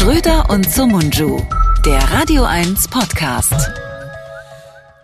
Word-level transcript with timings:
Schröder 0.00 0.48
und 0.48 0.64
Sumunju, 0.72 1.42
der 1.84 1.98
Radio 2.10 2.44
1 2.44 2.88
Podcast. 2.88 3.52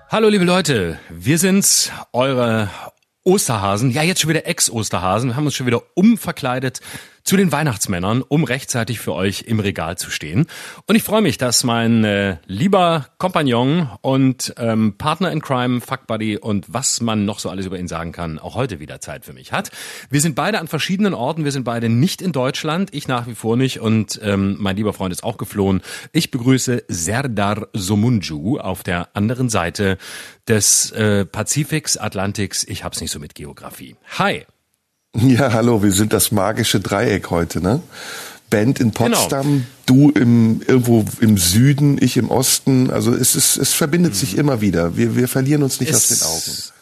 Hallo 0.09 0.31
liebe 0.31 0.47
Leute, 0.47 0.99
wir 1.11 1.39
sind's, 1.39 1.93
eure 2.15 2.71
Osterhasen. 3.23 3.91
Ja, 3.91 4.03
jetzt 4.03 4.23
schon 4.23 4.31
wieder 4.31 4.47
Ex-Osterhasen. 4.47 5.29
Wir 5.29 5.37
haben 5.37 5.45
uns 5.45 5.55
schon 5.55 5.67
wieder 5.67 5.83
umverkleidet 5.93 6.81
zu 7.27 7.37
den 7.37 7.51
Weihnachtsmännern, 7.51 8.23
um 8.23 8.45
rechtzeitig 8.45 9.01
für 9.01 9.13
euch 9.13 9.43
im 9.43 9.59
Regal 9.59 9.99
zu 9.99 10.11
stehen. 10.11 10.47
Und 10.87 10.95
ich 10.95 11.03
freue 11.03 11.23
mich, 11.23 11.39
dass 11.39 11.65
mein 11.65 12.05
äh, 12.05 12.37
lieber 12.47 13.09
Kompagnon 13.19 13.91
und 14.01 14.55
ähm, 14.59 14.95
Partner 14.97 15.33
in 15.33 15.43
Crime, 15.43 15.81
Fuck 15.81 16.07
Buddy 16.07 16.39
und 16.39 16.73
was 16.73 17.01
man 17.01 17.25
noch 17.25 17.41
so 17.41 17.51
alles 17.51 17.67
über 17.67 17.79
ihn 17.81 17.89
sagen 17.89 18.13
kann, 18.13 18.39
auch 18.39 18.55
heute 18.55 18.79
wieder 18.79 19.01
Zeit 19.01 19.25
für 19.25 19.33
mich 19.33 19.53
hat. 19.53 19.73
Wir 20.09 20.21
sind 20.21 20.37
beide 20.37 20.61
an 20.61 20.69
verschiedenen 20.69 21.15
Orten. 21.15 21.45
Wir 21.45 21.51
sind 21.51 21.65
beide 21.65 21.89
nicht 21.89 22.23
in 22.23 22.31
Deutschland. 22.31 22.95
Ich 22.95 23.09
nach 23.09 23.27
wie 23.27 23.35
vor 23.35 23.57
nicht 23.57 23.81
und 23.81 24.21
ähm, 24.23 24.57
mein 24.61 24.77
lieber 24.77 24.93
Freund 24.93 25.13
ist 25.13 25.25
auch 25.25 25.37
geflohen. 25.37 25.83
Ich 26.13 26.31
begrüße 26.31 26.85
Serdar 26.87 27.67
Somunju 27.73 28.59
auf 28.59 28.85
der 28.85 29.17
anderen 29.17 29.49
Seite 29.49 29.99
des 30.47 30.93
äh, 30.93 31.27
Pazifiks, 31.27 31.97
Atlantiks. 31.97 32.63
Ich 32.63 32.85
hab's 32.85 33.01
nicht 33.01 33.11
so 33.11 33.19
mit 33.19 33.35
Geografie. 33.35 33.97
Hi. 34.17 34.47
Ja, 35.27 35.53
hallo, 35.53 35.83
wir 35.83 35.93
sind 35.93 36.13
das 36.13 36.33
magische 36.33 36.81
Dreieck 36.81 37.31
heute, 37.31 37.61
ne? 37.61 37.81
Band 38.51 38.81
in 38.81 38.93
genau. 38.93 39.17
Potsdam, 39.17 39.47
genau. 39.47 39.65
du 39.87 40.11
im, 40.11 40.61
irgendwo 40.67 41.05
im 41.21 41.37
Süden, 41.37 41.99
ich 42.01 42.17
im 42.17 42.31
Osten. 42.31 42.91
Also 42.91 43.13
es 43.13 43.35
ist, 43.35 43.57
es 43.57 43.73
verbindet 43.73 44.13
mhm. 44.13 44.17
sich 44.17 44.39
immer 44.39 44.61
wieder. 44.61 44.97
Wir, 44.97 45.17
wir 45.17 45.27
verlieren 45.27 45.63
uns 45.63 45.81
nicht 45.81 45.91
es, 45.91 45.97
aus 45.97 46.19
den 46.19 46.27
Augen. 46.27 46.76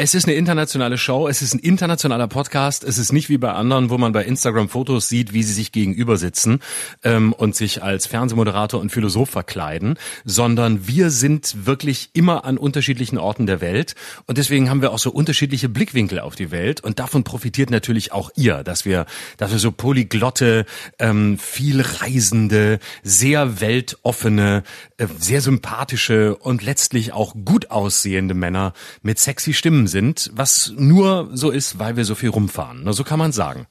Es 0.00 0.14
ist 0.14 0.26
eine 0.26 0.36
internationale 0.36 0.96
Show, 0.96 1.26
es 1.26 1.42
ist 1.42 1.54
ein 1.54 1.58
internationaler 1.58 2.28
Podcast, 2.28 2.84
es 2.84 2.98
ist 2.98 3.12
nicht 3.12 3.28
wie 3.30 3.36
bei 3.36 3.50
anderen, 3.50 3.90
wo 3.90 3.98
man 3.98 4.12
bei 4.12 4.24
Instagram 4.24 4.68
Fotos 4.68 5.08
sieht, 5.08 5.32
wie 5.32 5.42
sie 5.42 5.52
sich 5.52 5.72
gegenüber 5.72 6.16
sitzen 6.16 6.60
ähm, 7.02 7.32
und 7.32 7.56
sich 7.56 7.82
als 7.82 8.06
Fernsehmoderator 8.06 8.80
und 8.80 8.92
Philosoph 8.92 9.30
verkleiden, 9.30 9.98
sondern 10.24 10.86
wir 10.86 11.10
sind 11.10 11.66
wirklich 11.66 12.10
immer 12.12 12.44
an 12.44 12.58
unterschiedlichen 12.58 13.18
Orten 13.18 13.46
der 13.46 13.60
Welt. 13.60 13.96
Und 14.26 14.38
deswegen 14.38 14.70
haben 14.70 14.82
wir 14.82 14.92
auch 14.92 15.00
so 15.00 15.10
unterschiedliche 15.10 15.68
Blickwinkel 15.68 16.20
auf 16.20 16.36
die 16.36 16.52
Welt. 16.52 16.80
Und 16.80 17.00
davon 17.00 17.24
profitiert 17.24 17.70
natürlich 17.70 18.12
auch 18.12 18.30
ihr, 18.36 18.62
dass 18.62 18.84
wir, 18.84 19.04
dass 19.36 19.50
wir 19.50 19.58
so 19.58 19.72
polyglotte, 19.72 20.64
ähm, 21.00 21.38
viel 21.38 21.80
reisende, 21.80 22.78
sehr 23.02 23.60
weltoffene, 23.60 24.62
äh, 24.98 25.08
sehr 25.18 25.40
sympathische 25.40 26.36
und 26.36 26.62
letztlich 26.62 27.12
auch 27.12 27.34
gut 27.44 27.72
aussehende 27.72 28.34
Männer 28.34 28.74
mit 29.02 29.18
sexy 29.18 29.54
Stimmen 29.54 29.87
sind, 29.88 30.30
was 30.34 30.72
nur 30.76 31.30
so 31.32 31.50
ist, 31.50 31.78
weil 31.78 31.96
wir 31.96 32.04
so 32.04 32.14
viel 32.14 32.30
rumfahren. 32.30 32.82
Na, 32.84 32.92
so 32.92 33.04
kann 33.04 33.18
man 33.18 33.32
sagen. 33.32 33.66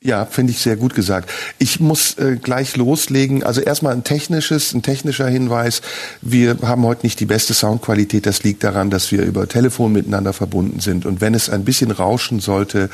Ja, 0.00 0.26
finde 0.26 0.52
ich 0.52 0.60
sehr 0.60 0.76
gut 0.76 0.94
gesagt. 0.94 1.28
Ich 1.58 1.80
muss 1.80 2.16
äh, 2.18 2.36
gleich 2.40 2.76
loslegen. 2.76 3.42
Also 3.42 3.60
erstmal 3.60 3.94
ein 3.94 4.04
technisches, 4.04 4.72
ein 4.72 4.82
technischer 4.82 5.26
Hinweis. 5.26 5.82
Wir 6.22 6.56
haben 6.62 6.84
heute 6.84 7.04
nicht 7.04 7.18
die 7.18 7.26
beste 7.26 7.52
Soundqualität. 7.52 8.24
Das 8.24 8.44
liegt 8.44 8.62
daran, 8.62 8.90
dass 8.90 9.10
wir 9.10 9.24
über 9.24 9.48
Telefon 9.48 9.92
miteinander 9.92 10.32
verbunden 10.32 10.78
sind. 10.78 11.04
Und 11.04 11.20
wenn 11.20 11.34
es 11.34 11.50
ein 11.50 11.64
bisschen 11.64 11.90
rauschen 11.90 12.38
sollte, 12.38 12.90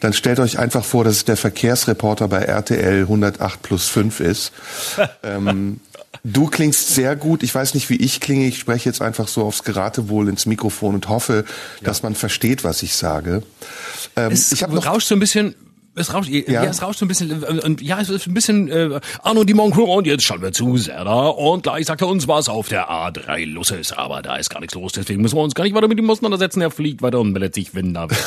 dann 0.00 0.12
stellt 0.12 0.40
euch 0.40 0.58
einfach 0.58 0.84
vor, 0.84 1.04
dass 1.04 1.18
es 1.18 1.24
der 1.24 1.36
Verkehrsreporter 1.36 2.26
bei 2.26 2.40
RTL 2.40 3.02
108 3.02 3.62
plus 3.62 3.86
5 3.86 4.18
ist. 4.18 4.52
ähm, 5.22 5.78
Du 6.32 6.46
klingst 6.46 6.94
sehr 6.94 7.16
gut. 7.16 7.42
Ich 7.42 7.54
weiß 7.54 7.74
nicht, 7.74 7.88
wie 7.90 7.96
ich 7.96 8.20
klinge. 8.20 8.46
Ich 8.46 8.58
spreche 8.58 8.88
jetzt 8.88 9.00
einfach 9.00 9.28
so 9.28 9.44
aufs 9.44 9.64
Geratewohl 9.64 10.28
ins 10.28 10.46
Mikrofon 10.46 10.94
und 10.94 11.08
hoffe, 11.08 11.44
ja. 11.80 11.86
dass 11.86 12.02
man 12.02 12.14
versteht, 12.14 12.64
was 12.64 12.82
ich 12.82 12.94
sage. 12.94 13.42
Ähm, 14.16 14.32
es 14.32 14.52
ich 14.52 14.66
noch 14.66 14.86
rauscht 14.86 15.08
so 15.08 15.14
ein 15.14 15.20
bisschen. 15.20 15.54
Es 15.94 16.14
rauscht, 16.14 16.28
ja. 16.28 16.42
ja. 16.46 16.64
es 16.64 16.82
rauscht 16.82 17.00
so 17.00 17.04
ein 17.04 17.08
bisschen, 17.08 17.42
und 17.42 17.82
ja, 17.82 18.00
es 18.00 18.08
ist 18.08 18.26
ein 18.26 18.34
bisschen, 18.34 18.68
äh, 18.68 19.00
Arno 19.22 19.44
Dimoncourt, 19.44 19.88
und 19.88 20.06
jetzt 20.06 20.24
schauen 20.24 20.42
wir 20.42 20.52
zu, 20.52 20.76
Serda, 20.76 21.26
und 21.28 21.64
gleich 21.64 21.86
sagt 21.86 22.02
er 22.02 22.08
uns, 22.08 22.28
was 22.28 22.48
auf 22.48 22.68
der 22.68 22.88
A3 22.88 23.46
los 23.46 23.70
ist, 23.70 23.92
aber 23.92 24.22
da 24.22 24.36
ist 24.36 24.50
gar 24.50 24.60
nichts 24.60 24.74
los, 24.74 24.92
deswegen 24.92 25.22
müssen 25.22 25.36
wir 25.36 25.42
uns 25.42 25.54
gar 25.54 25.64
nicht 25.64 25.74
weiter 25.74 25.88
mit 25.88 25.98
ihm 25.98 26.08
auseinandersetzen, 26.08 26.60
er 26.60 26.70
fliegt 26.70 27.02
weiter 27.02 27.20
und 27.20 27.32
meldet 27.32 27.54
sich, 27.54 27.74
wenn 27.74 27.94
da 27.94 28.06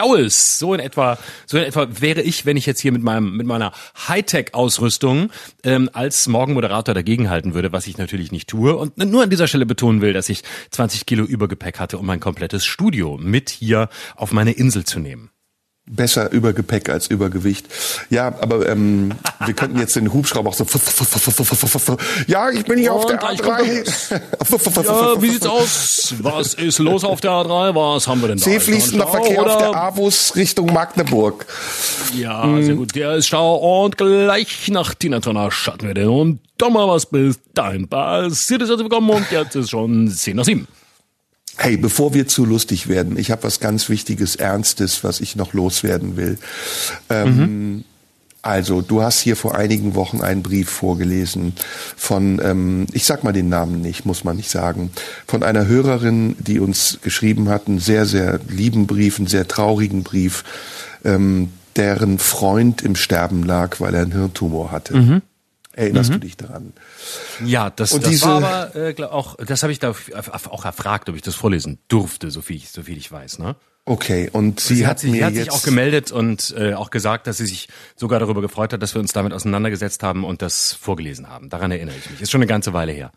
Staues. 0.00 0.58
So 0.58 0.72
in 0.74 0.80
etwa, 0.80 1.18
so 1.46 1.58
in 1.58 1.64
etwa 1.64 1.86
wäre 2.00 2.22
ich, 2.22 2.46
wenn 2.46 2.56
ich 2.56 2.66
jetzt 2.66 2.80
hier 2.80 2.92
mit 2.92 3.02
meinem, 3.02 3.36
mit 3.36 3.46
meiner 3.46 3.72
Hightech-Ausrüstung 4.08 5.30
ähm, 5.62 5.90
als 5.92 6.26
Morgenmoderator 6.26 6.94
dagegenhalten 6.94 7.54
würde, 7.54 7.72
was 7.72 7.86
ich 7.86 7.98
natürlich 7.98 8.32
nicht 8.32 8.48
tue. 8.48 8.74
Und 8.76 8.96
nur 8.96 9.22
an 9.22 9.30
dieser 9.30 9.46
Stelle 9.46 9.66
betonen 9.66 10.00
will, 10.00 10.12
dass 10.12 10.28
ich 10.28 10.42
20 10.70 11.06
Kilo 11.06 11.24
Übergepäck 11.24 11.78
hatte, 11.78 11.98
um 11.98 12.06
mein 12.06 12.20
komplettes 12.20 12.64
Studio 12.64 13.18
mit 13.20 13.50
hier 13.50 13.88
auf 14.16 14.32
meine 14.32 14.52
Insel 14.52 14.84
zu 14.84 15.00
nehmen 15.00 15.30
besser 15.86 16.30
Übergepäck 16.30 16.88
als 16.88 17.08
Übergewicht. 17.08 17.66
Ja, 18.10 18.28
aber 18.40 18.68
ähm, 18.68 19.12
wir 19.44 19.54
könnten 19.54 19.78
jetzt 19.78 19.96
den 19.96 20.12
Hubschrauber 20.12 20.50
auch 20.50 20.54
so. 20.54 20.64
Ja, 22.26 22.50
ich 22.50 22.64
bin 22.64 22.78
hier 22.78 22.92
auf 22.92 23.06
der 23.06 23.20
A3. 23.20 23.88
ja, 24.84 25.22
wie 25.22 25.30
sieht's 25.30 25.46
aus? 25.46 26.14
Was 26.20 26.54
ist 26.54 26.78
los 26.78 27.04
auf 27.04 27.20
der 27.20 27.32
A3? 27.32 27.74
Was 27.74 28.06
haben 28.06 28.20
wir 28.20 28.28
denn 28.28 28.38
da? 28.38 28.44
Seefließender 28.44 29.06
Verkehr 29.06 29.42
oder? 29.42 29.52
auf 29.52 29.58
der 29.58 29.74
Avus 29.74 30.36
Richtung 30.36 30.72
Magdeburg. 30.72 31.46
Ja, 32.14 32.62
sehr 32.62 32.74
gut. 32.76 32.94
Der 32.94 33.16
ist 33.16 33.26
Stau 33.26 33.84
und 33.84 33.96
gleich 33.96 34.68
nach 34.68 34.94
Tina 34.94 35.20
Turner 35.20 35.50
schatten 35.50 35.86
wir 35.86 35.94
den 35.94 36.08
und 36.08 36.40
doch 36.58 36.70
mal 36.70 36.86
was 36.86 37.06
bis 37.06 37.40
dahin 37.54 37.88
passiert 37.88 38.62
ist. 38.62 38.70
Also 38.70 38.84
willkommen 38.84 39.10
und 39.10 39.30
jetzt 39.30 39.56
ist 39.56 39.70
schon 39.70 40.08
10 40.08 40.36
nach 40.36 40.44
7. 40.44 40.68
Hey, 41.62 41.76
bevor 41.76 42.14
wir 42.14 42.26
zu 42.26 42.46
lustig 42.46 42.88
werden, 42.88 43.18
ich 43.18 43.30
habe 43.30 43.42
was 43.42 43.60
ganz 43.60 43.90
Wichtiges, 43.90 44.34
Ernstes, 44.34 45.04
was 45.04 45.20
ich 45.20 45.36
noch 45.36 45.52
loswerden 45.52 46.16
will. 46.16 46.38
Ähm, 47.10 47.36
mhm. 47.36 47.84
Also, 48.40 48.80
du 48.80 49.02
hast 49.02 49.20
hier 49.20 49.36
vor 49.36 49.54
einigen 49.54 49.94
Wochen 49.94 50.22
einen 50.22 50.42
Brief 50.42 50.70
vorgelesen 50.70 51.52
von, 51.98 52.40
ähm, 52.42 52.86
ich 52.94 53.04
sag 53.04 53.24
mal 53.24 53.32
den 53.32 53.50
Namen 53.50 53.82
nicht, 53.82 54.06
muss 54.06 54.24
man 54.24 54.38
nicht 54.38 54.48
sagen, 54.48 54.90
von 55.26 55.42
einer 55.42 55.66
Hörerin, 55.66 56.34
die 56.38 56.60
uns 56.60 56.98
geschrieben 57.02 57.50
hat, 57.50 57.68
einen 57.68 57.78
sehr, 57.78 58.06
sehr 58.06 58.40
lieben 58.48 58.86
Brief, 58.86 59.18
einen 59.18 59.28
sehr 59.28 59.46
traurigen 59.46 60.02
Brief, 60.02 60.44
ähm, 61.04 61.50
deren 61.76 62.18
Freund 62.18 62.80
im 62.80 62.96
Sterben 62.96 63.42
lag, 63.42 63.80
weil 63.80 63.94
er 63.94 64.00
einen 64.00 64.12
Hirntumor 64.12 64.72
hatte. 64.72 64.96
Mhm. 64.96 65.22
Erinnerst 65.72 66.10
mhm. 66.10 66.14
du 66.14 66.20
dich 66.20 66.36
daran? 66.36 66.72
Ja, 67.44 67.70
das, 67.70 67.92
und 67.92 68.02
das 68.02 68.10
diese, 68.10 68.26
war 68.26 68.42
aber 68.42 68.76
äh, 68.76 69.02
auch, 69.04 69.36
das 69.36 69.62
habe 69.62 69.72
ich 69.72 69.78
da 69.78 69.90
auch 69.90 70.64
erfragt, 70.64 71.08
ob 71.08 71.14
ich 71.14 71.22
das 71.22 71.36
vorlesen 71.36 71.78
durfte, 71.88 72.30
so 72.30 72.42
viel 72.42 72.56
ich, 72.56 72.70
so 72.70 72.82
viel 72.82 72.98
ich 72.98 73.10
weiß, 73.10 73.38
ne? 73.38 73.54
Okay, 73.86 74.28
und 74.32 74.60
sie, 74.60 74.76
sie 74.76 74.86
hat, 74.86 74.98
sich, 74.98 75.10
mir 75.10 75.18
sie 75.18 75.24
hat 75.24 75.34
sich 75.34 75.50
auch 75.50 75.62
gemeldet 75.62 76.12
und 76.12 76.54
äh, 76.56 76.74
auch 76.74 76.90
gesagt, 76.90 77.26
dass 77.26 77.38
sie 77.38 77.46
sich 77.46 77.68
sogar 77.96 78.20
darüber 78.20 78.40
gefreut 78.40 78.72
hat, 78.72 78.82
dass 78.82 78.94
wir 78.94 79.00
uns 79.00 79.12
damit 79.12 79.32
auseinandergesetzt 79.32 80.02
haben 80.02 80.24
und 80.24 80.42
das 80.42 80.72
vorgelesen 80.72 81.28
haben. 81.28 81.48
Daran 81.48 81.70
erinnere 81.70 81.96
ich 81.98 82.10
mich. 82.10 82.20
Ist 82.20 82.30
schon 82.30 82.40
eine 82.40 82.46
ganze 82.46 82.72
Weile 82.72 82.92
her. 82.92 83.10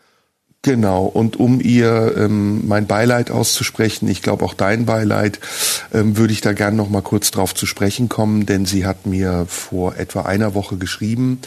Genau, 0.62 1.03
und 1.03 1.36
um 1.36 1.59
ihr 1.59 2.16
ähm, 2.16 2.66
mein 2.68 2.88
Beileid 2.88 3.30
auszusprechen, 3.30 4.08
ich 4.08 4.22
glaube 4.22 4.46
auch 4.46 4.53
dein 4.53 4.86
Beileid, 4.86 5.40
ähm, 5.94 6.16
würde 6.16 6.31
ich 6.31 6.40
da 6.40 6.53
gern 6.53 6.78
noch 6.78 6.90
mal 6.90 7.02
kurz 7.02 7.31
drauf 7.31 7.53
zu 7.53 7.66
sprechen 7.66 8.08
kommen, 8.08 8.46
denn 8.46 8.66
sie 8.66 8.86
hat 8.86 9.06
mir 9.06 9.46
vor 9.50 9.97
etwa 9.97 10.22
einer 10.22 10.53
Woche 10.53 10.78
geschrieben, 10.78 11.42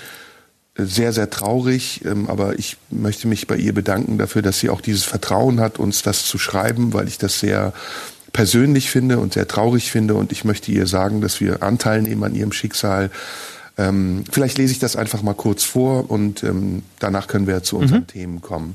sehr, 0.76 1.12
sehr 1.12 1.30
traurig, 1.30 2.02
ähm, 2.04 2.28
aber 2.28 2.58
ich 2.58 2.76
möchte 2.90 3.28
mich 3.28 3.46
bei 3.46 3.56
ihr 3.56 3.72
bedanken 3.72 4.18
dafür, 4.18 4.42
dass 4.42 4.60
sie 4.60 4.70
auch 4.70 4.80
dieses 4.80 5.04
Vertrauen 5.04 5.60
hat, 5.60 5.78
uns 5.78 6.02
das 6.02 6.26
zu 6.26 6.38
schreiben, 6.38 6.92
weil 6.92 7.08
ich 7.08 7.18
das 7.18 7.40
sehr 7.40 7.72
persönlich 8.32 8.90
finde 8.90 9.18
und 9.18 9.32
sehr 9.32 9.48
traurig 9.48 9.90
finde 9.90 10.14
und 10.14 10.32
ich 10.32 10.44
möchte 10.44 10.70
ihr 10.70 10.86
sagen, 10.86 11.20
dass 11.22 11.40
wir 11.40 11.62
Anteil 11.62 12.02
nehmen 12.02 12.22
an 12.22 12.34
ihrem 12.34 12.52
Schicksal. 12.52 13.10
Ähm, 13.78 14.24
vielleicht 14.30 14.58
lese 14.58 14.72
ich 14.72 14.78
das 14.78 14.96
einfach 14.96 15.22
mal 15.22 15.34
kurz 15.34 15.64
vor 15.64 16.10
und 16.10 16.42
ähm, 16.42 16.82
danach 16.98 17.28
können 17.28 17.46
wir 17.46 17.62
zu 17.62 17.78
unseren 17.78 18.00
mhm. 18.00 18.06
Themen 18.06 18.40
kommen. 18.42 18.74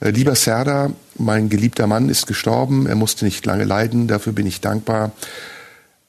Äh, 0.00 0.10
lieber 0.10 0.34
Serda, 0.34 0.90
mein 1.16 1.48
geliebter 1.48 1.86
Mann 1.86 2.08
ist 2.10 2.26
gestorben, 2.26 2.86
er 2.86 2.96
musste 2.96 3.24
nicht 3.24 3.44
lange 3.46 3.64
leiden, 3.64 4.06
dafür 4.06 4.34
bin 4.34 4.46
ich 4.46 4.60
dankbar. 4.60 5.12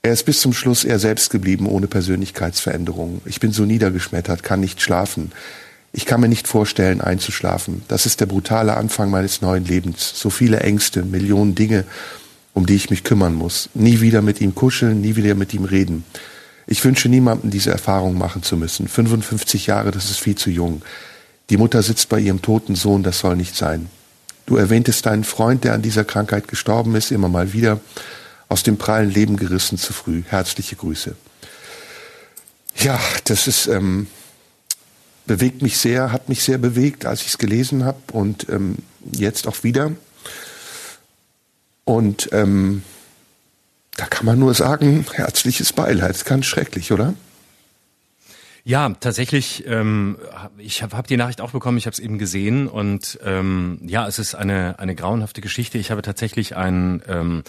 Er 0.03 0.13
ist 0.13 0.23
bis 0.23 0.41
zum 0.41 0.51
Schluss 0.51 0.83
er 0.83 0.97
selbst 0.97 1.29
geblieben, 1.29 1.67
ohne 1.67 1.85
Persönlichkeitsveränderung. 1.85 3.21
Ich 3.25 3.39
bin 3.39 3.51
so 3.51 3.65
niedergeschmettert, 3.65 4.41
kann 4.41 4.59
nicht 4.59 4.81
schlafen. 4.81 5.31
Ich 5.93 6.07
kann 6.07 6.21
mir 6.21 6.27
nicht 6.27 6.47
vorstellen, 6.47 7.01
einzuschlafen. 7.01 7.83
Das 7.87 8.07
ist 8.07 8.19
der 8.19 8.25
brutale 8.25 8.75
Anfang 8.77 9.11
meines 9.11 9.43
neuen 9.43 9.63
Lebens. 9.63 10.13
So 10.15 10.31
viele 10.31 10.61
Ängste, 10.61 11.03
Millionen 11.03 11.53
Dinge, 11.53 11.83
um 12.55 12.65
die 12.65 12.75
ich 12.75 12.89
mich 12.89 13.03
kümmern 13.03 13.35
muss. 13.35 13.69
Nie 13.75 14.01
wieder 14.01 14.23
mit 14.23 14.41
ihm 14.41 14.55
kuscheln, 14.55 15.01
nie 15.01 15.15
wieder 15.17 15.35
mit 15.35 15.53
ihm 15.53 15.65
reden. 15.65 16.03
Ich 16.65 16.83
wünsche 16.83 17.07
niemandem, 17.07 17.51
diese 17.51 17.69
Erfahrung 17.69 18.17
machen 18.17 18.41
zu 18.41 18.57
müssen. 18.57 18.87
55 18.87 19.67
Jahre, 19.67 19.91
das 19.91 20.09
ist 20.09 20.19
viel 20.19 20.35
zu 20.35 20.49
jung. 20.49 20.81
Die 21.51 21.57
Mutter 21.57 21.83
sitzt 21.83 22.09
bei 22.09 22.19
ihrem 22.19 22.41
toten 22.41 22.73
Sohn, 22.73 23.03
das 23.03 23.19
soll 23.19 23.35
nicht 23.35 23.55
sein. 23.55 23.87
Du 24.47 24.55
erwähntest 24.55 25.05
deinen 25.05 25.25
Freund, 25.25 25.63
der 25.63 25.73
an 25.73 25.83
dieser 25.83 26.05
Krankheit 26.05 26.47
gestorben 26.47 26.95
ist, 26.95 27.11
immer 27.11 27.29
mal 27.29 27.53
wieder 27.53 27.79
aus 28.51 28.63
dem 28.63 28.77
prallen 28.77 29.09
Leben 29.09 29.37
gerissen 29.37 29.77
zu 29.77 29.93
früh. 29.93 30.23
Herzliche 30.27 30.75
Grüße. 30.75 31.15
Ja, 32.75 32.99
das 33.23 33.47
ist 33.47 33.67
ähm, 33.67 34.07
bewegt 35.25 35.61
mich 35.61 35.77
sehr, 35.77 36.11
hat 36.11 36.27
mich 36.27 36.43
sehr 36.43 36.57
bewegt, 36.57 37.05
als 37.05 37.21
ich 37.21 37.27
es 37.27 37.37
gelesen 37.37 37.85
habe 37.85 37.99
und 38.11 38.49
ähm, 38.49 38.77
jetzt 39.11 39.47
auch 39.47 39.63
wieder. 39.63 39.91
Und 41.85 42.29
ähm, 42.33 42.83
da 43.95 44.05
kann 44.05 44.25
man 44.25 44.37
nur 44.37 44.53
sagen, 44.53 45.05
herzliches 45.13 45.71
Beileid. 45.71 46.25
Ganz 46.25 46.45
schrecklich, 46.45 46.91
oder? 46.91 47.13
Ja, 48.63 48.89
tatsächlich. 48.99 49.65
Ähm, 49.65 50.17
ich 50.57 50.83
habe 50.83 50.95
hab 50.95 51.07
die 51.07 51.17
Nachricht 51.17 51.41
auch 51.41 51.51
bekommen. 51.51 51.77
Ich 51.77 51.87
habe 51.87 51.93
es 51.93 51.99
eben 51.99 52.19
gesehen 52.19 52.67
und 52.67 53.19
ähm, 53.23 53.79
ja, 53.85 54.07
es 54.07 54.19
ist 54.19 54.35
eine 54.35 54.77
eine 54.77 54.93
grauenhafte 54.93 55.41
Geschichte. 55.41 55.79
Ich 55.79 55.89
habe 55.89 56.03
tatsächlich 56.03 56.55
einen 56.55 57.01
ähm, 57.07 57.43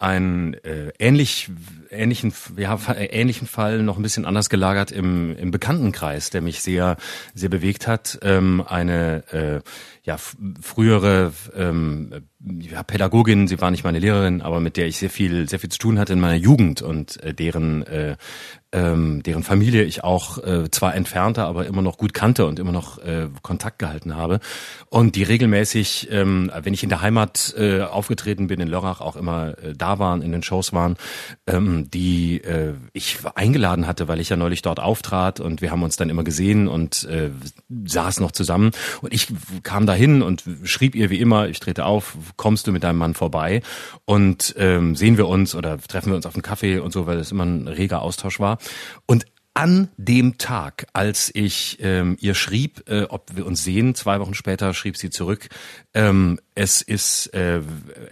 einen 0.00 0.54
äh, 0.54 0.92
ähnlich 0.98 1.50
ähnlichen 1.90 2.32
ja, 2.56 2.78
ähnlichen 2.94 3.46
Fall 3.46 3.82
noch 3.82 3.96
ein 3.96 4.02
bisschen 4.02 4.24
anders 4.24 4.48
gelagert 4.48 4.92
im 4.92 5.36
im 5.36 5.50
Bekanntenkreis, 5.50 6.30
der 6.30 6.40
mich 6.40 6.62
sehr 6.62 6.96
sehr 7.34 7.48
bewegt 7.48 7.86
hat. 7.86 8.18
Ähm, 8.22 8.62
eine 8.66 9.24
äh, 9.32 9.60
ja 10.02 10.16
frühere 10.16 11.32
ähm, 11.54 12.26
ja, 12.60 12.82
Pädagogin, 12.82 13.48
sie 13.48 13.60
war 13.60 13.70
nicht 13.70 13.84
meine 13.84 13.98
Lehrerin, 13.98 14.40
aber 14.40 14.60
mit 14.60 14.76
der 14.76 14.86
ich 14.86 14.98
sehr 14.98 15.10
viel 15.10 15.48
sehr 15.48 15.60
viel 15.60 15.70
zu 15.70 15.78
tun 15.78 15.98
hatte 15.98 16.12
in 16.12 16.20
meiner 16.20 16.36
Jugend 16.36 16.82
und 16.82 17.22
äh, 17.22 17.34
deren 17.34 17.86
äh, 17.86 18.16
ähm, 18.72 19.22
deren 19.24 19.42
Familie 19.42 19.82
ich 19.82 20.04
auch 20.04 20.38
äh, 20.38 20.70
zwar 20.70 20.94
entfernter, 20.94 21.46
aber 21.46 21.66
immer 21.66 21.82
noch 21.82 21.98
gut 21.98 22.14
kannte 22.14 22.46
und 22.46 22.58
immer 22.58 22.72
noch 22.72 22.98
äh, 22.98 23.28
Kontakt 23.42 23.78
gehalten 23.80 24.14
habe 24.14 24.40
und 24.88 25.16
die 25.16 25.24
regelmäßig, 25.24 26.08
ähm, 26.10 26.50
wenn 26.62 26.74
ich 26.74 26.82
in 26.82 26.88
der 26.88 27.00
Heimat 27.00 27.54
äh, 27.56 27.82
aufgetreten 27.82 28.46
bin 28.46 28.60
in 28.60 28.68
Lörrach, 28.68 29.00
auch 29.00 29.16
immer 29.16 29.58
äh, 29.58 29.74
da 29.76 29.98
waren, 29.98 30.22
in 30.22 30.32
den 30.32 30.42
Shows 30.42 30.72
waren, 30.72 30.96
ähm, 31.46 31.79
die 31.88 32.38
äh, 32.42 32.74
ich 32.92 33.18
eingeladen 33.34 33.86
hatte, 33.86 34.08
weil 34.08 34.20
ich 34.20 34.28
ja 34.28 34.36
neulich 34.36 34.62
dort 34.62 34.80
auftrat 34.80 35.40
und 35.40 35.62
wir 35.62 35.70
haben 35.70 35.82
uns 35.82 35.96
dann 35.96 36.10
immer 36.10 36.24
gesehen 36.24 36.68
und 36.68 37.04
äh, 37.04 37.30
saßen 37.84 38.22
noch 38.22 38.32
zusammen 38.32 38.72
und 39.00 39.14
ich 39.14 39.28
kam 39.62 39.86
dahin 39.86 40.22
und 40.22 40.44
schrieb 40.64 40.94
ihr 40.94 41.10
wie 41.10 41.20
immer, 41.20 41.48
ich 41.48 41.60
trete 41.60 41.84
auf, 41.84 42.16
kommst 42.36 42.66
du 42.66 42.72
mit 42.72 42.82
deinem 42.82 42.98
Mann 42.98 43.14
vorbei 43.14 43.62
und 44.04 44.54
ähm, 44.58 44.96
sehen 44.96 45.16
wir 45.16 45.28
uns 45.28 45.54
oder 45.54 45.78
treffen 45.78 46.10
wir 46.10 46.16
uns 46.16 46.26
auf 46.26 46.34
einen 46.34 46.42
Kaffee 46.42 46.78
und 46.78 46.92
so, 46.92 47.06
weil 47.06 47.18
es 47.18 47.30
immer 47.30 47.44
ein 47.44 47.68
reger 47.68 48.02
Austausch 48.02 48.40
war. 48.40 48.58
Und 49.06 49.26
an 49.54 49.88
dem 49.96 50.38
Tag, 50.38 50.86
als 50.92 51.30
ich 51.34 51.78
ähm, 51.80 52.16
ihr 52.20 52.34
schrieb, 52.34 52.88
äh, 52.88 53.02
ob 53.04 53.36
wir 53.36 53.46
uns 53.46 53.64
sehen, 53.64 53.94
zwei 53.94 54.20
Wochen 54.20 54.34
später 54.34 54.74
schrieb 54.74 54.96
sie 54.96 55.10
zurück, 55.10 55.48
ähm, 55.92 56.38
es 56.60 56.82
ist 56.82 57.32
äh, 57.32 57.62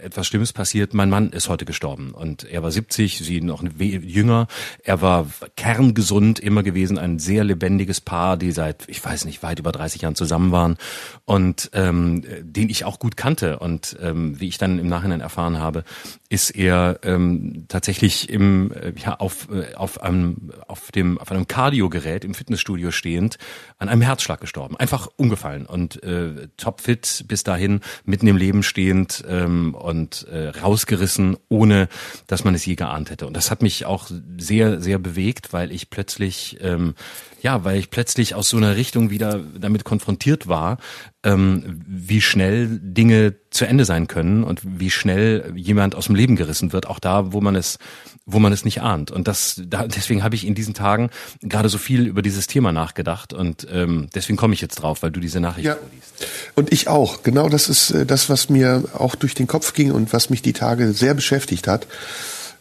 etwas 0.01 0.25
Schlimmes 0.25 0.53
passiert. 0.53 0.95
Mein 0.95 1.11
Mann 1.11 1.29
ist 1.29 1.49
heute 1.49 1.65
gestorben 1.65 2.15
und 2.15 2.45
er 2.45 2.63
war 2.63 2.71
70, 2.71 3.19
sie 3.19 3.41
noch 3.41 3.63
jünger. 3.77 4.47
Er 4.83 5.03
war 5.03 5.27
kerngesund 5.55 6.39
immer 6.39 6.63
gewesen, 6.63 6.97
ein 6.97 7.19
sehr 7.19 7.43
lebendiges 7.43 8.01
Paar, 8.01 8.37
die 8.37 8.51
seit, 8.51 8.89
ich 8.89 9.05
weiß 9.05 9.25
nicht, 9.25 9.43
weit 9.43 9.59
über 9.59 9.71
30 9.71 10.01
Jahren 10.01 10.15
zusammen 10.15 10.51
waren 10.51 10.77
und 11.25 11.69
ähm, 11.73 12.23
den 12.41 12.71
ich 12.71 12.85
auch 12.85 12.97
gut 12.97 13.17
kannte. 13.17 13.59
Und 13.59 13.95
ähm, 14.01 14.39
wie 14.39 14.47
ich 14.47 14.57
dann 14.57 14.79
im 14.79 14.87
Nachhinein 14.87 15.21
erfahren 15.21 15.59
habe, 15.59 15.83
ist 16.29 16.49
er 16.49 17.01
ähm, 17.03 17.65
tatsächlich 17.67 18.31
im, 18.31 18.71
äh, 18.71 18.93
ja, 18.97 19.17
auf, 19.17 19.47
äh, 19.51 19.75
auf 19.75 20.01
einem, 20.01 20.53
auf 20.67 20.89
dem, 20.89 21.19
auf 21.19 21.31
einem 21.31 21.47
Kardiogerät 21.47 22.25
im 22.25 22.33
Fitnessstudio 22.33 22.89
stehend 22.89 23.37
an 23.77 23.89
einem 23.89 24.01
Herzschlag 24.01 24.41
gestorben. 24.41 24.75
Einfach 24.75 25.07
umgefallen 25.17 25.67
und 25.67 26.01
äh, 26.01 26.47
topfit 26.57 27.25
bis 27.27 27.43
dahin, 27.43 27.81
mitten 28.05 28.25
im 28.25 28.38
Leben 28.39 28.63
stehend 28.63 29.23
ähm, 29.27 29.75
und 29.75 30.27
äh, 30.31 30.49
rausgerissen, 30.49 31.37
ohne 31.49 31.89
dass 32.27 32.43
man 32.43 32.55
es 32.55 32.65
je 32.65 32.75
geahnt 32.75 33.11
hätte. 33.11 33.27
Und 33.27 33.35
das 33.35 33.51
hat 33.51 33.61
mich 33.61 33.85
auch 33.85 34.09
sehr, 34.37 34.81
sehr 34.81 34.97
bewegt, 34.97 35.53
weil 35.53 35.71
ich 35.71 35.89
plötzlich 35.89 36.57
ähm, 36.61 36.95
ja, 37.41 37.63
weil 37.63 37.77
ich 37.77 37.89
plötzlich 37.89 38.35
aus 38.35 38.49
so 38.49 38.57
einer 38.57 38.75
Richtung 38.75 39.09
wieder 39.09 39.39
damit 39.59 39.83
konfrontiert 39.83 40.47
war, 40.47 40.77
ähm, 41.23 41.81
wie 41.87 42.21
schnell 42.21 42.79
Dinge 42.81 43.35
zu 43.49 43.65
Ende 43.65 43.85
sein 43.85 44.07
können 44.07 44.43
und 44.43 44.61
wie 44.63 44.89
schnell 44.89 45.51
jemand 45.55 45.95
aus 45.95 46.05
dem 46.05 46.15
Leben 46.15 46.35
gerissen 46.35 46.71
wird, 46.71 46.87
auch 46.87 46.99
da, 46.99 47.33
wo 47.33 47.41
man 47.41 47.55
es, 47.55 47.77
wo 48.25 48.39
man 48.39 48.53
es 48.53 48.63
nicht 48.63 48.81
ahnt. 48.81 49.11
Und 49.11 49.27
das, 49.27 49.61
da, 49.65 49.87
deswegen 49.87 50.23
habe 50.23 50.35
ich 50.35 50.45
in 50.45 50.55
diesen 50.55 50.73
Tagen 50.73 51.09
gerade 51.41 51.69
so 51.69 51.77
viel 51.77 52.05
über 52.07 52.21
dieses 52.21 52.47
Thema 52.47 52.71
nachgedacht 52.71 53.33
und 53.33 53.67
ähm, 53.71 54.09
deswegen 54.13 54.37
komme 54.37 54.53
ich 54.53 54.61
jetzt 54.61 54.75
drauf, 54.75 55.03
weil 55.03 55.11
du 55.11 55.19
diese 55.19 55.39
Nachricht 55.39 55.65
ja. 55.65 55.75
vorliest. 55.75 56.27
Und 56.55 56.71
ich 56.71 56.87
auch. 56.87 57.23
Genau, 57.23 57.49
das 57.49 57.69
ist 57.69 57.91
äh, 57.91 58.05
das, 58.05 58.29
was 58.29 58.49
mir 58.49 58.83
auch 58.93 59.15
durch 59.15 59.33
den 59.33 59.47
Kopf 59.47 59.73
ging 59.73 59.91
und 59.91 60.13
was 60.13 60.29
mich 60.29 60.41
die 60.41 60.53
Tage 60.53 60.93
sehr 60.93 61.13
beschäftigt 61.13 61.67
hat 61.67 61.87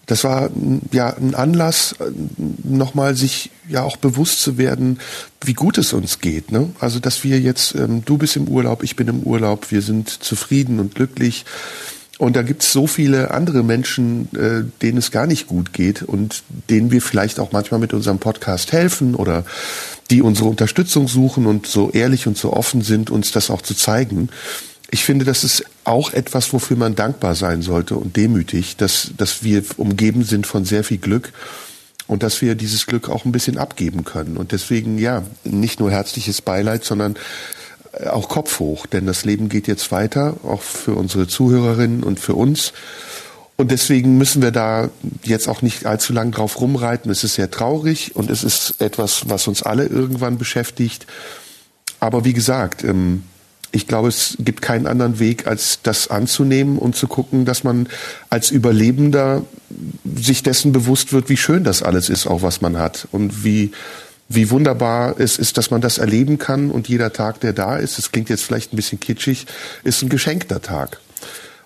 das 0.09 0.25
war 0.25 0.51
ja 0.91 1.15
ein 1.15 1.35
Anlass, 1.35 1.95
nochmal 2.65 3.15
sich 3.15 3.51
ja 3.69 3.83
auch 3.83 3.99
bewusst 3.99 4.41
zu 4.41 4.57
werden, 4.57 4.99
wie 5.43 5.53
gut 5.53 5.77
es 5.77 5.93
uns 5.93 6.21
geht. 6.21 6.51
Ne? 6.51 6.71
Also 6.81 6.99
dass 6.99 7.25
wir 7.25 7.39
jetzt, 7.39 7.75
ähm, 7.75 8.03
du 8.05 8.17
bist 8.17 8.35
im 8.35 8.49
Urlaub, 8.49 8.83
ich 8.83 8.97
bin 8.97 9.07
im 9.07 9.23
Urlaub, 9.23 9.71
wir 9.71 9.83
sind 9.83 10.09
zufrieden 10.09 10.81
und 10.81 10.95
glücklich. 10.95 11.45
Und 12.17 12.37
da 12.37 12.43
gibt's 12.43 12.73
so 12.73 12.87
viele 12.87 13.33
andere 13.33 13.63
Menschen, 13.63 14.29
äh, 14.35 14.65
denen 14.83 14.99
es 14.99 15.11
gar 15.11 15.27
nicht 15.27 15.47
gut 15.47 15.75
geht 15.75 16.03
und 16.03 16.43
denen 16.71 16.91
wir 16.91 17.03
vielleicht 17.03 17.39
auch 17.39 17.53
manchmal 17.53 17.79
mit 17.79 17.93
unserem 17.93 18.19
Podcast 18.19 18.73
helfen 18.73 19.15
oder 19.15 19.45
die 20.11 20.23
unsere 20.23 20.49
Unterstützung 20.49 21.07
suchen 21.07 21.47
und 21.47 21.67
so 21.67 21.91
ehrlich 21.91 22.27
und 22.27 22.39
so 22.39 22.55
offen 22.55 22.81
sind, 22.81 23.11
uns 23.11 23.31
das 23.31 23.51
auch 23.51 23.61
zu 23.61 23.75
zeigen 23.75 24.31
ich 24.91 25.05
finde, 25.05 25.25
das 25.25 25.45
ist 25.45 25.65
auch 25.85 26.13
etwas, 26.13 26.53
wofür 26.53 26.77
man 26.77 26.95
dankbar 26.95 27.35
sein 27.35 27.63
sollte 27.63 27.97
und 27.97 28.17
demütig, 28.17 28.77
dass, 28.77 29.11
dass 29.17 29.43
wir 29.43 29.63
umgeben 29.77 30.25
sind 30.25 30.47
von 30.47 30.65
sehr 30.65 30.83
viel 30.83 30.99
Glück 30.99 31.33
und 32.07 32.23
dass 32.23 32.41
wir 32.41 32.55
dieses 32.55 32.87
Glück 32.87 33.09
auch 33.11 33.25
ein 33.25 33.33
bisschen 33.33 33.59
abgeben 33.59 34.05
können. 34.05 34.37
Und 34.39 34.53
deswegen, 34.53 34.99
ja, 34.99 35.25
nicht 35.45 35.79
nur 35.79 35.91
herzliches 35.91 36.41
Beileid, 36.41 36.85
sondern 36.85 37.17
äh, 37.93 38.09
auch 38.09 38.31
Kopf 38.31 38.61
hoch, 38.61 38.87
denn 38.87 39.05
das 39.05 39.27
Leben 39.27 39.51
geht 39.51 39.69
jetzt 39.69 39.93
weiter, 39.93 40.37
auch 40.43 40.63
für 40.63 40.95
unsere 40.95 41.29
Zuhörerinnen 41.29 42.03
und 42.03 42.19
für 42.19 42.35
uns. 42.35 42.73
Und 43.57 43.71
deswegen 43.71 44.17
müssen 44.17 44.41
wir 44.41 44.53
da 44.53 44.89
jetzt 45.23 45.49
auch 45.49 45.61
nicht 45.61 45.85
allzu 45.85 46.13
lang 46.15 46.31
drauf 46.31 46.61
rumreiten. 46.61 47.11
Es 47.11 47.25
ist 47.25 47.35
sehr 47.35 47.51
traurig 47.51 48.17
und 48.17 48.31
es 48.31 48.43
ist 48.43 48.81
etwas, 48.81 49.29
was 49.29 49.49
uns 49.49 49.63
alle 49.63 49.85
irgendwann 49.85 50.39
beschäftigt. 50.39 51.07
Aber 52.01 52.25
wie 52.25 52.33
gesagt, 52.33 52.85
ähm, 52.85 53.25
ich 53.71 53.87
glaube, 53.87 54.09
es 54.09 54.37
gibt 54.39 54.63
keinen 54.63 54.87
anderen 54.87 55.19
Weg, 55.19 55.47
als 55.47 55.81
das 55.83 56.09
anzunehmen 56.09 56.79
und 56.79 56.97
zu 56.97 57.07
gucken, 57.07 57.45
dass 57.45 57.65
man 57.65 57.89
als 58.31 58.51
Überlebender 58.51 59.45
sich 60.17 60.43
dessen 60.43 60.73
bewusst 60.73 61.13
wird, 61.13 61.29
wie 61.29 61.37
schön 61.37 61.65
das 61.65 61.83
alles 61.83 62.09
ist, 62.09 62.27
auch 62.27 62.43
was 62.43 62.61
man 62.61 62.79
hat 62.79 63.09
und 63.13 63.45
wie 63.45 63.73
wie 64.31 64.51
wunderbar 64.51 65.19
es 65.19 65.39
ist, 65.39 65.57
dass 65.57 65.71
man 65.71 65.81
das 65.81 65.97
erleben 65.97 66.37
kann 66.37 66.71
und 66.71 66.87
jeder 66.89 67.13
Tag, 67.15 67.41
der 67.41 67.55
da 67.55 67.77
ist, 67.77 67.97
das 67.97 68.13
klingt 68.13 68.29
jetzt 68.29 68.45
vielleicht 68.45 68.73
ein 68.73 68.77
bisschen 68.77 69.01
kitschig, 69.01 69.47
ist 69.85 70.03
ein 70.03 70.11
geschenkter 70.11 70.61
Tag. 70.61 71.01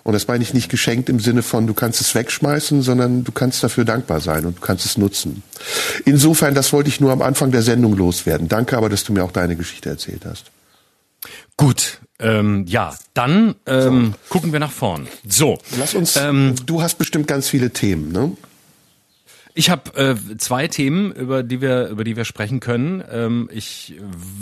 Und 0.03 0.13
das 0.13 0.27
meine 0.27 0.43
ich 0.43 0.53
nicht 0.53 0.69
geschenkt 0.69 1.09
im 1.09 1.19
Sinne 1.19 1.43
von, 1.43 1.65
du 1.67 1.73
kannst 1.73 2.01
es 2.01 2.13
wegschmeißen, 2.13 2.81
sondern 2.81 3.23
du 3.23 3.31
kannst 3.31 3.63
dafür 3.63 3.85
dankbar 3.85 4.19
sein 4.19 4.45
und 4.45 4.57
du 4.57 4.61
kannst 4.61 4.85
es 4.85 4.97
nutzen. 4.97 5.43
Insofern, 6.05 6.53
das 6.55 6.73
wollte 6.73 6.89
ich 6.89 6.99
nur 6.99 7.11
am 7.11 7.21
Anfang 7.21 7.51
der 7.51 7.61
Sendung 7.61 7.95
loswerden. 7.95 8.49
Danke 8.49 8.77
aber, 8.77 8.89
dass 8.89 9.03
du 9.03 9.13
mir 9.13 9.23
auch 9.23 9.31
deine 9.31 9.55
Geschichte 9.55 9.89
erzählt 9.89 10.23
hast. 10.25 10.51
Gut, 11.57 12.01
ähm, 12.19 12.65
ja, 12.67 12.95
dann 13.13 13.55
ähm, 13.65 14.13
so. 14.13 14.29
gucken 14.29 14.51
wir 14.53 14.59
nach 14.59 14.71
vorn. 14.71 15.07
So. 15.27 15.59
Lass 15.77 15.93
uns, 15.93 16.15
ähm, 16.15 16.55
du 16.65 16.81
hast 16.81 16.97
bestimmt 16.97 17.27
ganz 17.27 17.49
viele 17.49 17.71
Themen, 17.71 18.11
ne? 18.11 18.35
Ich 19.55 19.69
habe 19.69 19.95
äh, 19.95 20.37
zwei 20.37 20.67
Themen, 20.67 21.11
über 21.11 21.43
die 21.43 21.61
wir 21.61 21.87
über 21.87 22.03
die 22.03 22.15
wir 22.15 22.25
sprechen 22.25 22.59
können. 22.59 23.03
Ähm, 23.11 23.49
ich 23.53 23.93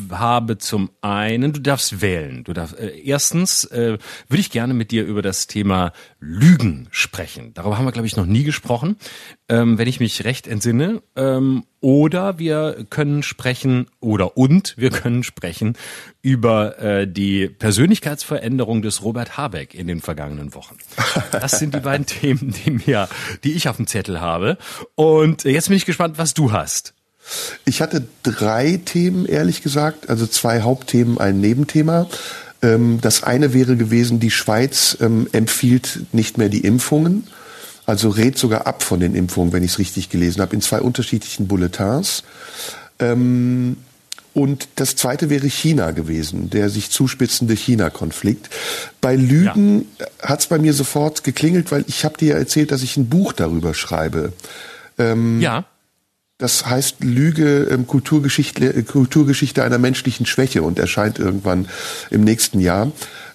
habe 0.10 0.58
zum 0.58 0.90
einen, 1.02 1.52
du 1.52 1.60
darfst 1.60 2.02
wählen. 2.02 2.46
Du 2.46 2.54
darfst 2.54 2.80
äh, 2.80 2.98
erstens 3.04 3.66
äh, 3.66 3.98
würde 4.30 4.40
ich 4.40 4.52
gerne 4.52 4.74
mit 4.74 4.92
dir 4.92 5.04
über 5.06 5.22
das 5.22 5.48
Thema 5.48 5.92
Lügen 6.22 6.88
sprechen. 6.92 7.54
Darüber 7.54 7.78
haben 7.78 7.86
wir 7.86 7.92
glaube 7.92 8.08
ich 8.08 8.16
noch 8.16 8.26
nie 8.26 8.44
gesprochen, 8.44 8.96
ähm, 9.50 9.78
wenn 9.78 9.88
ich 9.88 10.00
mich 10.00 10.24
recht 10.24 10.48
entsinne. 10.48 11.02
Ähm, 11.18 11.66
oder 11.82 12.38
wir 12.40 12.86
können 12.90 13.24
sprechen 13.24 13.88
oder 14.00 14.38
und 14.38 14.76
wir 14.78 14.92
können 14.92 15.24
sprechen 15.24 15.76
über 16.22 16.80
äh, 16.80 17.08
die 17.08 17.48
Persönlichkeitsveränderung 17.48 18.82
des 18.84 19.04
Robert 19.04 19.38
Habeck 19.38 19.74
in 19.74 19.88
den 19.88 20.00
vergangenen 20.00 20.54
Wochen. 20.54 20.78
Das 21.32 21.60
sind 21.60 21.74
die 21.74 21.80
beiden 21.80 22.06
Themen, 22.06 22.54
die 22.64 22.72
mir, 22.72 23.10
die 23.44 23.54
ich 23.54 23.68
auf 23.68 23.78
dem 23.78 23.88
Zettel 23.88 24.22
habe. 24.22 24.58
Und 24.96 25.44
jetzt 25.44 25.68
bin 25.68 25.78
ich 25.78 25.86
gespannt, 25.86 26.18
was 26.18 26.34
du 26.34 26.52
hast. 26.52 26.94
Ich 27.66 27.82
hatte 27.82 28.08
drei 28.24 28.80
Themen, 28.84 29.26
ehrlich 29.26 29.62
gesagt, 29.62 30.10
also 30.10 30.28
zwei 30.28 30.62
Hauptthemen, 30.62 31.18
ein 31.18 31.40
Nebenthema. 31.40 32.08
Ähm, 32.62 33.00
das 33.02 33.24
eine 33.24 33.54
wäre 33.54 33.76
gewesen, 33.76 34.20
die 34.20 34.32
Schweiz 34.32 34.98
ähm, 35.02 35.28
empfiehlt 35.32 36.02
nicht 36.14 36.38
mehr 36.38 36.50
die 36.50 36.62
Impfungen. 36.62 37.28
Also 37.86 38.10
rät 38.10 38.38
sogar 38.38 38.68
ab 38.68 38.84
von 38.84 39.00
den 39.00 39.16
Impfungen, 39.16 39.54
wenn 39.54 39.64
ich 39.64 39.72
es 39.72 39.80
richtig 39.80 40.10
gelesen 40.10 40.42
habe, 40.42 40.56
in 40.56 40.62
zwei 40.62 40.82
unterschiedlichen 40.82 41.48
Bulletins. 41.48 42.24
Ähm, 43.00 43.78
und 44.34 44.70
das 44.76 44.96
zweite 44.96 45.30
wäre 45.30 45.48
China 45.48 45.92
gewesen, 45.92 46.50
der 46.50 46.70
sich 46.70 46.90
zuspitzende 46.90 47.54
China-Konflikt. 47.54 48.50
Bei 49.02 49.16
Lügen 49.16 49.88
ja. 50.00 50.06
hat 50.22 50.40
es 50.40 50.48
bei 50.48 50.58
mir 50.58 50.74
sofort 50.74 51.24
geklingelt, 51.24 51.72
weil 51.72 51.84
ich 51.88 52.06
habe 52.06 52.18
dir 52.18 52.30
ja 52.30 52.38
erzählt, 52.38 52.72
dass 52.72 52.82
ich 52.82 52.96
ein 52.96 53.10
Buch 53.10 53.34
darüber 53.34 53.74
schreibe. 53.74 54.32
Ähm, 54.98 55.42
ja. 55.42 55.66
Das 56.38 56.66
heißt 56.66 57.04
Lüge, 57.04 57.68
ähm, 57.70 57.88
Kulturgeschichte, 57.88 58.84
Kulturgeschichte 58.84 59.64
einer 59.64 59.78
menschlichen 59.78 60.26
Schwäche 60.26 60.64
und 60.64 60.80
erscheint 60.80 61.20
irgendwann 61.20 61.68
im 62.10 62.24
nächsten 62.24 62.62
Jahr. 62.62 62.92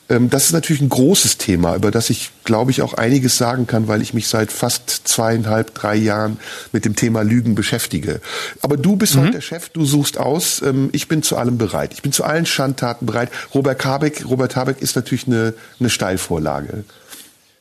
Ähm, 0.08 0.30
das 0.30 0.46
ist 0.46 0.52
natürlich 0.52 0.82
ein 0.82 0.88
großes 0.88 1.38
Thema, 1.38 1.74
über 1.74 1.90
das 1.90 2.10
ich, 2.10 2.30
glaube 2.44 2.70
ich, 2.70 2.82
auch 2.82 2.94
einiges 2.94 3.36
sagen 3.36 3.66
kann, 3.66 3.88
weil 3.88 4.02
ich 4.02 4.14
mich 4.14 4.28
seit 4.28 4.52
fast 4.52 5.02
zweieinhalb, 5.04 5.74
drei 5.74 5.96
Jahren 5.96 6.38
mit 6.72 6.84
dem 6.84 6.94
Thema 6.94 7.22
Lügen 7.22 7.54
beschäftige. 7.54 8.20
Aber 8.62 8.76
du 8.76 8.96
bist 8.96 9.16
mhm. 9.16 9.20
heute 9.20 9.30
der 9.32 9.40
Chef, 9.40 9.68
du 9.70 9.84
suchst 9.84 10.18
aus. 10.18 10.62
Ähm, 10.62 10.90
ich 10.92 11.08
bin 11.08 11.22
zu 11.22 11.36
allem 11.36 11.58
bereit. 11.58 11.92
Ich 11.92 12.02
bin 12.02 12.12
zu 12.12 12.24
allen 12.24 12.46
Schandtaten 12.46 13.06
bereit. 13.06 13.30
Robert 13.54 13.84
Habeck, 13.84 14.24
Robert 14.28 14.54
Habeck 14.56 14.80
ist 14.80 14.96
natürlich 14.96 15.26
eine, 15.26 15.54
eine 15.80 15.90
Steilvorlage. 15.90 16.84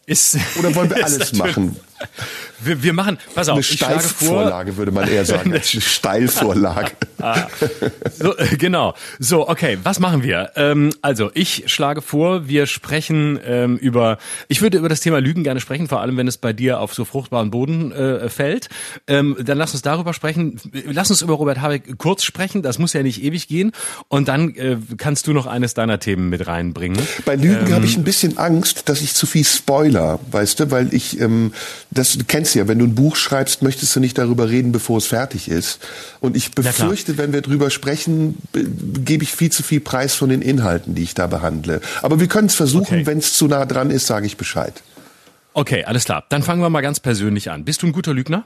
Ist, 0.06 0.38
Oder 0.60 0.76
wollen 0.76 0.90
wir 0.92 1.04
alles 1.06 1.34
machen? 1.34 1.76
Wir, 2.62 2.84
wir 2.84 2.94
machen, 2.94 3.18
pass 3.36 3.48
auf, 3.48 3.56
eine 3.56 3.64
Steilvorlage 3.64 4.78
würde 4.78 4.92
man 4.92 5.08
eher 5.08 5.26
sagen, 5.26 5.52
eine 5.54 5.62
Steilvorlage. 5.62 6.92
ah, 7.22 7.48
so, 8.18 8.36
äh, 8.38 8.58
genau. 8.58 8.94
So, 9.20 9.48
okay, 9.48 9.78
was 9.84 10.00
machen 10.00 10.24
wir? 10.24 10.52
Ähm, 10.56 10.92
also, 11.02 11.32
ich 11.34 11.66
schlage 11.68 12.02
vor, 12.02 12.48
wir 12.48 12.66
sprechen 12.66 13.40
ähm, 13.46 13.78
über, 13.78 14.18
ich 14.48 14.62
würde 14.62 14.78
über 14.78 14.90
das 14.90 15.02
Thema 15.02 15.20
Lügen 15.20 15.44
gerne 15.44 15.60
sprechen, 15.60 15.88
vor 15.88 16.02
allem 16.02 16.18
wenn 16.18 16.28
es 16.28 16.38
bei 16.38 16.54
dir 16.54 16.80
auf 16.80 16.94
so 16.94 17.06
fruchtbaren 17.06 17.52
Boden 17.52 17.92
äh, 17.92 18.30
fällt. 18.30 18.70
Ähm, 19.08 19.38
dann 19.40 19.58
lass 19.58 19.74
uns 19.74 19.82
darüber 19.82 20.14
sprechen. 20.14 20.60
Lass 20.86 21.10
uns 21.10 21.22
über 21.22 21.34
Robert 21.34 21.62
Habeck 21.62 21.98
kurz 21.98 22.24
sprechen, 22.24 22.62
das 22.62 22.80
muss 22.80 22.94
ja 22.94 23.04
nicht 23.04 23.24
ewig 23.24 23.48
gehen. 23.48 23.72
Und 24.08 24.28
dann 24.28 24.56
äh, 24.56 24.78
kannst 24.98 25.28
du 25.28 25.34
noch 25.34 25.46
eines 25.46 25.74
deiner 25.74 26.00
Themen 26.00 26.30
mit 26.30 26.48
reinbringen. 26.48 27.02
Bei 27.26 27.36
Lügen 27.36 27.74
habe 27.74 27.86
ich 27.86 27.98
ein 27.98 28.04
bisschen 28.04 28.38
Angst, 28.38 28.90
dass 28.90 29.02
ich 29.02 29.14
zu 29.14 29.26
viel 29.26 29.46
Spoiler, 29.46 30.20
weißt 30.32 30.60
du, 30.60 30.72
weil 30.72 30.94
ich 30.94 31.20
ähm, 31.20 31.54
das 31.92 32.18
du 32.18 32.24
kennst 32.26 32.56
ja, 32.56 32.68
wenn 32.68 32.80
du 32.80 32.86
ein 32.86 32.96
Buch 32.96 33.16
schreibst, 33.16 33.62
möchtest 33.62 33.96
du 33.96 34.00
nicht 34.00 34.18
darüber 34.18 34.50
reden, 34.50 34.72
bevor 34.72 34.98
es 34.98 35.08
fertig 35.08 35.50
ist. 35.50 35.80
Und 36.20 36.36
ich 36.36 36.52
befürchte, 36.52 37.18
wenn 37.18 37.34
wir 37.34 37.42
drüber 37.42 37.70
sprechen, 37.70 38.38
gebe 38.54 39.24
ich 39.24 39.34
viel 39.34 39.52
zu 39.52 39.64
viel 39.64 39.80
Preis 39.80 40.16
von 40.16 40.30
den 40.30 40.42
Inhalten, 40.42 40.96
die 40.96 41.04
ich 41.04 41.14
da 41.14 41.28
behandle. 41.28 41.82
Aber 42.02 42.20
wir 42.20 42.28
können 42.28 42.48
es 42.48 42.56
versuchen, 42.56 42.96
okay. 42.96 43.06
wenn 43.06 43.20
es 43.20 43.34
zu 43.34 43.48
nah 43.48 43.66
dran 43.66 43.92
ist, 43.92 44.08
sage 44.08 44.26
ich 44.26 44.38
Bescheid. 44.38 44.84
Okay, 45.54 45.86
alles 45.86 46.06
klar. 46.06 46.26
Dann 46.30 46.44
fangen 46.44 46.62
wir 46.62 46.70
mal 46.70 46.82
ganz 46.82 47.00
persönlich 47.00 47.50
an. 47.50 47.64
Bist 47.64 47.82
du 47.82 47.88
ein 47.88 47.94
guter 47.94 48.14
Lügner? 48.14 48.46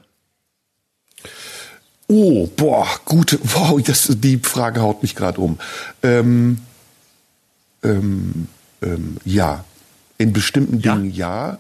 Oh, 2.08 2.48
boah, 2.56 2.88
gut. 3.06 3.38
Wow, 3.44 3.82
das, 3.82 4.08
die 4.10 4.38
Frage 4.38 4.82
haut 4.82 5.02
mich 5.02 5.16
gerade 5.16 5.40
um. 5.42 5.60
Ähm, 6.04 6.60
ähm, 7.84 8.48
ähm, 8.82 9.18
ja, 9.26 9.64
in 10.18 10.34
bestimmten 10.34 10.80
ja? 10.82 10.96
Dingen 10.96 11.12
ja 11.12 11.58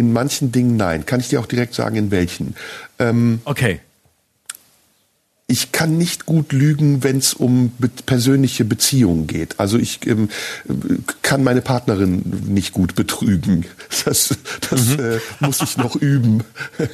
in 0.00 0.12
manchen 0.12 0.50
Dingen 0.50 0.76
nein. 0.76 1.06
Kann 1.06 1.20
ich 1.20 1.28
dir 1.28 1.38
auch 1.38 1.46
direkt 1.46 1.74
sagen, 1.74 1.94
in 1.96 2.10
welchen. 2.10 2.56
Ähm, 2.98 3.40
okay 3.44 3.80
ich 5.50 5.72
kann 5.72 5.98
nicht 5.98 6.26
gut 6.26 6.52
lügen, 6.52 7.02
wenn 7.02 7.18
es 7.18 7.34
um 7.34 7.72
be 7.78 7.90
persönliche 8.06 8.64
Beziehungen 8.64 9.26
geht. 9.26 9.58
Also 9.58 9.78
ich 9.78 10.06
ähm, 10.06 10.28
kann 11.22 11.42
meine 11.42 11.60
Partnerin 11.60 12.22
nicht 12.46 12.72
gut 12.72 12.94
betrügen. 12.94 13.66
Das, 14.04 14.34
das 14.70 14.96
mhm. 14.96 15.00
äh, 15.00 15.18
muss 15.40 15.60
ich 15.60 15.76
noch 15.76 15.94
üben. 15.96 16.42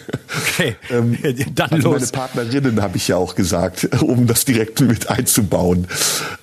Okay, 0.48 0.76
ähm, 0.90 1.16
dann 1.54 1.70
also 1.70 1.92
los. 1.92 2.00
Meine 2.00 2.12
Partnerinnen 2.12 2.82
habe 2.82 2.96
ich 2.96 3.08
ja 3.08 3.16
auch 3.16 3.34
gesagt, 3.34 3.88
um 4.02 4.26
das 4.26 4.44
direkt 4.44 4.80
mit 4.80 5.08
einzubauen. 5.08 5.86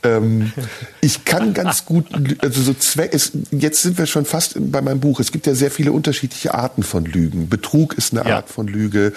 Ähm, 0.03 0.53
ich 1.01 1.25
kann 1.25 1.53
ganz 1.53 1.85
gut, 1.85 2.05
also 2.39 2.61
so 2.61 2.73
Zweck, 2.73 3.13
ist, 3.13 3.33
jetzt 3.51 3.81
sind 3.81 3.97
wir 3.97 4.05
schon 4.05 4.25
fast 4.25 4.55
bei 4.71 4.81
meinem 4.81 4.99
Buch. 4.99 5.19
Es 5.19 5.31
gibt 5.31 5.47
ja 5.47 5.55
sehr 5.55 5.71
viele 5.71 5.91
unterschiedliche 5.91 6.53
Arten 6.53 6.83
von 6.83 7.05
Lügen. 7.05 7.49
Betrug 7.49 7.95
ist 7.97 8.13
eine 8.13 8.27
ja. 8.27 8.37
Art 8.37 8.49
von 8.49 8.67
Lüge. 8.67 9.13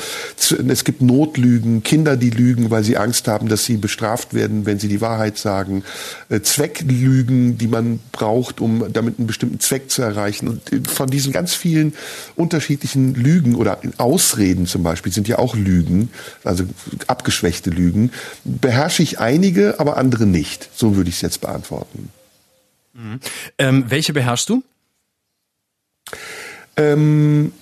Es 0.68 0.84
gibt 0.84 1.02
Notlügen, 1.02 1.82
Kinder, 1.82 2.16
die 2.16 2.30
lügen, 2.30 2.70
weil 2.70 2.84
sie 2.86 2.96
Angst 2.96 3.28
haben, 3.28 3.48
dass 3.48 3.66
sie 3.66 3.76
bestraft 3.76 4.32
werden, 4.32 4.64
wenn 4.64 4.78
sie 4.78 4.88
die 4.88 5.02
Wahrheit 5.02 5.36
sagen. 5.36 5.84
Äh, 6.30 6.40
Zwecklügen, 6.40 7.58
die 7.58 7.68
man 7.68 8.00
braucht, 8.12 8.60
um 8.62 8.90
damit 8.92 9.18
einen 9.18 9.26
bestimmten 9.26 9.60
Zweck 9.60 9.90
zu 9.90 10.00
erreichen. 10.00 10.48
Und 10.48 10.72
äh, 10.72 10.80
von 10.88 11.10
diesen 11.10 11.32
ganz 11.32 11.54
vielen 11.54 11.92
unterschiedlichen 12.36 13.14
Lügen 13.14 13.54
oder 13.54 13.80
Ausreden 13.98 14.66
zum 14.66 14.82
Beispiel 14.82 15.12
sind 15.12 15.28
ja 15.28 15.38
auch 15.38 15.54
Lügen, 15.54 16.10
also 16.44 16.64
abgeschwächte 17.06 17.70
Lügen, 17.70 18.10
beherrsche 18.44 19.02
ich 19.02 19.20
einige, 19.20 19.78
aber 19.78 19.98
andere 19.98 20.24
nicht. 20.24 20.70
So 20.74 20.96
würde 20.96 21.10
ich 21.10 21.16
es 21.16 21.20
jetzt 21.20 21.42
beantworten. 21.42 22.08
Mhm. 22.94 23.20
Ähm, 23.58 23.84
welche 23.88 24.12
beherrschst 24.12 24.48
du? 24.48 24.62
Ähm, 26.76 27.52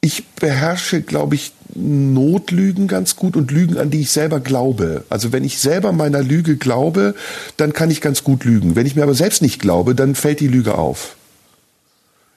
ich 0.00 0.24
beherrsche, 0.26 1.02
glaube 1.02 1.34
ich, 1.34 1.52
Notlügen 1.74 2.88
ganz 2.88 3.16
gut 3.16 3.36
und 3.36 3.50
Lügen, 3.50 3.78
an 3.78 3.90
die 3.90 4.00
ich 4.00 4.10
selber 4.10 4.40
glaube. 4.40 5.04
Also 5.10 5.32
wenn 5.32 5.44
ich 5.44 5.58
selber 5.58 5.92
meiner 5.92 6.22
Lüge 6.22 6.56
glaube, 6.56 7.14
dann 7.56 7.72
kann 7.72 7.90
ich 7.90 8.00
ganz 8.00 8.24
gut 8.24 8.44
lügen. 8.44 8.76
Wenn 8.76 8.86
ich 8.86 8.96
mir 8.96 9.02
aber 9.02 9.14
selbst 9.14 9.42
nicht 9.42 9.60
glaube, 9.60 9.94
dann 9.94 10.14
fällt 10.14 10.40
die 10.40 10.48
Lüge 10.48 10.76
auf. 10.76 11.16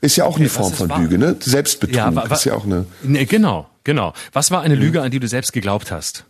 Ist 0.02 0.16
ja 0.16 0.26
auch 0.26 0.32
okay, 0.32 0.42
eine 0.42 0.50
Form 0.50 0.74
von 0.74 0.90
wahr? 0.90 1.00
Lüge, 1.00 1.18
ne? 1.18 1.36
Selbstbetrug 1.40 1.96
ja, 1.96 2.14
wa, 2.16 2.30
wa, 2.30 2.36
ist 2.36 2.46
ja 2.46 2.56
auch 2.56 2.66
eine. 2.66 2.86
Ne, 3.04 3.26
genau, 3.26 3.70
genau. 3.84 4.14
Was 4.34 4.50
war 4.50 4.62
eine 4.62 4.76
Lüge, 4.76 5.02
an 5.02 5.12
die 5.12 5.20
du 5.20 5.28
selbst 5.28 5.54
geglaubt 5.54 5.92
hast? 5.92 6.26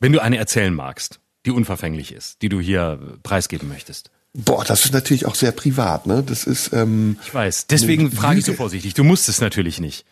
Wenn 0.00 0.12
du 0.12 0.20
eine 0.20 0.38
erzählen 0.38 0.74
magst, 0.74 1.20
die 1.44 1.50
unverfänglich 1.50 2.12
ist, 2.12 2.40
die 2.42 2.48
du 2.48 2.60
hier 2.60 2.98
preisgeben 3.22 3.68
möchtest. 3.68 4.10
Boah, 4.32 4.64
das 4.64 4.84
ist 4.84 4.92
natürlich 4.92 5.26
auch 5.26 5.34
sehr 5.34 5.52
privat, 5.52 6.06
ne? 6.06 6.24
Das 6.26 6.44
ist. 6.44 6.72
Ähm, 6.72 7.18
ich 7.24 7.32
weiß. 7.32 7.68
Deswegen 7.68 8.10
frage 8.10 8.40
ich 8.40 8.44
so 8.44 8.54
vorsichtig. 8.54 8.94
Du 8.94 9.04
musst 9.04 9.28
es 9.28 9.40
natürlich 9.40 9.80
nicht. 9.80 10.04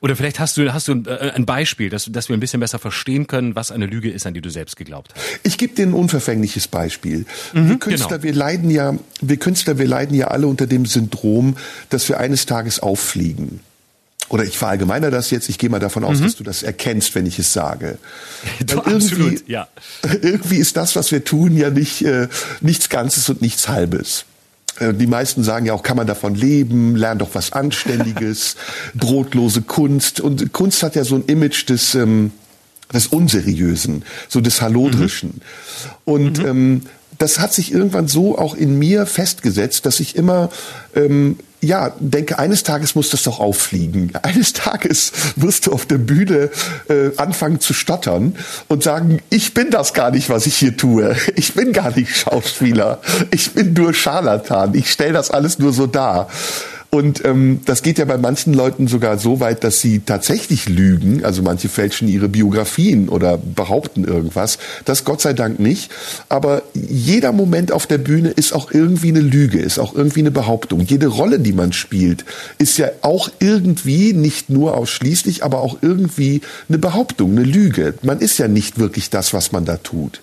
Oder 0.00 0.16
vielleicht 0.16 0.40
hast 0.40 0.56
du, 0.56 0.72
hast 0.72 0.88
du 0.88 1.02
äh, 1.06 1.32
ein 1.34 1.46
Beispiel, 1.46 1.90
dass, 1.90 2.10
dass 2.10 2.28
wir 2.28 2.36
ein 2.36 2.40
bisschen 2.40 2.60
besser 2.60 2.78
verstehen 2.78 3.26
können, 3.26 3.54
was 3.54 3.70
eine 3.70 3.86
Lüge 3.86 4.10
ist, 4.10 4.26
an 4.26 4.34
die 4.34 4.40
du 4.40 4.50
selbst 4.50 4.76
geglaubt 4.76 5.14
hast. 5.14 5.24
Ich 5.42 5.58
gebe 5.58 5.74
dir 5.74 5.86
ein 5.86 5.94
unverfängliches 5.94 6.68
Beispiel. 6.68 7.26
Mhm, 7.52 7.68
wir 7.68 7.78
Künstler, 7.78 8.18
genau. 8.18 8.22
wir 8.22 8.34
leiden 8.34 8.70
ja, 8.70 8.94
wir 9.20 9.36
Künstler, 9.36 9.78
wir 9.78 9.86
leiden 9.86 10.16
ja 10.16 10.28
alle 10.28 10.46
unter 10.46 10.66
dem 10.66 10.86
Syndrom, 10.86 11.56
dass 11.90 12.08
wir 12.08 12.18
eines 12.18 12.46
Tages 12.46 12.80
auffliegen. 12.80 13.60
Oder 14.28 14.44
ich 14.44 14.58
verallgemeine 14.58 15.10
das 15.10 15.30
jetzt, 15.30 15.48
ich 15.48 15.58
gehe 15.58 15.70
mal 15.70 15.78
davon 15.78 16.04
aus, 16.04 16.18
mhm. 16.18 16.24
dass 16.24 16.36
du 16.36 16.44
das 16.44 16.62
erkennst, 16.62 17.14
wenn 17.14 17.26
ich 17.26 17.38
es 17.38 17.52
sage. 17.52 17.98
Du, 18.66 18.80
absolut, 18.80 19.48
ja. 19.48 19.68
Irgendwie 20.22 20.56
ist 20.56 20.76
das, 20.76 20.96
was 20.96 21.12
wir 21.12 21.24
tun, 21.24 21.56
ja 21.56 21.70
nicht 21.70 22.02
äh, 22.02 22.28
nichts 22.60 22.88
Ganzes 22.88 23.28
und 23.28 23.40
nichts 23.40 23.68
Halbes. 23.68 24.24
Äh, 24.78 24.94
die 24.94 25.06
meisten 25.06 25.42
sagen 25.42 25.66
ja 25.66 25.72
auch, 25.72 25.82
kann 25.82 25.96
man 25.96 26.06
davon 26.06 26.34
leben, 26.34 26.96
lern 26.96 27.18
doch 27.18 27.30
was 27.34 27.52
Anständiges, 27.52 28.56
brotlose 28.94 29.62
Kunst. 29.62 30.20
Und 30.20 30.52
Kunst 30.52 30.82
hat 30.82 30.94
ja 30.94 31.04
so 31.04 31.16
ein 31.16 31.24
Image 31.26 31.68
des, 31.68 31.94
ähm, 31.94 32.32
des 32.92 33.08
Unseriösen, 33.08 34.04
so 34.28 34.40
des 34.40 34.62
Hallodrischen. 34.62 35.28
Mhm. 35.28 35.90
Und 36.04 36.38
mhm. 36.38 36.46
Ähm, 36.46 36.82
das 37.18 37.40
hat 37.40 37.52
sich 37.52 37.72
irgendwann 37.72 38.06
so 38.06 38.38
auch 38.38 38.54
in 38.54 38.78
mir 38.78 39.04
festgesetzt, 39.04 39.86
dass 39.86 39.98
ich 39.98 40.14
immer 40.14 40.50
ähm, 40.94 41.36
ja, 41.60 41.92
denke, 41.98 42.38
eines 42.38 42.62
Tages 42.62 42.94
muss 42.94 43.10
das 43.10 43.24
doch 43.24 43.40
auffliegen. 43.40 44.12
Eines 44.22 44.52
Tages 44.52 45.12
wirst 45.36 45.66
du 45.66 45.72
auf 45.72 45.86
der 45.86 45.98
Bühne 45.98 46.50
äh, 46.88 47.10
anfangen 47.16 47.60
zu 47.60 47.74
stottern 47.74 48.36
und 48.68 48.82
sagen, 48.82 49.20
ich 49.30 49.54
bin 49.54 49.70
das 49.70 49.92
gar 49.92 50.10
nicht, 50.10 50.30
was 50.30 50.46
ich 50.46 50.56
hier 50.56 50.76
tue. 50.76 51.16
Ich 51.38 51.54
bin 51.54 51.72
gar 51.72 51.96
nicht 51.96 52.16
Schauspieler. 52.16 53.00
Ich 53.30 53.52
bin 53.52 53.72
nur 53.72 53.94
Scharlatan. 53.94 54.74
Ich 54.74 54.90
stelle 54.90 55.12
das 55.12 55.30
alles 55.30 55.58
nur 55.58 55.72
so 55.72 55.86
dar. 55.86 56.28
Und 56.90 57.22
ähm, 57.26 57.60
das 57.66 57.82
geht 57.82 57.98
ja 57.98 58.06
bei 58.06 58.16
manchen 58.16 58.54
Leuten 58.54 58.88
sogar 58.88 59.18
so 59.18 59.40
weit, 59.40 59.62
dass 59.62 59.82
sie 59.82 60.00
tatsächlich 60.00 60.70
lügen. 60.70 61.22
Also 61.22 61.42
manche 61.42 61.68
fälschen 61.68 62.08
ihre 62.08 62.30
Biografien 62.30 63.10
oder 63.10 63.36
behaupten 63.36 64.04
irgendwas. 64.04 64.58
Das 64.86 65.04
Gott 65.04 65.20
sei 65.20 65.34
Dank 65.34 65.60
nicht. 65.60 65.90
Aber 66.30 66.62
jeder 66.72 67.32
Moment 67.32 67.72
auf 67.72 67.86
der 67.86 67.98
Bühne 67.98 68.30
ist 68.30 68.54
auch 68.54 68.72
irgendwie 68.72 69.08
eine 69.08 69.20
Lüge, 69.20 69.58
ist 69.60 69.78
auch 69.78 69.94
irgendwie 69.94 70.20
eine 70.20 70.30
Behauptung. 70.30 70.80
Jede 70.80 71.08
Rolle, 71.08 71.40
die 71.40 71.52
man 71.52 71.74
spielt, 71.74 72.24
ist 72.56 72.78
ja 72.78 72.88
auch 73.02 73.28
irgendwie, 73.38 74.14
nicht 74.14 74.48
nur 74.48 74.74
ausschließlich, 74.74 75.44
aber 75.44 75.60
auch 75.60 75.78
irgendwie 75.82 76.40
eine 76.70 76.78
Behauptung, 76.78 77.32
eine 77.32 77.44
Lüge. 77.44 77.94
Man 78.00 78.20
ist 78.20 78.38
ja 78.38 78.48
nicht 78.48 78.78
wirklich 78.78 79.10
das, 79.10 79.34
was 79.34 79.52
man 79.52 79.66
da 79.66 79.76
tut. 79.76 80.22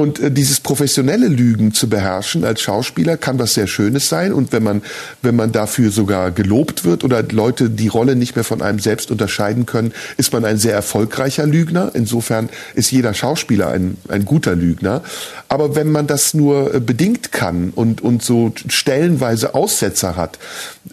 Und 0.00 0.18
äh, 0.18 0.30
dieses 0.30 0.60
professionelle 0.60 1.28
Lügen 1.28 1.74
zu 1.74 1.90
beherrschen 1.90 2.42
als 2.42 2.62
Schauspieler 2.62 3.18
kann 3.18 3.38
was 3.38 3.52
sehr 3.52 3.66
Schönes 3.66 4.08
sein. 4.08 4.32
Und 4.32 4.50
wenn 4.50 4.62
man, 4.62 4.80
wenn 5.20 5.36
man 5.36 5.52
dafür 5.52 5.90
sogar 5.90 6.30
gelobt 6.30 6.86
wird 6.86 7.04
oder 7.04 7.22
Leute 7.22 7.68
die 7.68 7.88
Rolle 7.88 8.16
nicht 8.16 8.34
mehr 8.34 8.44
von 8.44 8.62
einem 8.62 8.78
selbst 8.78 9.10
unterscheiden 9.10 9.66
können, 9.66 9.92
ist 10.16 10.32
man 10.32 10.46
ein 10.46 10.56
sehr 10.56 10.72
erfolgreicher 10.72 11.46
Lügner. 11.46 11.90
Insofern 11.92 12.48
ist 12.74 12.90
jeder 12.90 13.12
Schauspieler 13.12 13.68
ein, 13.68 13.98
ein 14.08 14.24
guter 14.24 14.56
Lügner. 14.56 15.02
Aber 15.48 15.74
wenn 15.74 15.92
man 15.92 16.06
das 16.06 16.32
nur 16.32 16.74
äh, 16.74 16.80
bedingt 16.80 17.30
kann 17.30 17.68
und, 17.68 18.00
und 18.00 18.22
so 18.22 18.54
stellenweise 18.68 19.54
Aussetzer 19.54 20.16
hat, 20.16 20.38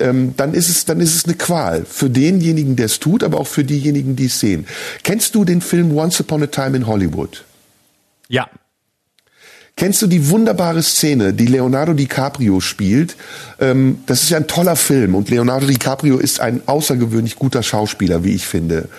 ähm, 0.02 0.34
dann 0.36 0.54
ist 0.54 0.68
es, 0.68 0.84
dann 0.84 1.00
ist 1.00 1.16
es 1.16 1.24
eine 1.24 1.36
Qual. 1.36 1.86
Für 1.86 2.10
denjenigen, 2.10 2.76
der 2.76 2.88
es 2.88 3.00
tut, 3.00 3.24
aber 3.24 3.40
auch 3.40 3.48
für 3.48 3.64
diejenigen, 3.64 4.18
die 4.18 4.26
es 4.26 4.42
sehen. 4.42 4.68
Kennst 5.04 5.34
du 5.34 5.46
den 5.46 5.62
Film 5.62 5.96
Once 5.96 6.20
Upon 6.20 6.44
a 6.44 6.48
Time 6.48 6.76
in 6.76 6.88
Hollywood? 6.88 7.46
Ja, 8.28 8.50
Kennst 9.78 10.02
du 10.02 10.08
die 10.08 10.30
wunderbare 10.30 10.82
Szene, 10.82 11.34
die 11.34 11.46
Leonardo 11.46 11.94
DiCaprio 11.94 12.60
spielt? 12.62 13.16
Ähm, 13.60 14.00
das 14.08 14.24
ist 14.24 14.32
ja 14.32 14.38
ein 14.38 14.48
toller 14.48 14.76
Film 14.76 15.14
und 15.14 15.30
Leonardo 15.30 15.68
DiCaprio 15.68 16.18
ist 16.18 16.40
ein 16.40 16.62
außergewöhnlich 16.66 17.36
guter 17.36 17.62
Schauspieler, 17.62 18.24
wie 18.24 18.34
ich 18.34 18.48
finde. 18.48 18.90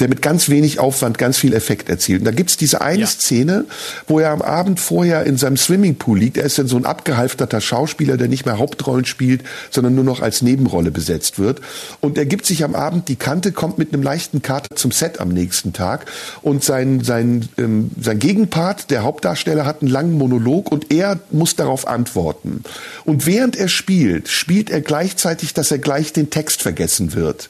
Der 0.00 0.08
mit 0.08 0.22
ganz 0.22 0.48
wenig 0.48 0.78
Aufwand 0.78 1.18
ganz 1.18 1.38
viel 1.38 1.52
Effekt 1.52 1.88
erzielt. 1.88 2.20
Und 2.20 2.24
da 2.24 2.30
gibt's 2.30 2.56
diese 2.56 2.80
eine 2.80 3.00
ja. 3.00 3.06
Szene, 3.06 3.64
wo 4.06 4.20
er 4.20 4.30
am 4.30 4.42
Abend 4.42 4.78
vorher 4.78 5.24
in 5.24 5.36
seinem 5.36 5.56
Swimmingpool 5.56 6.18
liegt. 6.18 6.36
Er 6.36 6.44
ist 6.44 6.58
dann 6.58 6.68
so 6.68 6.76
ein 6.76 6.86
abgehalfterter 6.86 7.60
Schauspieler, 7.60 8.16
der 8.16 8.28
nicht 8.28 8.46
mehr 8.46 8.58
Hauptrollen 8.58 9.04
spielt, 9.04 9.42
sondern 9.70 9.94
nur 9.94 10.04
noch 10.04 10.20
als 10.20 10.42
Nebenrolle 10.42 10.90
besetzt 10.90 11.38
wird. 11.38 11.60
Und 12.00 12.16
er 12.16 12.26
gibt 12.26 12.46
sich 12.46 12.62
am 12.62 12.74
Abend 12.74 13.08
die 13.08 13.16
Kante, 13.16 13.50
kommt 13.50 13.78
mit 13.78 13.92
einem 13.92 14.02
leichten 14.02 14.40
Kater 14.40 14.76
zum 14.76 14.92
Set 14.92 15.20
am 15.20 15.30
nächsten 15.30 15.72
Tag. 15.72 16.06
Und 16.42 16.62
sein, 16.62 17.02
sein, 17.02 17.48
ähm, 17.58 17.90
sein 18.00 18.20
Gegenpart, 18.20 18.90
der 18.90 19.02
Hauptdarsteller, 19.02 19.66
hat 19.66 19.82
einen 19.82 19.90
langen 19.90 20.12
Monolog 20.12 20.70
und 20.70 20.92
er 20.92 21.18
muss 21.30 21.56
darauf 21.56 21.88
antworten. 21.88 22.62
Und 23.04 23.26
während 23.26 23.56
er 23.56 23.68
spielt, 23.68 24.28
spielt 24.28 24.70
er 24.70 24.80
gleichzeitig, 24.80 25.54
dass 25.54 25.70
er 25.72 25.78
gleich 25.78 26.12
den 26.12 26.30
Text 26.30 26.62
vergessen 26.62 27.14
wird. 27.14 27.48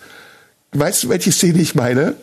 Weißt 0.73 1.05
du, 1.05 1.09
welche 1.09 1.33
Szene 1.33 1.61
ich 1.61 1.75
meine? 1.75 2.15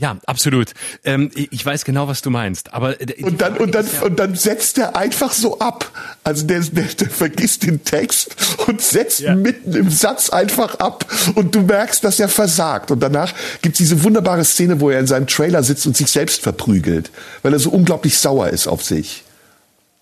Ja, 0.00 0.16
absolut. 0.26 0.74
Ähm, 1.04 1.32
ich 1.34 1.66
weiß 1.66 1.84
genau, 1.84 2.06
was 2.06 2.22
du 2.22 2.30
meinst. 2.30 2.72
Aber 2.72 3.00
äh, 3.00 3.24
und 3.24 3.40
dann 3.40 3.56
und 3.56 3.74
dann 3.74 3.84
ja 3.84 4.02
und 4.02 4.16
dann 4.20 4.36
setzt 4.36 4.78
er 4.78 4.94
einfach 4.94 5.32
so 5.32 5.58
ab. 5.58 5.90
Also 6.22 6.46
der, 6.46 6.60
der, 6.60 6.84
der 6.84 7.10
vergisst 7.10 7.64
den 7.64 7.82
Text 7.82 8.36
und 8.68 8.80
setzt 8.80 9.18
ja. 9.18 9.34
mitten 9.34 9.74
im 9.74 9.90
Satz 9.90 10.30
einfach 10.30 10.76
ab. 10.76 11.04
Und 11.34 11.56
du 11.56 11.62
merkst, 11.62 12.04
dass 12.04 12.20
er 12.20 12.28
versagt. 12.28 12.92
Und 12.92 13.00
danach 13.00 13.34
gibt's 13.60 13.78
diese 13.78 14.04
wunderbare 14.04 14.44
Szene, 14.44 14.80
wo 14.80 14.88
er 14.88 15.00
in 15.00 15.08
seinem 15.08 15.26
Trailer 15.26 15.64
sitzt 15.64 15.84
und 15.84 15.96
sich 15.96 16.12
selbst 16.12 16.42
verprügelt, 16.42 17.10
weil 17.42 17.52
er 17.52 17.58
so 17.58 17.70
unglaublich 17.70 18.18
sauer 18.18 18.50
ist 18.50 18.68
auf 18.68 18.84
sich. 18.84 19.24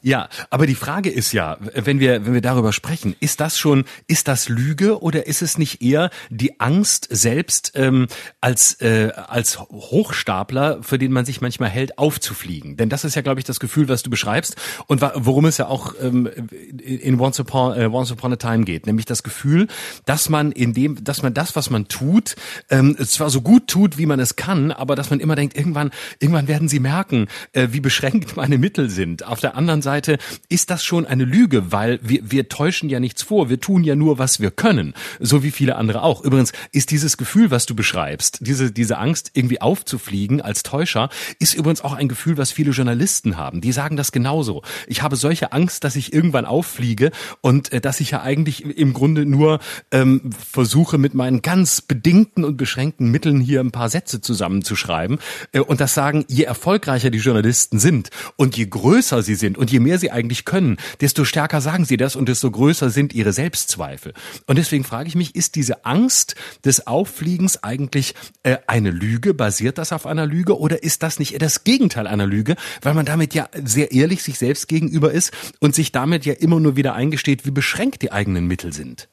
Ja, 0.07 0.29
aber 0.51 0.69
die 0.69 0.77
Frage 0.77 1.11
ist 1.11 1.33
ja, 1.33 1.57
wenn 1.75 1.99
wir, 1.99 2.25
wenn 2.25 2.33
wir 2.33 2.41
darüber 2.41 2.73
sprechen, 2.73 3.17
ist 3.19 3.41
das 3.41 3.59
schon, 3.59 3.85
ist 4.07 4.29
das 4.29 4.49
Lüge 4.49 5.03
oder 5.03 5.27
ist 5.27 5.43
es 5.43 5.59
nicht 5.59 5.83
eher 5.83 6.11
die 6.31 6.61
Angst 6.61 7.09
selbst 7.11 7.73
ähm, 7.75 8.07
als, 8.41 8.81
äh, 8.81 9.11
als 9.17 9.59
Hochstapler, 9.59 10.79
für 10.81 10.99
den 10.99 11.11
man 11.11 11.25
sich 11.25 11.41
manchmal 11.41 11.71
hält, 11.71 11.99
aufzufliegen? 11.99 12.77
Denn 12.77 12.89
das 12.89 13.05
ist 13.05 13.17
ja, 13.17 13.23
glaube 13.23 13.41
ich, 13.41 13.47
das 13.47 13.59
Gefühl, 13.59 13.89
was 13.89 14.05
du 14.05 14.11
beschreibst 14.11 14.55
und 14.87 15.03
worum 15.03 15.45
es 15.47 15.59
ja 15.59 15.67
auch 15.67 15.95
ähm, 16.01 16.31
in 16.79 17.19
Once 17.19 17.41
Upon, 17.41 17.77
äh, 17.77 17.87
Once 17.87 18.13
Upon 18.13 18.33
a 18.33 18.37
Time 18.37 18.63
geht, 18.63 18.87
nämlich 18.87 19.07
das 19.07 19.25
Gefühl, 19.25 19.67
dass 20.05 20.29
man 20.29 20.53
in 20.53 20.73
dem, 20.73 21.03
dass 21.03 21.25
man 21.25 21.35
das, 21.35 21.57
was 21.57 21.69
man 21.69 21.89
tut, 21.89 22.37
ähm, 22.71 22.97
zwar 22.97 23.29
so 23.29 23.41
gut 23.41 23.67
tut, 23.67 23.99
wie 23.99 24.07
man 24.07 24.21
es 24.21 24.37
kann, 24.37 24.71
aber 24.71 24.95
dass 24.95 25.11
man 25.11 25.19
immer 25.19 25.35
denkt, 25.35 25.57
irgendwann, 25.57 25.91
irgendwann 26.21 26.47
werden 26.47 26.69
sie 26.69 26.79
merken, 26.79 27.27
äh, 27.55 27.71
wie 27.73 27.81
beschränkt 27.81 28.37
meine 28.37 28.57
Mittel 28.57 28.89
sind. 28.89 29.27
Auf 29.27 29.41
der 29.41 29.57
anderen 29.57 29.83
Seite 29.83 29.96
Seite 29.97 30.19
ist 30.51 30.69
das 30.71 30.85
schon 30.85 31.07
eine 31.07 31.25
Lüge, 31.25 31.73
weil 31.73 31.99
wir, 32.03 32.21
wir 32.31 32.49
täuschen 32.49 32.91
ja 32.91 33.01
nichts 33.01 33.23
vor. 33.23 33.49
Wir 33.49 33.61
tun 33.61 33.83
ja 33.83 33.97
nur, 33.97 34.19
was 34.19 34.41
wir 34.41 34.51
können. 34.51 34.93
So 35.21 35.43
wie 35.43 35.51
viele 35.51 35.77
andere 35.77 36.03
auch. 36.03 36.23
Übrigens 36.23 36.53
ist 36.73 36.91
dieses 36.91 37.17
Gefühl, 37.17 37.51
was 37.51 37.65
du 37.65 37.75
beschreibst, 37.75 38.39
diese, 38.47 38.73
diese 38.73 38.99
Angst, 38.99 39.31
irgendwie 39.33 39.63
aufzufliegen 39.63 40.43
als 40.43 40.63
Täuscher, 40.63 41.09
ist 41.39 41.55
übrigens 41.55 41.81
auch 41.81 41.95
ein 41.95 42.09
Gefühl, 42.09 42.37
was 42.37 42.53
viele 42.53 42.73
Journalisten 42.73 43.39
haben. 43.39 43.63
Die 43.63 43.73
sagen 43.73 43.97
das 43.97 44.13
genauso. 44.13 44.63
Ich 44.87 45.03
habe 45.03 45.17
solche 45.17 45.53
Angst, 45.53 45.85
dass 45.85 45.97
ich 45.97 46.13
irgendwann 46.13 46.45
auffliege 46.45 47.11
und 47.41 47.73
äh, 47.73 47.81
dass 47.81 48.01
ich 48.01 48.11
ja 48.11 48.21
eigentlich 48.21 48.65
im 48.65 48.93
Grunde 48.93 49.25
nur 49.25 49.61
ähm, 49.93 50.31
versuche, 50.53 50.99
mit 50.99 51.15
meinen 51.15 51.41
ganz 51.41 51.81
bedingten 51.81 52.45
und 52.45 52.59
beschränkten 52.59 53.11
Mitteln 53.11 53.41
hier 53.41 53.61
ein 53.61 53.71
paar 53.71 53.89
Sätze 53.89 54.21
zusammenzuschreiben. 54.21 55.19
Äh, 55.53 55.61
und 55.61 55.81
das 55.81 55.95
sagen, 55.95 56.27
je 56.29 56.45
erfolgreicher 56.45 57.11
die 57.11 57.19
Journalisten 57.19 57.79
sind 57.79 58.11
und 58.37 58.57
je 58.59 58.67
größer 58.67 59.23
sie 59.23 59.37
sind 59.37 59.57
und 59.57 59.71
je 59.71 59.81
mehr 59.87 59.99
sie 60.01 60.11
eigentlich 60.11 60.45
können, 60.45 60.79
desto 61.01 61.25
stärker 61.25 61.61
sagen 61.61 61.85
sie 61.85 61.97
das 61.97 62.17
und 62.17 62.29
desto 62.29 62.51
größer 62.51 62.91
sind 62.91 63.15
ihre 63.15 63.33
Selbstzweifel. 63.33 64.15
Und 64.47 64.59
deswegen 64.59 64.83
frage 64.83 65.09
ich 65.09 65.15
mich, 65.15 65.37
ist 65.37 65.55
diese 65.55 65.85
Angst 65.85 66.35
des 66.65 66.89
Auffliegens 66.89 67.63
eigentlich 67.63 68.15
äh, 68.43 68.57
eine 68.67 68.91
Lüge? 68.91 69.33
Basiert 69.33 69.79
das 69.79 69.93
auf 69.93 70.05
einer 70.05 70.27
Lüge 70.27 70.59
oder 70.59 70.83
ist 70.83 71.05
das 71.05 71.21
nicht 71.21 71.41
das 71.41 71.63
Gegenteil 71.63 72.09
einer 72.09 72.27
Lüge, 72.27 72.57
weil 72.83 72.95
man 72.95 73.07
damit 73.07 73.33
ja 73.33 73.49
sehr 73.55 73.93
ehrlich 73.93 74.25
sich 74.25 74.39
selbst 74.39 74.67
gegenüber 74.67 75.13
ist 75.13 75.33
und 75.61 75.77
sich 75.77 75.93
damit 75.93 76.27
ja 76.27 76.35
immer 76.35 76.59
nur 76.59 76.75
wieder 76.75 76.95
eingesteht, 76.95 77.47
wie 77.47 77.53
beschränkt 77.53 78.03
die 78.03 78.11
eigenen 78.11 78.47
Mittel 78.47 78.73
sind? 78.73 79.09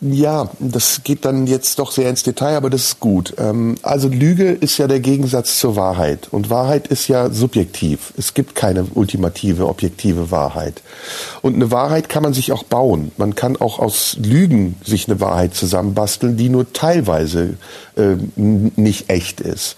Ja, 0.00 0.48
das 0.60 1.02
geht 1.02 1.24
dann 1.24 1.48
jetzt 1.48 1.80
doch 1.80 1.90
sehr 1.90 2.08
ins 2.08 2.22
Detail, 2.22 2.56
aber 2.56 2.70
das 2.70 2.82
ist 2.84 3.00
gut. 3.00 3.34
Ähm, 3.36 3.74
also 3.82 4.08
Lüge 4.08 4.52
ist 4.52 4.78
ja 4.78 4.86
der 4.86 5.00
Gegensatz 5.00 5.58
zur 5.58 5.74
Wahrheit. 5.74 6.28
Und 6.30 6.50
Wahrheit 6.50 6.86
ist 6.86 7.08
ja 7.08 7.30
subjektiv. 7.30 8.12
Es 8.16 8.32
gibt 8.32 8.54
keine 8.54 8.84
ultimative, 8.94 9.66
objektive 9.66 10.30
Wahrheit. 10.30 10.82
Und 11.42 11.56
eine 11.56 11.72
Wahrheit 11.72 12.08
kann 12.08 12.22
man 12.22 12.32
sich 12.32 12.52
auch 12.52 12.62
bauen. 12.62 13.10
Man 13.16 13.34
kann 13.34 13.56
auch 13.56 13.80
aus 13.80 14.16
Lügen 14.22 14.76
sich 14.84 15.08
eine 15.08 15.20
Wahrheit 15.20 15.54
zusammenbasteln, 15.54 16.36
die 16.36 16.48
nur 16.48 16.72
teilweise 16.72 17.56
äh, 17.96 18.14
nicht 18.36 19.10
echt 19.10 19.40
ist. 19.40 19.74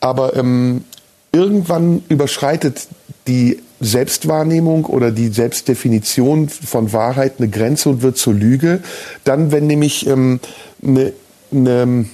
Aber 0.00 0.36
ähm, 0.36 0.84
irgendwann 1.32 2.02
überschreitet 2.08 2.88
die 3.26 3.60
Selbstwahrnehmung 3.80 4.84
oder 4.84 5.10
die 5.10 5.28
Selbstdefinition 5.28 6.48
von 6.48 6.92
Wahrheit 6.92 7.34
eine 7.38 7.48
Grenze 7.48 7.88
und 7.88 8.02
wird 8.02 8.18
zur 8.18 8.34
Lüge. 8.34 8.80
Dann, 9.24 9.52
wenn 9.52 9.66
nämlich 9.66 10.06
ähm, 10.06 10.40
eine, 10.82 11.12
eine, 11.50 12.04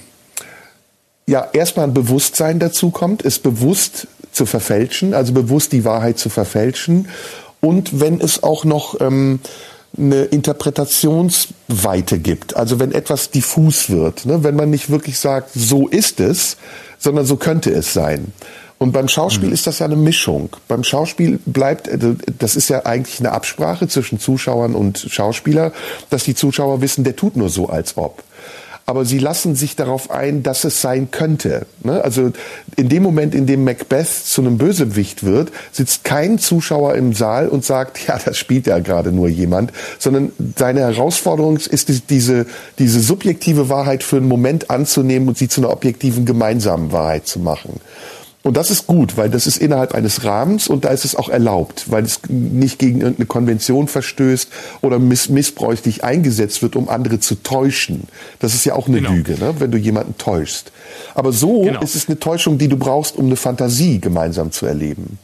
ja, 1.27 1.47
erstmal 1.51 1.87
ein 1.87 1.93
Bewusstsein 1.93 2.59
dazu 2.59 2.89
kommt, 2.89 3.25
es 3.25 3.39
bewusst 3.39 4.07
zu 4.31 4.45
verfälschen, 4.45 5.13
also 5.13 5.33
bewusst 5.33 5.73
die 5.73 5.83
Wahrheit 5.83 6.17
zu 6.17 6.29
verfälschen. 6.29 7.09
Und 7.59 7.99
wenn 7.99 8.21
es 8.21 8.43
auch 8.43 8.63
noch 8.63 9.01
ähm, 9.01 9.39
eine 9.97 10.23
Interpretationsweite 10.25 12.19
gibt, 12.19 12.55
also 12.55 12.79
wenn 12.79 12.91
etwas 12.91 13.31
diffus 13.31 13.89
wird, 13.89 14.25
ne, 14.25 14.43
wenn 14.43 14.55
man 14.55 14.69
nicht 14.69 14.89
wirklich 14.89 15.19
sagt, 15.19 15.49
so 15.53 15.87
ist 15.87 16.19
es, 16.19 16.57
sondern 16.97 17.25
so 17.25 17.35
könnte 17.35 17.71
es 17.71 17.93
sein. 17.93 18.31
Und 18.79 18.91
beim 18.91 19.07
Schauspiel 19.07 19.47
mhm. 19.47 19.53
ist 19.53 19.65
das 19.65 19.79
ja 19.79 19.85
eine 19.85 19.95
Mischung. 19.95 20.49
Beim 20.67 20.83
Schauspiel 20.83 21.39
bleibt, 21.45 21.87
äh, 21.87 21.97
das 22.37 22.55
ist 22.55 22.69
ja 22.69 22.85
eigentlich 22.85 23.19
eine 23.19 23.31
Absprache 23.31 23.87
zwischen 23.87 24.19
Zuschauern 24.19 24.75
und 24.75 25.07
Schauspieler, 25.09 25.71
dass 26.09 26.23
die 26.23 26.35
Zuschauer 26.35 26.81
wissen, 26.81 27.03
der 27.03 27.15
tut 27.15 27.35
nur 27.35 27.49
so, 27.49 27.69
als 27.69 27.97
ob 27.97 28.23
aber 28.89 29.03
sie 29.03 29.19
lassen 29.19 29.53
sich 29.53 29.75
darauf 29.75 30.11
ein, 30.11 30.43
dass 30.43 30.63
es 30.63 30.81
sein 30.81 31.11
könnte. 31.11 31.65
Ne? 31.83 32.01
Also 32.01 32.31
in 32.77 32.87
dem 32.87 33.03
Moment, 33.03 33.35
in 33.35 33.45
dem 33.45 33.65
Macbeth 33.65 34.07
zu 34.07 34.39
einem 34.39 34.57
Bösewicht 34.57 35.25
wird, 35.25 35.51
sitzt 35.73 36.05
kein 36.05 36.39
Zuschauer 36.39 36.95
im 36.95 37.11
Saal 37.11 37.49
und 37.49 37.65
sagt, 37.65 37.99
ja, 38.07 38.17
das 38.17 38.37
spielt 38.37 38.65
ja 38.65 38.79
gerade 38.79 39.11
nur 39.11 39.27
jemand, 39.27 39.73
sondern 39.99 40.31
seine 40.55 40.79
Herausforderung 40.79 41.57
ist 41.57 42.09
diese, 42.09 42.45
diese 42.79 43.01
subjektive 43.01 43.67
Wahrheit 43.67 44.03
für 44.03 44.17
einen 44.17 44.29
Moment 44.29 44.69
anzunehmen 44.69 45.27
und 45.27 45.37
sie 45.37 45.49
zu 45.49 45.59
einer 45.59 45.71
objektiven 45.71 46.25
gemeinsamen 46.25 46.93
Wahrheit 46.93 47.27
zu 47.27 47.39
machen. 47.39 47.81
Und 48.47 48.55
das 48.55 48.71
ist 48.71 48.87
gut, 48.87 49.17
weil 49.17 49.29
das 49.29 49.45
ist 49.45 49.57
innerhalb 49.57 49.93
eines 49.93 50.23
Rahmens 50.23 50.69
und 50.69 50.85
da 50.85 50.89
ist 50.91 51.03
es 51.03 51.17
auch 51.17 51.27
erlaubt, 51.27 51.91
weil 51.91 52.05
es 52.05 52.21
nicht 52.29 52.79
gegen 52.79 53.01
irgendeine 53.01 53.25
Konvention 53.25 53.89
verstößt 53.89 54.49
oder 54.79 54.99
miss 54.99 55.27
missbräuchlich 55.27 56.05
eingesetzt 56.05 56.61
wird, 56.61 56.77
um 56.77 56.87
andere 56.87 57.19
zu 57.19 57.35
täuschen. 57.35 58.03
Das 58.39 58.53
ist 58.53 58.63
ja 58.63 58.73
auch 58.73 58.87
eine 58.87 59.01
genau. 59.01 59.11
Lüge, 59.11 59.33
ne? 59.33 59.55
wenn 59.59 59.71
du 59.71 59.77
jemanden 59.77 60.17
täuschst. 60.17 60.71
Aber 61.13 61.33
so 61.33 61.63
genau. 61.63 61.81
ist 61.81 61.95
es 61.95 62.07
eine 62.07 62.19
Täuschung, 62.19 62.57
die 62.57 62.69
du 62.69 62.77
brauchst, 62.77 63.17
um 63.17 63.25
eine 63.25 63.35
Fantasie 63.35 63.99
gemeinsam 63.99 64.53
zu 64.53 64.65
erleben. 64.65 65.19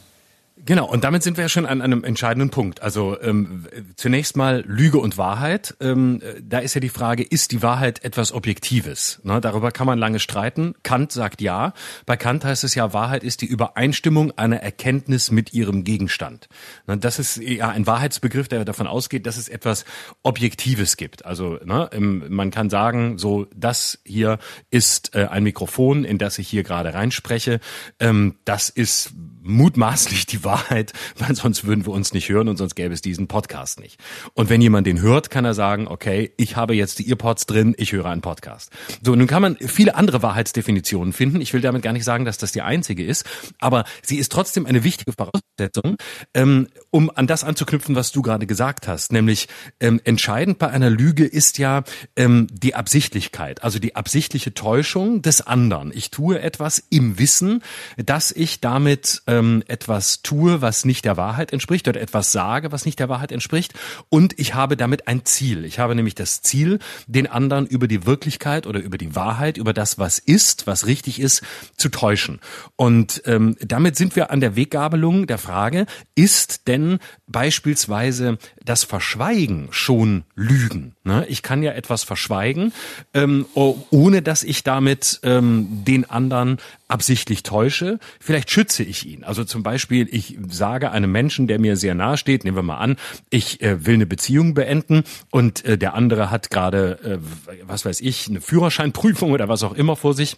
Genau, 0.66 0.86
und 0.86 1.04
damit 1.04 1.22
sind 1.22 1.36
wir 1.36 1.44
ja 1.44 1.48
schon 1.50 1.66
an 1.66 1.82
einem 1.82 2.04
entscheidenden 2.04 2.48
Punkt. 2.48 2.82
Also 2.82 3.20
ähm, 3.20 3.66
zunächst 3.96 4.34
mal 4.34 4.64
Lüge 4.66 4.98
und 4.98 5.18
Wahrheit. 5.18 5.76
Ähm, 5.78 6.22
da 6.40 6.58
ist 6.58 6.72
ja 6.74 6.80
die 6.80 6.88
Frage, 6.88 7.22
ist 7.22 7.52
die 7.52 7.62
Wahrheit 7.62 8.02
etwas 8.02 8.32
Objektives? 8.32 9.20
Ne, 9.24 9.42
darüber 9.42 9.72
kann 9.72 9.86
man 9.86 9.98
lange 9.98 10.20
streiten. 10.20 10.74
Kant 10.82 11.12
sagt 11.12 11.42
ja. 11.42 11.74
Bei 12.06 12.16
Kant 12.16 12.46
heißt 12.46 12.64
es 12.64 12.74
ja, 12.74 12.94
Wahrheit 12.94 13.24
ist 13.24 13.42
die 13.42 13.46
Übereinstimmung 13.46 14.32
einer 14.38 14.56
Erkenntnis 14.56 15.30
mit 15.30 15.52
ihrem 15.52 15.84
Gegenstand. 15.84 16.48
Ne, 16.86 16.96
das 16.96 17.18
ist 17.18 17.36
ja 17.36 17.68
ein 17.68 17.86
Wahrheitsbegriff, 17.86 18.48
der 18.48 18.64
davon 18.64 18.86
ausgeht, 18.86 19.26
dass 19.26 19.36
es 19.36 19.50
etwas 19.50 19.84
Objektives 20.22 20.96
gibt. 20.96 21.26
Also 21.26 21.58
ne, 21.62 21.90
man 21.98 22.50
kann 22.50 22.70
sagen, 22.70 23.18
so 23.18 23.46
das 23.54 23.98
hier 24.06 24.38
ist 24.70 25.14
äh, 25.14 25.26
ein 25.26 25.42
Mikrofon, 25.42 26.04
in 26.04 26.16
das 26.16 26.38
ich 26.38 26.48
hier 26.48 26.62
gerade 26.62 26.94
reinspreche. 26.94 27.60
Ähm, 28.00 28.36
das 28.46 28.70
ist 28.70 29.12
mutmaßlich 29.44 30.26
die 30.26 30.42
Wahrheit, 30.42 30.92
weil 31.18 31.34
sonst 31.36 31.64
würden 31.64 31.86
wir 31.86 31.92
uns 31.92 32.12
nicht 32.12 32.28
hören 32.28 32.48
und 32.48 32.56
sonst 32.56 32.74
gäbe 32.74 32.92
es 32.92 33.02
diesen 33.02 33.28
Podcast 33.28 33.78
nicht. 33.78 34.00
Und 34.32 34.50
wenn 34.50 34.60
jemand 34.60 34.86
den 34.86 35.00
hört, 35.00 35.30
kann 35.30 35.44
er 35.44 35.54
sagen, 35.54 35.86
okay, 35.86 36.32
ich 36.36 36.56
habe 36.56 36.74
jetzt 36.74 36.98
die 36.98 37.08
Earpods 37.08 37.46
drin, 37.46 37.74
ich 37.78 37.92
höre 37.92 38.06
einen 38.06 38.22
Podcast. 38.22 38.70
So, 39.02 39.14
nun 39.14 39.26
kann 39.26 39.42
man 39.42 39.56
viele 39.56 39.94
andere 39.94 40.22
Wahrheitsdefinitionen 40.22 41.12
finden. 41.12 41.40
Ich 41.40 41.52
will 41.52 41.60
damit 41.60 41.82
gar 41.82 41.92
nicht 41.92 42.04
sagen, 42.04 42.24
dass 42.24 42.38
das 42.38 42.52
die 42.52 42.62
einzige 42.62 43.04
ist, 43.04 43.24
aber 43.58 43.84
sie 44.02 44.16
ist 44.16 44.32
trotzdem 44.32 44.66
eine 44.66 44.84
wichtige 44.84 45.12
Voraussetzung, 45.12 45.96
ähm, 46.34 46.68
um 46.94 47.10
an 47.12 47.26
das 47.26 47.42
anzuknüpfen, 47.42 47.96
was 47.96 48.12
du 48.12 48.22
gerade 48.22 48.46
gesagt 48.46 48.86
hast, 48.86 49.10
nämlich 49.10 49.48
ähm, 49.80 50.00
entscheidend 50.04 50.60
bei 50.60 50.68
einer 50.68 50.90
Lüge 50.90 51.24
ist 51.24 51.58
ja 51.58 51.82
ähm, 52.14 52.46
die 52.52 52.76
Absichtlichkeit, 52.76 53.64
also 53.64 53.80
die 53.80 53.96
absichtliche 53.96 54.54
Täuschung 54.54 55.20
des 55.20 55.44
anderen. 55.44 55.90
Ich 55.92 56.12
tue 56.12 56.40
etwas 56.40 56.80
im 56.90 57.18
Wissen, 57.18 57.64
dass 57.96 58.30
ich 58.30 58.60
damit 58.60 59.22
ähm, 59.26 59.64
etwas 59.66 60.22
tue, 60.22 60.62
was 60.62 60.84
nicht 60.84 61.04
der 61.04 61.16
Wahrheit 61.16 61.52
entspricht 61.52 61.88
oder 61.88 62.00
etwas 62.00 62.30
sage, 62.30 62.70
was 62.70 62.84
nicht 62.84 63.00
der 63.00 63.08
Wahrheit 63.08 63.32
entspricht 63.32 63.74
und 64.08 64.38
ich 64.38 64.54
habe 64.54 64.76
damit 64.76 65.08
ein 65.08 65.24
Ziel. 65.24 65.64
Ich 65.64 65.80
habe 65.80 65.96
nämlich 65.96 66.14
das 66.14 66.42
Ziel, 66.42 66.78
den 67.08 67.26
anderen 67.26 67.66
über 67.66 67.88
die 67.88 68.06
Wirklichkeit 68.06 68.68
oder 68.68 68.78
über 68.78 68.98
die 68.98 69.16
Wahrheit, 69.16 69.56
über 69.56 69.72
das, 69.72 69.98
was 69.98 70.20
ist, 70.20 70.68
was 70.68 70.86
richtig 70.86 71.18
ist, 71.18 71.42
zu 71.76 71.88
täuschen. 71.88 72.38
Und 72.76 73.20
ähm, 73.26 73.56
damit 73.58 73.96
sind 73.96 74.14
wir 74.14 74.30
an 74.30 74.38
der 74.38 74.54
Weggabelung 74.54 75.26
der 75.26 75.38
Frage, 75.38 75.86
ist 76.14 76.68
denn 76.68 76.83
beispielsweise 77.26 78.38
das 78.64 78.84
Verschweigen 78.84 79.68
schon 79.70 80.24
Lügen? 80.34 80.94
Ne? 81.04 81.26
Ich 81.28 81.42
kann 81.42 81.62
ja 81.62 81.72
etwas 81.72 82.04
verschweigen, 82.04 82.72
ähm, 83.12 83.46
ohne 83.54 84.22
dass 84.22 84.42
ich 84.42 84.62
damit 84.62 85.20
ähm, 85.22 85.84
den 85.84 86.08
anderen 86.08 86.58
absichtlich 86.88 87.42
täusche. 87.42 87.98
Vielleicht 88.20 88.50
schütze 88.50 88.82
ich 88.82 89.06
ihn. 89.06 89.24
Also 89.24 89.44
zum 89.44 89.62
Beispiel, 89.62 90.08
ich 90.10 90.38
sage 90.48 90.90
einem 90.90 91.10
Menschen, 91.10 91.46
der 91.46 91.58
mir 91.58 91.76
sehr 91.76 91.94
nahe 91.94 92.16
steht, 92.16 92.44
nehmen 92.44 92.56
wir 92.56 92.62
mal 92.62 92.78
an, 92.78 92.96
ich 93.30 93.60
äh, 93.62 93.84
will 93.86 93.94
eine 93.94 94.06
Beziehung 94.06 94.54
beenden 94.54 95.04
und 95.30 95.64
äh, 95.64 95.76
der 95.76 95.94
andere 95.94 96.30
hat 96.30 96.50
gerade, 96.50 96.98
äh, 97.02 97.18
was 97.66 97.84
weiß 97.84 98.00
ich, 98.00 98.28
eine 98.28 98.40
Führerscheinprüfung 98.40 99.32
oder 99.32 99.48
was 99.48 99.62
auch 99.62 99.74
immer 99.74 99.96
vor 99.96 100.14
sich 100.14 100.36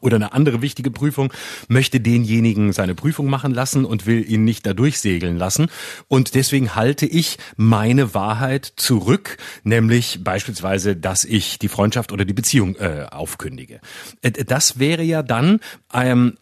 oder 0.00 0.16
eine 0.16 0.32
andere 0.32 0.62
wichtige 0.62 0.90
Prüfung, 0.90 1.32
möchte 1.68 2.00
denjenigen 2.00 2.72
seine 2.72 2.96
Prüfung 2.96 3.26
machen 3.26 3.54
lassen 3.54 3.84
und 3.84 4.04
will 4.04 4.28
ihn 4.28 4.44
nicht 4.44 4.66
dadurch 4.66 4.98
segeln 4.98 5.36
lassen. 5.36 5.68
Und 6.08 6.34
deswegen 6.34 6.74
halte 6.74 7.06
ich 7.06 7.38
meine 7.56 8.12
Wahrheit 8.12 8.72
zurück, 8.76 9.36
nämlich 9.62 10.24
beispielsweise, 10.24 10.96
dass 10.96 11.24
ich 11.24 11.60
die 11.60 11.68
Freundschaft 11.68 12.10
oder 12.10 12.24
die 12.24 12.34
Beziehung 12.34 12.74
äh, 12.76 13.06
aufkündige. 13.10 13.80
Äh, 14.22 14.32
das 14.32 14.80
wäre 14.80 15.04
ja 15.04 15.22
dann 15.22 15.60
ähm, 15.94 16.36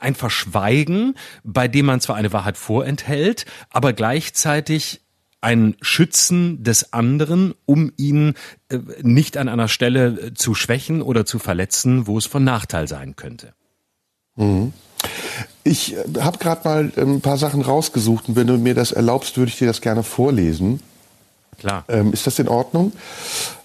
ein 0.00 0.14
Verschweigen, 0.14 1.14
bei 1.44 1.68
dem 1.68 1.86
man 1.86 2.00
zwar 2.00 2.16
eine 2.16 2.32
Wahrheit 2.32 2.56
vorenthält, 2.56 3.44
aber 3.68 3.92
gleichzeitig 3.92 5.02
ein 5.42 5.76
Schützen 5.80 6.62
des 6.62 6.92
anderen, 6.92 7.54
um 7.66 7.92
ihn 7.96 8.34
äh, 8.70 8.78
nicht 9.02 9.36
an 9.36 9.48
einer 9.48 9.68
Stelle 9.68 10.06
äh, 10.06 10.34
zu 10.34 10.54
schwächen 10.54 11.02
oder 11.02 11.26
zu 11.26 11.38
verletzen, 11.38 12.06
wo 12.06 12.16
es 12.16 12.26
von 12.26 12.44
Nachteil 12.44 12.88
sein 12.88 13.16
könnte. 13.16 13.52
Mhm. 14.36 14.72
Ich 15.64 15.94
äh, 15.94 16.20
habe 16.20 16.38
gerade 16.38 16.66
mal 16.66 16.92
ein 16.96 17.20
paar 17.20 17.36
Sachen 17.36 17.60
rausgesucht 17.60 18.28
und 18.28 18.36
wenn 18.36 18.46
du 18.46 18.56
mir 18.56 18.74
das 18.74 18.92
erlaubst, 18.92 19.36
würde 19.36 19.50
ich 19.50 19.58
dir 19.58 19.66
das 19.66 19.80
gerne 19.80 20.02
vorlesen. 20.02 20.80
Klar. 21.58 21.84
Ähm, 21.88 22.12
ist 22.12 22.26
das 22.26 22.38
in 22.38 22.48
Ordnung? 22.48 22.92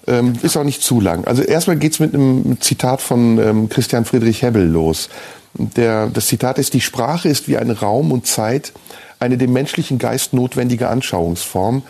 Ähm, 0.06 0.34
ist 0.42 0.56
auch 0.56 0.64
nicht 0.64 0.82
zu 0.82 1.00
lang. 1.00 1.24
Also 1.26 1.42
erstmal 1.42 1.76
geht's 1.76 2.00
mit 2.00 2.14
einem 2.14 2.60
Zitat 2.60 3.00
von 3.00 3.38
ähm, 3.38 3.68
Christian 3.68 4.04
Friedrich 4.04 4.42
Hebbel 4.42 4.66
los. 4.66 5.08
Der, 5.54 6.06
das 6.08 6.26
Zitat 6.26 6.58
ist, 6.58 6.74
die 6.74 6.80
Sprache 6.80 7.28
ist 7.28 7.48
wie 7.48 7.56
ein 7.56 7.70
Raum 7.70 8.12
und 8.12 8.26
Zeit, 8.26 8.72
eine 9.18 9.38
dem 9.38 9.52
menschlichen 9.52 9.98
Geist 9.98 10.32
notwendige 10.32 10.88
Anschauungsform, 10.88 11.82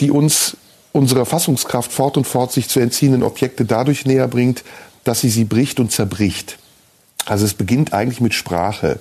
die 0.00 0.10
uns 0.10 0.56
unserer 0.92 1.26
Fassungskraft 1.26 1.92
fort 1.92 2.16
und 2.16 2.26
fort 2.26 2.52
sich 2.52 2.68
zu 2.68 2.80
entziehenden 2.80 3.22
Objekte 3.22 3.64
dadurch 3.64 4.06
näher 4.06 4.28
bringt, 4.28 4.64
dass 5.02 5.20
sie 5.20 5.28
sie 5.28 5.44
bricht 5.44 5.80
und 5.80 5.90
zerbricht. 5.90 6.58
Also 7.26 7.44
es 7.44 7.54
beginnt 7.54 7.92
eigentlich 7.92 8.20
mit 8.20 8.34
Sprache 8.34 8.98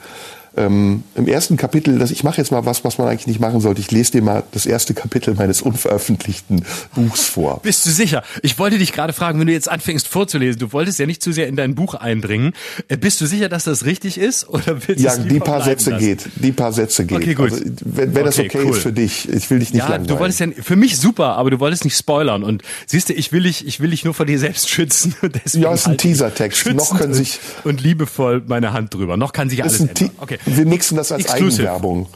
ähm, 0.55 1.03
im 1.15 1.27
ersten 1.27 1.57
Kapitel, 1.57 1.97
das, 1.97 2.11
ich 2.11 2.23
mache 2.23 2.37
jetzt 2.37 2.51
mal 2.51 2.65
was, 2.65 2.83
was 2.83 2.97
man 2.97 3.07
eigentlich 3.07 3.27
nicht 3.27 3.39
machen 3.39 3.59
sollte. 3.59 3.81
Ich 3.81 3.89
lese 3.91 4.11
dir 4.13 4.21
mal 4.21 4.43
das 4.51 4.65
erste 4.65 4.93
Kapitel 4.93 5.33
meines 5.33 5.61
unveröffentlichten 5.61 6.63
Buchs 6.93 7.23
vor. 7.25 7.59
Bist 7.63 7.85
du 7.85 7.89
sicher? 7.89 8.23
Ich 8.41 8.59
wollte 8.59 8.77
dich 8.77 8.93
gerade 8.93 9.13
fragen, 9.13 9.39
wenn 9.39 9.47
du 9.47 9.53
jetzt 9.53 9.69
anfängst 9.69 10.07
vorzulesen, 10.07 10.59
du 10.59 10.71
wolltest 10.71 10.99
ja 10.99 11.05
nicht 11.05 11.23
zu 11.23 11.31
sehr 11.31 11.47
in 11.47 11.55
dein 11.55 11.73
Buch 11.73 11.95
eindringen. 11.95 12.53
Äh, 12.87 12.97
bist 12.97 13.19
du 13.21 13.25
sicher, 13.25 13.49
dass 13.49 13.63
das 13.63 13.85
richtig 13.85 14.17
ist? 14.17 14.47
Oder 14.47 14.87
willst 14.87 15.03
ja, 15.03 15.17
die 15.17 15.39
paar 15.39 15.63
Sätze 15.63 15.91
lassen? 15.91 16.05
geht. 16.05 16.29
Die 16.35 16.51
paar 16.51 16.71
Sätze 16.71 17.05
geht. 17.05 17.17
Okay, 17.17 17.33
gut. 17.33 17.51
Also, 17.51 17.63
wenn, 17.83 18.13
wenn 18.13 18.21
okay, 18.21 18.23
das 18.23 18.39
okay 18.39 18.59
cool. 18.63 18.77
ist 18.77 18.83
für 18.83 18.93
dich, 18.93 19.29
ich 19.29 19.49
will 19.49 19.59
dich 19.59 19.73
nicht 19.73 19.79
ja, 19.79 19.89
langweilen. 19.89 20.07
Du 20.07 20.19
wolltest 20.19 20.39
ja, 20.39 20.47
für 20.61 20.75
mich 20.75 20.97
super, 20.97 21.35
aber 21.35 21.49
du 21.49 21.59
wolltest 21.59 21.83
nicht 21.83 21.97
spoilern. 21.97 22.43
Und 22.43 22.61
siehst 22.85 23.09
du, 23.09 23.13
ich 23.13 23.31
will 23.31 23.43
dich, 23.43 23.65
ich 23.65 23.79
will 23.79 23.89
dich 23.89 24.05
nur 24.05 24.13
vor 24.13 24.27
dir 24.27 24.37
selbst 24.37 24.69
schützen. 24.69 25.15
ja, 25.53 25.73
ist 25.73 25.87
ein 25.87 25.97
Teasertext. 25.97 26.73
Noch 26.73 26.97
können 26.97 27.13
sich 27.13 27.39
und 27.63 27.81
liebevoll 27.81 28.43
meine 28.45 28.73
Hand 28.73 28.93
drüber. 28.93 29.17
Noch 29.17 29.33
kann 29.33 29.49
sich 29.49 29.63
alles 29.63 29.79
ändern. 29.79 30.11
Okay. 30.17 30.37
Wir 30.45 30.65
mixen 30.65 30.97
das 30.97 31.11
als 31.11 31.25
Exclusive. 31.25 31.63
Eigenwerbung. 31.63 32.07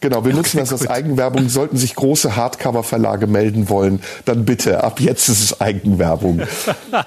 Genau, 0.00 0.24
wir 0.26 0.34
nutzen 0.34 0.58
okay, 0.58 0.68
das 0.68 0.72
als 0.72 0.90
Eigenwerbung. 0.90 1.48
Sollten 1.48 1.76
sich 1.78 1.94
große 1.94 2.36
Hardcover-Verlage 2.36 3.26
melden 3.26 3.70
wollen, 3.70 4.00
dann 4.26 4.44
bitte, 4.44 4.84
ab 4.84 5.00
jetzt 5.00 5.28
ist 5.28 5.42
es 5.42 5.60
Eigenwerbung. 5.60 6.42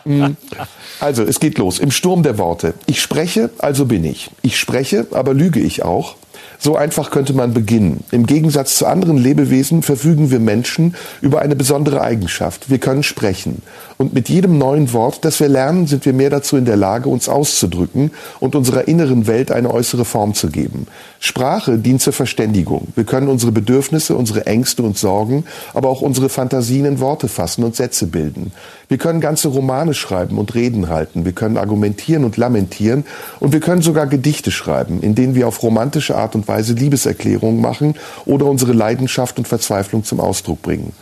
Mm. 0.05 0.25
also, 0.99 1.23
es 1.23 1.39
geht 1.39 1.59
los. 1.59 1.77
Im 1.79 1.91
Sturm 1.91 2.23
der 2.23 2.37
Worte. 2.39 2.73
Ich 2.87 3.01
spreche, 3.01 3.51
also 3.59 3.85
bin 3.85 4.03
ich. 4.03 4.31
Ich 4.41 4.59
spreche, 4.59 5.05
aber 5.11 5.33
lüge 5.33 5.59
ich 5.59 5.83
auch. 5.83 6.15
So 6.57 6.75
einfach 6.75 7.09
könnte 7.09 7.33
man 7.33 7.53
beginnen. 7.53 8.03
Im 8.11 8.25
Gegensatz 8.25 8.77
zu 8.77 8.85
anderen 8.85 9.17
Lebewesen 9.17 9.81
verfügen 9.81 10.29
wir 10.29 10.39
Menschen 10.39 10.95
über 11.21 11.39
eine 11.41 11.55
besondere 11.55 12.01
Eigenschaft. 12.01 12.69
Wir 12.69 12.79
können 12.79 13.03
sprechen. 13.03 13.61
Und 14.01 14.13
mit 14.13 14.29
jedem 14.29 14.57
neuen 14.57 14.93
Wort, 14.93 15.25
das 15.25 15.41
wir 15.41 15.49
lernen, 15.49 15.85
sind 15.85 16.05
wir 16.05 16.13
mehr 16.13 16.29
dazu 16.29 16.55
in 16.55 16.63
der 16.63 16.77
Lage, 16.77 17.09
uns 17.09 17.27
auszudrücken 17.27 18.11
und 18.39 18.55
unserer 18.55 18.87
inneren 18.87 19.27
Welt 19.27 19.51
eine 19.51 19.73
äußere 19.73 20.05
Form 20.05 20.33
zu 20.33 20.47
geben. 20.47 20.87
Sprache 21.19 21.77
dient 21.77 22.01
zur 22.01 22.13
Verständigung. 22.13 22.87
Wir 22.95 23.03
können 23.03 23.27
unsere 23.27 23.51
Bedürfnisse, 23.51 24.15
unsere 24.15 24.45
Ängste 24.45 24.83
und 24.83 24.97
Sorgen, 24.97 25.43
aber 25.73 25.89
auch 25.89 25.99
unsere 25.99 26.29
Fantasien 26.29 26.85
in 26.85 27.01
Worte 27.01 27.27
fassen 27.27 27.65
und 27.65 27.75
Sätze 27.75 28.07
bilden. 28.07 28.53
Wir 28.87 28.97
können 28.97 29.19
ganze 29.19 29.49
Romane 29.49 29.93
schreiben 29.93 30.37
und 30.37 30.55
Reden 30.55 30.87
halten. 30.87 31.25
Wir 31.25 31.33
können 31.33 31.57
argumentieren 31.57 32.23
und 32.23 32.37
lamentieren. 32.37 33.03
Und 33.41 33.51
wir 33.51 33.59
können 33.59 33.81
sogar 33.81 34.07
Gedichte 34.07 34.49
schreiben, 34.49 35.01
in 35.01 35.13
denen 35.13 35.35
wir 35.35 35.45
auf 35.45 35.61
romantische 35.61 36.15
Art 36.15 36.35
und 36.35 36.47
Weise 36.47 36.71
Liebeserklärungen 36.71 37.59
machen 37.59 37.95
oder 38.25 38.45
unsere 38.45 38.71
Leidenschaft 38.71 39.37
und 39.37 39.49
Verzweiflung 39.49 40.05
zum 40.05 40.21
Ausdruck 40.21 40.61
bringen. 40.61 40.93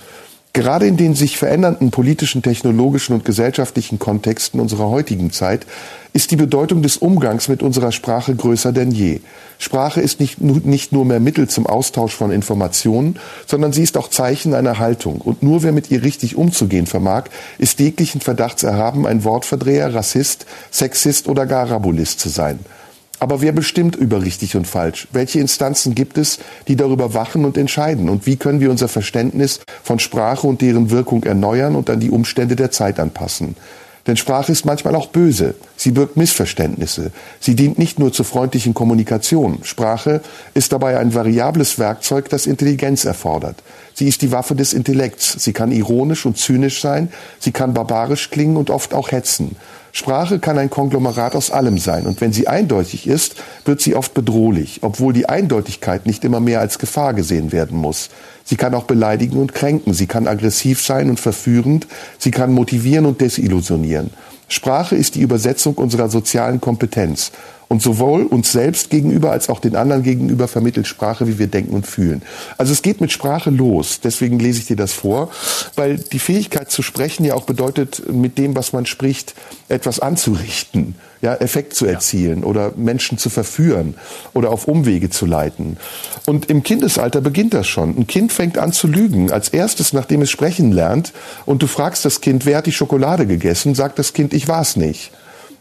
Gerade 0.53 0.87
in 0.87 0.97
den 0.97 1.13
sich 1.13 1.37
verändernden 1.37 1.91
politischen, 1.91 2.41
technologischen 2.41 3.13
und 3.13 3.25
gesellschaftlichen 3.25 3.99
Kontexten 3.99 4.59
unserer 4.59 4.89
heutigen 4.89 5.31
Zeit 5.31 5.67
ist 6.13 6.31
die 6.31 6.35
Bedeutung 6.35 6.81
des 6.81 6.97
Umgangs 6.97 7.47
mit 7.47 7.61
unserer 7.61 7.91
Sprache 7.91 8.33
größer 8.35 8.71
denn 8.71 8.89
je. 8.89 9.19
Sprache 9.59 10.01
ist 10.01 10.19
nicht, 10.19 10.41
nicht 10.41 10.91
nur 10.91 11.05
mehr 11.05 11.19
Mittel 11.19 11.47
zum 11.47 11.67
Austausch 11.67 12.13
von 12.15 12.31
Informationen, 12.31 13.19
sondern 13.45 13.71
sie 13.71 13.83
ist 13.83 13.97
auch 13.97 14.09
Zeichen 14.09 14.55
einer 14.55 14.79
Haltung. 14.79 15.21
Und 15.21 15.43
nur 15.43 15.61
wer 15.61 15.73
mit 15.73 15.91
ihr 15.91 16.01
richtig 16.01 16.35
umzugehen 16.35 16.87
vermag, 16.87 17.25
ist 17.59 17.79
jeglichen 17.79 18.19
Verdachts 18.19 18.63
erhaben, 18.63 19.05
ein 19.05 19.23
Wortverdreher, 19.23 19.93
Rassist, 19.93 20.47
Sexist 20.71 21.27
oder 21.27 21.45
gar 21.45 21.69
Rabulist 21.69 22.19
zu 22.19 22.29
sein. 22.29 22.57
Aber 23.19 23.41
wer 23.41 23.51
bestimmt 23.51 23.95
über 23.95 24.21
richtig 24.21 24.55
und 24.55 24.67
falsch? 24.67 25.07
Welche 25.11 25.39
Instanzen 25.39 25.95
gibt 25.95 26.17
es, 26.17 26.39
die 26.67 26.75
darüber 26.75 27.13
wachen 27.13 27.45
und 27.45 27.57
entscheiden? 27.57 28.09
Und 28.09 28.27
wie 28.27 28.35
können 28.35 28.59
wir 28.59 28.69
unser 28.69 28.87
Verständnis 28.87 29.59
von 29.83 29.99
Sprache 29.99 30.45
und 30.45 30.61
deren 30.61 30.91
Wirkung 30.91 31.23
erneuern 31.23 31.75
und 31.75 31.89
an 31.89 31.99
die 31.99 32.11
Umstände 32.11 32.55
der 32.55 32.69
Zeit 32.69 32.99
anpassen? 32.99 33.55
Denn 34.05 34.15
Sprache 34.15 34.53
ist 34.53 34.65
manchmal 34.65 34.95
auch 34.95 35.07
böse. 35.07 35.55
Sie 35.75 35.91
birgt 35.91 36.15
Missverständnisse. 36.15 37.11
Sie 37.41 37.55
dient 37.55 37.77
nicht 37.77 37.99
nur 37.99 38.13
zur 38.13 38.23
freundlichen 38.23 38.73
Kommunikation. 38.73 39.59
Sprache 39.63 40.21
ist 40.53 40.71
dabei 40.71 40.97
ein 40.97 41.13
variables 41.13 41.77
Werkzeug, 41.77 42.29
das 42.29 42.45
Intelligenz 42.45 43.03
erfordert. 43.03 43.57
Sie 43.93 44.07
ist 44.07 44.21
die 44.21 44.31
Waffe 44.31 44.55
des 44.55 44.71
Intellekts. 44.71 45.43
Sie 45.43 45.51
kann 45.51 45.73
ironisch 45.73 46.25
und 46.25 46.37
zynisch 46.37 46.79
sein. 46.79 47.11
Sie 47.39 47.51
kann 47.51 47.73
barbarisch 47.73 48.29
klingen 48.29 48.55
und 48.55 48.69
oft 48.69 48.93
auch 48.93 49.11
hetzen. 49.11 49.57
Sprache 49.97 50.37
kann 50.37 50.59
ein 50.59 50.69
Konglomerat 50.69 51.35
aus 51.35 51.49
allem 51.49 51.79
sein. 51.79 52.05
Und 52.05 52.21
wenn 52.21 52.31
sie 52.31 52.47
eindeutig 52.47 53.07
ist, 53.07 53.33
wird 53.65 53.81
sie 53.81 53.95
oft 53.95 54.13
bedrohlich, 54.13 54.81
obwohl 54.83 55.11
die 55.11 55.27
Eindeutigkeit 55.27 56.05
nicht 56.05 56.23
immer 56.23 56.39
mehr 56.39 56.59
als 56.59 56.77
Gefahr 56.77 57.15
gesehen 57.15 57.51
werden 57.51 57.79
muss. 57.79 58.11
Sie 58.43 58.57
kann 58.57 58.75
auch 58.75 58.83
beleidigen 58.83 59.39
und 59.39 59.55
kränken. 59.55 59.95
Sie 59.95 60.05
kann 60.05 60.27
aggressiv 60.27 60.83
sein 60.83 61.09
und 61.09 61.19
verführend. 61.19 61.87
Sie 62.19 62.29
kann 62.29 62.53
motivieren 62.53 63.07
und 63.07 63.21
desillusionieren. 63.21 64.11
Sprache 64.49 64.95
ist 64.95 65.15
die 65.15 65.21
Übersetzung 65.21 65.73
unserer 65.73 66.09
sozialen 66.09 66.61
Kompetenz. 66.61 67.31
Und 67.69 67.81
sowohl 67.81 68.23
uns 68.23 68.53
selbst 68.53 68.89
gegenüber 68.89 69.31
als 69.31 69.49
auch 69.49 69.59
den 69.59 69.75
anderen 69.75 70.01
gegenüber 70.01 70.47
vermittelt 70.47 70.87
Sprache, 70.87 71.27
wie 71.27 71.37
wir 71.37 71.47
denken 71.47 71.75
und 71.75 71.85
fühlen. 71.85 72.21
Also 72.57 72.71
es 72.71 72.81
geht 72.81 73.01
mit 73.01 73.11
Sprache 73.11 73.49
los. 73.49 73.99
Deswegen 74.01 74.39
lese 74.39 74.59
ich 74.59 74.67
dir 74.67 74.77
das 74.77 74.93
vor, 74.93 75.29
weil 75.75 75.97
die 75.97 76.19
Fähigkeit 76.19 76.71
zu 76.71 76.81
sprechen 76.81 77.25
ja 77.25 77.33
auch 77.33 77.43
bedeutet, 77.43 78.03
mit 78.09 78.37
dem, 78.37 78.55
was 78.55 78.71
man 78.71 78.85
spricht, 78.85 79.35
etwas 79.67 79.99
anzurichten, 79.99 80.95
ja, 81.21 81.35
Effekt 81.35 81.75
zu 81.75 81.85
erzielen 81.85 82.45
oder 82.45 82.71
Menschen 82.77 83.17
zu 83.17 83.29
verführen 83.29 83.95
oder 84.33 84.51
auf 84.51 84.69
Umwege 84.69 85.09
zu 85.09 85.25
leiten. 85.25 85.75
Und 86.25 86.49
im 86.49 86.63
Kindesalter 86.63 87.19
beginnt 87.19 87.53
das 87.53 87.67
schon. 87.67 87.97
Ein 87.97 88.07
Kind 88.07 88.31
fängt 88.31 88.57
an 88.57 88.71
zu 88.71 88.87
lügen. 88.87 89.29
Als 89.29 89.49
erstes, 89.49 89.91
nachdem 89.91 90.21
es 90.21 90.31
sprechen 90.31 90.71
lernt 90.71 91.11
und 91.45 91.61
du 91.61 91.67
fragst 91.67 92.05
das 92.05 92.21
Kind, 92.21 92.45
wer 92.45 92.57
hat 92.59 92.65
die 92.65 92.71
Schokolade 92.71 93.27
gegessen, 93.27 93.75
sagt 93.75 93.99
das 93.99 94.13
Kind, 94.13 94.33
ich 94.33 94.47
war's 94.47 94.77
nicht. 94.77 95.11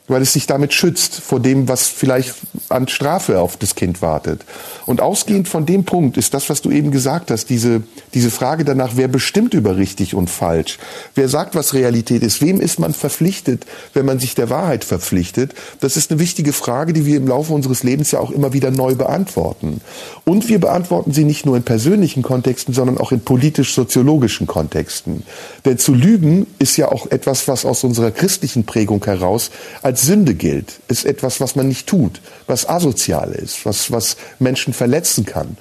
Weil 0.08 0.22
es 0.22 0.32
sich 0.32 0.46
damit 0.46 0.72
schützt 0.72 1.16
vor 1.16 1.40
dem, 1.40 1.68
was 1.68 1.88
vielleicht 1.88 2.34
an 2.68 2.88
Strafe 2.88 3.40
auf 3.40 3.56
das 3.56 3.74
Kind 3.74 4.02
wartet. 4.02 4.44
Und 4.86 5.00
ausgehend 5.00 5.48
von 5.48 5.66
dem 5.66 5.84
Punkt 5.84 6.16
ist 6.16 6.32
das, 6.32 6.48
was 6.48 6.62
du 6.62 6.70
eben 6.70 6.90
gesagt 6.90 7.30
hast, 7.30 7.50
diese, 7.50 7.82
diese 8.14 8.30
Frage 8.30 8.64
danach, 8.64 8.92
wer 8.94 9.08
bestimmt 9.08 9.54
über 9.54 9.76
richtig 9.76 10.14
und 10.14 10.30
falsch? 10.30 10.78
Wer 11.14 11.28
sagt, 11.28 11.54
was 11.54 11.74
Realität 11.74 12.22
ist? 12.22 12.40
Wem 12.40 12.60
ist 12.60 12.78
man 12.78 12.94
verpflichtet, 12.94 13.66
wenn 13.94 14.06
man 14.06 14.20
sich 14.20 14.34
der 14.34 14.48
Wahrheit 14.48 14.84
verpflichtet? 14.84 15.54
Das 15.80 15.96
ist 15.96 16.10
eine 16.10 16.20
wichtige 16.20 16.52
Frage, 16.52 16.92
die 16.92 17.04
wir 17.04 17.16
im 17.16 17.26
Laufe 17.26 17.52
unseres 17.52 17.82
Lebens 17.82 18.12
ja 18.12 18.20
auch 18.20 18.30
immer 18.30 18.52
wieder 18.52 18.70
neu 18.70 18.94
beantworten. 18.94 19.80
Und 20.24 20.48
wir 20.48 20.60
beantworten 20.60 21.12
sie 21.12 21.24
nicht 21.24 21.46
nur 21.46 21.56
in 21.56 21.64
persönlichen 21.64 22.22
Kontexten, 22.22 22.72
sondern 22.72 22.98
auch 22.98 23.10
in 23.10 23.20
politisch-soziologischen 23.20 24.46
Kontexten. 24.46 25.24
Denn 25.64 25.78
zu 25.78 25.94
lügen 25.94 26.46
ist 26.60 26.76
ja 26.76 26.92
auch 26.92 27.10
etwas, 27.10 27.48
was 27.48 27.64
aus 27.64 27.82
unserer 27.82 28.12
christlichen 28.12 28.64
Prägung 28.64 29.04
heraus 29.04 29.50
als 29.82 29.95
Sünde 30.02 30.34
gilt. 30.34 30.80
Ist 30.88 31.04
etwas, 31.04 31.40
was 31.40 31.56
man 31.56 31.68
nicht 31.68 31.86
tut, 31.86 32.20
was 32.46 32.68
asozial 32.68 33.32
ist, 33.32 33.66
was, 33.66 33.90
was 33.90 34.16
Menschen 34.38 34.72
verletzen 34.72 35.24
kann. 35.24 35.56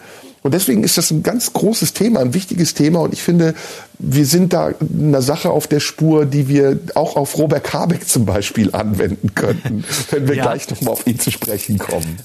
Und 0.45 0.53
deswegen 0.53 0.83
ist 0.83 0.99
das 0.99 1.09
ein 1.09 1.23
ganz 1.23 1.53
großes 1.53 1.93
Thema, 1.93 2.19
ein 2.19 2.35
wichtiges 2.35 2.75
Thema. 2.75 2.99
Und 2.99 3.13
ich 3.13 3.23
finde, 3.23 3.55
wir 3.97 4.27
sind 4.27 4.53
da 4.53 4.73
einer 4.79 5.23
Sache 5.23 5.49
auf 5.49 5.65
der 5.65 5.79
Spur, 5.79 6.27
die 6.27 6.47
wir 6.47 6.79
auch 6.93 7.15
auf 7.15 7.39
Robert 7.39 7.73
Habeck 7.73 8.07
zum 8.07 8.25
Beispiel 8.25 8.69
anwenden 8.75 9.33
könnten, 9.33 9.83
wenn 10.11 10.27
wir 10.27 10.35
ja. 10.35 10.43
gleich 10.43 10.69
nochmal 10.69 10.93
auf 10.93 11.07
ihn 11.07 11.17
zu 11.17 11.31
sprechen 11.31 11.79
kommen. 11.79 12.19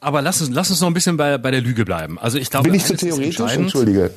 Aber 0.00 0.20
lass 0.20 0.42
uns, 0.42 0.50
lass 0.52 0.68
uns 0.68 0.82
noch 0.82 0.88
ein 0.88 0.94
bisschen 0.94 1.16
bei, 1.16 1.38
bei 1.38 1.50
der 1.50 1.62
Lüge 1.62 1.86
bleiben. 1.86 2.18
Also 2.18 2.36
ich 2.36 2.50
glaube, 2.50 2.68
bin 2.68 2.74
ich 2.74 2.84
zu 2.84 2.94
theoretisch? 2.94 3.40
Entschuldige. 3.40 4.10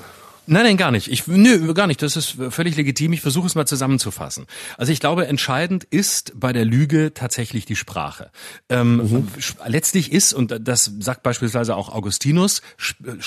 Nein, 0.51 0.63
nein, 0.63 0.77
gar 0.77 0.89
nicht. 0.89 1.12
Ich, 1.12 1.27
nö, 1.27 1.75
gar 1.75 1.85
nicht. 1.85 2.01
Das 2.01 2.17
ist 2.17 2.38
völlig 2.49 2.75
legitim. 2.75 3.13
Ich 3.13 3.21
versuche 3.21 3.45
es 3.45 3.53
mal 3.53 3.67
zusammenzufassen. 3.67 4.47
Also 4.79 4.91
ich 4.91 4.99
glaube, 4.99 5.27
entscheidend 5.27 5.83
ist 5.83 6.33
bei 6.39 6.53
der 6.53 6.65
Lüge 6.65 7.13
tatsächlich 7.13 7.65
die 7.65 7.75
Sprache. 7.75 8.31
Ähm, 8.67 8.97
mhm. 8.97 9.27
Letztlich 9.67 10.12
ist, 10.12 10.33
und 10.33 10.57
das 10.59 10.91
sagt 10.99 11.21
beispielsweise 11.21 11.75
auch 11.75 11.89
Augustinus, 11.89 12.63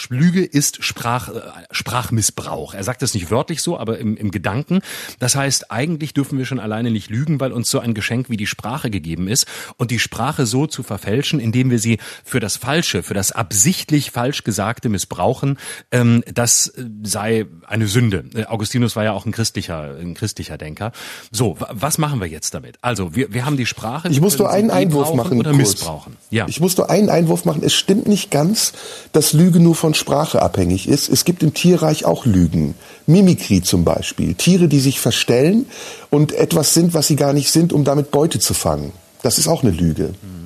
Lüge 0.09 0.45
ist 0.45 0.83
Sprach, 0.85 1.29
äh, 1.29 1.43
Sprachmissbrauch. 1.71 2.75
Er 2.75 2.83
sagt 2.83 3.03
das 3.03 3.15
nicht 3.15 3.31
wörtlich 3.31 3.63
so, 3.63 3.79
aber 3.79 3.99
im, 3.99 4.17
im 4.17 4.33
Gedanken. 4.33 4.81
Das 5.21 5.37
heißt, 5.37 5.71
eigentlich 5.71 6.15
dürfen 6.15 6.39
wir 6.39 6.45
schon 6.45 6.59
alleine 6.59 6.91
nicht 6.91 7.09
lügen, 7.09 7.39
weil 7.39 7.53
uns 7.53 7.71
so 7.71 7.79
ein 7.79 7.95
Geschenk 7.95 8.31
wie 8.31 8.37
die 8.37 8.49
Sprache 8.49 8.91
gegeben 8.91 9.29
ist. 9.29 9.47
Und 9.77 9.93
die 9.93 10.01
Sprache 10.01 10.45
so 10.45 10.67
zu 10.67 10.83
verfälschen, 10.83 11.39
indem 11.39 11.71
wir 11.71 11.79
sie 11.79 11.99
für 12.25 12.41
das 12.41 12.57
Falsche, 12.57 13.05
für 13.05 13.15
das 13.15 13.31
absichtlich 13.31 14.11
falsch 14.11 14.43
Gesagte 14.43 14.89
missbrauchen, 14.89 15.57
ähm, 15.93 16.25
das 16.27 16.67
äh, 16.67 16.85
sei 17.13 17.47
eine 17.67 17.87
Sünde. 17.87 18.25
Äh, 18.35 18.47
Augustinus 18.47 18.97
war 18.97 19.05
ja 19.05 19.13
auch 19.13 19.27
ein 19.27 19.33
christlicher, 19.33 19.95
ein 20.01 20.15
christlicher 20.15 20.59
Denker. 20.59 20.93
So, 21.31 21.57
was 21.71 21.99
machen 21.99 22.21
wir 22.21 22.27
jetzt 22.27 22.55
damit? 22.55 22.79
Also, 22.81 23.15
wir, 23.15 23.33
wir 23.33 23.47
haben 23.47 23.57
die 23.57 23.67
Sprache. 23.67 24.09
Ich 24.09 24.21
muss 24.21 24.39
nur 24.39 24.51
einen 24.51 24.71
Einwurf 24.71 25.15
machen. 25.15 25.39
Oder 25.39 25.51
kurz. 25.51 25.59
missbrauchen. 25.59 26.17
Ja. 26.31 26.47
Ich 26.49 26.61
muss 26.61 26.77
nur 26.77 26.91
einen 26.91 27.09
Einwurf 27.09 27.45
machen. 27.45 27.63
Es 27.63 27.75
stimmt 27.75 28.09
nicht 28.09 28.31
ganz, 28.31 28.73
dass 29.13 29.33
Lüge 29.33 29.61
nur 29.61 29.75
von 29.75 29.95
Sprache 29.95 30.43
abhängig 30.43 30.89
ist. 30.89 31.09
Es 31.09 31.25
gibt 31.25 31.43
im 31.43 31.55
Tierreich 31.55 32.05
auch 32.05 32.27
Lügen. 32.27 32.75
Mimikrie 33.07 33.63
zum 33.63 33.85
Beispiel. 33.85 34.35
Tiere, 34.35 34.69
die 34.69 34.81
sich 34.81 35.01
verstellen 35.01 35.67
und 36.11 36.33
etwas 36.33 36.75
sind, 36.75 36.95
was 36.95 37.07
sie 37.07 37.17
gar 37.17 37.33
nicht 37.33 37.51
sind, 37.51 37.73
um 37.73 37.85
damit 37.85 38.11
Beute 38.11 38.39
zu 38.39 38.55
fangen. 38.55 38.93
Das 39.23 39.39
ist 39.39 39.49
auch 39.49 39.63
eine 39.63 39.73
Lüge. 39.73 40.15
Mhm. 40.23 40.42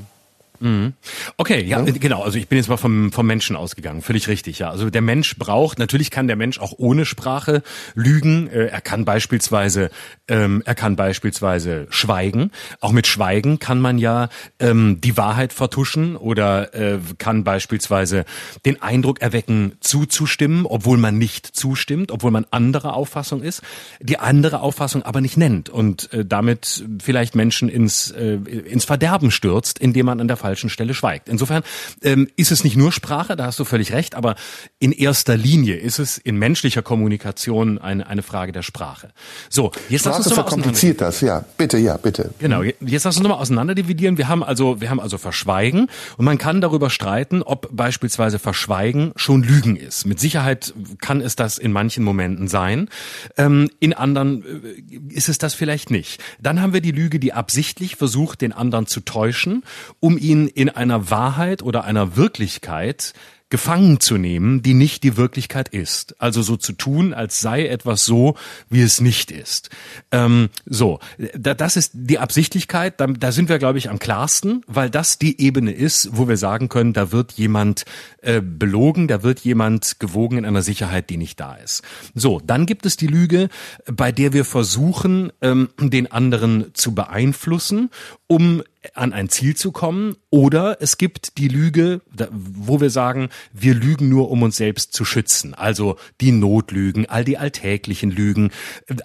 Mhm. 0.60 0.94
Okay, 1.36 1.62
ja, 1.64 1.82
ja, 1.82 1.92
genau. 1.92 2.22
Also 2.22 2.38
ich 2.38 2.48
bin 2.48 2.58
jetzt 2.58 2.68
mal 2.68 2.76
vom, 2.76 3.12
vom 3.12 3.26
Menschen 3.26 3.56
ausgegangen. 3.56 4.02
Völlig 4.02 4.28
richtig, 4.28 4.58
ja. 4.58 4.70
Also 4.70 4.90
der 4.90 5.02
Mensch 5.02 5.36
braucht, 5.36 5.78
natürlich 5.78 6.10
kann 6.10 6.26
der 6.26 6.36
Mensch 6.36 6.58
auch 6.58 6.74
ohne 6.76 7.04
Sprache 7.04 7.62
lügen. 7.94 8.48
Äh, 8.48 8.66
er 8.66 8.80
kann 8.80 9.04
beispielsweise, 9.04 9.90
ähm, 10.28 10.62
er 10.64 10.74
kann 10.74 10.96
beispielsweise 10.96 11.86
schweigen. 11.90 12.50
Auch 12.80 12.92
mit 12.92 13.06
Schweigen 13.06 13.58
kann 13.58 13.80
man 13.80 13.98
ja 13.98 14.28
ähm, 14.58 15.00
die 15.00 15.16
Wahrheit 15.16 15.52
vertuschen 15.52 16.16
oder 16.16 16.74
äh, 16.74 16.98
kann 17.18 17.44
beispielsweise 17.44 18.24
den 18.64 18.82
Eindruck 18.82 19.20
erwecken, 19.20 19.72
zuzustimmen, 19.80 20.66
obwohl 20.66 20.98
man 20.98 21.18
nicht 21.18 21.46
zustimmt, 21.46 22.10
obwohl 22.10 22.30
man 22.30 22.46
anderer 22.50 22.94
Auffassung 22.94 23.42
ist, 23.42 23.62
die 24.00 24.18
andere 24.18 24.60
Auffassung 24.60 25.02
aber 25.02 25.20
nicht 25.20 25.36
nennt 25.36 25.68
und 25.68 26.12
äh, 26.12 26.24
damit 26.24 26.84
vielleicht 27.00 27.34
Menschen 27.34 27.68
ins, 27.68 28.10
äh, 28.10 28.34
ins 28.34 28.84
Verderben 28.84 29.30
stürzt, 29.30 29.78
indem 29.78 30.06
man 30.06 30.20
an 30.20 30.28
der 30.28 30.36
falschen 30.36 30.70
Stelle 30.70 30.94
schweigt. 30.94 31.28
Insofern 31.28 31.62
ähm, 32.02 32.28
ist 32.36 32.50
es 32.50 32.64
nicht 32.64 32.76
nur 32.76 32.92
Sprache, 32.92 33.36
da 33.36 33.46
hast 33.46 33.58
du 33.58 33.64
völlig 33.64 33.92
recht, 33.92 34.14
aber 34.14 34.34
in 34.78 34.92
erster 34.92 35.36
Linie 35.36 35.76
ist 35.76 35.98
es 35.98 36.18
in 36.18 36.36
menschlicher 36.36 36.82
Kommunikation 36.82 37.78
eine, 37.78 38.06
eine 38.06 38.22
Frage 38.22 38.52
der 38.52 38.62
Sprache. 38.62 39.10
So, 39.48 39.70
jetzt 39.88 40.06
uns 40.18 40.33
verkompliziert 40.33 41.00
das, 41.00 41.20
ja. 41.20 41.44
Bitte, 41.57 41.79
ja, 41.79 41.96
bitte. 41.96 42.31
Genau, 42.38 42.62
jetzt 42.62 43.05
lass 43.05 43.16
uns 43.16 43.20
nochmal 43.20 43.40
auseinanderdividieren. 43.40 44.18
Wir 44.18 44.29
haben 44.29 44.44
also, 44.44 44.81
wir 44.81 44.90
haben 44.90 45.00
also 45.00 45.18
Verschweigen 45.18 45.88
und 46.16 46.24
man 46.24 46.38
kann 46.38 46.61
darüber 46.61 46.90
streiten, 46.90 47.42
ob 47.42 47.68
beispielsweise 47.72 48.38
Verschweigen 48.38 49.12
schon 49.16 49.42
Lügen 49.42 49.76
ist. 49.76 50.07
Mit 50.07 50.20
Sicherheit 50.20 50.74
kann 51.00 51.20
es 51.20 51.35
das 51.35 51.59
in 51.59 51.72
manchen 51.72 52.05
Momenten 52.05 52.46
sein. 52.46 52.88
Ähm, 53.37 53.70
in 53.81 53.94
anderen 53.94 54.44
äh, 54.44 55.14
ist 55.14 55.29
es 55.29 55.38
das 55.38 55.55
vielleicht 55.55 55.90
nicht. 55.90 56.22
Dann 56.40 56.61
haben 56.61 56.72
wir 56.72 56.81
die 56.81 56.92
Lüge, 56.92 57.18
die 57.18 57.33
absichtlich 57.33 57.96
versucht, 57.96 58.42
den 58.42 58.52
anderen 58.52 58.87
zu 58.87 59.00
täuschen, 59.00 59.64
um 59.98 60.18
ihn 60.18 60.37
ihn 60.37 60.48
in 60.48 60.68
einer 60.68 61.11
Wahrheit 61.11 61.62
oder 61.62 61.85
einer 61.85 62.16
Wirklichkeit 62.16 63.14
gefangen 63.48 64.00
zu 64.00 64.16
nehmen, 64.16 64.62
die 64.62 64.74
nicht 64.74 65.04
die 65.04 65.16
Wirklichkeit 65.16 65.68
ist. 65.68 66.20
Also 66.20 66.42
so 66.42 66.56
zu 66.56 66.72
tun, 66.72 67.14
als 67.14 67.40
sei 67.40 67.66
etwas 67.66 68.04
so, 68.04 68.35
wie 68.68 68.82
es 68.82 69.00
nicht 69.00 69.30
ist. 69.30 69.70
Ähm, 70.11 70.48
so, 70.64 70.98
da, 71.35 71.54
das 71.54 71.76
ist 71.76 71.92
die 71.94 72.18
Absichtlichkeit. 72.18 73.00
Da, 73.00 73.06
da 73.06 73.30
sind 73.30 73.48
wir, 73.48 73.59
glaube 73.59 73.78
ich, 73.78 73.88
am 73.88 74.00
klarsten, 74.00 74.64
weil 74.66 74.90
das 74.90 75.18
die 75.18 75.40
Ebene 75.40 75.70
ist, 75.70 76.11
wo 76.12 76.26
wir 76.26 76.37
sagen 76.37 76.68
können, 76.68 76.92
da 76.92 77.12
wird 77.12 77.32
jemand 77.32 77.85
äh, 78.22 78.40
belogen, 78.40 79.06
da 79.06 79.22
wird 79.22 79.40
jemand 79.40 80.00
gewogen 80.00 80.38
in 80.38 80.44
einer 80.44 80.62
Sicherheit, 80.62 81.09
die 81.09 81.16
nicht 81.16 81.38
da 81.38 81.54
ist. 81.54 81.82
So, 82.14 82.40
dann 82.44 82.66
gibt 82.66 82.85
es 82.85 82.96
die 82.96 83.06
Lüge, 83.06 83.48
bei 83.87 84.11
der 84.11 84.32
wir 84.32 84.44
versuchen, 84.44 85.32
ähm, 85.40 85.68
den 85.78 86.11
anderen 86.11 86.74
zu 86.74 86.94
beeinflussen, 86.94 87.90
um 88.26 88.62
an 88.94 89.12
ein 89.12 89.29
Ziel 89.29 89.57
zu 89.57 89.72
kommen. 89.72 90.16
Oder 90.31 90.79
es 90.81 90.99
gibt 90.99 91.38
die 91.38 91.49
Lüge, 91.49 92.01
wo 92.31 92.81
wir 92.81 92.90
sagen, 92.90 93.29
wir 93.53 93.75
lügen 93.75 94.09
nur, 94.09 94.31
um 94.31 94.42
uns 94.42 94.57
selbst 94.57 94.92
zu 94.92 95.05
schützen. 95.05 95.55
Also 95.55 95.96
die 96.20 96.33
Notlügen, 96.33 97.07
all 97.07 97.25
die 97.25 97.38
alltäglichen 97.38 98.11
Lügen, 98.11 98.51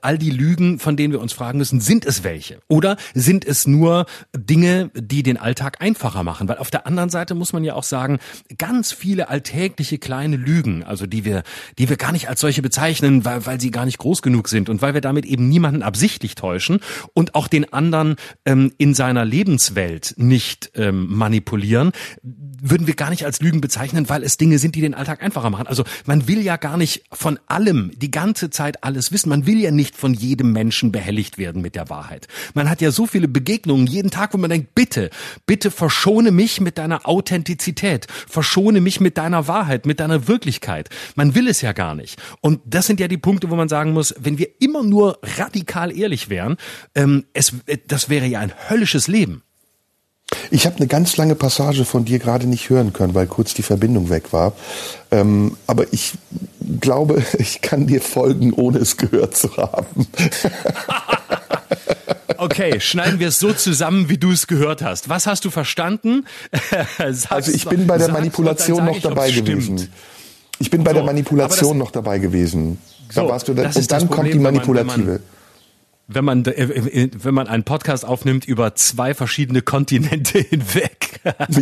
all 0.02 0.18
die 0.18 0.30
Lügen, 0.30 0.80
von 0.80 0.98
denen 0.98 1.14
wir 1.14 1.22
uns 1.22 1.34
fragen 1.34 1.58
müssen, 1.58 1.82
sind 1.82 2.06
es 2.06 2.24
welche? 2.24 2.60
Oder 2.68 2.98
sind 3.14 3.46
es 3.46 3.68
nur 3.68 4.06
Dinge, 4.36 4.92
die 4.94 5.24
den 5.24 5.38
Alltag 5.38 5.82
einfacher 5.82 6.24
machen? 6.24 6.48
Weil 6.48 6.58
auf 6.58 6.72
der 6.72 6.88
anderen 6.88 7.10
Seite 7.10 7.36
muss 7.36 7.54
man 7.54 7.64
ja 7.64 7.76
auch 7.76 7.84
sagen, 7.84 8.20
ganz 8.58 8.92
viele 8.92 9.30
alltägliche 9.30 9.98
kleine 9.98 10.36
Lügen, 10.36 10.84
also 10.84 11.06
die 11.06 11.26
wir, 11.26 11.44
die 11.78 11.90
wir 11.90 11.98
gar 11.98 12.12
nicht 12.12 12.30
als 12.30 12.42
solche 12.42 12.62
bezeichnen, 12.62 13.26
weil, 13.26 13.46
weil 13.46 13.62
sie 13.62 13.72
gar 13.72 13.86
nicht 13.86 13.98
groß 13.98 14.22
genug 14.22 14.50
sind 14.50 14.70
und 14.70 14.82
weil 14.82 14.94
wir 14.94 15.02
damit 15.02 15.26
eben 15.26 15.48
niemanden 15.50 15.84
absichtlich 15.84 16.36
täuschen 16.36 16.80
und 17.14 17.36
auch 17.36 17.48
den 17.48 17.72
anderen 17.72 18.16
ähm, 18.46 18.72
in 18.78 18.94
seiner 18.94 19.26
Lebenswelt 19.72 20.14
nicht 20.18 20.72
ähm, 20.76 21.08
manipulieren, 21.10 21.92
würden 22.24 22.88
wir 22.88 22.96
gar 22.96 23.10
nicht 23.10 23.26
als 23.26 23.42
Lügen 23.42 23.62
bezeichnen, 23.62 24.10
weil 24.10 24.24
es 24.24 24.38
Dinge 24.38 24.60
sind, 24.60 24.76
die 24.76 24.82
den 24.82 24.94
Alltag 24.94 25.24
einfacher 25.24 25.50
machen. 25.50 25.68
Also 25.68 25.84
man 26.06 26.28
will 26.28 26.42
ja 26.42 26.58
gar 26.58 26.78
nicht 26.78 27.04
von 27.12 27.40
allem 27.48 27.92
die 27.96 28.12
ganze 28.12 28.50
Zeit 28.50 28.84
alles 28.84 29.12
wissen. 29.12 29.30
Man 29.30 29.48
will 29.48 29.60
ja 29.60 29.72
nicht 29.72 29.96
von 29.96 30.14
jedem 30.14 30.52
Menschen 30.52 30.92
behelligt 30.92 31.38
werden 31.38 31.62
mit 31.62 31.76
der 31.76 31.90
Wahrheit. 31.90 32.28
Man 32.54 32.70
hat 32.70 32.82
ja 32.82 32.92
so 32.92 33.08
viele 33.08 33.28
Begegnungen 33.28 33.88
jeden 33.88 34.12
Tag, 34.12 34.34
wo 34.34 34.38
man 34.38 34.50
denkt, 34.50 34.76
bitte, 34.76 35.10
bitte 35.46 35.72
verschone 35.72 36.32
mich 36.32 36.62
mit 36.62 36.78
deiner 36.78 37.08
Authentizität, 37.08 38.08
verschone 38.28 38.82
mich 38.82 39.00
mit 39.00 39.18
deiner 39.18 39.48
Wahrheit, 39.48 39.86
mit 39.86 40.00
deiner 40.00 40.28
Wirklichkeit. 40.28 40.90
Man 41.16 41.34
will 41.34 41.48
es 41.48 41.62
ja 41.62 41.72
gar 41.72 41.96
nicht. 41.96 42.22
Und 42.42 42.62
das 42.66 42.86
sind 42.86 43.00
ja 43.00 43.08
die 43.08 43.18
Punkte, 43.18 43.50
wo 43.50 43.56
man 43.56 43.70
sagen 43.70 43.94
muss, 43.94 44.14
wenn 44.20 44.38
wir 44.38 44.50
immer 44.60 44.84
nur 44.84 45.20
radikal 45.38 45.96
ehrlich 45.98 46.30
wären, 46.30 46.58
ähm, 46.94 47.26
es, 47.34 47.54
das 47.88 48.10
wäre 48.10 48.28
ja 48.28 48.40
ein 48.40 48.54
höllisches 48.70 49.08
Leben. 49.08 49.42
Ich 50.50 50.66
habe 50.66 50.78
eine 50.78 50.88
ganz 50.88 51.18
lange 51.18 51.36
Passage 51.36 51.86
von 51.86 52.06
dir 52.06 52.20
gerade 52.20 52.48
nicht 52.48 52.70
hören 52.70 52.94
können, 52.94 53.14
weil 53.14 53.28
kurz 53.28 53.54
die 53.54 53.64
Verbindung 53.64 54.10
weg 54.10 54.34
war. 54.34 54.54
Ähm, 55.12 55.58
aber 55.68 55.92
ich 55.92 56.14
glaube, 56.80 57.24
ich 57.38 57.62
kann 57.62 57.88
dir 57.88 58.02
folgen, 58.02 58.54
ohne 58.54 58.80
es 58.80 58.98
gehört 58.98 59.36
zu 59.36 59.56
haben. 59.58 60.08
Okay, 62.38 62.80
schneiden 62.80 63.20
wir 63.20 63.28
es 63.28 63.38
so 63.38 63.54
zusammen, 63.54 64.10
wie 64.10 64.18
du 64.18 64.32
es 64.32 64.48
gehört 64.48 64.82
hast. 64.82 65.10
Was 65.10 65.28
hast 65.28 65.46
du 65.46 65.52
verstanden? 65.52 66.26
also 66.98 67.52
ich 67.52 67.68
bin 67.68 67.86
bei 67.86 68.00
der 68.00 68.08
Manipulation 68.08 68.84
noch 68.84 69.00
dabei 69.00 69.30
gewesen. 69.30 69.90
Ich 70.58 70.72
bin 70.72 70.84
bei 70.84 70.90
so, 70.90 70.96
der 70.96 71.04
Manipulation 71.04 71.78
noch 71.78 71.92
dabei 71.92 72.18
gewesen. 72.18 72.80
Da 73.14 73.22
so, 73.22 73.30
warst 73.30 73.48
du 73.48 73.54
dann, 73.54 73.72
und 73.72 73.92
dann 73.92 74.10
kommt 74.10 74.34
die 74.34 74.40
manipulative. 74.40 74.88
Wenn 74.90 75.06
man, 75.06 75.06
wenn 75.06 75.20
man 75.20 75.20
wenn 76.14 76.26
man, 76.26 76.46
äh, 76.46 76.52
äh, 76.52 77.10
wenn 77.14 77.34
man 77.34 77.48
einen 77.48 77.64
Podcast 77.64 78.06
aufnimmt 78.06 78.46
über 78.46 78.76
zwei 78.76 79.14
verschiedene 79.14 79.62
Kontinente 79.62 80.40
hinweg. 80.50 81.20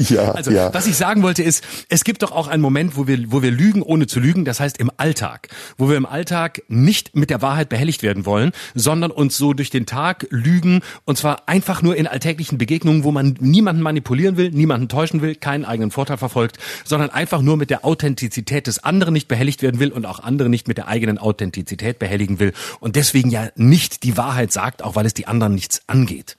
Ja, 0.09 0.31
also, 0.31 0.51
ja. 0.51 0.73
was 0.73 0.87
ich 0.87 0.95
sagen 0.95 1.21
wollte 1.21 1.43
ist, 1.43 1.63
es 1.89 2.03
gibt 2.03 2.23
doch 2.23 2.31
auch 2.31 2.47
einen 2.47 2.61
Moment, 2.61 2.95
wo 2.95 3.07
wir, 3.07 3.31
wo 3.31 3.41
wir 3.41 3.51
lügen, 3.51 3.81
ohne 3.81 4.07
zu 4.07 4.19
lügen. 4.19 4.45
Das 4.45 4.59
heißt 4.59 4.77
im 4.77 4.91
Alltag, 4.97 5.49
wo 5.77 5.89
wir 5.89 5.97
im 5.97 6.05
Alltag 6.05 6.61
nicht 6.67 7.15
mit 7.15 7.29
der 7.29 7.41
Wahrheit 7.41 7.69
behelligt 7.69 8.03
werden 8.03 8.25
wollen, 8.25 8.51
sondern 8.73 9.11
uns 9.11 9.37
so 9.37 9.53
durch 9.53 9.69
den 9.69 9.85
Tag 9.85 10.27
lügen 10.29 10.81
und 11.05 11.17
zwar 11.17 11.47
einfach 11.47 11.81
nur 11.81 11.95
in 11.95 12.07
alltäglichen 12.07 12.57
Begegnungen, 12.57 13.03
wo 13.03 13.11
man 13.11 13.35
niemanden 13.39 13.81
manipulieren 13.81 14.37
will, 14.37 14.51
niemanden 14.51 14.87
täuschen 14.87 15.21
will, 15.21 15.35
keinen 15.35 15.65
eigenen 15.65 15.91
Vorteil 15.91 16.17
verfolgt, 16.17 16.57
sondern 16.85 17.09
einfach 17.09 17.41
nur 17.41 17.57
mit 17.57 17.69
der 17.69 17.85
Authentizität 17.85 18.67
des 18.67 18.83
anderen 18.83 19.13
nicht 19.13 19.27
behelligt 19.27 19.61
werden 19.61 19.79
will 19.79 19.91
und 19.91 20.05
auch 20.05 20.19
andere 20.19 20.49
nicht 20.49 20.67
mit 20.67 20.77
der 20.77 20.87
eigenen 20.87 21.17
Authentizität 21.17 21.99
behelligen 21.99 22.39
will 22.39 22.53
und 22.79 22.95
deswegen 22.95 23.29
ja 23.29 23.49
nicht 23.55 24.03
die 24.03 24.17
Wahrheit 24.17 24.38
sagt, 24.47 24.83
auch 24.83 24.95
weil 24.95 25.05
es 25.05 25.13
die 25.13 25.27
anderen 25.27 25.55
nichts 25.55 25.81
angeht. 25.87 26.37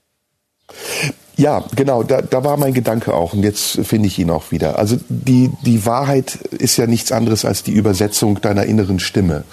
Ja, 1.36 1.64
genau, 1.74 2.02
da, 2.02 2.20
da 2.20 2.44
war 2.44 2.56
mein 2.56 2.74
Gedanke 2.74 3.14
auch 3.14 3.32
und 3.32 3.42
jetzt 3.42 3.80
finde 3.86 4.08
ich 4.08 4.18
ihn 4.18 4.30
auch 4.30 4.50
wieder. 4.50 4.78
Also 4.78 4.98
die, 5.08 5.50
die 5.64 5.86
Wahrheit 5.86 6.34
ist 6.34 6.76
ja 6.76 6.86
nichts 6.86 7.12
anderes 7.12 7.44
als 7.44 7.62
die 7.62 7.72
Übersetzung 7.72 8.40
deiner 8.40 8.64
inneren 8.64 9.00
Stimme. 9.00 9.44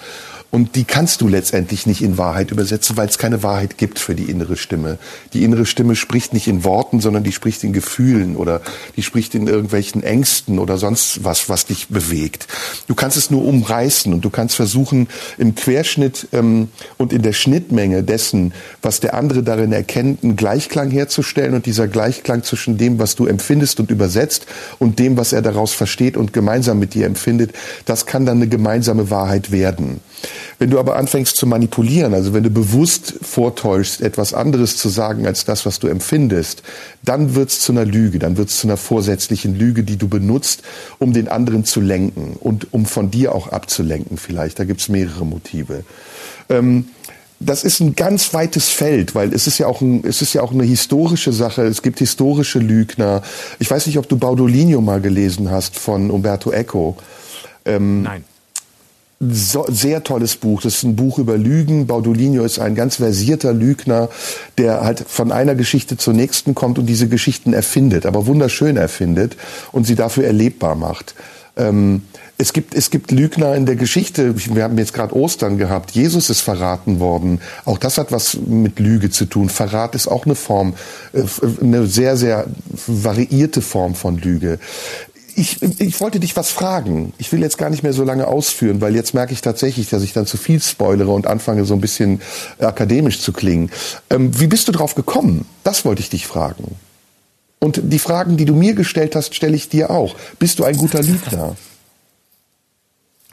Und 0.50 0.76
die 0.76 0.84
kannst 0.84 1.20
du 1.20 1.28
letztendlich 1.28 1.86
nicht 1.86 2.00
in 2.00 2.16
Wahrheit 2.16 2.50
übersetzen, 2.50 2.96
weil 2.96 3.06
es 3.06 3.18
keine 3.18 3.42
Wahrheit 3.42 3.76
gibt 3.76 3.98
für 3.98 4.14
die 4.14 4.30
innere 4.30 4.56
Stimme. 4.56 4.98
Die 5.34 5.44
innere 5.44 5.66
Stimme 5.66 5.94
spricht 5.94 6.32
nicht 6.32 6.48
in 6.48 6.64
Worten, 6.64 7.00
sondern 7.00 7.22
die 7.22 7.32
spricht 7.32 7.62
in 7.64 7.74
Gefühlen 7.74 8.34
oder 8.34 8.62
die 8.96 9.02
spricht 9.02 9.34
in 9.34 9.46
irgendwelchen 9.46 10.02
Ängsten 10.02 10.58
oder 10.58 10.78
sonst 10.78 11.22
was, 11.22 11.50
was 11.50 11.66
dich 11.66 11.88
bewegt. 11.88 12.48
Du 12.86 12.94
kannst 12.94 13.18
es 13.18 13.30
nur 13.30 13.44
umreißen 13.44 14.10
und 14.10 14.24
du 14.24 14.30
kannst 14.30 14.56
versuchen, 14.56 15.08
im 15.36 15.54
Querschnitt 15.54 16.28
ähm, 16.32 16.68
und 16.96 17.12
in 17.12 17.20
der 17.20 17.34
Schnittmenge 17.34 18.02
dessen, 18.02 18.54
was 18.80 19.00
der 19.00 19.12
andere 19.12 19.42
darin 19.42 19.72
erkennt, 19.72 20.24
einen 20.24 20.36
Gleichklang 20.36 20.90
herzustellen 20.90 21.52
und 21.52 21.66
dieser 21.66 21.88
Gleichklang 21.88 22.42
zwischen 22.42 22.78
dem, 22.78 22.98
was 22.98 23.16
du 23.16 23.26
empfindest 23.26 23.80
und 23.80 23.90
übersetzt 23.90 24.46
und 24.78 24.98
dem, 24.98 25.18
was 25.18 25.34
er 25.34 25.42
daraus 25.42 25.74
versteht 25.74 26.16
und 26.16 26.32
gemeinsam 26.32 26.78
mit 26.78 26.94
dir 26.94 27.04
empfindet, 27.04 27.52
das 27.84 28.06
kann 28.06 28.24
dann 28.24 28.38
eine 28.38 28.48
gemeinsame 28.48 29.10
Wahrheit 29.10 29.52
werden. 29.52 30.00
Wenn 30.58 30.70
du 30.70 30.78
aber 30.78 30.96
anfängst 30.96 31.36
zu 31.36 31.46
manipulieren, 31.46 32.14
also 32.14 32.34
wenn 32.34 32.42
du 32.42 32.50
bewusst 32.50 33.14
vortäuschst, 33.22 34.00
etwas 34.00 34.34
anderes 34.34 34.76
zu 34.76 34.88
sagen 34.88 35.26
als 35.26 35.44
das, 35.44 35.66
was 35.66 35.78
du 35.78 35.86
empfindest, 35.86 36.62
dann 37.02 37.34
wird 37.34 37.50
es 37.50 37.60
zu 37.60 37.72
einer 37.72 37.84
Lüge, 37.84 38.18
dann 38.18 38.36
wird 38.36 38.48
es 38.48 38.58
zu 38.58 38.66
einer 38.66 38.76
vorsätzlichen 38.76 39.54
Lüge, 39.56 39.84
die 39.84 39.96
du 39.96 40.08
benutzt, 40.08 40.62
um 40.98 41.12
den 41.12 41.28
anderen 41.28 41.64
zu 41.64 41.80
lenken 41.80 42.36
und 42.40 42.72
um 42.72 42.86
von 42.86 43.10
dir 43.10 43.34
auch 43.34 43.48
abzulenken 43.48 44.16
vielleicht. 44.16 44.58
Da 44.58 44.64
gibt 44.64 44.80
es 44.80 44.88
mehrere 44.88 45.24
Motive. 45.24 45.84
Ähm, 46.48 46.86
das 47.40 47.62
ist 47.62 47.78
ein 47.78 47.94
ganz 47.94 48.34
weites 48.34 48.68
Feld, 48.68 49.14
weil 49.14 49.32
es 49.32 49.46
ist 49.46 49.58
ja 49.58 49.68
auch 49.68 49.80
ein, 49.80 50.02
es 50.04 50.22
ist 50.22 50.34
ja 50.34 50.42
auch 50.42 50.50
eine 50.50 50.64
historische 50.64 51.32
Sache. 51.32 51.62
Es 51.62 51.82
gibt 51.82 52.00
historische 52.00 52.58
Lügner. 52.58 53.22
Ich 53.60 53.70
weiß 53.70 53.86
nicht, 53.86 53.98
ob 53.98 54.08
du 54.08 54.16
Baudolino 54.16 54.80
mal 54.80 55.00
gelesen 55.00 55.52
hast 55.52 55.78
von 55.78 56.10
Umberto 56.10 56.50
Eco. 56.50 56.96
Ähm, 57.64 58.02
Nein 58.02 58.24
so, 59.20 59.66
sehr 59.68 60.04
tolles 60.04 60.36
Buch. 60.36 60.62
Das 60.62 60.76
ist 60.76 60.82
ein 60.84 60.96
Buch 60.96 61.18
über 61.18 61.36
Lügen. 61.36 61.86
Baudolino 61.86 62.44
ist 62.44 62.58
ein 62.58 62.74
ganz 62.74 62.96
versierter 62.96 63.52
Lügner, 63.52 64.08
der 64.58 64.82
halt 64.82 65.04
von 65.08 65.32
einer 65.32 65.54
Geschichte 65.54 65.96
zur 65.96 66.14
nächsten 66.14 66.54
kommt 66.54 66.78
und 66.78 66.86
diese 66.86 67.08
Geschichten 67.08 67.52
erfindet, 67.52 68.06
aber 68.06 68.26
wunderschön 68.26 68.76
erfindet 68.76 69.36
und 69.72 69.86
sie 69.86 69.96
dafür 69.96 70.24
erlebbar 70.24 70.76
macht. 70.76 71.14
Ähm, 71.56 72.02
es 72.40 72.52
gibt, 72.52 72.72
es 72.72 72.90
gibt 72.90 73.10
Lügner 73.10 73.56
in 73.56 73.66
der 73.66 73.74
Geschichte. 73.74 74.32
Wir 74.54 74.62
haben 74.62 74.78
jetzt 74.78 74.92
gerade 74.92 75.16
Ostern 75.16 75.58
gehabt. 75.58 75.90
Jesus 75.90 76.30
ist 76.30 76.40
verraten 76.40 77.00
worden. 77.00 77.40
Auch 77.64 77.78
das 77.78 77.98
hat 77.98 78.12
was 78.12 78.38
mit 78.46 78.78
Lüge 78.78 79.10
zu 79.10 79.24
tun. 79.24 79.48
Verrat 79.48 79.96
ist 79.96 80.06
auch 80.06 80.24
eine 80.24 80.36
Form, 80.36 80.74
äh, 81.12 81.24
eine 81.60 81.88
sehr, 81.88 82.16
sehr 82.16 82.46
variierte 82.86 83.60
Form 83.60 83.96
von 83.96 84.18
Lüge 84.18 84.60
ich, 85.38 85.62
ich 85.62 86.00
wollte 86.00 86.20
dich 86.20 86.36
was 86.36 86.50
fragen. 86.50 87.12
Ich 87.18 87.32
will 87.32 87.40
jetzt 87.40 87.58
gar 87.58 87.70
nicht 87.70 87.82
mehr 87.82 87.92
so 87.92 88.04
lange 88.04 88.26
ausführen, 88.26 88.80
weil 88.80 88.94
jetzt 88.94 89.14
merke 89.14 89.32
ich 89.32 89.40
tatsächlich, 89.40 89.88
dass 89.88 90.02
ich 90.02 90.12
dann 90.12 90.26
zu 90.26 90.36
viel 90.36 90.60
spoilere 90.60 91.10
und 91.10 91.26
anfange 91.26 91.64
so 91.64 91.74
ein 91.74 91.80
bisschen 91.80 92.20
akademisch 92.58 93.20
zu 93.20 93.32
klingen. 93.32 93.70
Ähm, 94.10 94.38
wie 94.38 94.48
bist 94.48 94.68
du 94.68 94.72
drauf 94.72 94.94
gekommen? 94.94 95.46
Das 95.64 95.84
wollte 95.84 96.00
ich 96.00 96.10
dich 96.10 96.26
fragen. 96.26 96.76
Und 97.60 97.80
die 97.82 97.98
Fragen, 97.98 98.36
die 98.36 98.44
du 98.44 98.54
mir 98.54 98.74
gestellt 98.74 99.16
hast, 99.16 99.34
stelle 99.34 99.56
ich 99.56 99.68
dir 99.68 99.90
auch. 99.90 100.16
Bist 100.38 100.58
du 100.58 100.64
ein 100.64 100.76
guter 100.76 101.02
Lügner? 101.02 101.56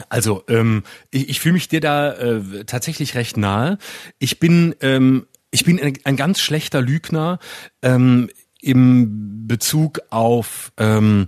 Also 0.09 0.43
ähm, 0.47 0.83
ich, 1.11 1.29
ich 1.29 1.39
fühle 1.39 1.53
mich 1.53 1.67
dir 1.67 1.79
da 1.79 2.13
äh, 2.13 2.65
tatsächlich 2.65 3.15
recht 3.15 3.37
nahe. 3.37 3.77
Ich 4.19 4.39
bin 4.39 4.75
ähm, 4.81 5.25
ich 5.51 5.63
bin 5.63 5.79
ein, 5.79 5.97
ein 6.03 6.17
ganz 6.17 6.39
schlechter 6.39 6.81
Lügner 6.81 7.39
ähm, 7.81 8.29
im 8.61 9.47
Bezug 9.47 10.01
auf 10.09 10.73
ähm, 10.77 11.27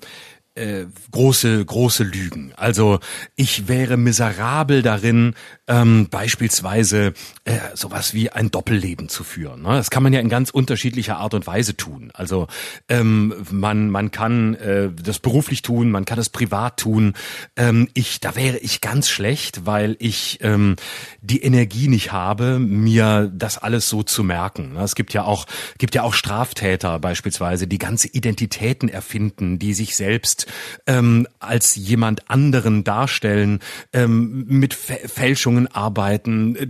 äh, 0.57 0.87
große, 1.11 1.63
große 1.63 2.03
Lügen. 2.03 2.53
Also 2.55 2.99
ich 3.35 3.67
wäre 3.67 3.97
miserabel 3.97 4.81
darin, 4.81 5.35
ähm, 5.67 6.07
beispielsweise 6.09 7.13
äh, 7.43 7.57
sowas 7.73 8.13
wie 8.13 8.29
ein 8.29 8.51
Doppelleben 8.51 9.09
zu 9.09 9.23
führen. 9.23 9.61
Ne? 9.61 9.69
Das 9.69 9.89
kann 9.89 10.03
man 10.03 10.13
ja 10.13 10.19
in 10.19 10.29
ganz 10.29 10.49
unterschiedlicher 10.49 11.17
Art 11.17 11.33
und 11.33 11.45
Weise 11.45 11.75
tun. 11.75 12.11
Also 12.13 12.47
ähm, 12.87 13.33
man, 13.51 13.89
man 13.89 14.11
kann 14.11 14.55
äh, 14.55 14.89
das 14.91 15.19
beruflich 15.19 15.61
tun, 15.61 15.91
man 15.91 16.05
kann 16.05 16.19
es 16.19 16.29
privat 16.29 16.77
tun. 16.77 17.13
Ähm, 17.55 17.89
ich, 17.93 18.19
da 18.19 18.35
wäre 18.35 18.57
ich 18.57 18.81
ganz 18.81 19.09
schlecht, 19.09 19.65
weil 19.65 19.97
ich 19.99 20.39
ähm, 20.41 20.77
die 21.21 21.41
Energie 21.43 21.87
nicht 21.87 22.11
habe, 22.11 22.59
mir 22.59 23.31
das 23.33 23.57
alles 23.57 23.89
so 23.89 24.03
zu 24.03 24.23
merken. 24.23 24.73
Ne? 24.73 24.81
Es 24.81 24.95
gibt 24.95 25.13
ja 25.13 25.23
auch, 25.23 25.45
gibt 25.77 25.95
ja 25.95 26.03
auch 26.03 26.13
Straftäter 26.13 26.99
beispielsweise, 26.99 27.67
die 27.67 27.77
ganze 27.77 28.07
Identitäten 28.07 28.89
erfinden, 28.89 29.59
die 29.59 29.73
sich 29.73 29.95
selbst 29.95 30.46
ähm, 30.85 31.27
als 31.39 31.75
jemand 31.75 32.29
anderen 32.29 32.83
darstellen, 32.83 33.59
ähm, 33.93 34.45
mit 34.47 34.73
Fälschungen 34.73 35.67
arbeiten, 35.67 36.55
äh, 36.55 36.67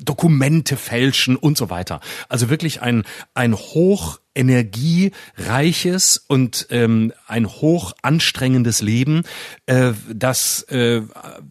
Dokumente 0.00 0.76
fälschen 0.76 1.36
und 1.36 1.56
so 1.58 1.68
weiter. 1.70 2.00
Also 2.28 2.48
wirklich 2.48 2.80
ein, 2.80 3.04
ein 3.34 3.54
hoch 3.54 4.20
energiereiches 4.38 6.24
und 6.28 6.68
ähm, 6.70 7.12
ein 7.26 7.46
hoch 7.46 7.92
anstrengendes 8.02 8.80
Leben, 8.80 9.24
äh, 9.66 9.92
das 10.12 10.62
äh, 10.70 11.02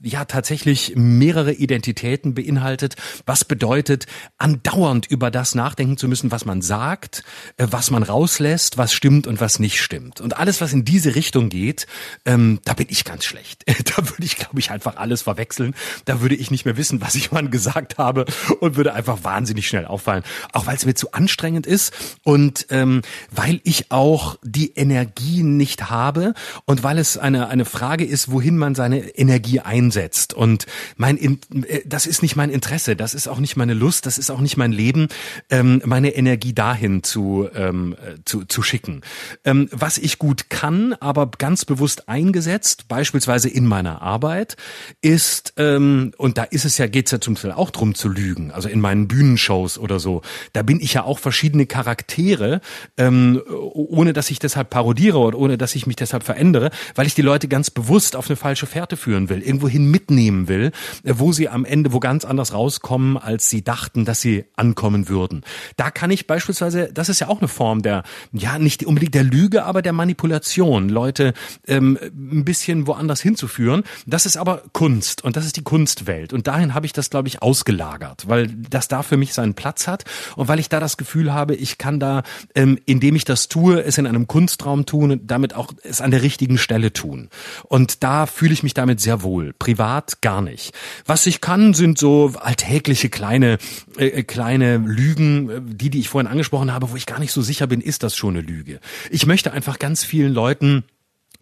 ja 0.02 0.26
tatsächlich 0.26 0.94
mehrere 0.96 1.54
Identitäten 1.54 2.34
beinhaltet, 2.34 2.96
was 3.26 3.44
bedeutet, 3.44 4.08
andauernd 4.38 5.06
über 5.06 5.30
das 5.30 5.54
nachdenken 5.54 5.98
zu 5.98 6.08
müssen, 6.08 6.32
was 6.32 6.46
man 6.46 6.62
sagt, 6.62 7.24
äh, 7.58 7.68
was 7.70 7.92
man 7.92 8.04
rauslässt, 8.04 8.78
was 8.78 8.94
stimmt 8.94 9.28
und 9.28 9.42
was 9.42 9.60
nicht 9.60 9.82
stimmt. 9.82 10.22
Und 10.22 10.38
alles, 10.38 10.62
was 10.62 10.72
in 10.72 10.86
diese 10.86 11.16
Richtung 11.16 11.50
geht, 11.50 11.88
ähm, 12.26 12.60
da 12.64 12.74
bin 12.74 12.88
ich 12.90 13.04
ganz 13.04 13.26
schlecht. 13.26 13.66
da 13.98 13.98
würde 13.98 14.24
ich, 14.24 14.38
glaube 14.38 14.60
ich, 14.60 14.72
einfach 14.72 14.96
alles 14.96 15.24
verwechseln. 15.24 15.76
Da 16.06 16.22
würde 16.22 16.36
ich 16.36 16.52
nicht 16.52 16.64
mehr 16.64 16.78
wissen, 16.78 17.02
was 17.02 17.16
ich 17.16 17.32
mal 17.34 17.50
gesagt 17.50 17.98
habe 17.98 18.26
und 18.62 18.78
würde 18.78 18.94
einfach 18.94 19.26
wahnsinnig 19.26 19.68
schnell 19.68 19.86
auffallen. 19.86 20.24
Auch 20.54 20.68
weil 20.68 20.78
es 20.78 20.86
mir 20.86 20.96
zu 20.96 21.12
anstrengend 21.12 21.68
ist 21.68 21.94
und 22.24 22.72
ähm, 22.78 23.02
weil 23.32 23.60
ich 23.64 23.92
auch 23.92 24.38
die 24.44 24.74
Energie 24.76 25.44
nicht 25.44 25.90
habe 25.90 26.34
und 26.66 26.84
weil 26.84 26.98
es 26.98 27.18
eine, 27.18 27.50
eine 27.50 27.66
Frage 27.66 28.06
ist, 28.06 28.32
wohin 28.32 28.58
man 28.58 28.76
seine 28.76 29.00
Energie 29.18 29.60
einsetzt. 29.60 30.34
Und 30.34 30.66
mein, 30.96 31.18
äh, 31.18 31.82
das 31.86 32.06
ist 32.06 32.22
nicht 32.22 32.36
mein 32.36 32.50
Interesse, 32.50 32.96
das 32.96 33.14
ist 33.14 33.28
auch 33.28 33.40
nicht 33.40 33.58
meine 33.58 33.74
Lust, 33.74 34.06
das 34.06 34.18
ist 34.18 34.30
auch 34.30 34.40
nicht 34.40 34.58
mein 34.58 34.72
Leben, 34.72 35.08
ähm, 35.50 35.82
meine 35.86 36.10
Energie 36.16 36.54
dahin 36.54 37.04
zu, 37.04 37.48
ähm, 37.56 37.96
zu, 38.26 38.46
zu 38.46 38.62
schicken. 38.62 39.02
Ähm, 39.44 39.70
was 39.72 39.98
ich 39.98 40.20
gut 40.20 40.50
kann, 40.50 40.94
aber 41.00 41.30
ganz 41.38 41.66
bewusst 41.66 42.10
eingesetzt, 42.10 42.88
beispielsweise 42.88 43.50
in 43.50 43.66
meiner 43.66 44.02
Arbeit, 44.02 44.56
ist, 45.02 45.54
ähm, 45.58 46.12
und 46.18 46.38
da 46.38 46.44
ist 46.44 46.66
es 46.66 46.78
ja, 46.78 46.88
geht's 46.88 47.12
ja 47.12 47.20
zum 47.20 47.34
Beispiel 47.34 47.52
auch 47.52 47.72
drum 47.72 47.96
zu 47.96 48.10
lügen, 48.10 48.52
also 48.52 48.70
in 48.70 48.80
meinen 48.80 49.08
Bühnenshows 49.08 49.78
oder 49.78 50.00
so, 50.00 50.22
da 50.54 50.62
bin 50.62 50.80
ich 50.80 50.94
ja 50.94 51.04
auch 51.04 51.20
verschiedene 51.20 51.66
Charaktere, 51.66 52.57
ähm, 52.98 53.42
ohne 53.48 54.14
dass 54.14 54.30
ich 54.30 54.40
deshalb 54.40 54.70
parodiere 54.70 55.20
oder 55.20 55.38
ohne 55.38 55.58
dass 55.58 55.76
ich 55.76 55.88
mich 55.88 55.96
deshalb 55.96 56.24
verändere, 56.24 56.72
weil 56.96 57.08
ich 57.08 57.16
die 57.16 57.22
Leute 57.22 57.48
ganz 57.48 57.70
bewusst 57.70 58.16
auf 58.16 58.30
eine 58.30 58.36
falsche 58.36 58.66
Fährte 58.66 58.98
führen 58.98 59.30
will, 59.30 59.42
irgendwohin 59.42 59.90
mitnehmen 59.90 60.48
will, 60.48 60.72
äh, 61.04 61.14
wo 61.18 61.32
sie 61.32 61.50
am 61.50 61.66
Ende 61.66 61.94
wo 61.94 62.00
ganz 62.00 62.26
anders 62.26 62.54
rauskommen, 62.54 63.18
als 63.18 63.50
sie 63.50 63.64
dachten, 63.64 64.06
dass 64.06 64.22
sie 64.22 64.46
ankommen 64.56 65.10
würden. 65.10 65.42
Da 65.76 65.92
kann 65.92 66.12
ich 66.12 66.28
beispielsweise, 66.28 66.90
das 66.94 67.10
ist 67.10 67.20
ja 67.20 67.28
auch 67.28 67.40
eine 67.40 67.48
Form 67.48 67.82
der, 67.82 68.04
ja 68.32 68.60
nicht 68.60 68.86
unbedingt 68.86 69.14
der 69.14 69.24
Lüge, 69.24 69.66
aber 69.66 69.82
der 69.82 69.94
Manipulation, 69.94 70.90
Leute 70.90 71.34
ähm, 71.68 71.98
ein 72.02 72.46
bisschen 72.46 72.88
woanders 72.88 73.22
hinzuführen. 73.22 73.84
Das 74.06 74.26
ist 74.26 74.38
aber 74.38 74.64
Kunst 74.74 75.24
und 75.24 75.36
das 75.36 75.46
ist 75.46 75.58
die 75.58 75.64
Kunstwelt 75.64 76.34
und 76.34 76.48
dahin 76.48 76.74
habe 76.74 76.86
ich 76.86 76.94
das, 76.94 77.10
glaube 77.10 77.28
ich, 77.28 77.42
ausgelagert, 77.42 78.28
weil 78.28 78.48
das 78.48 78.88
da 78.88 79.04
für 79.04 79.18
mich 79.18 79.34
seinen 79.34 79.54
Platz 79.54 79.88
hat 79.88 80.06
und 80.36 80.48
weil 80.48 80.60
ich 80.60 80.70
da 80.70 80.80
das 80.80 80.98
Gefühl 80.98 81.34
habe, 81.34 81.56
ich 81.56 81.78
kann 81.78 82.00
da 82.00 82.24
ähm, 82.56 82.80
indem 82.86 83.16
ich 83.16 83.26
das 83.26 83.48
tue, 83.48 83.84
es 83.84 83.98
in 83.98 84.08
einem 84.08 84.28
Kunstraum 84.28 84.86
tun 84.86 85.12
und 85.12 85.32
damit 85.32 85.54
auch 85.54 85.72
es 85.84 86.02
an 86.02 86.12
der 86.12 86.22
richtigen 86.22 86.58
Stelle 86.58 86.94
tun. 86.94 87.30
Und 87.64 88.04
da 88.04 88.26
fühle 88.26 88.54
ich 88.54 88.64
mich 88.64 88.74
damit 88.74 89.00
sehr 89.00 89.22
wohl. 89.22 89.54
Privat 89.58 90.22
gar 90.22 90.42
nicht. 90.42 90.74
Was 91.06 91.26
ich 91.26 91.42
kann, 91.42 91.74
sind 91.74 91.98
so 91.98 92.34
alltägliche 92.40 93.10
kleine, 93.10 93.58
äh, 93.98 94.24
kleine 94.24 94.78
Lügen, 94.78 95.50
äh, 95.50 95.62
die, 95.64 95.90
die 95.90 96.00
ich 96.00 96.10
vorhin 96.10 96.30
angesprochen 96.30 96.74
habe, 96.74 96.92
wo 96.92 96.96
ich 96.96 97.06
gar 97.06 97.20
nicht 97.20 97.32
so 97.32 97.42
sicher 97.42 97.68
bin, 97.68 97.82
ist 97.82 98.04
das 98.04 98.16
schon 98.16 98.36
eine 98.36 98.42
Lüge. 98.46 98.80
Ich 99.10 99.26
möchte 99.26 99.52
einfach 99.52 99.80
ganz 99.80 100.04
vielen 100.04 100.34
Leuten 100.34 100.84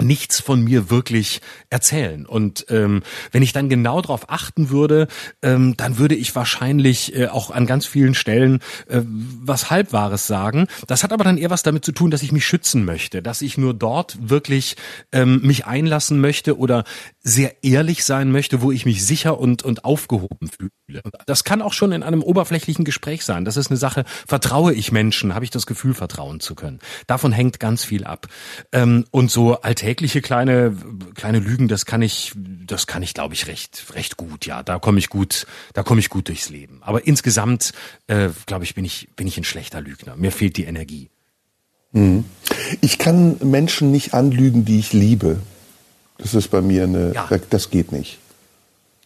nichts 0.02 0.40
von 0.40 0.62
mir 0.62 0.90
wirklich 0.90 1.42
erzählen. 1.70 2.26
Und 2.26 2.66
ähm, 2.70 3.04
wenn 3.32 3.44
ich 3.44 3.54
dann 3.54 3.70
genau 3.70 4.02
darauf 4.02 4.30
achten 4.30 4.70
würde, 4.70 5.08
ähm, 5.42 5.76
dann 5.78 5.98
würde 5.98 6.16
ich 6.16 6.36
wahrscheinlich 6.36 7.16
äh, 7.16 7.28
auch 7.28 7.52
an 7.52 7.66
ganz 7.66 7.86
vielen 7.86 8.14
Stellen 8.14 8.60
äh, 8.88 9.02
was 9.06 9.70
Halbwahres 9.70 10.28
sagen. 10.28 10.68
Das 10.88 11.04
hat 11.04 11.14
aber 11.14 11.24
dann 11.24 11.38
eher 11.38 11.50
was 11.50 11.64
damit 11.64 11.86
zu 11.86 11.92
tun, 11.92 12.12
dass 12.12 12.24
ich 12.24 12.32
mich 12.32 12.46
schützen 12.46 12.86
möchte, 12.86 13.22
dass 13.22 13.42
ich 13.42 13.58
nur 13.58 13.74
dort 13.74 14.18
wirklich 14.30 14.76
ähm, 15.12 15.42
mich 15.42 15.66
einlassen 15.66 16.20
möchte 16.20 16.58
oder 16.58 16.84
sehr 17.22 17.64
ehrlich 17.64 18.04
sein 18.04 18.32
möchte, 18.32 18.62
wo 18.62 18.72
ich 18.72 18.86
mich 18.86 19.06
sicher 19.06 19.40
und, 19.40 19.64
und 19.64 19.86
aufgehoben 19.86 20.50
fühle. 20.50 21.02
Das 21.26 21.44
kann 21.44 21.62
auch 21.62 21.74
schon 21.74 21.92
in 21.92 22.04
einem 22.04 22.22
oberflächlichen 22.22 22.86
Gespräch 22.86 23.26
sein. 23.26 23.46
Das 23.46 23.58
ist 23.58 23.72
eine 23.72 23.78
Sache, 23.78 24.06
vertraue 24.28 24.74
ich 24.74 24.92
Menschen, 24.92 25.34
habe 25.34 25.46
ich 25.46 25.52
das 25.52 25.66
Gefühl, 25.66 25.94
vertrauen 25.94 26.40
zu 26.40 26.54
können. 26.54 26.80
Davon 27.08 27.32
hängt 27.32 27.60
ganz 27.60 27.84
viel 27.84 28.04
ab. 28.04 28.28
Ähm, 28.72 29.06
und 29.12 29.32
so 29.32 29.62
alltäglich 29.62 29.85
alltägliche 29.86 30.22
kleine 30.22 30.76
kleine 31.14 31.40
Lügen, 31.40 31.68
das 31.68 31.86
kann 31.86 32.02
ich, 32.02 32.34
das 32.36 32.88
kann 32.88 33.04
ich, 33.04 33.14
glaube 33.14 33.36
ich, 33.36 33.46
recht 33.46 33.86
recht 33.94 34.18
gut. 34.18 34.48
Ja, 34.48 34.64
da 34.64 34.80
komme 34.80 34.98
ich 34.98 35.10
gut, 35.10 35.46
da 35.74 35.84
komme 35.84 36.00
ich 36.00 36.10
gut 36.10 36.28
durchs 36.28 36.50
Leben. 36.50 36.80
Aber 36.82 37.06
insgesamt, 37.06 37.72
äh, 38.08 38.30
glaube 38.48 38.64
ich, 38.64 38.74
bin 38.74 38.84
ich 38.84 39.10
bin 39.16 39.28
ich 39.28 39.38
ein 39.38 39.44
schlechter 39.44 39.82
Lügner. 39.82 40.16
Mir 40.16 40.32
fehlt 40.32 40.58
die 40.58 40.64
Energie. 40.64 41.10
Mhm. 41.92 42.26
Ich 42.82 42.98
kann 42.98 43.38
Menschen 43.44 43.92
nicht 43.92 44.16
anlügen, 44.16 44.66
die 44.66 44.80
ich 44.80 44.92
liebe. 44.92 45.40
Das 46.18 46.34
ist 46.34 46.50
bei 46.50 46.62
mir 46.62 46.86
eine, 46.86 47.14
ja. 47.14 47.30
das 47.50 47.70
geht 47.70 47.92
nicht. 47.92 48.18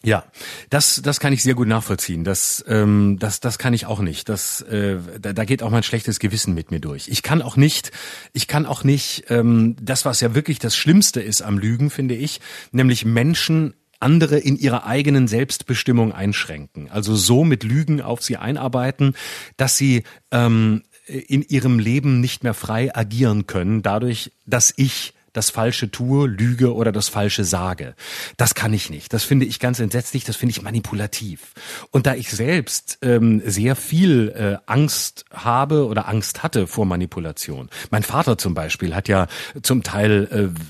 Ja, 0.02 0.24
das, 0.70 1.02
das 1.02 1.20
kann 1.20 1.34
ich 1.34 1.42
sehr 1.42 1.54
gut 1.54 1.68
nachvollziehen. 1.68 2.24
Das, 2.24 2.64
ähm, 2.66 3.18
das, 3.18 3.40
das 3.40 3.58
kann 3.58 3.74
ich 3.74 3.84
auch 3.84 4.00
nicht. 4.00 4.30
Das, 4.30 4.62
äh, 4.62 4.98
da, 5.20 5.34
da 5.34 5.44
geht 5.44 5.62
auch 5.62 5.70
mein 5.70 5.82
schlechtes 5.82 6.18
Gewissen 6.18 6.54
mit 6.54 6.70
mir 6.70 6.80
durch. 6.80 7.08
Ich 7.08 7.22
kann 7.22 7.42
auch 7.42 7.56
nicht, 7.56 7.92
ich 8.32 8.48
kann 8.48 8.64
auch 8.64 8.82
nicht, 8.82 9.24
ähm, 9.28 9.76
das, 9.80 10.06
was 10.06 10.22
ja 10.22 10.34
wirklich 10.34 10.58
das 10.58 10.74
Schlimmste 10.74 11.20
ist 11.20 11.42
am 11.42 11.58
Lügen, 11.58 11.90
finde 11.90 12.14
ich, 12.14 12.40
nämlich 12.72 13.04
Menschen 13.04 13.74
andere 14.00 14.38
in 14.38 14.56
ihrer 14.56 14.86
eigenen 14.86 15.28
Selbstbestimmung 15.28 16.12
einschränken. 16.12 16.90
Also 16.90 17.14
so 17.14 17.44
mit 17.44 17.62
Lügen 17.62 18.00
auf 18.00 18.22
sie 18.22 18.38
einarbeiten, 18.38 19.14
dass 19.58 19.76
sie 19.76 20.04
ähm, 20.30 20.82
in 21.06 21.42
ihrem 21.42 21.78
Leben 21.78 22.20
nicht 22.20 22.42
mehr 22.42 22.54
frei 22.54 22.96
agieren 22.96 23.46
können, 23.46 23.82
dadurch, 23.82 24.32
dass 24.46 24.72
ich 24.76 25.12
das 25.32 25.50
Falsche 25.50 25.90
tue, 25.90 26.26
lüge 26.26 26.74
oder 26.74 26.92
das 26.92 27.08
Falsche 27.08 27.44
sage. 27.44 27.94
Das 28.36 28.54
kann 28.54 28.72
ich 28.72 28.90
nicht. 28.90 29.12
Das 29.12 29.24
finde 29.24 29.46
ich 29.46 29.58
ganz 29.58 29.80
entsetzlich, 29.80 30.24
das 30.24 30.36
finde 30.36 30.52
ich 30.52 30.62
manipulativ. 30.62 31.52
Und 31.90 32.06
da 32.06 32.14
ich 32.14 32.30
selbst 32.30 32.98
ähm, 33.02 33.42
sehr 33.44 33.76
viel 33.76 34.28
äh, 34.28 34.58
Angst 34.66 35.24
habe 35.32 35.86
oder 35.86 36.08
Angst 36.08 36.42
hatte 36.42 36.66
vor 36.66 36.86
Manipulation. 36.86 37.68
Mein 37.90 38.02
Vater 38.02 38.38
zum 38.38 38.54
Beispiel 38.54 38.94
hat 38.94 39.08
ja 39.08 39.26
zum 39.62 39.82
Teil 39.82 40.28
äh, 40.30 40.60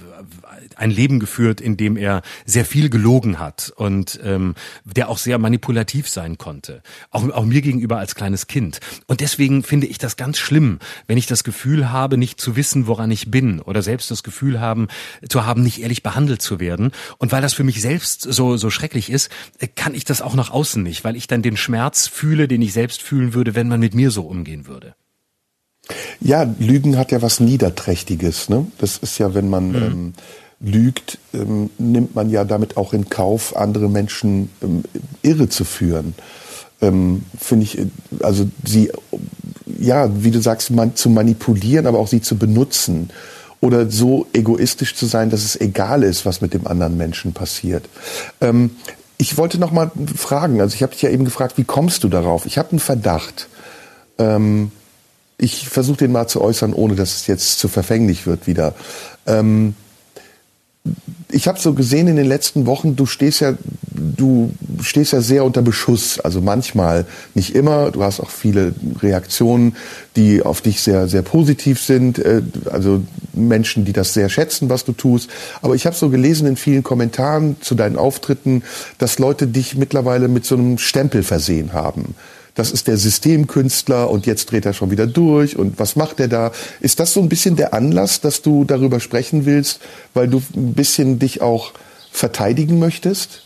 ein 0.81 0.91
Leben 0.91 1.21
geführt, 1.21 1.61
in 1.61 1.77
dem 1.77 1.97
er 1.97 2.23
sehr 2.47 2.65
viel 2.65 2.89
gelogen 2.89 3.39
hat 3.39 3.73
und 3.77 4.19
ähm, 4.25 4.55
der 4.85 5.09
auch 5.09 5.19
sehr 5.19 5.39
manipulativ 5.39 6.09
sein 6.09 6.39
konnte. 6.39 6.83
Auch, 7.11 7.29
auch 7.31 7.45
mir 7.45 7.61
gegenüber 7.61 7.99
als 7.99 8.15
kleines 8.15 8.47
Kind. 8.47 8.81
Und 9.07 9.21
deswegen 9.21 9.63
finde 9.63 9.87
ich 9.87 9.99
das 9.99 10.17
ganz 10.17 10.39
schlimm, 10.39 10.79
wenn 11.07 11.19
ich 11.19 11.27
das 11.27 11.45
Gefühl 11.45 11.91
habe, 11.93 12.17
nicht 12.17 12.41
zu 12.41 12.57
wissen, 12.57 12.87
woran 12.87 13.11
ich 13.11 13.31
bin 13.31 13.61
oder 13.61 13.83
selbst 13.83 14.11
das 14.11 14.23
Gefühl 14.23 14.59
haben, 14.59 14.89
zu 15.29 15.45
haben, 15.45 15.63
nicht 15.63 15.83
ehrlich 15.83 16.03
behandelt 16.03 16.41
zu 16.41 16.61
werden. 16.61 16.93
Und 17.19 17.31
weil 17.31 17.43
das 17.43 17.53
für 17.53 17.65
mich 17.65 17.83
selbst 17.83 18.23
so, 18.23 18.57
so 18.57 18.71
schrecklich 18.71 19.11
ist, 19.11 19.31
kann 19.77 19.95
ich 19.95 20.05
das 20.05 20.23
auch 20.23 20.35
nach 20.35 20.51
außen 20.51 20.83
nicht, 20.83 21.05
weil 21.05 21.17
ich 21.17 21.27
dann 21.27 21.43
den 21.43 21.59
Schmerz 21.59 22.07
fühle, 22.07 22.49
den 22.49 22.63
ich 22.63 22.73
selbst 22.73 23.03
fühlen 23.03 23.35
würde, 23.35 23.55
wenn 23.55 23.69
man 23.69 23.81
mit 23.81 23.95
mir 23.95 24.11
so 24.11 24.23
umgehen 24.23 24.67
würde. 24.67 24.95
Ja, 26.21 26.43
Lügen 26.59 26.97
hat 26.97 27.13
ja 27.13 27.23
was 27.23 27.41
Niederträchtiges. 27.41 28.49
Ne? 28.49 28.67
Das 28.79 28.99
ist 28.99 29.19
ja, 29.19 29.35
wenn 29.35 29.49
man 29.49 29.69
mhm. 29.69 29.77
ähm, 29.77 30.13
lügt, 30.61 31.19
ähm, 31.33 31.71
nimmt 31.79 32.15
man 32.15 32.31
ja 32.31 32.45
damit 32.45 32.77
auch 32.77 32.93
in 32.93 33.09
Kauf, 33.09 33.57
andere 33.57 33.89
Menschen 33.89 34.51
ähm, 34.63 34.83
irre 35.23 35.49
zu 35.49 35.65
führen. 35.65 36.15
Ähm, 36.83 37.23
Finde 37.39 37.65
ich, 37.65 37.79
also 38.23 38.49
sie, 38.65 38.91
ja, 39.79 40.11
wie 40.23 40.31
du 40.31 40.41
sagst, 40.41 40.71
man, 40.71 40.95
zu 40.97 41.09
manipulieren, 41.09 41.87
aber 41.87 41.99
auch 41.99 42.09
sie 42.09 42.21
zu 42.21 42.37
benutzen 42.37 43.11
oder 43.61 43.91
so 43.91 44.27
egoistisch 44.33 44.95
zu 44.95 45.07
sein, 45.07 45.31
dass 45.31 45.45
es 45.45 45.61
egal 45.61 46.03
ist, 46.03 46.25
was 46.25 46.41
mit 46.41 46.55
dem 46.55 46.67
anderen 46.67 46.97
Menschen 46.97 47.33
passiert. 47.33 47.89
Ähm, 48.41 48.71
ich 49.17 49.37
wollte 49.37 49.59
noch 49.59 49.73
mal 49.73 49.91
fragen, 50.17 50.61
also 50.61 50.75
ich 50.75 50.83
habe 50.83 50.93
dich 50.93 51.03
ja 51.03 51.11
eben 51.11 51.27
gefragt, 51.27 51.59
wie 51.59 51.65
kommst 51.65 52.05
du 52.05 52.09
darauf? 52.09 52.47
Ich 52.47 52.57
habe 52.57 52.71
einen 52.71 52.79
Verdacht. 52.79 53.49
Ähm, 54.19 54.73
ich 55.37 55.69
versuche 55.69 55.99
den 55.99 56.13
mal 56.13 56.27
zu 56.27 56.41
äußern, 56.41 56.75
ohne 56.75 56.95
dass 56.95 57.17
es 57.17 57.27
jetzt 57.27 57.59
zu 57.59 57.69
verfänglich 57.69 58.27
wird 58.27 58.47
wieder. 58.47 58.75
Ähm, 59.27 59.75
ich 61.33 61.49
habe 61.49 61.59
so 61.59 61.75
gesehen 61.75 62.09
in 62.09 62.17
den 62.17 62.27
letzten 62.27 62.67
Wochen, 62.67 62.97
du 62.97 63.07
stehst 63.07 63.41
ja, 63.41 63.55
du 63.93 64.53
stehst 64.83 65.13
ja 65.13 65.21
sehr 65.21 65.45
unter 65.45 65.63
Beschuss. 65.63 66.19
Also 66.21 66.41
manchmal, 66.41 67.07
nicht 67.35 67.55
immer. 67.55 67.91
Du 67.91 68.03
hast 68.03 68.21
auch 68.21 68.31
viele 68.31 68.75
Reaktionen, 69.01 69.77
die 70.17 70.43
auf 70.43 70.61
dich 70.61 70.81
sehr, 70.81 71.09
sehr 71.09 71.23
positiv 71.23 71.81
sind. 71.81 72.19
Äh, 72.19 72.43
also 72.71 73.03
Menschen, 73.33 73.85
die 73.85 73.93
das 73.93 74.15
sehr 74.15 74.29
schätzen, 74.29 74.69
was 74.71 74.85
du 74.85 74.93
tust. 74.93 75.31
Aber 75.63 75.75
ich 75.75 75.87
habe 75.87 75.97
so 75.97 76.09
gelesen 76.09 76.47
in 76.47 76.57
vielen 76.57 76.83
Kommentaren 76.83 77.57
zu 77.61 77.75
deinen 77.75 77.97
Auftritten, 77.97 78.63
dass 78.99 79.19
Leute 79.19 79.47
dich 79.47 79.77
mittlerweile 79.77 80.29
mit 80.29 80.45
so 80.45 80.57
einem 80.57 80.79
Stempel 80.79 81.23
versehen 81.23 81.73
haben 81.73 82.15
das 82.61 82.73
ist 82.73 82.89
der 82.89 82.99
Systemkünstler 82.99 84.11
und 84.11 84.27
jetzt 84.27 84.53
dreht 84.53 84.67
er 84.67 84.75
schon 84.75 84.91
wieder 84.91 85.07
durch 85.07 85.57
und 85.57 85.79
was 85.79 85.97
macht 85.97 86.21
er 86.21 86.29
da? 86.29 86.53
Ist 86.81 87.01
das 87.01 87.15
so 87.15 87.21
ein 87.21 87.31
bisschen 87.31 87.57
der 87.57 87.73
Anlass, 87.73 88.21
dass 88.21 88.43
du 88.43 88.65
darüber 88.65 89.01
sprechen 89.01 89.47
willst, 89.47 89.81
weil 90.13 90.29
du 90.29 90.43
ein 90.55 90.75
bisschen 90.75 91.19
dich 91.19 91.41
auch 91.41 91.73
verteidigen 92.13 92.79
möchtest? 92.79 93.45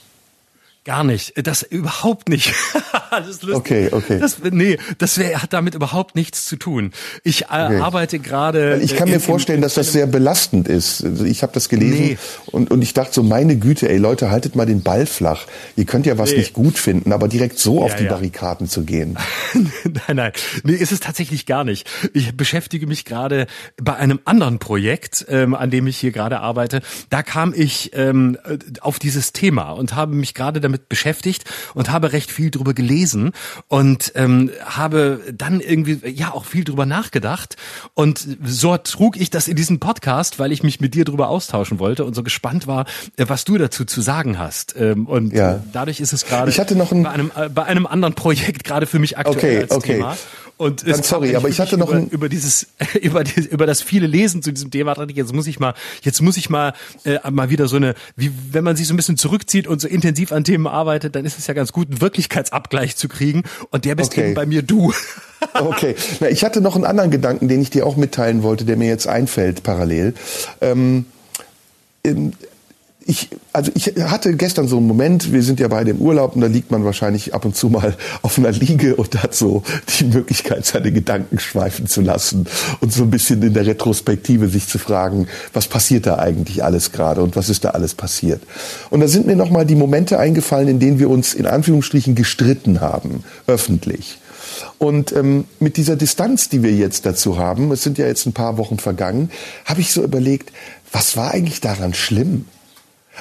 Gar 0.85 1.03
nicht. 1.03 1.33
Das 1.47 1.63
überhaupt 1.63 2.29
nicht. 2.29 2.53
das 3.11 3.27
ist 3.27 3.43
lustig. 3.43 3.55
Okay, 3.55 3.89
okay. 3.91 4.19
Das, 4.21 4.39
nee, 4.43 4.77
das 4.99 5.17
wär, 5.19 5.43
hat 5.43 5.55
damit 5.55 5.75
überhaupt 5.75 6.15
nichts 6.15 6.45
zu 6.45 6.57
tun. 6.57 6.93
Ich 7.23 7.43
äh, 7.43 7.47
okay. 7.47 7.81
arbeite 7.81 8.19
gerade. 8.19 8.81
Ich 8.83 8.95
kann 8.95 9.09
mir 9.09 9.21
vorstellen, 9.21 9.63
dass 9.63 9.75
das 9.75 9.93
sehr 9.93 10.07
belastend 10.07 10.69
ist. 10.69 11.03
Ich 11.25 11.43
habe 11.43 11.55
das 11.55 11.71
gelesen 11.71 12.05
nee. 12.05 12.19
und, 12.47 12.71
und 12.71 12.83
ich 12.83 12.93
dachte 12.93 13.15
so, 13.15 13.23
meine 13.23 13.57
Güte, 13.57 13.89
ey 13.89 13.97
Leute, 13.97 14.31
haltet 14.31 14.57
mal 14.57 14.67
den 14.67 14.83
Ball 14.83 15.07
flach. 15.07 15.47
Ihr 15.75 15.87
könnt 15.87 16.05
ja 16.05 16.19
was 16.19 16.33
nee. 16.33 16.39
nicht 16.39 16.53
gut 16.53 16.79
finden, 16.79 17.13
aber 17.13 17.29
direkt 17.29 17.59
so 17.59 17.79
ja, 17.79 17.85
auf 17.87 17.97
die 17.97 18.05
ja. 18.05 18.11
Barrikaden 18.11 18.69
zu 18.69 18.85
gehen. 18.85 19.17
nein, 19.85 20.17
nein. 20.17 20.33
Nee, 20.65 20.75
ist 20.75 20.93
es 20.93 21.01
tatsächlich 21.01 21.47
gar 21.47 21.65
nicht. 21.65 21.89
Ich 22.13 22.37
beschäftige 22.37 22.87
mich 22.87 23.07
gerade 23.07 23.47
bei 23.79 23.97
einem 23.97 24.21
anderen 24.27 24.59
Projekt, 24.59 25.25
ähm, 25.31 25.55
an 25.55 25.71
dem 25.71 25.87
ich 25.87 25.97
hier 25.97 26.13
gerade 26.13 26.41
arbeite. 26.41 26.83
Da 27.09 27.23
kam 27.23 27.55
ich 27.57 27.93
ähm, 27.95 28.37
auf 28.81 28.99
dieses 28.99 29.33
Thema 29.33 29.71
und 29.71 29.95
habe 29.95 30.15
mich 30.15 30.35
gerade 30.35 30.61
damit 30.61 30.74
damit 30.75 30.89
beschäftigt 30.89 31.45
und 31.75 31.91
habe 31.91 32.13
recht 32.13 32.31
viel 32.31 32.51
drüber 32.51 32.75
gelesen 32.75 33.33
und 33.69 34.13
ähm, 34.17 34.51
habe 34.65 35.21
dann 35.33 35.61
irgendwie 35.61 36.01
ja 36.09 36.33
auch 36.33 36.45
viel 36.45 36.65
drüber 36.65 36.87
nachgedacht 36.87 37.57
und 37.95 38.27
so 38.45 38.77
trug 38.77 39.17
ich 39.17 39.31
das 39.31 39.49
in 39.49 39.57
diesen 39.57 39.79
Podcast, 39.79 40.39
weil 40.39 40.53
ich 40.53 40.63
mich 40.63 40.81
mit 40.81 40.95
dir 40.95 41.05
drüber 41.05 41.29
austauschen 41.29 41.79
wollte 41.79 42.05
und 42.05 42.15
so 42.15 42.23
gespannt 42.23 42.67
war, 42.67 42.87
äh, 43.17 43.27
was 43.29 43.45
du 43.45 43.57
dazu 43.57 43.85
zu 43.85 44.01
sagen 44.01 44.39
hast. 44.39 44.75
Ähm, 44.79 45.07
und 45.07 45.33
ja. 45.33 45.63
dadurch 45.73 46.01
ist 46.01 46.13
es 46.13 46.27
gerade 46.27 46.51
bei 46.51 47.11
einem 47.11 47.31
äh, 47.37 47.49
bei 47.49 47.65
einem 47.65 47.87
anderen 47.87 48.15
Projekt 48.15 48.65
gerade 48.65 48.87
für 48.87 48.99
mich 48.99 49.17
aktuell 49.17 49.37
okay, 49.37 49.63
als 49.63 49.71
okay. 49.71 49.95
Thema. 49.95 50.17
Und 50.57 50.89
Dann 50.89 51.03
sorry, 51.03 51.35
aber 51.35 51.49
ich 51.49 51.59
hatte 51.59 51.77
noch 51.77 51.91
über, 51.91 52.07
über 52.13 52.29
dieses 52.29 52.69
über 53.01 53.25
die, 53.25 53.41
über 53.41 53.67
das 53.67 53.83
viele 53.83 54.07
Lesen 54.07 54.43
zu 54.43 54.53
diesem 54.53 54.71
Thema 54.71 54.95
dachte 54.95 55.11
ich, 55.11 55.17
jetzt 55.17 55.33
muss 55.33 55.49
ich 55.49 55.59
mal 55.59 55.75
jetzt 56.03 56.23
muss 56.23 56.37
ich 56.37 56.49
mal 56.49 56.75
äh, 57.05 57.19
mal 57.31 57.51
wieder 57.51 57.67
so 57.67 57.77
eine 57.77 57.95
wie 58.15 58.31
wenn 58.53 58.63
man 58.63 58.77
sich 58.77 58.87
so 58.87 58.95
ein 58.95 58.97
bisschen 58.97 59.17
zurückzieht 59.17 59.67
und 59.67 59.81
so 59.81 59.89
intensiv 59.89 60.31
an 60.31 60.45
Themen 60.45 60.69
arbeitet, 60.69 61.17
dann 61.17 61.25
ist 61.25 61.39
es 61.39 61.49
ja 61.49 61.55
ganz 61.55 61.73
gut 61.73 61.89
einen 61.89 62.01
Wirklichkeitsabgleich 62.01 62.95
zu 62.95 63.09
kriegen 63.09 63.43
und 63.71 63.85
der 63.85 63.97
bist 63.97 64.13
okay. 64.13 64.27
eben 64.27 64.35
bei 64.35 64.47
mir 64.47 64.63
du. 64.63 64.93
okay, 65.55 65.97
Na, 66.21 66.29
ich 66.29 66.45
hatte 66.45 66.61
noch 66.61 66.77
einen 66.77 66.85
anderen 66.85 67.11
Gedanken, 67.11 67.49
den 67.49 67.61
ich 67.61 67.71
dir 67.71 67.85
auch 67.85 67.97
mitteilen 67.97 68.43
wollte, 68.43 68.65
der 68.65 68.77
mir 68.77 68.89
jetzt 68.89 69.09
einfällt 69.09 69.65
parallel. 69.65 70.15
Ähm, 70.61 71.07
ich, 73.07 73.29
also 73.53 73.71
ich 73.75 73.93
hatte 73.99 74.35
gestern 74.35 74.67
so 74.67 74.79
einen 74.79 74.87
Moment, 74.87 75.33
wir 75.33 75.43
sind 75.43 75.61
ja 75.61 75.69
beide 75.69 75.91
im 75.91 75.99
Urlaub 75.99 76.35
und 76.35 76.41
da 76.41 76.47
liegt 76.47 76.71
man 76.71 76.85
wahrscheinlich 76.85 77.35
ab 77.35 77.45
und 77.45 77.55
zu 77.55 77.69
mal 77.69 77.95
auf 78.23 78.39
einer 78.39 78.51
Liege 78.51 78.97
und 78.97 79.23
hat 79.23 79.35
so 79.35 79.63
die 79.99 80.05
Möglichkeit, 80.05 80.65
seine 80.65 80.91
Gedanken 80.91 81.39
schweifen 81.39 81.87
zu 81.87 82.01
lassen 82.01 82.47
und 82.81 82.93
so 82.93 83.03
ein 83.03 83.11
bisschen 83.11 83.43
in 83.43 83.53
der 83.53 83.67
Retrospektive 83.67 84.49
sich 84.49 84.67
zu 84.67 84.79
fragen, 84.79 85.29
was 85.53 85.69
passiert 85.69 86.07
da 86.07 86.19
eigentlich 86.19 86.65
alles 86.65 86.93
gerade 86.93 87.23
und 87.23 87.37
was 87.37 87.51
ist 87.51 87.65
da 87.65 87.71
alles 87.71 87.95
passiert. 87.95 88.43
Und 88.91 89.01
da 89.01 89.09
sind 89.09 89.27
mir 89.27 89.37
nochmal 89.37 89.67
die 89.67 89.77
Momente 89.77 90.19
eingefallen, 90.19 90.69
in 90.69 90.79
denen 90.81 90.99
wir 90.99 91.11
uns 91.11 91.35
in 91.35 91.47
Anführungsstrichen 91.47 92.15
gestritten 92.15 92.81
haben, 92.81 93.25
öffentlich. 93.47 94.19
Und 94.79 95.13
ähm, 95.13 95.45
mit 95.61 95.77
dieser 95.77 95.97
Distanz, 95.97 96.49
die 96.49 96.63
wir 96.63 96.73
jetzt 96.73 97.07
dazu 97.07 97.39
haben, 97.39 97.71
es 97.73 97.83
sind 97.83 97.99
ja 97.99 98.07
jetzt 98.07 98.27
ein 98.27 98.33
paar 98.33 98.57
Wochen 98.57 98.79
vergangen, 98.79 99.31
habe 99.65 99.81
ich 99.81 99.93
so 99.93 100.03
überlegt, 100.03 100.53
was 100.93 101.17
war 101.17 101.33
eigentlich 101.33 101.61
daran 101.61 101.93
schlimm? 101.93 102.47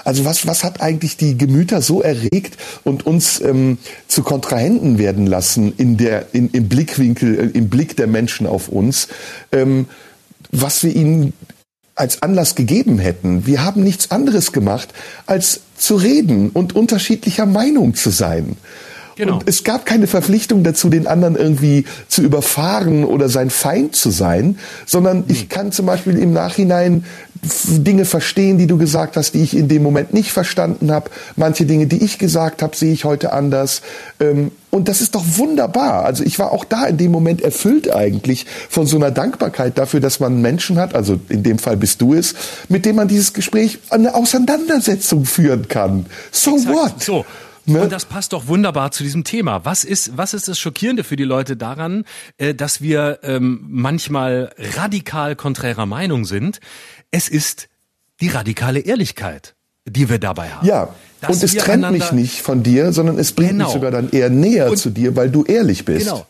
Also 0.04 0.26
was, 0.26 0.48
was 0.48 0.64
hat 0.64 0.82
eigentlich 0.82 1.18
die 1.18 1.38
Gemüter 1.38 1.82
so 1.82 2.02
erregt 2.02 2.58
und 2.84 3.06
uns 3.06 3.40
ähm, 3.42 3.78
zu 4.08 4.24
Kontrahenten 4.24 4.98
werden 4.98 5.28
lassen 5.28 5.74
in 5.78 5.98
der, 5.98 6.28
in, 6.34 6.50
im 6.50 6.68
Blickwinkel, 6.68 7.40
äh, 7.40 7.58
im 7.58 7.70
Blick 7.70 7.96
der 7.96 8.08
Menschen 8.08 8.48
auf 8.48 8.70
uns, 8.70 9.08
ähm, 9.52 9.88
was 10.52 10.84
wir 10.84 10.96
ihnen 10.96 11.34
als 11.96 12.22
Anlass 12.22 12.56
gegeben 12.56 12.98
hätten. 12.98 13.46
Wir 13.46 13.64
haben 13.64 13.84
nichts 13.84 14.12
anderes 14.12 14.52
gemacht, 14.52 14.90
als 15.26 15.62
zu 15.78 15.96
reden 15.96 16.50
und 16.50 16.76
unterschiedlicher 16.76 17.46
Meinung 17.46 17.94
zu 17.94 18.10
sein. 18.10 18.58
Genau. 19.16 19.36
Und 19.36 19.44
es 19.48 19.64
gab 19.64 19.86
keine 19.86 20.08
Verpflichtung 20.08 20.64
dazu, 20.64 20.90
den 20.90 21.08
anderen 21.08 21.36
irgendwie 21.36 21.86
zu 22.08 22.22
überfahren 22.22 23.06
oder 23.06 23.30
sein 23.30 23.50
Feind 23.50 23.96
zu 23.96 24.10
sein, 24.10 24.58
sondern 24.86 25.24
ich 25.28 25.42
hm. 25.42 25.50
kann 25.50 25.72
zum 25.72 25.86
Beispiel 25.86 26.18
im 26.18 26.34
Nachhinein 26.34 27.06
Dinge 27.68 28.06
verstehen, 28.06 28.58
die 28.58 28.68
du 28.68 28.78
gesagt 28.78 29.18
hast, 29.18 29.34
die 29.34 29.44
ich 29.44 29.56
in 29.56 29.68
dem 29.68 29.84
Moment 29.84 30.14
nicht 30.14 30.32
verstanden 30.32 30.92
habe. 30.92 31.10
Manche 31.36 31.66
Dinge, 31.66 31.88
die 31.88 32.04
ich 32.04 32.18
gesagt 32.18 32.62
habe, 32.62 32.76
sehe 32.76 32.94
ich 32.94 33.04
heute 33.04 33.34
anders. 33.34 33.82
Ähm, 34.20 34.52
und 34.70 34.88
das 34.88 35.02
ist 35.02 35.14
doch 35.14 35.24
wunderbar. 35.38 36.06
Also 36.06 36.24
ich 36.24 36.40
war 36.40 36.52
auch 36.52 36.64
da 36.64 36.86
in 36.86 36.98
dem 36.98 37.12
Moment 37.12 37.42
erfüllt 37.42 37.94
eigentlich 37.94 38.46
von 38.70 38.88
so 38.88 38.96
einer 38.96 39.12
Dankbarkeit 39.12 39.78
dafür, 39.78 40.00
dass 40.00 40.20
man 40.20 40.42
Menschen 40.42 40.80
hat, 40.80 40.96
also 40.96 41.20
in 41.30 41.44
dem 41.44 41.60
Fall 41.60 41.76
bist 41.76 42.02
du 42.02 42.14
es, 42.14 42.34
mit 42.70 42.86
dem 42.86 42.96
man 42.96 43.08
dieses 43.08 43.34
Gespräch, 43.34 43.80
eine 43.90 44.16
Auseinandersetzung 44.16 45.26
führen 45.26 45.68
kann. 45.68 46.06
So 46.32 46.56
Exakt. 46.56 46.76
what? 46.76 47.04
So. 47.04 47.26
Ne? 47.66 47.82
Und 47.82 47.92
das 47.92 48.06
passt 48.06 48.34
doch 48.34 48.48
wunderbar 48.48 48.92
zu 48.92 49.04
diesem 49.04 49.24
Thema. 49.24 49.66
Was 49.66 49.84
ist, 49.84 50.18
was 50.18 50.34
ist 50.34 50.48
das 50.48 50.60
Schockierende 50.60 51.04
für 51.04 51.16
die 51.16 51.24
Leute 51.24 51.56
daran, 51.56 52.06
äh, 52.38 52.54
dass 52.54 52.82
wir 52.82 53.20
ähm, 53.24 53.66
manchmal 53.68 54.54
radikal 54.76 55.36
konträrer 55.36 55.86
Meinung 55.86 56.26
sind? 56.26 56.60
Es 57.12 57.30
ist 57.30 57.70
die 58.20 58.28
radikale 58.30 58.80
Ehrlichkeit, 58.80 59.56
die 59.86 60.10
wir 60.10 60.20
dabei 60.20 60.50
haben. 60.50 60.68
Ja, 60.68 60.94
und 61.28 61.42
es 61.42 61.56
trennt 61.56 61.90
mich 61.92 62.12
nicht 62.12 62.42
von 62.42 62.64
dir, 62.64 62.92
sondern 62.92 63.18
es 63.18 63.32
bringt 63.32 63.52
genau. 63.52 63.66
mich 63.66 63.74
sogar 63.74 63.92
dann 63.92 64.10
eher 64.10 64.30
näher 64.30 64.70
und, 64.70 64.78
zu 64.78 64.90
dir, 64.90 65.16
weil 65.16 65.30
du 65.30 65.44
ehrlich 65.46 65.86
bist. 65.86 66.06
Genau. 66.06 66.26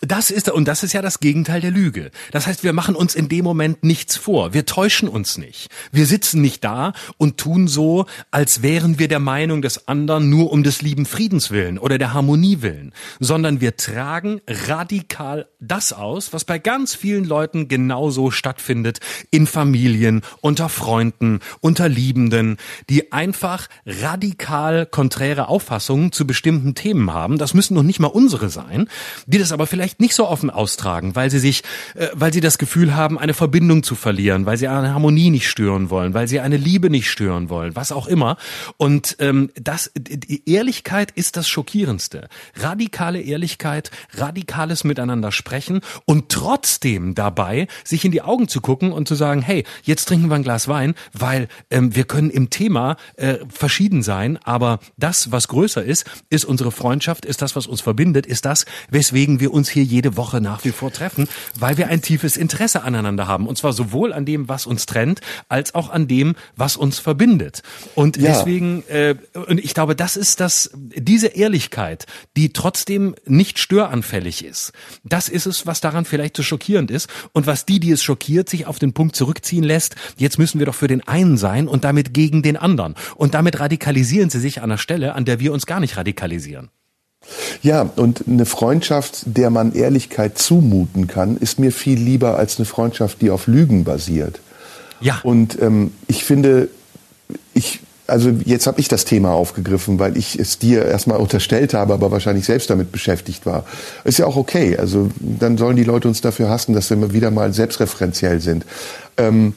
Das 0.00 0.30
ist, 0.30 0.50
und 0.50 0.66
das 0.66 0.82
ist 0.82 0.92
ja 0.92 1.00
das 1.00 1.20
Gegenteil 1.20 1.60
der 1.60 1.70
Lüge. 1.70 2.10
Das 2.30 2.46
heißt, 2.46 2.62
wir 2.62 2.72
machen 2.72 2.94
uns 2.94 3.14
in 3.14 3.28
dem 3.28 3.44
Moment 3.44 3.84
nichts 3.84 4.16
vor. 4.16 4.52
Wir 4.52 4.66
täuschen 4.66 5.08
uns 5.08 5.38
nicht. 5.38 5.68
Wir 5.92 6.04
sitzen 6.04 6.42
nicht 6.42 6.62
da 6.62 6.92
und 7.16 7.38
tun 7.38 7.68
so, 7.68 8.04
als 8.30 8.60
wären 8.60 8.98
wir 8.98 9.08
der 9.08 9.20
Meinung 9.20 9.62
des 9.62 9.88
anderen 9.88 10.28
nur 10.28 10.52
um 10.52 10.62
des 10.62 10.82
lieben 10.82 11.06
Friedens 11.06 11.50
willen 11.50 11.78
oder 11.78 11.96
der 11.96 12.12
Harmonie 12.12 12.60
willen, 12.60 12.92
sondern 13.18 13.60
wir 13.60 13.76
tragen 13.76 14.40
radikal 14.46 15.46
das 15.60 15.92
aus, 15.92 16.32
was 16.32 16.44
bei 16.44 16.58
ganz 16.58 16.94
vielen 16.94 17.24
Leuten 17.24 17.68
genauso 17.68 18.30
stattfindet, 18.30 18.98
in 19.30 19.46
Familien, 19.46 20.20
unter 20.42 20.68
Freunden, 20.68 21.40
unter 21.60 21.88
Liebenden, 21.88 22.58
die 22.90 23.12
einfach 23.12 23.68
radikal 23.86 24.86
konträre 24.86 25.48
Auffassungen 25.48 26.12
zu 26.12 26.26
bestimmten 26.26 26.74
Themen 26.74 27.12
haben. 27.12 27.38
Das 27.38 27.54
müssen 27.54 27.74
noch 27.74 27.82
nicht 27.82 28.00
mal 28.00 28.08
unsere 28.08 28.50
sein, 28.50 28.88
die 29.26 29.38
das 29.38 29.52
aber 29.52 29.66
vielleicht 29.66 29.83
vielleicht 29.84 30.00
nicht 30.00 30.14
so 30.14 30.26
offen 30.26 30.48
austragen, 30.48 31.14
weil 31.14 31.30
sie 31.30 31.38
sich, 31.38 31.62
äh, 31.94 32.08
weil 32.14 32.32
sie 32.32 32.40
das 32.40 32.56
Gefühl 32.56 32.96
haben, 32.96 33.18
eine 33.18 33.34
Verbindung 33.34 33.82
zu 33.82 33.94
verlieren, 33.94 34.46
weil 34.46 34.56
sie 34.56 34.66
eine 34.66 34.94
Harmonie 34.94 35.28
nicht 35.28 35.46
stören 35.46 35.90
wollen, 35.90 36.14
weil 36.14 36.26
sie 36.26 36.40
eine 36.40 36.56
Liebe 36.56 36.88
nicht 36.88 37.10
stören 37.10 37.50
wollen, 37.50 37.76
was 37.76 37.92
auch 37.92 38.06
immer. 38.06 38.38
Und 38.78 39.16
ähm, 39.18 39.50
das, 39.56 39.90
die 39.94 40.48
Ehrlichkeit 40.48 41.10
ist 41.10 41.36
das 41.36 41.48
Schockierendste. 41.48 42.30
Radikale 42.56 43.20
Ehrlichkeit, 43.20 43.90
radikales 44.14 44.84
Miteinander 44.84 45.32
sprechen 45.32 45.82
und 46.06 46.30
trotzdem 46.30 47.14
dabei 47.14 47.66
sich 47.84 48.06
in 48.06 48.10
die 48.10 48.22
Augen 48.22 48.48
zu 48.48 48.62
gucken 48.62 48.90
und 48.90 49.06
zu 49.06 49.14
sagen, 49.14 49.42
hey, 49.42 49.64
jetzt 49.82 50.06
trinken 50.06 50.30
wir 50.30 50.36
ein 50.36 50.44
Glas 50.44 50.66
Wein, 50.66 50.94
weil 51.12 51.48
ähm, 51.70 51.94
wir 51.94 52.04
können 52.04 52.30
im 52.30 52.48
Thema 52.48 52.96
äh, 53.16 53.34
verschieden 53.50 54.02
sein, 54.02 54.38
aber 54.44 54.78
das, 54.96 55.30
was 55.30 55.48
größer 55.48 55.84
ist, 55.84 56.06
ist 56.30 56.46
unsere 56.46 56.72
Freundschaft, 56.72 57.26
ist 57.26 57.42
das, 57.42 57.54
was 57.54 57.66
uns 57.66 57.82
verbindet, 57.82 58.24
ist 58.24 58.46
das, 58.46 58.64
weswegen 58.88 59.40
wir 59.40 59.52
uns 59.52 59.73
hier 59.74 59.84
jede 59.84 60.16
Woche 60.16 60.40
nach 60.40 60.64
wie 60.64 60.70
vor 60.70 60.92
treffen, 60.92 61.28
weil 61.58 61.76
wir 61.76 61.88
ein 61.88 62.00
tiefes 62.00 62.36
Interesse 62.36 62.82
aneinander 62.82 63.28
haben. 63.28 63.46
Und 63.46 63.58
zwar 63.58 63.72
sowohl 63.72 64.12
an 64.12 64.24
dem, 64.24 64.48
was 64.48 64.66
uns 64.66 64.86
trennt, 64.86 65.20
als 65.48 65.74
auch 65.74 65.90
an 65.90 66.08
dem, 66.08 66.34
was 66.56 66.76
uns 66.76 66.98
verbindet. 66.98 67.62
Und 67.94 68.16
ja. 68.16 68.32
deswegen, 68.32 68.82
äh, 68.88 69.16
und 69.34 69.62
ich 69.62 69.74
glaube, 69.74 69.94
das 69.94 70.16
ist 70.16 70.40
das, 70.40 70.70
diese 70.74 71.28
Ehrlichkeit, 71.28 72.06
die 72.36 72.52
trotzdem 72.52 73.14
nicht 73.26 73.58
störanfällig 73.58 74.44
ist. 74.44 74.72
Das 75.04 75.28
ist 75.28 75.46
es, 75.46 75.66
was 75.66 75.80
daran 75.80 76.04
vielleicht 76.04 76.36
so 76.36 76.42
schockierend 76.42 76.90
ist 76.90 77.08
und 77.32 77.46
was 77.46 77.66
die, 77.66 77.80
die 77.80 77.92
es 77.92 78.02
schockiert, 78.02 78.48
sich 78.48 78.66
auf 78.66 78.78
den 78.78 78.94
Punkt 78.94 79.16
zurückziehen 79.16 79.64
lässt. 79.64 79.96
Jetzt 80.16 80.38
müssen 80.38 80.58
wir 80.58 80.66
doch 80.66 80.74
für 80.74 80.88
den 80.88 81.06
einen 81.06 81.36
sein 81.36 81.68
und 81.68 81.84
damit 81.84 82.14
gegen 82.14 82.42
den 82.42 82.56
anderen. 82.56 82.94
Und 83.16 83.34
damit 83.34 83.60
radikalisieren 83.60 84.30
sie 84.30 84.40
sich 84.40 84.58
an 84.58 84.64
einer 84.64 84.78
Stelle, 84.78 85.14
an 85.14 85.24
der 85.24 85.40
wir 85.40 85.52
uns 85.52 85.66
gar 85.66 85.80
nicht 85.80 85.96
radikalisieren. 85.96 86.70
Ja, 87.62 87.90
und 87.96 88.24
eine 88.28 88.46
Freundschaft, 88.46 89.22
der 89.26 89.50
man 89.50 89.72
Ehrlichkeit 89.74 90.38
zumuten 90.38 91.06
kann, 91.06 91.36
ist 91.36 91.58
mir 91.58 91.72
viel 91.72 91.98
lieber 91.98 92.36
als 92.36 92.58
eine 92.58 92.66
Freundschaft, 92.66 93.22
die 93.22 93.30
auf 93.30 93.46
Lügen 93.46 93.84
basiert. 93.84 94.40
Ja. 95.00 95.20
Und 95.22 95.60
ähm, 95.60 95.92
ich 96.06 96.24
finde, 96.24 96.68
ich, 97.52 97.80
also 98.06 98.30
jetzt 98.44 98.66
habe 98.66 98.80
ich 98.80 98.88
das 98.88 99.04
Thema 99.04 99.32
aufgegriffen, 99.32 99.98
weil 99.98 100.16
ich 100.16 100.38
es 100.38 100.58
dir 100.58 100.84
erstmal 100.84 101.18
unterstellt 101.18 101.74
habe, 101.74 101.94
aber 101.94 102.10
wahrscheinlich 102.10 102.44
selbst 102.44 102.70
damit 102.70 102.92
beschäftigt 102.92 103.46
war. 103.46 103.64
Ist 104.04 104.18
ja 104.18 104.26
auch 104.26 104.36
okay. 104.36 104.76
Also 104.76 105.10
dann 105.18 105.58
sollen 105.58 105.76
die 105.76 105.84
Leute 105.84 106.08
uns 106.08 106.20
dafür 106.20 106.48
hassen, 106.48 106.74
dass 106.74 106.90
wir 106.90 107.12
wieder 107.12 107.30
mal 107.30 107.52
selbstreferenziell 107.52 108.40
sind. 108.40 108.64
Ähm, 109.16 109.54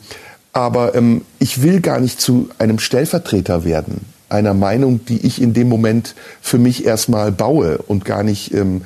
aber 0.54 0.96
ähm, 0.96 1.24
ich 1.40 1.62
will 1.62 1.82
gar 1.82 2.00
nicht 2.00 2.20
zu 2.20 2.50
einem 2.58 2.80
Stellvertreter 2.80 3.64
werden 3.64 4.02
einer 4.30 4.54
Meinung, 4.54 5.06
die 5.06 5.26
ich 5.26 5.42
in 5.42 5.54
dem 5.54 5.70
Moment 5.70 6.16
für 6.42 6.58
mich 6.58 6.86
erstmal 6.86 7.32
baue 7.32 7.78
und 7.78 8.06
gar 8.06 8.24
nicht 8.24 8.54
ähm, 8.54 8.82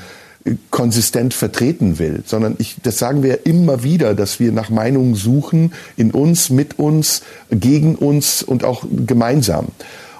konsistent 0.71 1.33
vertreten 1.33 1.99
will, 1.99 2.23
sondern 2.25 2.55
ich, 2.57 2.77
das 2.81 2.97
sagen 2.97 3.21
wir 3.21 3.45
immer 3.45 3.83
wieder, 3.83 4.15
dass 4.15 4.39
wir 4.39 4.51
nach 4.51 4.69
Meinungen 4.69 5.15
suchen, 5.15 5.73
in 5.97 6.11
uns, 6.11 6.49
mit 6.49 6.79
uns, 6.79 7.21
gegen 7.51 7.95
uns 7.95 8.41
und 8.41 8.63
auch 8.63 8.83
gemeinsam 9.05 9.67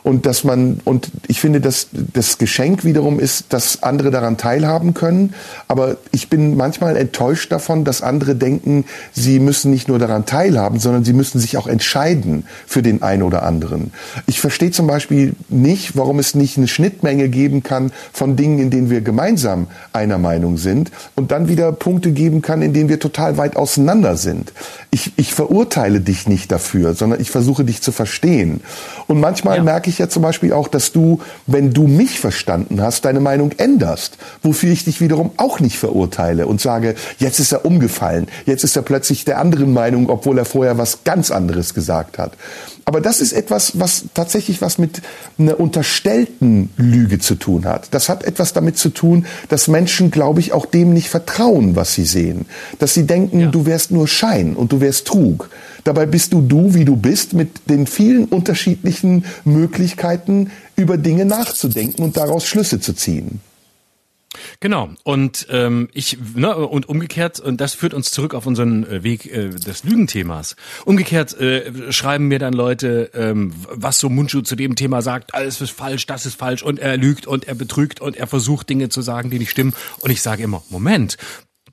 und 0.04 0.26
dass 0.26 0.44
man 0.44 0.80
und 0.84 1.12
ich 1.28 1.40
finde, 1.40 1.62
dass 1.62 1.88
das 1.92 2.38
Geschenk 2.38 2.84
wiederum 2.84 3.20
ist, 3.20 3.54
dass 3.54 3.84
andere 3.84 4.12
daran 4.12 4.38
teilhaben 4.38 4.94
können. 4.94 5.34
Aber 5.68 5.98
ich 6.12 6.30
bin 6.30 6.56
manchmal 6.56 6.98
enttäuscht 6.98 7.52
davon, 7.52 7.84
dass 7.84 8.02
andere 8.02 8.36
denken, 8.36 8.86
sie 9.12 9.40
müssen 9.40 9.72
nicht 9.72 9.88
nur 9.88 10.00
daran 10.00 10.26
teilhaben, 10.26 10.80
sondern 10.80 11.04
sie 11.04 11.14
müssen 11.14 11.40
sich 11.40 11.58
auch 11.58 11.68
entscheiden 11.68 12.46
für 12.66 12.82
den 12.82 13.02
einen 13.04 13.24
oder 13.24 13.44
anderen. 13.44 13.92
Ich 14.26 14.40
verstehe 14.40 14.72
zum 14.72 14.88
Beispiel 14.88 15.36
nicht, 15.50 15.96
warum 15.96 16.20
es 16.20 16.34
nicht 16.34 16.58
eine 16.58 16.68
Schnittmenge 16.68 17.30
geben 17.30 17.62
kann 17.62 17.92
von 18.12 18.36
Dingen, 18.36 18.60
in 18.60 18.70
denen 18.70 18.90
wir 18.90 19.02
gemeinsam 19.02 19.68
einer 19.94 20.18
Meinung 20.18 20.58
sind 20.58 20.92
und 21.16 21.32
dann 21.32 21.48
wieder 21.48 21.72
Punkte 21.72 22.12
geben 22.12 22.42
kann, 22.42 22.62
in 22.62 22.74
denen 22.74 22.90
wir 22.90 23.00
total 23.00 23.38
weit 23.38 23.56
auseinander 23.56 24.18
sind. 24.18 24.54
Ich, 24.90 25.14
ich 25.18 25.34
verurteile 25.34 26.02
dich 26.02 26.28
nicht 26.28 26.52
dafür, 26.52 26.96
sondern 26.96 27.22
ich 27.22 27.30
versuche 27.30 27.64
dich 27.64 27.82
zu 27.82 27.92
verstehen. 27.92 28.62
Und 29.08 29.20
manchmal 29.20 29.58
ja. 29.58 29.64
merke 29.64 29.90
ich, 29.90 29.91
ich 29.92 30.00
ja 30.00 30.10
zum 30.10 30.24
Beispiel 30.24 30.54
auch, 30.54 30.68
dass 30.68 30.92
du, 30.92 31.20
wenn 31.46 31.72
du 31.74 31.88
mich 31.88 32.20
verstanden 32.20 32.82
hast, 32.82 33.06
deine 33.06 33.20
Meinung 33.20 33.52
änderst, 33.58 34.18
wofür 34.42 34.72
ich 34.72 34.86
dich 34.86 35.02
wiederum 35.02 35.32
auch 35.38 35.60
nicht 35.60 35.78
verurteile 35.78 36.48
und 36.48 36.60
sage, 36.60 36.96
jetzt 37.20 37.40
ist 37.40 37.52
er 37.52 37.66
umgefallen, 37.66 38.28
jetzt 38.46 38.64
ist 38.64 38.76
er 38.76 38.82
plötzlich 38.82 39.26
der 39.26 39.40
anderen 39.40 39.74
Meinung, 39.74 40.10
obwohl 40.10 40.38
er 40.38 40.46
vorher 40.46 40.78
was 40.78 41.04
ganz 41.04 41.30
anderes 41.32 41.74
gesagt 41.74 42.18
hat. 42.18 42.34
Aber 42.86 43.02
das 43.02 43.22
ist 43.22 43.34
etwas, 43.34 43.80
was 43.80 44.06
tatsächlich 44.14 44.62
was 44.62 44.78
mit 44.78 45.02
einer 45.38 45.60
unterstellten 45.60 46.70
Lüge 46.78 47.20
zu 47.20 47.36
tun 47.36 47.66
hat. 47.66 47.94
Das 47.94 48.10
hat 48.10 48.24
etwas 48.24 48.54
damit 48.54 48.78
zu 48.78 48.90
tun, 48.90 49.26
dass 49.50 49.68
Menschen, 49.68 50.12
glaube 50.12 50.40
ich, 50.40 50.54
auch 50.54 50.66
dem 50.66 50.94
nicht 50.94 51.10
vertrauen, 51.10 51.76
was 51.76 51.94
sie 51.94 52.06
sehen. 52.06 52.46
Dass 52.80 52.94
sie 52.94 53.06
denken, 53.06 53.40
ja. 53.40 53.48
du 53.48 53.66
wärst 53.66 53.92
nur 53.92 54.08
Schein 54.08 54.56
und 54.56 54.72
du 54.72 54.82
wärst 54.82 55.08
Trug. 55.08 55.50
Dabei 55.84 56.06
bist 56.06 56.34
du 56.34 56.42
du, 56.42 56.74
wie 56.74 56.86
du 56.86 56.96
bist, 56.96 57.34
mit 57.34 57.70
den 57.70 57.88
vielen 57.88 58.26
unterschiedlichen 58.26 59.26
Möglichkeiten, 59.46 60.52
über 60.76 60.98
Dinge 60.98 61.26
nachzudenken 61.26 62.04
und 62.04 62.18
daraus 62.18 62.46
Schlüsse 62.46 62.80
zu 62.80 62.94
ziehen. 62.94 63.42
Genau. 64.60 64.90
Und 65.04 65.48
ähm, 65.50 65.90
ich 65.94 66.18
ne, 66.36 66.56
und 66.56 66.88
umgekehrt 66.88 67.40
und 67.40 67.60
das 67.60 67.74
führt 67.74 67.94
uns 67.94 68.12
zurück 68.12 68.34
auf 68.34 68.46
unseren 68.46 68.86
äh, 68.86 69.04
Weg 69.04 69.26
äh, 69.26 69.50
des 69.50 69.84
Lügenthemas. 69.84 70.56
Umgekehrt 70.86 71.34
äh, 71.40 71.92
schreiben 71.92 72.28
mir 72.28 72.40
dann 72.40 72.54
Leute, 72.54 73.12
ähm, 73.14 73.54
was 73.70 74.00
so 74.00 74.10
Mundschuh 74.10 74.42
zu 74.42 74.56
dem 74.56 74.76
Thema 74.76 75.02
sagt, 75.02 75.34
alles 75.34 75.60
ist 75.60 75.72
falsch, 75.72 76.06
das 76.06 76.26
ist 76.26 76.36
falsch 76.36 76.64
und 76.64 76.80
er 76.80 76.98
lügt 76.98 77.28
und 77.28 77.48
er 77.48 77.56
betrügt 77.56 78.00
und 78.00 78.16
er 78.16 78.28
versucht 78.28 78.70
Dinge 78.70 78.90
zu 78.90 79.02
sagen, 79.02 79.30
die 79.30 79.40
nicht 79.40 79.52
stimmen. 79.52 79.74
Und 80.00 80.12
ich 80.12 80.22
sage 80.22 80.44
immer, 80.44 80.64
Moment, 80.70 81.18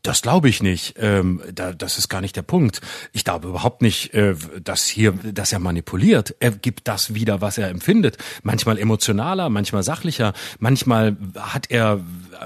das 0.03 0.23
glaube 0.23 0.49
ich 0.49 0.63
nicht. 0.63 0.95
Ähm, 0.99 1.43
da, 1.53 1.73
das 1.73 1.99
ist 1.99 2.09
gar 2.09 2.21
nicht 2.21 2.37
der 2.37 2.43
Punkt. 2.43 2.81
Ich 3.13 3.25
glaube 3.25 3.49
überhaupt 3.49 3.83
nicht, 3.83 4.15
äh, 4.15 4.35
dass 4.63 4.87
hier, 4.87 5.13
dass 5.13 5.53
er 5.53 5.59
manipuliert. 5.59 6.35
Er 6.41 6.53
gibt 6.53 6.89
das 6.89 7.15
wieder, 7.15 7.41
was 7.41 7.59
er 7.59 7.69
empfindet. 7.69 8.17
Manchmal 8.43 8.79
emotionaler, 8.79 9.49
manchmal 9.49 9.83
sachlicher. 9.83 10.33
Manchmal 10.59 11.17
hat 11.37 11.71
er 11.71 12.01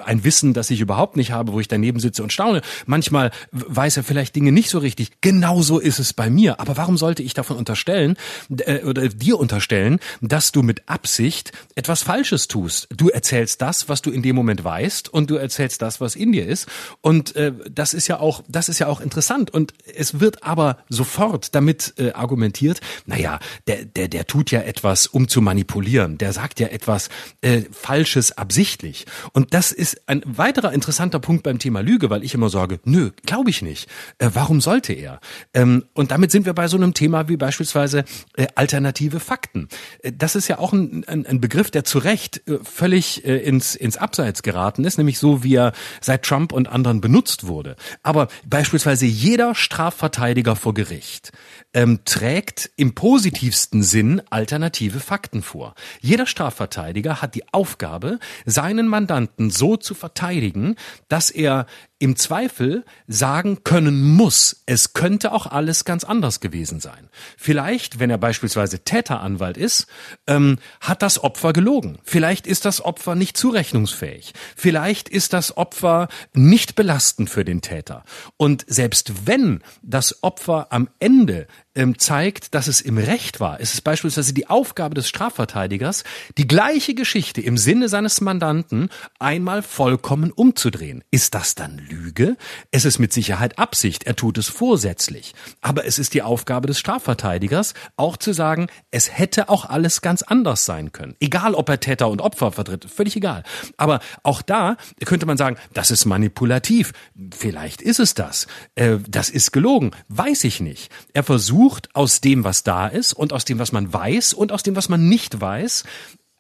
ein 0.05 0.24
Wissen, 0.24 0.55
das 0.55 0.70
ich 0.70 0.80
überhaupt 0.80 1.16
nicht 1.16 1.32
habe, 1.32 1.53
wo 1.53 1.61
ich 1.61 1.68
daneben 1.68 2.01
sitze 2.01 2.22
und 2.22 2.32
staune. 2.32 2.62
Manchmal 2.86 3.30
weiß 3.53 3.97
er 3.99 4.05
vielleicht 4.05 4.34
Dinge 4.36 4.53
nicht 4.53 4.70
so 4.70 4.78
richtig. 4.78 5.20
Genauso 5.20 5.78
ist 5.78 5.99
es 5.99 6.12
bei 6.12 6.30
mir. 6.30 6.61
Aber 6.61 6.76
warum 6.76 6.97
sollte 6.97 7.22
ich 7.22 7.34
davon 7.34 7.57
unterstellen 7.57 8.16
äh, 8.51 8.82
oder 8.84 9.09
dir 9.09 9.38
unterstellen, 9.38 9.99
dass 10.20 10.53
du 10.53 10.62
mit 10.62 10.88
Absicht 10.88 11.53
etwas 11.74 12.03
Falsches 12.03 12.49
tust? 12.49 12.88
Du 12.95 13.09
erzählst 13.09 13.62
das, 13.62 13.88
was 13.88 14.03
du 14.03 14.11
in 14.11 14.22
dem 14.22 14.36
Moment 14.36 14.64
weißt, 14.64 15.09
und 15.09 15.30
du 15.30 15.36
erzählst 15.36 15.82
das, 15.82 16.01
was 16.01 16.16
in 16.16 16.32
dir 16.32 16.47
ist. 16.47 16.66
Und 17.01 17.36
äh, 17.36 17.53
das 17.70 17.95
ist 17.95 18.09
ja 18.09 18.20
auch, 18.20 18.43
das 18.49 18.68
ist 18.68 18.78
ja 18.78 18.86
auch 18.86 19.01
interessant. 19.01 19.51
Und 19.51 19.74
es 19.95 20.20
wird 20.20 20.43
aber 20.43 20.78
sofort 20.88 21.55
damit 21.55 21.95
äh, 21.99 22.12
argumentiert, 22.12 22.80
naja, 23.07 23.38
der, 23.66 23.84
der, 23.84 24.09
der 24.09 24.26
tut 24.26 24.51
ja 24.51 24.61
etwas, 24.61 25.07
um 25.07 25.28
zu 25.28 25.40
manipulieren. 25.40 26.18
Der 26.18 26.32
sagt 26.32 26.61
ja 26.61 26.68
etwas 26.68 27.09
äh, 27.40 27.62
Falsches 27.72 28.36
absichtlich. 28.38 29.07
Und 29.32 29.55
das 29.55 29.72
ist 29.83 30.01
ein 30.07 30.22
weiterer 30.24 30.72
interessanter 30.72 31.18
Punkt 31.18 31.43
beim 31.43 31.59
Thema 31.59 31.80
Lüge, 31.80 32.09
weil 32.09 32.22
ich 32.22 32.35
immer 32.35 32.49
sage, 32.49 32.78
nö, 32.85 33.11
glaube 33.26 33.51
ich 33.51 33.62
nicht. 33.62 33.91
Äh, 34.18 34.30
warum 34.33 34.61
sollte 34.61 34.93
er? 34.93 35.18
Ähm, 35.55 35.85
und 35.93 36.12
damit 36.12 36.30
sind 36.30 36.47
wir 36.47 36.53
bei 36.55 36.68
so 36.68 36.76
einem 36.76 36.95
Thema 36.95 37.28
wie 37.28 37.37
beispielsweise 37.37 38.05
äh, 38.37 38.47
alternative 38.55 39.18
Fakten. 39.18 39.68
Äh, 40.03 40.12
das 40.16 40.37
ist 40.37 40.47
ja 40.47 40.61
auch 40.61 40.72
ein, 40.72 41.05
ein, 41.09 41.26
ein 41.26 41.41
Begriff, 41.41 41.72
der 41.72 41.83
zu 41.83 41.99
Recht 41.99 42.49
äh, 42.49 42.59
völlig 42.62 43.24
äh, 43.24 43.39
ins, 43.39 43.74
ins 43.74 43.97
Abseits 43.97 44.45
geraten 44.45 44.85
ist, 44.85 44.99
nämlich 44.99 45.18
so, 45.18 45.43
wie 45.43 45.57
er 45.57 45.72
seit 46.01 46.22
Trump 46.22 46.53
und 46.53 46.68
anderen 46.68 47.01
benutzt 47.01 47.49
wurde. 47.49 47.74
Aber 48.05 48.28
beispielsweise 48.47 49.07
jeder 49.07 49.57
Strafverteidiger 49.57 50.55
vor 50.55 50.74
Gericht 50.74 51.33
ähm, 51.75 52.01
trägt 52.05 52.70
im 52.77 52.95
positivsten 52.95 53.83
Sinn 53.83 54.23
alternative 54.31 55.01
Fakten 55.01 55.43
vor. 55.43 55.75
Jeder 56.01 56.27
Strafverteidiger 56.27 57.23
hat 57.23 57.35
die 57.35 57.53
Aufgabe, 57.53 58.18
seinen 58.45 58.89
Mandanten 58.89 59.51
so 59.51 59.77
zu 59.77 59.95
verteidigen, 59.95 60.77
dass 61.09 61.31
er 61.31 61.66
im 62.03 62.16
Zweifel 62.16 62.84
sagen 63.07 63.62
können 63.62 64.03
muss, 64.03 64.64
es 64.66 64.92
könnte 64.92 65.30
auch 65.30 65.46
alles 65.46 65.84
ganz 65.84 66.03
anders 66.03 66.40
gewesen 66.40 66.80
sein. 66.80 67.09
Vielleicht, 67.36 68.00
wenn 68.00 68.11
er 68.11 68.18
beispielsweise 68.18 68.80
Täteranwalt 68.80 69.57
ist, 69.57 69.86
ähm, 70.26 70.59
hat 70.80 71.03
das 71.03 71.22
Opfer 71.22 71.53
gelogen. 71.53 72.00
Vielleicht 72.03 72.48
ist 72.48 72.64
das 72.64 72.84
Opfer 72.84 73.14
nicht 73.14 73.36
zurechnungsfähig. 73.36 74.32
Vielleicht 74.57 75.09
ist 75.09 75.32
das 75.32 75.57
Opfer 75.57 76.09
nicht 76.32 76.74
belastend 76.74 77.30
für 77.30 77.44
den 77.44 77.61
Täter. 77.61 78.03
Und 78.36 78.64
selbst 78.66 79.28
wenn 79.28 79.62
das 79.82 80.24
Opfer 80.24 80.72
am 80.72 80.88
Ende 80.98 81.46
ähm, 81.75 81.99
zeigt, 81.99 82.55
dass 82.55 82.66
es 82.66 82.81
im 82.81 82.99
Recht 82.99 83.41
war, 83.41 83.61
ist 83.61 83.75
es 83.75 83.81
beispielsweise 83.81 84.35
die 84.35 84.49
Aufgabe 84.49 84.95
des 84.95 85.09
Strafverteidigers, 85.09 86.05
die 86.37 86.47
gleiche 86.47 86.95
Geschichte 86.95 87.41
im 87.41 87.57
Sinne 87.57 87.89
seines 87.89 88.20
Mandanten 88.20 88.91
einmal 89.18 89.62
vollkommen 89.62 90.33
umzudrehen. 90.33 91.03
Ist 91.11 91.35
das 91.35 91.55
dann 91.55 91.79
Lüge? 91.79 92.37
Es 92.70 92.85
ist 92.85 92.99
mit 92.99 93.12
Sicherheit 93.12 93.59
Absicht, 93.59 94.05
er 94.05 94.16
tut 94.16 94.39
es 94.39 94.49
vorsätzlich. 94.49 95.35
Aber 95.61 95.87
es 95.87 95.99
ist 95.99 96.14
die 96.14 96.23
Aufgabe 96.23 96.66
des 96.66 96.79
Strafverteidigers, 96.79 97.75
auch 97.97 98.16
zu 98.16 98.33
sagen, 98.33 98.68
es 98.91 99.16
hätte 99.16 99.49
auch 99.49 99.64
alles 99.64 100.03
ganz 100.03 100.23
anders 100.23 100.64
sein 100.64 100.93
können. 100.93 101.16
Egal, 101.20 101.55
ob 101.55 101.68
er 101.68 101.81
Täter 101.81 102.09
und 102.09 102.20
Opfer 102.20 102.53
vertritt, 102.53 102.85
völlig 102.85 103.16
egal. 103.16 103.45
Aber 103.77 104.01
auch 104.23 104.43
da 104.43 104.77
könnte 105.05 105.27
man 105.27 105.37
sagen, 105.37 105.57
das 105.73 105.91
ist 105.91 106.05
manipulativ. 106.05 106.93
Vielleicht 107.35 107.81
ist 107.81 108.01
es 108.01 108.14
das. 108.14 108.47
Äh, 108.75 108.99
das 109.09 109.31
ist 109.31 109.53
gelogen. 109.53 109.93
Weiß 110.09 110.45
ich 110.45 110.61
nicht. 110.61 110.93
Er 111.12 111.23
versucht 111.23 111.61
aus 111.94 112.20
dem, 112.20 112.44
was 112.44 112.62
da 112.62 112.86
ist 112.86 113.12
und 113.12 113.32
aus 113.32 113.44
dem, 113.44 113.58
was 113.58 113.72
man 113.72 113.92
weiß 113.92 114.34
und 114.34 114.52
aus 114.52 114.62
dem, 114.62 114.76
was 114.76 114.88
man 114.88 115.08
nicht 115.08 115.40
weiß, 115.40 115.84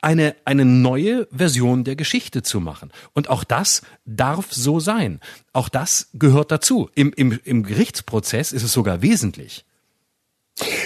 eine, 0.00 0.34
eine 0.44 0.64
neue 0.64 1.28
Version 1.30 1.84
der 1.84 1.96
Geschichte 1.96 2.42
zu 2.42 2.60
machen. 2.60 2.90
Und 3.12 3.30
auch 3.30 3.44
das 3.44 3.82
darf 4.04 4.52
so 4.52 4.80
sein. 4.80 5.20
Auch 5.52 5.68
das 5.68 6.08
gehört 6.14 6.50
dazu. 6.50 6.90
Im, 6.94 7.12
im, 7.12 7.38
im 7.44 7.62
Gerichtsprozess 7.62 8.52
ist 8.52 8.64
es 8.64 8.72
sogar 8.72 9.00
wesentlich. 9.00 9.64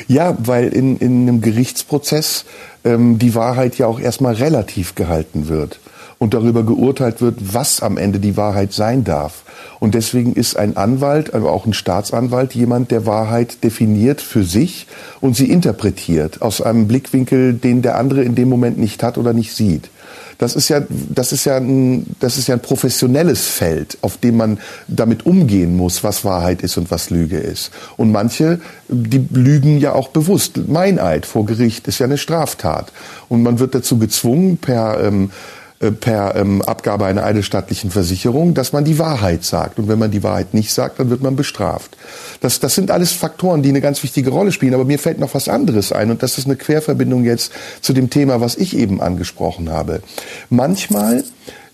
Ja, 0.07 0.37
weil 0.39 0.69
in, 0.69 0.99
in 0.99 1.23
einem 1.23 1.41
Gerichtsprozess 1.41 2.45
ähm, 2.85 3.19
die 3.19 3.35
Wahrheit 3.35 3.79
ja 3.79 3.87
auch 3.87 3.99
erstmal 3.99 4.35
relativ 4.35 4.95
gehalten 4.95 5.49
wird 5.49 5.81
und 6.19 6.35
darüber 6.35 6.63
geurteilt 6.63 7.21
wird, 7.21 7.55
was 7.55 7.81
am 7.81 7.99
Ende 7.99 8.19
die 8.19 8.37
Wahrheit 8.37 8.73
sein 8.73 9.05
darf. 9.05 9.43
Und 9.81 9.95
deswegen 9.95 10.33
ist 10.33 10.57
ein 10.57 10.77
Anwalt, 10.77 11.35
aber 11.35 11.53
auch 11.53 11.67
ein 11.67 11.75
Staatsanwalt 11.75 12.55
jemand, 12.55 12.91
der 12.91 13.05
Wahrheit 13.05 13.63
definiert 13.63 14.21
für 14.21 14.43
sich 14.43 14.87
und 15.21 15.37
sie 15.37 15.51
interpretiert 15.51 16.41
aus 16.41 16.63
einem 16.63 16.89
Blickwinkel, 16.89 17.55
den 17.55 17.83
der 17.83 17.99
andere 17.99 18.23
in 18.23 18.35
dem 18.35 18.49
Moment 18.49 18.79
nicht 18.79 19.03
hat 19.03 19.19
oder 19.19 19.33
nicht 19.33 19.55
sieht. 19.55 19.91
Das 20.39 20.55
ist 20.55 20.69
ja, 20.69 20.83
das 20.91 21.33
ist 21.33 21.47
ja 21.47 21.57
ein, 21.57 22.07
das 22.21 22.37
ist 22.37 22.49
ja 22.49 22.55
ein 22.55 22.61
professionelles 22.61 23.47
Feld, 23.47 23.97
auf 24.03 24.19
dem 24.19 24.37
man 24.37 24.59
damit 24.87 25.25
umgehen 25.25 25.77
muss, 25.77 26.05
was 26.05 26.25
Wahrheit 26.25 26.63
ist 26.63 26.77
und 26.77 26.91
was 26.91 27.09
Lüge 27.09 27.39
ist. 27.39 27.71
Und 27.97 28.13
manche, 28.13 28.61
die 28.89 29.27
lügen 29.33 29.79
ja 29.79 29.93
auch 29.93 30.09
bewusst. 30.09 30.69
Meineid 30.69 31.25
vor 31.25 31.47
Gericht 31.47 31.89
ist 31.89 32.01
ja 32.01 32.07
eine 32.07 32.19
Straftat. 32.19 32.93
Und 33.29 33.43
man 33.43 33.59
wird 33.59 33.75
dazu 33.75 33.99
gezwungen, 33.99 34.59
per, 34.59 35.01
ähm, 35.03 35.31
äh, 35.31 35.66
per 35.79 36.37
ähm, 36.37 36.63
Abgabe 36.63 37.05
einer 37.05 37.25
eidesstattlichen 37.25 37.91
Versicherung, 37.91 38.55
dass 38.55 38.73
man 38.73 38.85
die 38.85 38.99
Wahrheit 38.99 39.45
sagt. 39.45 39.79
Und 39.79 39.89
wenn 39.89 39.99
man 39.99 40.11
die 40.11 40.23
Wahrheit 40.23 40.55
nicht 40.55 40.73
sagt, 40.73 40.99
dann 41.01 41.11
wird 41.11 41.23
man 41.23 41.37
bestraft. 41.37 41.97
Das, 42.41 42.61
das 42.61 42.75
sind 42.75 42.91
alles 42.91 43.13
Faktoren, 43.13 43.63
die 43.63 43.69
eine 43.69 43.83
ganz 43.83 44.03
wichtige 44.03 44.31
Rolle 44.31 44.53
spielen. 44.53 44.75
Aber 44.75 44.87
mir 44.87 44.99
fällt 44.99 45.19
noch 45.19 45.35
was 45.35 45.49
anderes 45.49 45.93
ein. 45.93 46.11
Und 46.11 46.23
das 46.23 46.39
ist 46.39 46.47
eine 46.47 46.57
Querverbindung 46.57 47.25
jetzt 47.25 47.53
zu 47.83 47.93
dem 47.93 48.09
Thema, 48.09 48.41
was 48.41 48.57
ich 48.57 48.77
eben 48.77 49.03
angesprochen 49.03 49.71
habe. 49.71 50.01
Manchmal 50.49 51.25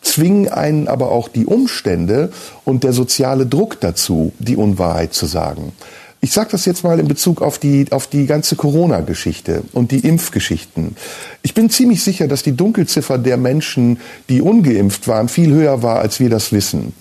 zwingen 0.00 0.48
einen 0.48 0.88
aber 0.88 1.12
auch 1.12 1.28
die 1.28 1.46
Umstände 1.46 2.30
und 2.64 2.82
der 2.82 2.92
soziale 2.92 3.46
Druck 3.46 3.80
dazu, 3.80 4.32
die 4.40 4.56
Unwahrheit 4.56 5.14
zu 5.14 5.26
sagen. 5.26 5.72
Ich 6.24 6.30
sage 6.30 6.50
das 6.52 6.66
jetzt 6.66 6.84
mal 6.84 7.00
in 7.00 7.08
Bezug 7.08 7.42
auf 7.42 7.58
die, 7.58 7.86
auf 7.90 8.06
die 8.06 8.26
ganze 8.26 8.54
Corona-Geschichte 8.54 9.64
und 9.72 9.90
die 9.90 10.06
Impfgeschichten. 10.06 10.94
Ich 11.42 11.52
bin 11.52 11.68
ziemlich 11.68 12.04
sicher, 12.04 12.28
dass 12.28 12.44
die 12.44 12.54
Dunkelziffer 12.54 13.18
der 13.18 13.36
Menschen, 13.36 13.98
die 14.28 14.40
ungeimpft 14.40 15.08
waren, 15.08 15.28
viel 15.28 15.52
höher 15.52 15.82
war, 15.82 15.98
als 15.98 16.20
wir 16.20 16.30
das 16.30 16.52
wissen. 16.52 16.92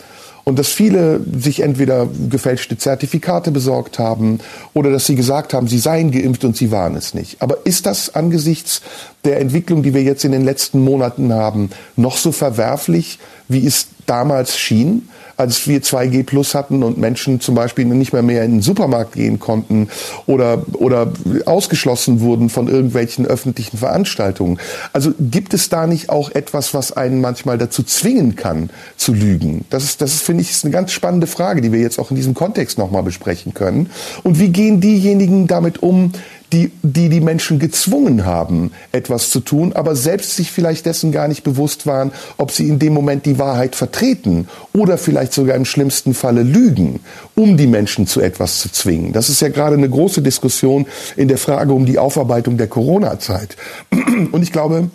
Und 0.44 0.58
dass 0.58 0.70
viele 0.70 1.22
sich 1.38 1.60
entweder 1.60 2.10
gefälschte 2.32 2.80
Zertifikate 2.80 3.52
besorgt 3.52 4.00
haben 4.00 4.40
oder 4.74 4.90
dass 4.90 5.06
sie 5.06 5.14
gesagt 5.14 5.54
haben, 5.54 5.68
sie 5.68 5.78
seien 5.78 6.10
geimpft 6.10 6.44
und 6.44 6.58
sie 6.58 6.72
waren 6.72 6.96
es 6.96 7.14
nicht. 7.14 7.44
Aber 7.44 7.64
ist 7.64 7.86
das 7.86 8.16
angesichts 8.16 8.82
der 9.24 9.40
Entwicklung, 9.40 9.84
die 9.84 9.94
wir 9.94 10.02
jetzt 10.02 10.26
in 10.26 10.32
den 10.32 10.46
letzten 10.46 10.84
Monaten 10.84 11.32
haben, 11.32 11.70
noch 11.96 12.18
so 12.18 12.32
verwerflich, 12.32 13.20
wie 13.48 13.68
es 13.68 13.86
damals 14.08 14.58
schien? 14.58 15.08
Als 15.42 15.68
wir 15.68 15.82
2G 15.82 16.24
Plus 16.24 16.54
hatten 16.54 16.84
und 16.84 17.00
Menschen 17.00 17.42
zum 17.42 17.56
Beispiel 17.56 17.86
nicht 17.86 18.14
mehr 18.14 18.22
mehr 18.22 18.44
in 18.44 18.52
den 18.52 18.62
Supermarkt 18.62 19.14
gehen 19.14 19.40
konnten 19.40 19.90
oder, 20.28 20.64
oder 20.74 21.12
ausgeschlossen 21.46 22.22
wurden 22.22 22.50
von 22.50 22.68
irgendwelchen 22.68 23.26
öffentlichen 23.26 23.80
Veranstaltungen. 23.80 24.60
Also 24.94 25.12
gibt 25.20 25.56
es 25.56 25.70
da 25.70 25.88
nicht 25.88 26.10
auch 26.10 26.30
etwas, 26.30 26.76
was 26.76 26.92
einen 26.92 27.22
manchmal 27.22 27.58
dazu 27.58 27.82
zwingen 27.82 28.36
kann, 28.36 28.70
zu 28.98 29.14
lügen? 29.14 29.66
Das 29.72 29.84
ist, 29.84 30.02
das 30.02 30.14
ist, 30.14 30.22
finde 30.22 30.44
ich, 30.44 30.52
ist 30.52 30.64
eine 30.64 30.72
ganz 30.72 30.92
spannende 30.92 31.26
Frage, 31.26 31.62
die 31.62 31.72
wir 31.72 31.80
jetzt 31.80 31.98
auch 31.98 32.12
in 32.12 32.16
diesem 32.16 32.36
Kontext 32.36 32.78
nochmal 32.78 33.04
besprechen 33.04 33.56
können. 33.56 33.90
Und 34.24 34.40
wie 34.40 34.50
gehen 34.50 34.80
diejenigen 34.80 35.48
damit 35.48 35.82
um, 35.82 36.12
die, 36.54 36.72
die 36.84 37.10
die 37.10 37.22
Menschen 37.22 37.60
gezwungen 37.60 38.26
haben, 38.26 38.72
etwas 38.92 39.30
zu 39.30 39.40
tun, 39.40 39.74
aber 39.74 39.96
selbst 39.96 40.36
sich 40.36 40.52
vielleicht 40.52 40.86
dessen 40.86 41.12
gar 41.12 41.28
nicht 41.28 41.44
bewusst 41.44 41.86
waren, 41.86 42.12
ob 42.38 42.52
sie 42.52 42.68
in 42.68 42.80
dem 42.80 42.94
Moment 42.94 43.26
die 43.26 43.40
Wahrheit 43.40 43.76
vertreten 43.76 44.48
oder 44.74 44.98
vielleicht 44.98 45.31
sogar 45.34 45.56
im 45.56 45.66
schlimmsten 45.66 46.14
Falle 46.14 46.44
lügen, 46.44 47.00
um 47.36 47.58
die 47.58 47.68
Menschen 47.68 48.08
zu 48.08 48.22
etwas 48.22 48.60
zu 48.60 48.72
zwingen. 48.72 49.14
Das 49.14 49.30
ist 49.30 49.42
ja 49.42 49.50
gerade 49.50 49.76
eine 49.76 49.90
große 49.90 50.22
Diskussion 50.22 50.86
in 51.16 51.28
der 51.28 51.38
Frage 51.38 51.74
um 51.74 51.86
die 51.86 52.00
Aufarbeitung 52.00 52.58
der 52.58 52.68
Corona-Zeit. 52.68 53.58
Und 54.32 54.44
ich 54.44 54.52
glaube, 54.52 54.90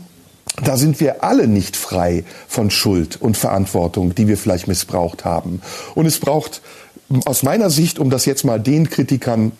da 0.64 0.76
sind 0.76 1.01
wir 1.01 1.22
alle 1.22 1.49
nicht 1.49 1.76
frei 1.76 2.24
von 2.49 2.70
Schuld 2.70 3.20
und 3.20 3.37
Verantwortung, 3.37 4.14
die 4.14 4.26
wir 4.26 4.39
vielleicht 4.39 4.68
missbraucht 4.68 5.24
haben. 5.24 5.61
Und 5.95 6.07
es 6.07 6.18
braucht 6.18 6.62
aus 7.26 7.43
meiner 7.43 7.68
Sicht, 7.68 7.99
um 7.99 8.09
das 8.09 8.24
jetzt 8.24 8.45
mal 8.45 8.59
den 8.59 8.89
Kritikern 8.89 9.53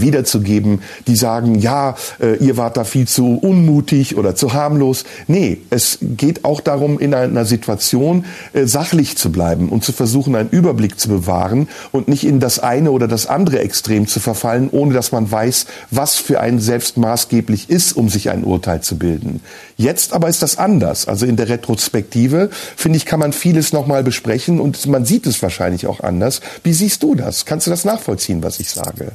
wiederzugeben, 0.00 0.80
die 1.06 1.16
sagen, 1.16 1.56
ja, 1.56 1.96
äh, 2.20 2.36
ihr 2.36 2.56
wart 2.56 2.76
da 2.76 2.84
viel 2.84 3.06
zu 3.06 3.38
unmutig 3.40 4.16
oder 4.16 4.34
zu 4.34 4.52
harmlos. 4.52 5.04
Nee, 5.26 5.58
es 5.70 5.98
geht 6.00 6.44
auch 6.44 6.60
darum, 6.60 6.98
in 6.98 7.14
einer 7.14 7.44
Situation 7.44 8.24
äh, 8.52 8.66
sachlich 8.66 9.16
zu 9.16 9.30
bleiben 9.32 9.68
und 9.68 9.84
zu 9.84 9.92
versuchen, 9.92 10.34
einen 10.34 10.50
Überblick 10.50 10.98
zu 10.98 11.08
bewahren 11.08 11.68
und 11.90 12.08
nicht 12.08 12.24
in 12.24 12.40
das 12.40 12.58
eine 12.58 12.90
oder 12.90 13.08
das 13.08 13.26
andere 13.26 13.60
Extrem 13.60 14.06
zu 14.06 14.20
verfallen, 14.20 14.68
ohne 14.70 14.94
dass 14.94 15.12
man 15.12 15.30
weiß, 15.30 15.66
was 15.90 16.16
für 16.16 16.40
einen 16.40 16.60
selbst 16.60 16.96
maßgeblich 16.96 17.70
ist, 17.70 17.96
um 17.96 18.08
sich 18.08 18.30
ein 18.30 18.44
Urteil 18.44 18.80
zu 18.80 18.96
bilden. 18.96 19.40
Jetzt 19.76 20.12
aber 20.12 20.28
ist 20.28 20.42
das 20.42 20.58
anders. 20.58 21.08
Also 21.08 21.26
in 21.26 21.36
der 21.36 21.48
Retrospektive, 21.48 22.50
finde 22.76 22.96
ich, 22.96 23.06
kann 23.06 23.20
man 23.20 23.32
vieles 23.32 23.72
nochmal 23.72 24.02
besprechen 24.02 24.60
und 24.60 24.86
man 24.86 25.04
sieht 25.04 25.26
es 25.26 25.42
wahrscheinlich 25.42 25.86
auch 25.86 26.00
anders. 26.00 26.40
Wie 26.62 26.72
siehst 26.72 27.02
du 27.02 27.14
das? 27.14 27.44
Kannst 27.44 27.66
du 27.66 27.70
das 27.70 27.84
nachvollziehen, 27.84 28.42
was 28.42 28.60
ich 28.60 28.70
sage? 28.70 29.12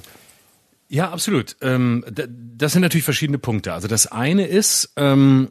Ja, 0.90 1.12
absolut. 1.12 1.58
Ähm, 1.62 2.06
das 2.08 2.74
sind 2.74 2.82
natürlich 2.82 3.04
verschiedene 3.04 3.38
Punkte. 3.38 3.74
Also 3.74 3.88
das 3.88 4.08
eine 4.08 4.48
ist, 4.48 4.94
ähm, 4.96 5.50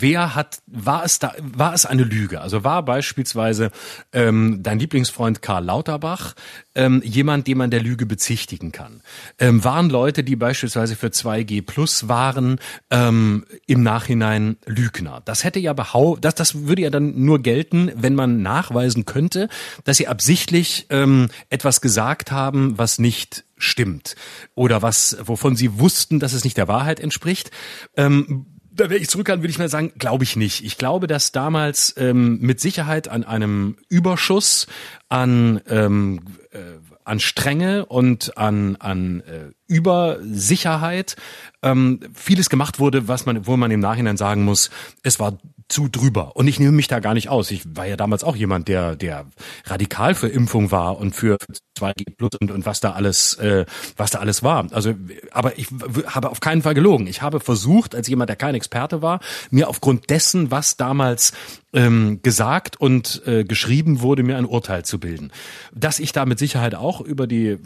wer 0.00 0.34
hat, 0.34 0.58
war 0.66 1.04
es 1.04 1.18
da, 1.18 1.34
war 1.40 1.74
es 1.74 1.86
eine 1.86 2.02
Lüge? 2.02 2.40
Also 2.40 2.64
war 2.64 2.84
beispielsweise 2.84 3.70
ähm, 4.12 4.58
dein 4.62 4.78
Lieblingsfreund 4.78 5.42
Karl 5.42 5.64
Lauterbach 5.64 6.34
ähm, 6.74 7.02
jemand, 7.04 7.46
den 7.46 7.58
man 7.58 7.70
der 7.70 7.80
Lüge 7.80 8.06
bezichtigen 8.06 8.72
kann? 8.72 9.02
Ähm, 9.38 9.62
waren 9.64 9.90
Leute, 9.90 10.24
die 10.24 10.36
beispielsweise 10.36 10.96
für 10.96 11.08
2G 11.08 11.62
Plus 11.62 12.08
waren, 12.08 12.58
ähm, 12.90 13.44
im 13.66 13.82
Nachhinein 13.82 14.56
Lügner? 14.66 15.22
Das 15.24 15.44
hätte 15.44 15.60
ja 15.60 15.72
behaupt, 15.72 16.24
das, 16.24 16.34
das 16.34 16.66
würde 16.66 16.82
ja 16.82 16.90
dann 16.90 17.24
nur 17.24 17.40
gelten, 17.40 17.90
wenn 17.94 18.14
man 18.14 18.42
nachweisen 18.42 19.04
könnte, 19.04 19.48
dass 19.84 19.96
sie 19.96 20.08
absichtlich 20.08 20.86
ähm, 20.90 21.28
etwas 21.48 21.80
gesagt 21.80 22.32
haben, 22.32 22.78
was 22.78 22.98
nicht 22.98 23.44
stimmt 23.62 24.16
oder 24.54 24.82
was, 24.82 25.16
wovon 25.22 25.54
sie 25.54 25.78
wussten, 25.78 26.18
dass 26.18 26.32
es 26.32 26.44
nicht 26.44 26.56
der 26.56 26.68
Wahrheit 26.68 27.00
entspricht. 27.00 27.50
Ähm, 27.96 28.46
da 28.80 28.88
wäre 28.88 29.00
ich 29.00 29.08
zurückhalten, 29.08 29.42
würde 29.42 29.50
ich 29.50 29.58
mal 29.58 29.68
sagen, 29.68 29.92
glaube 29.98 30.24
ich 30.24 30.36
nicht. 30.36 30.64
Ich 30.64 30.78
glaube, 30.78 31.06
dass 31.06 31.32
damals 31.32 31.94
ähm, 31.98 32.38
mit 32.40 32.60
Sicherheit 32.60 33.08
an 33.08 33.24
einem 33.24 33.76
Überschuss 33.88 34.66
an 35.08 35.60
ähm, 35.68 36.20
äh, 36.50 36.58
an 37.04 37.20
Strenge 37.20 37.84
und 37.86 38.38
an 38.38 38.76
an 38.76 39.20
äh, 39.20 39.52
Übersicherheit 39.70 41.14
ähm, 41.62 42.00
vieles 42.12 42.50
gemacht 42.50 42.80
wurde, 42.80 43.06
was 43.06 43.24
man, 43.24 43.46
wo 43.46 43.56
man 43.56 43.70
im 43.70 43.80
Nachhinein 43.80 44.16
sagen 44.16 44.44
muss, 44.44 44.70
es 45.02 45.20
war 45.20 45.38
zu 45.68 45.88
drüber. 45.88 46.34
Und 46.34 46.48
ich 46.48 46.58
nehme 46.58 46.72
mich 46.72 46.88
da 46.88 46.98
gar 46.98 47.14
nicht 47.14 47.28
aus. 47.28 47.50
Ich 47.52 47.62
war 47.76 47.86
ja 47.86 47.96
damals 47.96 48.24
auch 48.24 48.34
jemand, 48.34 48.66
der, 48.66 48.96
der 48.96 49.26
radikal 49.66 50.14
für 50.14 50.28
Impfung 50.28 50.72
war 50.72 50.98
und 50.98 51.14
für 51.14 51.38
2G 51.78 52.16
Plus 52.16 52.30
und, 52.40 52.50
und 52.50 52.66
was 52.66 52.80
da 52.80 52.92
alles, 52.92 53.34
äh, 53.34 53.64
was 53.96 54.10
da 54.10 54.18
alles 54.18 54.42
war. 54.42 54.66
Also, 54.72 54.94
aber 55.30 55.58
ich 55.58 55.68
habe 56.06 56.30
auf 56.30 56.40
keinen 56.40 56.62
Fall 56.62 56.74
gelogen. 56.74 57.06
Ich 57.06 57.22
habe 57.22 57.38
versucht, 57.38 57.94
als 57.94 58.08
jemand, 58.08 58.28
der 58.28 58.36
kein 58.36 58.56
Experte 58.56 59.00
war, 59.00 59.20
mir 59.50 59.68
aufgrund 59.68 60.10
dessen, 60.10 60.50
was 60.50 60.76
damals 60.76 61.32
ähm, 61.72 62.20
gesagt 62.22 62.80
und 62.80 63.22
äh, 63.26 63.44
geschrieben 63.44 64.00
wurde, 64.00 64.24
mir 64.24 64.38
ein 64.38 64.46
Urteil 64.46 64.84
zu 64.84 64.98
bilden. 64.98 65.30
Dass 65.72 66.00
ich 66.00 66.10
da 66.10 66.26
mit 66.26 66.40
Sicherheit 66.40 66.74
auch 66.74 67.00
über 67.00 67.28
die 67.28 67.58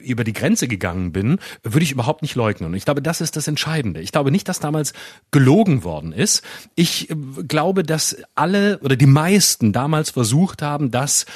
über 0.00 0.24
die 0.24 0.32
Grenze 0.32 0.68
gegangen 0.68 1.12
bin, 1.12 1.31
würde 1.62 1.84
ich 1.84 1.92
überhaupt 1.92 2.22
nicht 2.22 2.34
leugnen. 2.34 2.70
Und 2.70 2.76
ich 2.76 2.84
glaube, 2.84 3.02
das 3.02 3.20
ist 3.20 3.36
das 3.36 3.48
Entscheidende. 3.48 4.00
Ich 4.00 4.12
glaube 4.12 4.30
nicht, 4.30 4.48
dass 4.48 4.60
damals 4.60 4.92
gelogen 5.30 5.84
worden 5.84 6.12
ist. 6.12 6.42
Ich 6.74 7.10
äh, 7.10 7.14
glaube, 7.46 7.82
dass 7.82 8.16
alle 8.34 8.78
oder 8.80 8.96
die 8.96 9.06
meisten 9.06 9.72
damals 9.72 10.10
versucht 10.10 10.62
haben, 10.62 10.90
das 10.90 11.26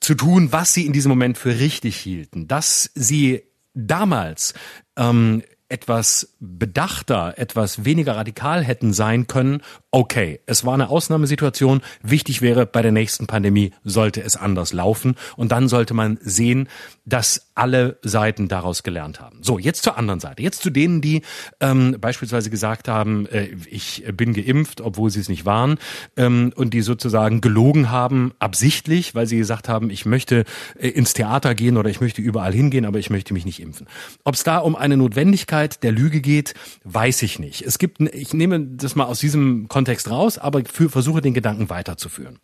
zu 0.00 0.14
tun, 0.14 0.52
was 0.52 0.74
sie 0.74 0.86
in 0.86 0.92
diesem 0.92 1.10
Moment 1.10 1.38
für 1.38 1.58
richtig 1.58 1.96
hielten. 1.96 2.48
Dass 2.48 2.90
sie 2.94 3.42
damals 3.74 4.54
ähm, 4.96 5.42
etwas 5.68 6.31
bedachter, 6.44 7.34
etwas 7.38 7.84
weniger 7.84 8.16
radikal 8.16 8.64
hätten 8.64 8.92
sein 8.92 9.28
können, 9.28 9.62
okay, 9.92 10.40
es 10.46 10.64
war 10.64 10.74
eine 10.74 10.88
Ausnahmesituation, 10.88 11.82
wichtig 12.02 12.42
wäre, 12.42 12.66
bei 12.66 12.82
der 12.82 12.90
nächsten 12.90 13.28
Pandemie 13.28 13.72
sollte 13.84 14.22
es 14.22 14.36
anders 14.36 14.72
laufen 14.72 15.14
und 15.36 15.52
dann 15.52 15.68
sollte 15.68 15.94
man 15.94 16.18
sehen, 16.20 16.68
dass 17.04 17.52
alle 17.54 17.98
Seiten 18.02 18.48
daraus 18.48 18.82
gelernt 18.82 19.20
haben. 19.20 19.38
So, 19.42 19.58
jetzt 19.58 19.82
zur 19.82 19.98
anderen 19.98 20.18
Seite. 20.18 20.42
Jetzt 20.42 20.62
zu 20.62 20.70
denen, 20.70 21.00
die 21.00 21.22
ähm, 21.60 21.96
beispielsweise 22.00 22.48
gesagt 22.48 22.88
haben, 22.88 23.26
äh, 23.26 23.50
ich 23.70 24.04
bin 24.16 24.32
geimpft, 24.32 24.80
obwohl 24.80 25.10
sie 25.10 25.20
es 25.20 25.28
nicht 25.28 25.44
waren, 25.44 25.78
ähm, 26.16 26.52
und 26.56 26.74
die 26.74 26.80
sozusagen 26.80 27.40
gelogen 27.40 27.90
haben, 27.90 28.32
absichtlich, 28.38 29.14
weil 29.14 29.26
sie 29.26 29.36
gesagt 29.36 29.68
haben, 29.68 29.90
ich 29.90 30.06
möchte 30.06 30.44
äh, 30.78 30.88
ins 30.88 31.12
Theater 31.12 31.54
gehen 31.54 31.76
oder 31.76 31.90
ich 31.90 32.00
möchte 32.00 32.22
überall 32.22 32.52
hingehen, 32.52 32.86
aber 32.86 32.98
ich 32.98 33.10
möchte 33.10 33.34
mich 33.34 33.44
nicht 33.44 33.60
impfen. 33.60 33.86
Ob 34.24 34.34
es 34.34 34.42
da 34.42 34.58
um 34.58 34.74
eine 34.74 34.96
Notwendigkeit 34.96 35.82
der 35.82 35.92
Lüge 35.92 36.20
geht, 36.20 36.31
weiß 36.84 37.22
ich 37.22 37.38
nicht. 37.38 37.62
Es 37.62 37.78
gibt, 37.78 38.00
ich 38.00 38.34
nehme 38.34 38.60
das 38.60 38.96
mal 38.96 39.04
aus 39.04 39.20
diesem 39.20 39.68
Kontext 39.68 40.10
raus, 40.10 40.38
aber 40.38 40.62
für, 40.64 40.88
versuche 40.88 41.20
den 41.20 41.34
Gedanken 41.34 41.70
weiterzuführen. 41.70 42.38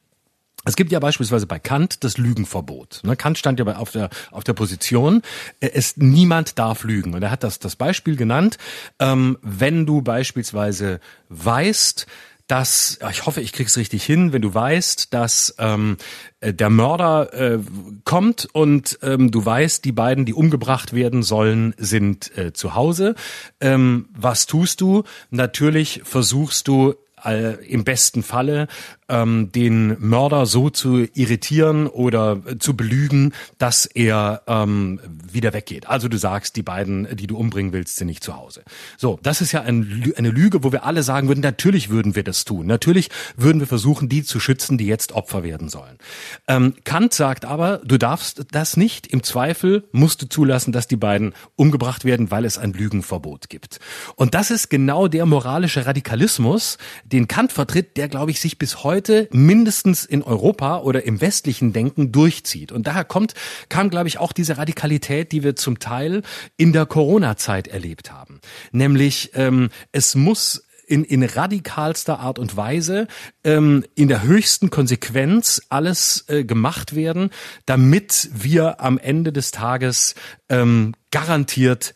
Es 0.65 0.77
gibt 0.77 0.93
ja 0.93 0.99
beispielsweise 0.99 1.47
bei 1.47 1.59
Kant 1.59 2.05
das 2.05 2.19
Lügenverbot. 2.19 3.01
Ne, 3.05 3.17
Kant 3.17 3.39
stand 3.39 3.59
ja 3.59 3.77
auf 3.77 3.93
der, 3.93 4.11
auf 4.31 4.45
der 4.45 4.53
Position, 4.53 5.23
äh, 5.61 5.71
es, 5.73 5.97
niemand 5.97 6.59
darf 6.59 6.85
lügen. 6.85 7.15
Und 7.15 7.23
er 7.23 7.31
hat 7.31 7.45
das, 7.45 7.59
das 7.59 7.77
Beispiel 7.77 8.17
genannt, 8.17 8.59
ähm, 8.99 9.39
wenn 9.41 9.87
du 9.87 10.03
beispielsweise 10.03 11.01
weißt, 11.29 12.07
dass, 12.49 12.99
ich 13.11 13.27
hoffe, 13.27 13.41
ich 13.41 13.53
krieg's 13.53 13.77
richtig 13.77 14.03
hin, 14.03 14.33
wenn 14.33 14.43
du 14.43 14.53
weißt, 14.53 15.15
dass 15.15 15.55
ähm, 15.59 15.99
äh, 16.41 16.53
der 16.53 16.71
Mörder 16.71 17.33
äh, 17.33 17.59
kommt 18.05 18.49
und 18.53 18.99
ähm, 19.03 19.31
du 19.31 19.45
weißt, 19.45 19.85
die 19.85 19.93
beiden, 19.93 20.25
die 20.25 20.35
umgebracht 20.35 20.95
werden 20.95 21.23
sollen, 21.23 21.75
sind 21.77 22.37
äh, 22.37 22.53
zu 22.53 22.75
Hause. 22.75 23.15
Ähm, 23.61 24.09
was 24.17 24.47
tust 24.47 24.81
du? 24.81 25.05
Natürlich 25.31 26.01
versuchst 26.05 26.69
du 26.69 26.95
äh, 27.25 27.55
im 27.67 27.85
besten 27.85 28.23
Falle 28.23 28.69
ähm, 29.09 29.51
den 29.53 29.97
Mörder 30.01 30.47
so 30.47 30.71
zu 30.71 31.07
irritieren 31.15 31.87
oder 31.87 32.41
zu 32.59 32.77
belügen, 32.77 33.33
dass 33.57 33.87
er 33.87 34.43
ähm, 34.47 35.01
wieder 35.31 35.53
weggeht. 35.53 35.89
Also 35.89 36.09
du 36.09 36.19
sagst, 36.19 36.57
die 36.57 36.63
beiden, 36.63 37.17
die 37.17 37.27
du 37.27 37.37
umbringen 37.37 37.73
willst, 37.73 37.97
sind 37.97 38.09
nicht 38.09 38.23
zu 38.23 38.37
Hause. 38.37 38.63
So, 38.97 39.19
das 39.23 39.41
ist 39.41 39.53
ja 39.53 39.63
ein, 39.63 40.13
eine 40.17 40.31
Lüge, 40.31 40.63
wo 40.63 40.73
wir 40.73 40.85
alle 40.85 41.03
sagen 41.03 41.29
würden, 41.29 41.41
natürlich 41.41 41.89
würden 41.89 42.15
wir 42.15 42.25
das 42.25 42.45
tun. 42.45 42.67
Natürlich 42.67 43.09
würden 43.37 43.61
wir 43.61 43.67
versuchen, 43.67 44.09
die 44.09 44.23
zu 44.23 44.41
schützen, 44.41 44.79
die 44.79 44.87
jetzt 44.87 45.13
Opfer 45.13 45.43
werden 45.43 45.69
sollen. 45.69 45.99
Ähm, 46.47 46.75
Kant 46.85 47.15
sagt 47.15 47.45
aber, 47.45 47.79
du 47.85 47.99
darfst 47.99 48.45
das 48.53 48.77
nicht. 48.77 49.07
Im 49.07 49.23
Zweifel 49.23 49.85
musst 49.93 50.23
du 50.23 50.29
zulassen, 50.29 50.73
dass 50.73 50.87
die 50.87 50.97
beiden 50.97 51.33
umgebracht 51.57 52.05
werden, 52.05 52.31
weil 52.31 52.45
es 52.45 52.59
ein 52.59 52.73
Lügenverbot 52.73 53.49
gibt. 53.49 53.81
Und 54.17 54.35
das 54.35 54.51
ist 54.51 54.69
genau 54.69 55.09
der 55.09 55.27
moralische 55.27 55.87
Radikalismus, 55.87 56.79
den 57.13 57.29
Kant 57.29 57.53
vertritt, 57.53 57.97
der, 57.97 58.09
glaube 58.09 58.31
ich, 58.31 58.41
sich 58.41 58.59
bis 58.59 58.85
heute 58.85 59.29
mindestens 59.33 60.05
in 60.05 60.23
Europa 60.23 60.79
oder 60.81 61.05
im 61.05 61.21
westlichen 61.21 61.73
Denken 61.73 62.13
durchzieht. 62.13 62.73
Und 62.73 62.87
daher 62.87 63.05
kommt, 63.05 63.35
kam, 63.69 63.91
glaube 63.91 64.09
ich, 64.09 64.19
auch 64.19 64.33
diese 64.33 64.59
Radikalität, 64.59 65.33
die 65.33 65.43
wir 65.43 65.57
zum 65.57 65.79
Teil 65.79 66.23
in 66.57 66.73
der 66.73 66.87
Corona-Zeit 66.87 67.69
erlebt 67.69 68.13
haben. 68.13 68.41
Nämlich, 68.73 69.31
ähm, 69.35 69.71
es 69.93 70.15
muss 70.15 70.65
in, 70.89 71.05
in 71.05 71.23
radikalster 71.23 72.19
Art 72.19 72.39
und 72.39 72.57
Weise 72.57 73.07
ähm, 73.45 73.85
in 73.95 74.09
der 74.09 74.23
höchsten 74.23 74.71
Konsequenz 74.71 75.63
alles 75.69 76.25
äh, 76.29 76.45
gemacht 76.45 76.95
werden, 76.95 77.31
damit 77.67 78.31
wir 78.33 78.81
am 78.81 78.99
Ende 78.99 79.33
des 79.33 79.51
Tages 79.51 80.15
ähm, 80.49 80.95
garantiert 81.11 81.95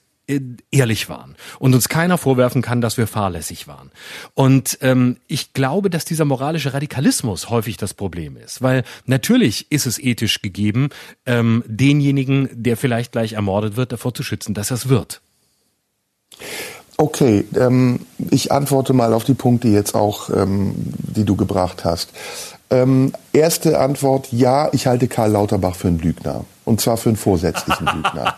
ehrlich 0.71 1.09
waren 1.09 1.37
und 1.59 1.75
uns 1.75 1.89
keiner 1.89 2.19
vorwerfen 2.19 2.63
kann, 2.63 2.81
dass 2.81 2.97
wir 2.97 3.07
fahrlässig 3.07 3.69
waren. 3.69 3.91
Und 4.35 4.79
ähm, 4.81 5.17
ich 5.27 5.53
glaube, 5.53 5.91
dass 5.91 6.05
dieser 6.05 6.25
moralische 6.25 6.75
Radikalismus 6.75 7.51
häufig 7.51 7.77
das 7.77 7.95
Problem 7.95 8.37
ist, 8.37 8.63
weil 8.63 8.85
natürlich 9.07 9.71
ist 9.71 9.87
es 9.87 9.99
ethisch 9.99 10.43
gegeben, 10.43 10.91
ähm, 11.27 11.65
denjenigen, 11.67 12.49
der 12.53 12.77
vielleicht 12.77 13.13
gleich 13.13 13.35
ermordet 13.35 13.77
wird, 13.77 13.93
davor 13.93 14.15
zu 14.15 14.23
schützen, 14.23 14.55
dass 14.55 14.71
es 14.71 14.89
wird. 14.89 15.21
Okay, 16.97 17.45
ähm, 17.57 18.01
ich 18.31 18.53
antworte 18.53 18.93
mal 18.93 19.13
auf 19.13 19.25
die 19.25 19.35
Punkte 19.35 19.69
jetzt 19.69 19.95
auch, 19.95 20.31
ähm, 20.31 20.75
die 20.77 21.25
du 21.25 21.37
gebracht 21.37 21.85
hast. 21.85 22.11
Ähm, 22.71 23.13
erste 23.33 23.81
Antwort, 23.81 24.29
ja, 24.33 24.69
ich 24.73 24.87
halte 24.87 25.09
Karl 25.09 25.33
Lauterbach 25.33 25.75
für 25.75 25.89
einen 25.89 25.99
Lügner. 25.99 26.45
Und 26.65 26.81
zwar 26.81 26.97
für 26.97 27.09
einen 27.09 27.17
vorsätzlichen 27.17 27.87
Lügner. 27.87 28.37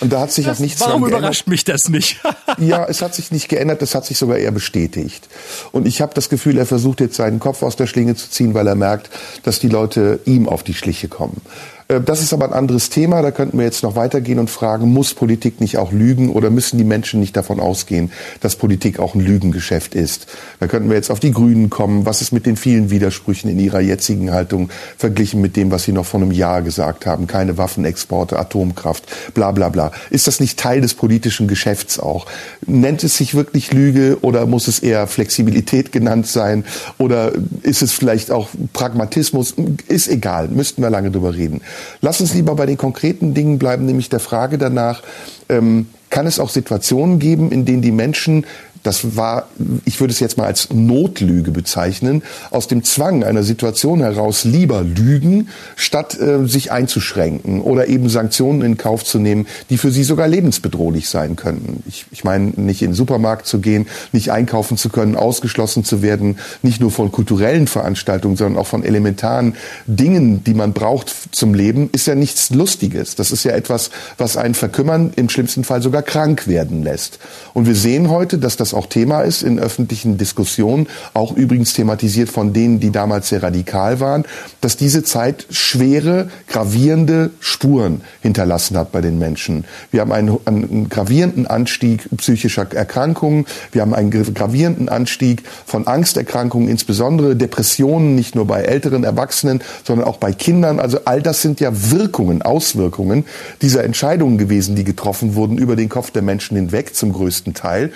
Und 0.00 0.12
da 0.12 0.20
hat 0.20 0.32
sich 0.32 0.44
das, 0.44 0.58
auch 0.58 0.60
nichts 0.60 0.80
Warum 0.80 1.06
überrascht 1.06 1.46
mich 1.46 1.64
das 1.64 1.88
nicht? 1.88 2.20
ja, 2.58 2.84
es 2.84 3.00
hat 3.00 3.14
sich 3.14 3.30
nicht 3.30 3.48
geändert, 3.48 3.80
es 3.80 3.94
hat 3.94 4.04
sich 4.04 4.18
sogar 4.18 4.36
eher 4.36 4.50
bestätigt. 4.50 5.28
Und 5.72 5.86
ich 5.86 6.02
habe 6.02 6.12
das 6.14 6.28
Gefühl, 6.28 6.58
er 6.58 6.66
versucht 6.66 7.00
jetzt 7.00 7.16
seinen 7.16 7.40
Kopf 7.40 7.62
aus 7.62 7.76
der 7.76 7.86
Schlinge 7.86 8.16
zu 8.16 8.28
ziehen, 8.28 8.52
weil 8.52 8.66
er 8.66 8.74
merkt, 8.74 9.08
dass 9.44 9.60
die 9.60 9.68
Leute 9.68 10.20
ihm 10.26 10.48
auf 10.48 10.62
die 10.62 10.74
Schliche 10.74 11.08
kommen. 11.08 11.40
Äh, 11.88 12.00
das 12.00 12.22
ist 12.22 12.32
aber 12.32 12.46
ein 12.46 12.52
anderes 12.52 12.90
Thema. 12.90 13.22
Da 13.22 13.30
könnten 13.30 13.58
wir 13.58 13.64
jetzt 13.64 13.82
noch 13.82 13.96
weitergehen 13.96 14.38
und 14.38 14.50
fragen, 14.50 14.92
muss 14.92 15.14
Politik 15.14 15.60
nicht 15.60 15.78
auch 15.78 15.92
lügen 15.92 16.30
oder 16.30 16.50
müssen 16.50 16.78
die 16.78 16.84
Menschen 16.84 17.20
nicht 17.20 17.36
davon 17.36 17.60
ausgehen, 17.60 18.10
dass 18.40 18.56
Politik 18.56 18.98
auch 18.98 19.14
ein 19.14 19.20
Lügengeschäft 19.20 19.94
ist? 19.94 20.26
Da 20.60 20.66
könnten 20.66 20.88
wir 20.88 20.96
jetzt 20.96 21.10
auf 21.10 21.20
die 21.20 21.32
Grünen 21.32 21.70
kommen. 21.70 22.06
Was 22.06 22.20
ist 22.20 22.32
mit 22.32 22.46
den 22.46 22.56
vielen 22.56 22.90
Widersprüchen 22.90 23.50
in 23.50 23.58
ihrer 23.58 23.80
jetzigen 23.80 24.32
Haltung 24.32 24.70
verglichen 24.96 25.40
mit 25.40 25.56
dem, 25.56 25.70
was 25.70 25.84
sie 25.84 25.92
noch 25.92 26.06
vor 26.06 26.20
einem 26.20 26.32
Jahr 26.32 26.62
gesagt 26.62 27.06
haben? 27.06 27.26
Keine 27.26 27.58
Waffenexporte, 27.58 28.38
Atomkraft, 28.38 29.04
bla 29.34 29.52
bla 29.52 29.68
bla. 29.68 29.92
Ist 30.10 30.26
das 30.26 30.40
nicht 30.40 30.58
Teil 30.58 30.80
des 30.80 30.94
politischen 30.94 31.48
Geschäfts 31.48 31.98
auch? 31.98 32.26
Nennt 32.66 33.04
es 33.04 33.16
sich 33.16 33.34
wirklich 33.34 33.72
Lüge 33.72 34.18
oder 34.22 34.46
muss 34.46 34.68
es 34.68 34.78
eher 34.78 35.06
Flexibilität 35.06 35.92
genannt 35.92 36.26
sein? 36.26 36.64
Oder 36.98 37.32
ist 37.62 37.82
es 37.82 37.92
vielleicht 37.92 38.30
auch 38.30 38.48
Pragmatismus? 38.72 39.54
Ist 39.88 40.08
egal, 40.08 40.48
müssten 40.48 40.82
wir 40.82 40.90
lange 40.90 41.10
drüber 41.10 41.34
reden. 41.34 41.60
Lass 42.00 42.20
uns 42.20 42.34
lieber 42.34 42.54
bei 42.54 42.66
den 42.66 42.76
konkreten 42.76 43.34
Dingen 43.34 43.58
bleiben, 43.58 43.86
nämlich 43.86 44.08
der 44.08 44.20
Frage 44.20 44.58
danach, 44.58 45.02
ähm, 45.48 45.86
kann 46.10 46.26
es 46.26 46.38
auch 46.38 46.50
Situationen 46.50 47.18
geben, 47.18 47.50
in 47.50 47.64
denen 47.64 47.82
die 47.82 47.90
Menschen 47.90 48.46
Das 48.84 49.16
war, 49.16 49.48
ich 49.86 49.98
würde 49.98 50.12
es 50.12 50.20
jetzt 50.20 50.36
mal 50.36 50.44
als 50.44 50.68
Notlüge 50.70 51.50
bezeichnen, 51.50 52.22
aus 52.50 52.68
dem 52.68 52.84
Zwang 52.84 53.24
einer 53.24 53.42
Situation 53.42 54.00
heraus 54.00 54.44
lieber 54.44 54.82
lügen, 54.82 55.48
statt 55.74 56.18
äh, 56.20 56.46
sich 56.46 56.70
einzuschränken 56.70 57.62
oder 57.62 57.88
eben 57.88 58.08
Sanktionen 58.10 58.60
in 58.60 58.76
Kauf 58.76 59.02
zu 59.02 59.18
nehmen, 59.18 59.46
die 59.70 59.78
für 59.78 59.90
sie 59.90 60.04
sogar 60.04 60.28
lebensbedrohlich 60.28 61.08
sein 61.08 61.34
könnten. 61.34 61.82
Ich, 61.88 62.04
ich 62.12 62.24
meine, 62.24 62.52
nicht 62.56 62.82
in 62.82 62.90
den 62.90 62.94
Supermarkt 62.94 63.46
zu 63.46 63.58
gehen, 63.58 63.86
nicht 64.12 64.30
einkaufen 64.30 64.76
zu 64.76 64.90
können, 64.90 65.16
ausgeschlossen 65.16 65.82
zu 65.84 66.02
werden, 66.02 66.38
nicht 66.62 66.80
nur 66.80 66.90
von 66.90 67.10
kulturellen 67.10 67.66
Veranstaltungen, 67.66 68.36
sondern 68.36 68.60
auch 68.60 68.66
von 68.66 68.84
elementaren 68.84 69.54
Dingen, 69.86 70.44
die 70.44 70.54
man 70.54 70.74
braucht 70.74 71.10
zum 71.34 71.54
Leben, 71.54 71.88
ist 71.92 72.06
ja 72.06 72.14
nichts 72.14 72.50
Lustiges. 72.50 73.14
Das 73.14 73.30
ist 73.30 73.44
ja 73.44 73.52
etwas, 73.52 73.90
was 74.18 74.36
einen 74.36 74.54
verkümmern, 74.54 75.12
im 75.16 75.30
schlimmsten 75.30 75.64
Fall 75.64 75.80
sogar 75.80 76.02
krank 76.02 76.46
werden 76.46 76.82
lässt. 76.82 77.18
Und 77.54 77.66
wir 77.66 77.74
sehen 77.74 78.10
heute, 78.10 78.36
dass 78.36 78.58
das 78.58 78.73
auch 78.74 78.86
Thema 78.86 79.22
ist 79.22 79.42
in 79.42 79.58
öffentlichen 79.58 80.18
Diskussionen, 80.18 80.88
auch 81.14 81.36
übrigens 81.36 81.72
thematisiert 81.72 82.28
von 82.28 82.52
denen, 82.52 82.80
die 82.80 82.90
damals 82.90 83.28
sehr 83.28 83.42
radikal 83.42 84.00
waren, 84.00 84.24
dass 84.60 84.76
diese 84.76 85.02
Zeit 85.02 85.46
schwere, 85.50 86.28
gravierende 86.48 87.30
Spuren 87.40 88.02
hinterlassen 88.20 88.76
hat 88.76 88.92
bei 88.92 89.00
den 89.00 89.18
Menschen. 89.18 89.64
Wir 89.90 90.00
haben 90.00 90.12
einen, 90.12 90.38
einen 90.44 90.88
gravierenden 90.88 91.46
Anstieg 91.46 92.08
psychischer 92.16 92.66
Erkrankungen, 92.72 93.46
wir 93.72 93.82
haben 93.82 93.94
einen 93.94 94.10
gravierenden 94.10 94.88
Anstieg 94.88 95.42
von 95.66 95.86
Angsterkrankungen, 95.86 96.68
insbesondere 96.68 97.36
Depressionen, 97.36 98.14
nicht 98.14 98.34
nur 98.34 98.46
bei 98.46 98.62
älteren 98.62 99.04
Erwachsenen, 99.04 99.62
sondern 99.84 100.06
auch 100.06 100.16
bei 100.16 100.32
Kindern. 100.32 100.80
Also 100.80 101.00
all 101.04 101.22
das 101.22 101.42
sind 101.42 101.60
ja 101.60 101.70
Wirkungen, 101.90 102.42
Auswirkungen 102.42 103.24
dieser 103.62 103.84
Entscheidungen 103.84 104.38
gewesen, 104.38 104.76
die 104.76 104.84
getroffen 104.84 105.34
wurden 105.34 105.58
über 105.58 105.76
den 105.76 105.88
Kopf 105.88 106.10
der 106.10 106.22
Menschen 106.22 106.56
hinweg 106.56 106.94
zum 106.94 107.12
größten 107.12 107.54
Teil, 107.54 107.92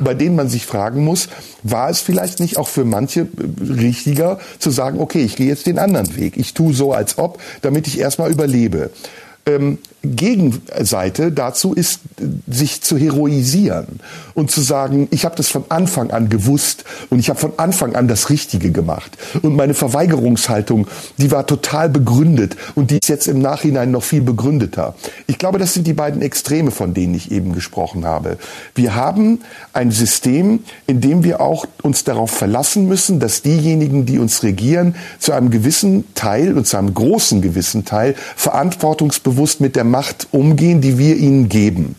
bei 0.00 0.14
denen 0.14 0.36
man 0.36 0.48
sich 0.48 0.66
fragen 0.66 1.04
muss, 1.04 1.28
war 1.62 1.90
es 1.90 2.00
vielleicht 2.00 2.40
nicht 2.40 2.56
auch 2.56 2.68
für 2.68 2.84
manche 2.84 3.20
äh, 3.20 3.26
richtiger 3.72 4.38
zu 4.58 4.70
sagen, 4.70 5.00
okay, 5.00 5.22
ich 5.22 5.36
gehe 5.36 5.46
jetzt 5.46 5.66
den 5.66 5.78
anderen 5.78 6.16
Weg. 6.16 6.36
Ich 6.36 6.54
tue 6.54 6.72
so, 6.72 6.92
als 6.92 7.18
ob, 7.18 7.38
damit 7.62 7.86
ich 7.86 7.98
erstmal 7.98 8.30
überlebe. 8.30 8.90
Ähm, 9.46 9.78
Gegenseite 10.02 11.32
dazu 11.32 11.74
ist, 11.74 12.00
sich 12.46 12.82
zu 12.82 12.96
heroisieren 12.96 14.00
und 14.34 14.50
zu 14.50 14.60
sagen, 14.60 15.08
ich 15.10 15.24
habe 15.24 15.34
das 15.34 15.48
von 15.48 15.64
Anfang 15.70 16.12
an 16.12 16.28
gewusst 16.28 16.84
und 17.10 17.18
ich 17.18 17.28
habe 17.28 17.38
von 17.38 17.52
Anfang 17.56 17.96
an 17.96 18.06
das 18.06 18.30
Richtige 18.30 18.70
gemacht. 18.70 19.18
Und 19.42 19.56
meine 19.56 19.74
Verweigerungshaltung, 19.74 20.86
die 21.16 21.32
war 21.32 21.46
total 21.46 21.88
begründet 21.88 22.56
und 22.76 22.92
die 22.92 22.98
ist 22.98 23.08
jetzt 23.08 23.26
im 23.26 23.40
Nachhinein 23.40 23.90
noch 23.90 24.04
viel 24.04 24.20
begründeter. 24.20 24.94
Ich 25.26 25.38
glaube, 25.38 25.58
das 25.58 25.74
sind 25.74 25.86
die 25.86 25.94
beiden 25.94 26.22
Extreme, 26.22 26.70
von 26.70 26.94
denen 26.94 27.14
ich 27.14 27.32
eben 27.32 27.52
gesprochen 27.52 28.04
habe. 28.04 28.38
Wir 28.76 28.94
haben 28.94 29.40
ein 29.72 29.90
System, 29.90 30.60
in 30.86 31.00
dem 31.00 31.24
wir 31.24 31.40
auch 31.40 31.66
uns 31.82 32.04
darauf 32.04 32.30
verlassen 32.30 32.86
müssen, 32.86 33.18
dass 33.18 33.42
diejenigen, 33.42 34.06
die 34.06 34.18
uns 34.18 34.44
regieren, 34.44 34.94
zu 35.18 35.32
einem 35.32 35.50
gewissen 35.50 36.04
Teil 36.14 36.56
und 36.56 36.66
zu 36.66 36.76
einem 36.76 36.94
großen 36.94 37.42
gewissen 37.42 37.84
Teil 37.84 38.14
verantwortungsbewusst 38.36 39.60
mit 39.60 39.74
der 39.74 39.87
Macht 39.90 40.28
umgehen, 40.30 40.80
die 40.80 40.98
wir 40.98 41.16
ihnen 41.16 41.48
geben. 41.48 41.96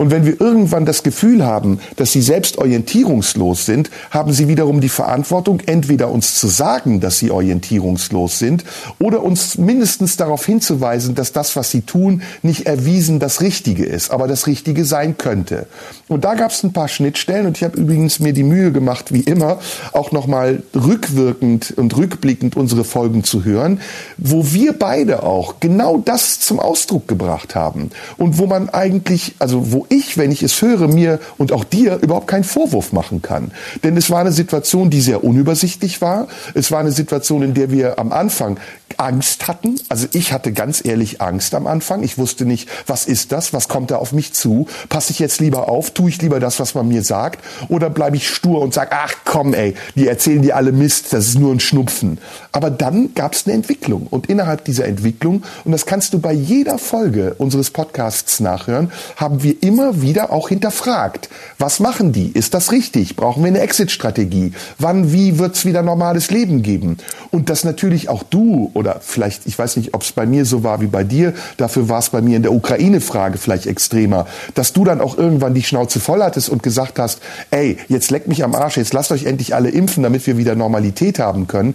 Und 0.00 0.10
wenn 0.10 0.24
wir 0.24 0.40
irgendwann 0.40 0.86
das 0.86 1.02
Gefühl 1.02 1.44
haben, 1.44 1.78
dass 1.96 2.10
sie 2.10 2.22
selbst 2.22 2.56
orientierungslos 2.56 3.66
sind, 3.66 3.90
haben 4.10 4.32
sie 4.32 4.48
wiederum 4.48 4.80
die 4.80 4.88
Verantwortung, 4.88 5.60
entweder 5.66 6.10
uns 6.10 6.36
zu 6.36 6.48
sagen, 6.48 7.00
dass 7.00 7.18
sie 7.18 7.30
orientierungslos 7.30 8.38
sind, 8.38 8.64
oder 8.98 9.22
uns 9.22 9.58
mindestens 9.58 10.16
darauf 10.16 10.46
hinzuweisen, 10.46 11.14
dass 11.14 11.32
das, 11.32 11.54
was 11.54 11.70
sie 11.70 11.82
tun, 11.82 12.22
nicht 12.40 12.64
erwiesen 12.64 13.18
das 13.18 13.42
Richtige 13.42 13.84
ist, 13.84 14.10
aber 14.10 14.26
das 14.26 14.46
Richtige 14.46 14.86
sein 14.86 15.18
könnte. 15.18 15.66
Und 16.08 16.24
da 16.24 16.34
gab 16.34 16.50
es 16.50 16.62
ein 16.62 16.72
paar 16.72 16.88
Schnittstellen 16.88 17.46
und 17.46 17.58
ich 17.58 17.62
habe 17.62 17.78
übrigens 17.78 18.20
mir 18.20 18.32
die 18.32 18.42
Mühe 18.42 18.72
gemacht, 18.72 19.12
wie 19.12 19.20
immer, 19.20 19.58
auch 19.92 20.12
nochmal 20.12 20.62
rückwirkend 20.74 21.74
und 21.76 21.94
rückblickend 21.94 22.56
unsere 22.56 22.84
Folgen 22.84 23.22
zu 23.22 23.44
hören, 23.44 23.82
wo 24.16 24.50
wir 24.50 24.72
beide 24.72 25.24
auch 25.24 25.56
genau 25.60 25.98
das 25.98 26.40
zum 26.40 26.58
Ausdruck 26.58 27.06
gebracht 27.06 27.54
haben 27.54 27.90
und 28.16 28.38
wo 28.38 28.46
man 28.46 28.70
eigentlich, 28.70 29.34
also 29.38 29.72
wo 29.72 29.86
ich, 29.90 30.16
wenn 30.16 30.30
ich 30.30 30.42
es 30.42 30.62
höre, 30.62 30.88
mir 30.88 31.18
und 31.36 31.52
auch 31.52 31.64
dir 31.64 31.96
überhaupt 31.96 32.28
keinen 32.28 32.44
Vorwurf 32.44 32.92
machen 32.92 33.20
kann. 33.20 33.50
Denn 33.82 33.96
es 33.96 34.08
war 34.08 34.20
eine 34.20 34.32
Situation, 34.32 34.88
die 34.88 35.00
sehr 35.00 35.24
unübersichtlich 35.24 36.00
war. 36.00 36.28
Es 36.54 36.70
war 36.70 36.80
eine 36.80 36.92
Situation, 36.92 37.42
in 37.42 37.54
der 37.54 37.70
wir 37.70 37.98
am 37.98 38.12
Anfang 38.12 38.58
Angst 38.96 39.48
hatten. 39.48 39.80
Also 39.88 40.06
ich 40.12 40.32
hatte 40.32 40.52
ganz 40.52 40.84
ehrlich 40.84 41.20
Angst 41.20 41.54
am 41.54 41.66
Anfang. 41.66 42.02
Ich 42.02 42.18
wusste 42.18 42.44
nicht, 42.44 42.68
was 42.86 43.06
ist 43.06 43.32
das? 43.32 43.52
Was 43.52 43.68
kommt 43.68 43.90
da 43.90 43.96
auf 43.96 44.12
mich 44.12 44.32
zu? 44.32 44.66
Passe 44.88 45.12
ich 45.12 45.18
jetzt 45.18 45.40
lieber 45.40 45.68
auf? 45.68 45.90
Tue 45.92 46.10
ich 46.10 46.20
lieber 46.20 46.38
das, 46.38 46.60
was 46.60 46.74
man 46.74 46.88
mir 46.88 47.02
sagt? 47.02 47.44
Oder 47.68 47.90
bleibe 47.90 48.16
ich 48.16 48.28
stur 48.28 48.60
und 48.60 48.74
sage, 48.74 48.90
ach 48.92 49.14
komm 49.24 49.54
ey, 49.54 49.74
die 49.94 50.06
erzählen 50.06 50.42
dir 50.42 50.56
alle 50.56 50.72
Mist, 50.72 51.12
das 51.12 51.28
ist 51.28 51.38
nur 51.38 51.52
ein 51.52 51.60
Schnupfen. 51.60 52.18
Aber 52.52 52.70
dann 52.70 53.14
gab 53.14 53.32
es 53.32 53.46
eine 53.46 53.54
Entwicklung. 53.54 54.06
Und 54.08 54.26
innerhalb 54.26 54.64
dieser 54.64 54.84
Entwicklung, 54.86 55.44
und 55.64 55.72
das 55.72 55.86
kannst 55.86 56.12
du 56.12 56.18
bei 56.18 56.32
jeder 56.32 56.78
Folge 56.78 57.34
unseres 57.38 57.70
Podcasts 57.70 58.40
nachhören, 58.40 58.92
haben 59.16 59.42
wir 59.42 59.62
immer 59.62 59.79
immer 59.80 60.02
wieder 60.02 60.32
auch 60.32 60.48
hinterfragt. 60.48 61.28
Was 61.58 61.80
machen 61.80 62.12
die? 62.12 62.28
Ist 62.28 62.54
das 62.54 62.72
richtig? 62.72 63.16
Brauchen 63.16 63.42
wir 63.42 63.48
eine 63.48 63.60
Exit-Strategie? 63.60 64.52
Wann, 64.78 65.12
wie 65.12 65.38
wird 65.38 65.56
es 65.56 65.64
wieder 65.64 65.82
normales 65.82 66.30
Leben 66.30 66.62
geben? 66.62 66.98
Und 67.30 67.48
dass 67.48 67.64
natürlich 67.64 68.08
auch 68.08 68.22
du 68.22 68.70
oder 68.74 69.00
vielleicht, 69.00 69.46
ich 69.46 69.58
weiß 69.58 69.76
nicht, 69.76 69.94
ob 69.94 70.02
es 70.02 70.12
bei 70.12 70.26
mir 70.26 70.44
so 70.44 70.62
war 70.62 70.80
wie 70.80 70.86
bei 70.86 71.04
dir, 71.04 71.32
dafür 71.56 71.88
war 71.88 71.98
es 71.98 72.10
bei 72.10 72.20
mir 72.20 72.36
in 72.36 72.42
der 72.42 72.52
Ukraine-Frage 72.52 73.38
vielleicht 73.38 73.66
extremer, 73.66 74.26
dass 74.54 74.72
du 74.72 74.84
dann 74.84 75.00
auch 75.00 75.16
irgendwann 75.16 75.54
die 75.54 75.62
Schnauze 75.62 76.00
voll 76.00 76.22
hattest 76.22 76.50
und 76.50 76.62
gesagt 76.62 76.98
hast, 76.98 77.20
ey, 77.50 77.78
jetzt 77.88 78.10
leckt 78.10 78.28
mich 78.28 78.44
am 78.44 78.54
Arsch, 78.54 78.76
jetzt 78.76 78.92
lasst 78.92 79.12
euch 79.12 79.24
endlich 79.24 79.54
alle 79.54 79.70
impfen, 79.70 80.02
damit 80.02 80.26
wir 80.26 80.36
wieder 80.36 80.54
Normalität 80.54 81.18
haben 81.18 81.46
können 81.46 81.74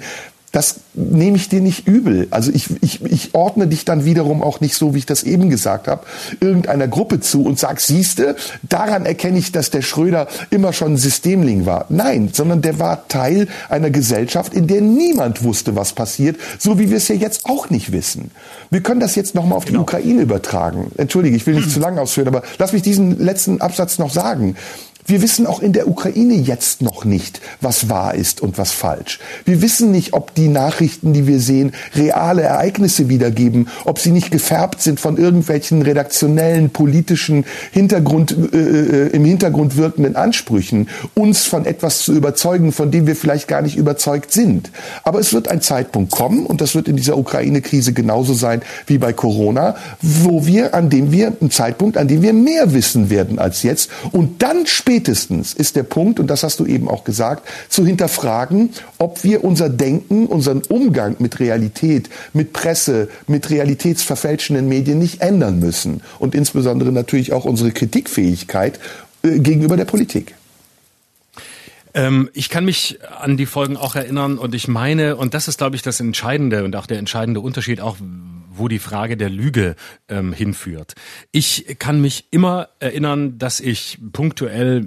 das 0.55 0.77
nehme 0.93 1.35
ich 1.35 1.49
dir 1.49 1.59
nicht 1.59 1.85
übel. 1.85 2.29
Also 2.31 2.49
ich, 2.53 2.69
ich, 2.81 3.03
ich 3.03 3.35
ordne 3.35 3.67
dich 3.67 3.83
dann 3.83 4.05
wiederum 4.05 4.41
auch 4.41 4.61
nicht 4.61 4.75
so, 4.75 4.93
wie 4.93 4.99
ich 4.99 5.05
das 5.05 5.23
eben 5.23 5.49
gesagt 5.49 5.89
habe, 5.89 6.05
irgendeiner 6.39 6.87
Gruppe 6.87 7.19
zu 7.19 7.43
und 7.43 7.59
sag, 7.59 7.81
siehste, 7.81 8.37
daran 8.63 9.05
erkenne 9.05 9.37
ich, 9.37 9.51
dass 9.51 9.69
der 9.69 9.81
Schröder 9.81 10.29
immer 10.51 10.71
schon 10.71 10.93
ein 10.93 10.97
Systemling 10.97 11.65
war. 11.65 11.87
Nein, 11.89 12.29
sondern 12.31 12.61
der 12.61 12.79
war 12.79 13.09
Teil 13.09 13.49
einer 13.67 13.89
Gesellschaft, 13.89 14.53
in 14.53 14.67
der 14.67 14.79
niemand 14.79 15.43
wusste, 15.43 15.75
was 15.75 15.91
passiert, 15.91 16.37
so 16.57 16.79
wie 16.79 16.89
wir 16.89 16.97
es 16.97 17.09
ja 17.09 17.15
jetzt 17.15 17.47
auch 17.47 17.69
nicht 17.69 17.91
wissen. 17.91 18.31
Wir 18.69 18.79
können 18.79 19.01
das 19.01 19.15
jetzt 19.15 19.35
nochmal 19.35 19.57
auf 19.57 19.65
die 19.65 19.73
genau. 19.73 19.83
Ukraine 19.83 20.21
übertragen. 20.21 20.89
Entschuldige, 20.95 21.35
ich 21.35 21.45
will 21.47 21.55
nicht 21.55 21.69
zu 21.73 21.81
lange 21.81 21.99
ausführen, 21.99 22.29
aber 22.29 22.43
lass 22.59 22.71
mich 22.71 22.81
diesen 22.81 23.19
letzten 23.19 23.59
Absatz 23.59 23.99
noch 23.99 24.09
sagen. 24.09 24.55
Wir 25.07 25.21
wissen 25.21 25.45
auch 25.45 25.61
in 25.61 25.71
der 25.71 25.87
Ukraine 25.87 26.33
jetzt 26.33 26.81
noch 26.81 27.05
nicht, 27.05 27.39
was 27.61 27.89
wahr 27.89 28.15
ist 28.15 28.41
und 28.41 28.57
was 28.57 28.71
falsch. 28.71 29.19
Wir 29.45 29.61
wissen 29.61 29.91
nicht, 29.91 30.13
ob 30.13 30.33
die 30.33 30.47
Nachrichten, 30.47 31.13
die 31.13 31.27
wir 31.27 31.39
sehen, 31.39 31.73
reale 31.93 32.41
Ereignisse 32.41 33.07
wiedergeben, 33.07 33.67
ob 33.83 33.99
sie 33.99 34.09
nicht 34.09 34.31
gefärbt 34.31 34.81
sind 34.81 34.99
von 34.99 35.17
irgendwelchen 35.17 35.83
redaktionellen, 35.83 36.71
politischen 36.71 37.45
Hintergrund, 37.71 38.35
äh, 38.51 38.57
äh, 38.57 39.07
im 39.09 39.25
Hintergrund 39.25 39.77
wirkenden 39.77 40.15
Ansprüchen, 40.15 40.89
uns 41.13 41.45
von 41.45 41.67
etwas 41.67 41.99
zu 41.99 42.11
überzeugen, 42.11 42.71
von 42.71 42.89
dem 42.89 43.05
wir 43.05 43.15
vielleicht 43.15 43.47
gar 43.47 43.61
nicht 43.61 43.77
überzeugt 43.77 44.31
sind. 44.31 44.71
Aber 45.03 45.19
es 45.19 45.33
wird 45.33 45.49
ein 45.49 45.61
Zeitpunkt 45.61 46.09
kommen, 46.09 46.47
und 46.47 46.61
das 46.61 46.73
wird 46.73 46.87
in 46.87 46.95
dieser 46.95 47.19
Ukraine-Krise 47.19 47.93
genauso 47.93 48.33
sein 48.33 48.63
wie 48.87 48.97
bei 48.97 49.13
Corona, 49.13 49.75
wo 50.01 50.47
wir, 50.47 50.73
an 50.73 50.89
dem 50.89 51.11
wir, 51.11 51.31
ein 51.39 51.51
Zeitpunkt, 51.51 51.95
an 51.95 52.07
dem 52.07 52.23
wir 52.23 52.33
mehr 52.33 52.73
wissen 52.73 53.11
werden 53.11 53.37
als 53.37 53.61
jetzt, 53.61 53.91
und 54.11 54.41
dann 54.41 54.65
später 54.65 54.94
spätestens 54.95 55.53
ist 55.53 55.75
der 55.75 55.83
Punkt, 55.83 56.21
und 56.21 56.27
das 56.27 56.43
hast 56.43 56.61
du 56.61 56.65
eben 56.65 56.87
auch 56.87 57.03
gesagt, 57.03 57.45
zu 57.67 57.85
hinterfragen, 57.85 58.69
ob 58.97 59.25
wir 59.25 59.43
unser 59.43 59.67
Denken, 59.67 60.25
unseren 60.27 60.61
Umgang 60.69 61.17
mit 61.19 61.41
Realität, 61.41 62.09
mit 62.31 62.53
Presse, 62.53 63.09
mit 63.27 63.49
realitätsverfälschenden 63.49 64.69
Medien 64.69 64.97
nicht 64.99 65.19
ändern 65.19 65.59
müssen. 65.59 66.01
Und 66.17 66.33
insbesondere 66.33 66.93
natürlich 66.93 67.33
auch 67.33 67.43
unsere 67.43 67.71
Kritikfähigkeit 67.71 68.79
äh, 69.23 69.39
gegenüber 69.39 69.75
der 69.75 69.83
Politik. 69.83 70.33
Ähm, 71.95 72.29
ich 72.33 72.49
kann 72.49 72.65
mich 72.65 72.99
an 73.19 73.37
die 73.37 73.45
Folgen 73.45 73.77
auch 73.77 73.95
erinnern 73.95 74.37
und 74.37 74.53
ich 74.53 74.67
meine, 74.67 75.15
und 75.15 75.33
das 75.33 75.47
ist, 75.47 75.57
glaube 75.57 75.77
ich, 75.77 75.81
das 75.81 75.99
Entscheidende 75.99 76.63
und 76.65 76.75
auch 76.75 76.85
der 76.85 76.99
entscheidende 76.99 77.39
Unterschied, 77.39 77.79
auch 77.79 77.97
wo 78.57 78.67
die 78.67 78.79
Frage 78.79 79.17
der 79.17 79.29
Lüge 79.29 79.75
ähm, 80.09 80.33
hinführt. 80.33 80.93
Ich 81.31 81.77
kann 81.79 82.01
mich 82.01 82.25
immer 82.31 82.69
erinnern, 82.79 83.37
dass 83.37 83.59
ich 83.59 83.97
punktuell 84.11 84.85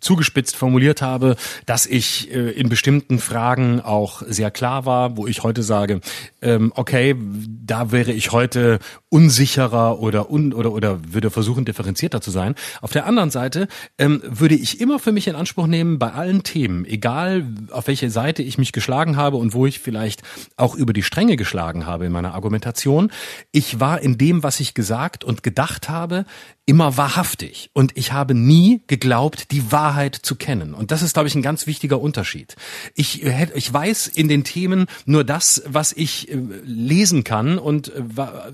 zugespitzt 0.00 0.56
formuliert 0.56 1.02
habe, 1.02 1.36
dass 1.66 1.86
ich 1.86 2.32
äh, 2.32 2.50
in 2.50 2.68
bestimmten 2.68 3.18
Fragen 3.18 3.80
auch 3.80 4.22
sehr 4.26 4.50
klar 4.50 4.86
war, 4.86 5.16
wo 5.16 5.26
ich 5.26 5.42
heute 5.42 5.62
sage, 5.62 6.00
ähm, 6.42 6.72
okay, 6.74 7.16
da 7.18 7.92
wäre 7.92 8.12
ich 8.12 8.32
heute 8.32 8.78
unsicherer 9.08 10.00
oder 10.00 10.30
un 10.30 10.52
oder 10.52 10.72
oder 10.72 11.00
würde 11.12 11.30
versuchen 11.30 11.64
differenzierter 11.64 12.20
zu 12.20 12.30
sein. 12.30 12.54
Auf 12.80 12.92
der 12.92 13.06
anderen 13.06 13.30
Seite 13.30 13.68
ähm, 13.98 14.22
würde 14.24 14.54
ich 14.54 14.80
immer 14.80 14.98
für 14.98 15.12
mich 15.12 15.28
in 15.28 15.34
Anspruch 15.34 15.66
nehmen, 15.66 15.98
bei 15.98 16.12
allen 16.12 16.42
Themen, 16.42 16.84
egal 16.84 17.46
auf 17.70 17.86
welche 17.86 18.10
Seite 18.10 18.42
ich 18.42 18.58
mich 18.58 18.72
geschlagen 18.72 19.16
habe 19.16 19.36
und 19.36 19.54
wo 19.54 19.66
ich 19.66 19.80
vielleicht 19.80 20.22
auch 20.56 20.74
über 20.74 20.92
die 20.92 21.02
Stränge 21.02 21.36
geschlagen 21.36 21.86
habe 21.86 22.06
in 22.06 22.12
meiner 22.12 22.34
Argumentation, 22.34 23.10
ich 23.52 23.80
war 23.80 24.00
in 24.00 24.18
dem, 24.18 24.42
was 24.42 24.60
ich 24.60 24.74
gesagt 24.74 25.24
und 25.24 25.42
gedacht 25.42 25.88
habe, 25.88 26.24
immer 26.68 26.98
wahrhaftig. 26.98 27.70
Und 27.72 27.96
ich 27.96 28.12
habe 28.12 28.34
nie 28.34 28.82
geglaubt, 28.88 29.52
die 29.52 29.72
Wahrheit 29.72 30.14
zu 30.14 30.36
kennen. 30.36 30.74
Und 30.74 30.90
das 30.90 31.00
ist, 31.00 31.14
glaube 31.14 31.26
ich, 31.26 31.34
ein 31.34 31.40
ganz 31.40 31.66
wichtiger 31.66 31.98
Unterschied. 31.98 32.56
Ich, 32.94 33.24
äh, 33.24 33.48
ich 33.54 33.72
weiß 33.72 34.06
in 34.06 34.28
den 34.28 34.44
Themen 34.44 34.84
nur 35.06 35.24
das, 35.24 35.62
was 35.66 35.92
ich 35.92 36.30
äh, 36.30 36.36
lesen 36.64 37.24
kann 37.24 37.58
und 37.58 37.88
äh, 37.88 38.02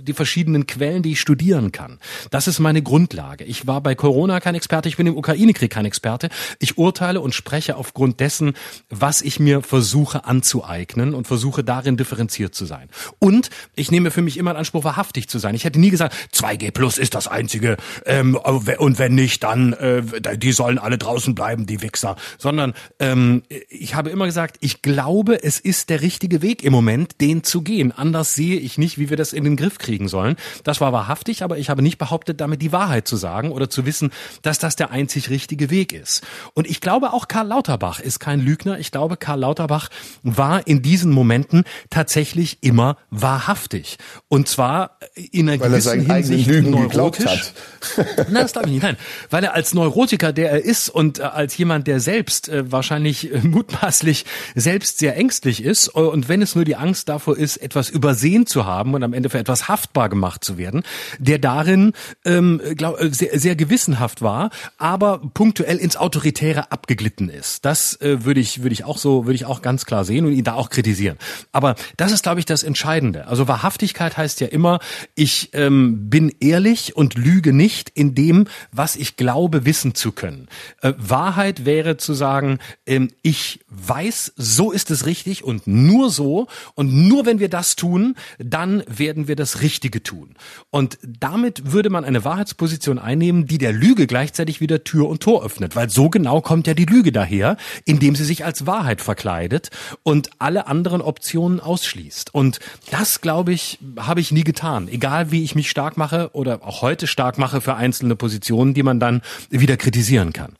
die 0.00 0.12
verschiedenen 0.12 0.68
Quellen, 0.68 1.02
die 1.02 1.12
ich 1.12 1.20
studieren 1.20 1.72
kann. 1.72 1.98
Das 2.30 2.46
ist 2.46 2.60
meine 2.60 2.82
Grundlage. 2.82 3.42
Ich 3.42 3.66
war 3.66 3.80
bei 3.80 3.96
Corona 3.96 4.38
kein 4.38 4.54
Experte, 4.54 4.88
ich 4.88 4.96
bin 4.96 5.08
im 5.08 5.16
Ukraine-Krieg 5.16 5.72
kein 5.72 5.84
Experte. 5.84 6.28
Ich 6.60 6.78
urteile 6.78 7.20
und 7.20 7.34
spreche 7.34 7.74
aufgrund 7.74 8.20
dessen, 8.20 8.52
was 8.90 9.22
ich 9.22 9.40
mir 9.40 9.60
versuche 9.60 10.24
anzueignen 10.24 11.14
und 11.14 11.26
versuche 11.26 11.64
darin 11.64 11.96
differenziert 11.96 12.54
zu 12.54 12.64
sein. 12.64 12.90
Und 13.18 13.50
ich 13.74 13.90
nehme 13.90 14.12
für 14.12 14.22
mich 14.22 14.36
immer 14.36 14.52
in 14.52 14.56
Anspruch, 14.56 14.84
wahrhaftig 14.84 15.28
zu 15.28 15.40
sein. 15.40 15.56
Ich 15.56 15.64
hätte 15.64 15.80
nie 15.80 15.90
gesagt, 15.90 16.14
2G 16.32 16.70
Plus 16.70 16.96
ist 16.96 17.16
das 17.16 17.26
einzige 17.26 17.76
ähm, 18.04 18.36
und 18.36 18.98
wenn 18.98 19.14
nicht, 19.14 19.42
dann 19.42 19.72
äh, 19.74 20.02
die 20.36 20.52
sollen 20.52 20.78
alle 20.78 20.98
draußen 20.98 21.34
bleiben, 21.34 21.66
die 21.66 21.82
Wichser. 21.82 22.16
Sondern 22.38 22.74
ähm, 22.98 23.42
ich 23.68 23.94
habe 23.94 24.10
immer 24.10 24.26
gesagt, 24.26 24.56
ich 24.60 24.82
glaube, 24.82 25.42
es 25.42 25.60
ist 25.60 25.90
der 25.90 26.02
richtige 26.02 26.42
Weg 26.42 26.62
im 26.62 26.72
Moment, 26.72 27.20
den 27.20 27.42
zu 27.42 27.62
gehen. 27.62 27.92
Anders 27.92 28.34
sehe 28.34 28.58
ich 28.58 28.78
nicht, 28.78 28.98
wie 28.98 29.10
wir 29.10 29.16
das 29.16 29.32
in 29.32 29.44
den 29.44 29.56
Griff 29.56 29.78
kriegen 29.78 30.08
sollen. 30.08 30.36
Das 30.64 30.80
war 30.80 30.92
wahrhaftig, 30.92 31.42
aber 31.42 31.58
ich 31.58 31.70
habe 31.70 31.82
nicht 31.82 31.98
behauptet, 31.98 32.40
damit 32.40 32.62
die 32.62 32.72
Wahrheit 32.72 33.08
zu 33.08 33.16
sagen 33.16 33.50
oder 33.50 33.70
zu 33.70 33.86
wissen, 33.86 34.10
dass 34.42 34.58
das 34.58 34.76
der 34.76 34.90
einzig 34.90 35.30
richtige 35.30 35.70
Weg 35.70 35.92
ist. 35.92 36.22
Und 36.54 36.68
ich 36.68 36.80
glaube, 36.80 37.12
auch 37.12 37.28
Karl 37.28 37.48
Lauterbach 37.48 38.00
ist 38.00 38.18
kein 38.20 38.40
Lügner. 38.40 38.78
Ich 38.78 38.90
glaube, 38.90 39.16
Karl 39.16 39.40
Lauterbach 39.40 39.88
war 40.22 40.66
in 40.66 40.82
diesen 40.82 41.10
Momenten 41.10 41.64
tatsächlich 41.90 42.58
immer 42.60 42.96
wahrhaftig. 43.10 43.98
Und 44.28 44.48
zwar 44.48 44.98
in 45.14 45.48
einer 45.48 45.60
Weil 45.60 45.70
gewissen 45.70 46.08
er 46.08 46.16
Hinsicht 46.16 46.50
neurotisch. 46.64 47.52
Nein, 48.16 48.34
das 48.34 48.52
glaube 48.52 48.68
ich 48.68 48.74
nicht. 48.74 48.82
Nein, 48.82 48.96
weil 49.30 49.44
er 49.44 49.54
als 49.54 49.74
Neurotiker, 49.74 50.32
der 50.32 50.50
er 50.50 50.64
ist 50.64 50.88
und 50.88 51.18
äh, 51.18 51.22
als 51.22 51.56
jemand, 51.56 51.86
der 51.86 52.00
selbst 52.00 52.48
äh, 52.48 52.70
wahrscheinlich 52.70 53.32
äh, 53.32 53.40
mutmaßlich 53.42 54.24
selbst 54.54 54.98
sehr 54.98 55.16
ängstlich 55.16 55.62
ist 55.62 55.88
äh, 55.94 56.00
und 56.00 56.28
wenn 56.28 56.42
es 56.42 56.54
nur 56.54 56.64
die 56.64 56.76
Angst 56.76 57.08
davor 57.08 57.36
ist, 57.36 57.56
etwas 57.58 57.90
übersehen 57.90 58.46
zu 58.46 58.66
haben 58.66 58.94
und 58.94 59.02
am 59.02 59.12
Ende 59.12 59.30
für 59.30 59.38
etwas 59.38 59.68
haftbar 59.68 60.08
gemacht 60.08 60.44
zu 60.44 60.58
werden, 60.58 60.82
der 61.18 61.38
darin 61.38 61.92
ähm, 62.24 62.60
glaub, 62.76 63.00
äh, 63.00 63.10
sehr, 63.10 63.38
sehr 63.38 63.56
gewissenhaft 63.56 64.22
war, 64.22 64.50
aber 64.78 65.20
punktuell 65.34 65.76
ins 65.78 65.96
Autoritäre 65.96 66.72
abgeglitten 66.72 67.28
ist. 67.28 67.64
Das 67.64 68.00
äh, 68.00 68.24
würde 68.24 68.40
ich 68.40 68.62
würde 68.62 68.72
ich 68.72 68.84
auch 68.84 68.98
so 68.98 69.26
würde 69.26 69.34
ich 69.34 69.46
auch 69.46 69.62
ganz 69.62 69.86
klar 69.86 70.04
sehen 70.04 70.26
und 70.26 70.32
ihn 70.32 70.44
da 70.44 70.54
auch 70.54 70.70
kritisieren. 70.70 71.18
Aber 71.52 71.74
das 71.96 72.12
ist 72.12 72.22
glaube 72.22 72.40
ich 72.40 72.46
das 72.46 72.62
Entscheidende. 72.62 73.26
Also 73.26 73.48
Wahrhaftigkeit 73.48 74.16
heißt 74.16 74.40
ja 74.40 74.46
immer, 74.48 74.80
ich 75.14 75.50
ähm, 75.52 76.08
bin 76.10 76.34
ehrlich 76.40 76.96
und 76.96 77.14
lüge 77.14 77.52
nicht 77.52 77.73
in 77.94 78.14
dem, 78.14 78.46
was 78.72 78.96
ich 78.96 79.16
glaube 79.16 79.64
wissen 79.64 79.94
zu 79.94 80.12
können. 80.12 80.48
Äh, 80.82 80.92
Wahrheit 80.96 81.64
wäre 81.64 81.96
zu 81.96 82.14
sagen, 82.14 82.58
ähm, 82.86 83.10
ich 83.22 83.60
weiß, 83.68 84.32
so 84.36 84.72
ist 84.72 84.90
es 84.90 85.06
richtig 85.06 85.44
und 85.44 85.66
nur 85.66 86.10
so 86.10 86.46
und 86.74 86.92
nur 86.92 87.26
wenn 87.26 87.38
wir 87.38 87.48
das 87.48 87.76
tun, 87.76 88.16
dann 88.38 88.82
werden 88.86 89.28
wir 89.28 89.36
das 89.36 89.60
Richtige 89.62 90.02
tun. 90.02 90.34
Und 90.70 90.98
damit 91.02 91.72
würde 91.72 91.90
man 91.90 92.04
eine 92.04 92.24
Wahrheitsposition 92.24 92.98
einnehmen, 92.98 93.46
die 93.46 93.58
der 93.58 93.72
Lüge 93.72 94.06
gleichzeitig 94.06 94.60
wieder 94.60 94.84
Tür 94.84 95.08
und 95.08 95.22
Tor 95.22 95.44
öffnet, 95.44 95.76
weil 95.76 95.90
so 95.90 96.08
genau 96.08 96.40
kommt 96.40 96.66
ja 96.66 96.74
die 96.74 96.84
Lüge 96.84 97.12
daher, 97.12 97.56
indem 97.84 98.14
sie 98.16 98.24
sich 98.24 98.44
als 98.44 98.66
Wahrheit 98.66 99.00
verkleidet 99.00 99.70
und 100.02 100.30
alle 100.38 100.66
anderen 100.66 101.00
Optionen 101.00 101.60
ausschließt. 101.60 102.34
Und 102.34 102.60
das, 102.90 103.20
glaube 103.20 103.52
ich, 103.52 103.78
habe 103.96 104.20
ich 104.20 104.32
nie 104.32 104.44
getan. 104.44 104.88
Egal 104.88 105.30
wie 105.30 105.44
ich 105.44 105.54
mich 105.54 105.70
stark 105.70 105.96
mache 105.96 106.30
oder 106.32 106.60
auch 106.62 106.82
heute 106.82 107.06
stark 107.06 107.38
mache 107.38 107.60
für 107.64 107.74
einzelne 107.74 108.16
Positionen, 108.16 108.74
die 108.74 108.82
man 108.82 109.00
dann 109.00 109.22
wieder 109.50 109.76
kritisieren 109.76 110.32
kann. 110.32 110.52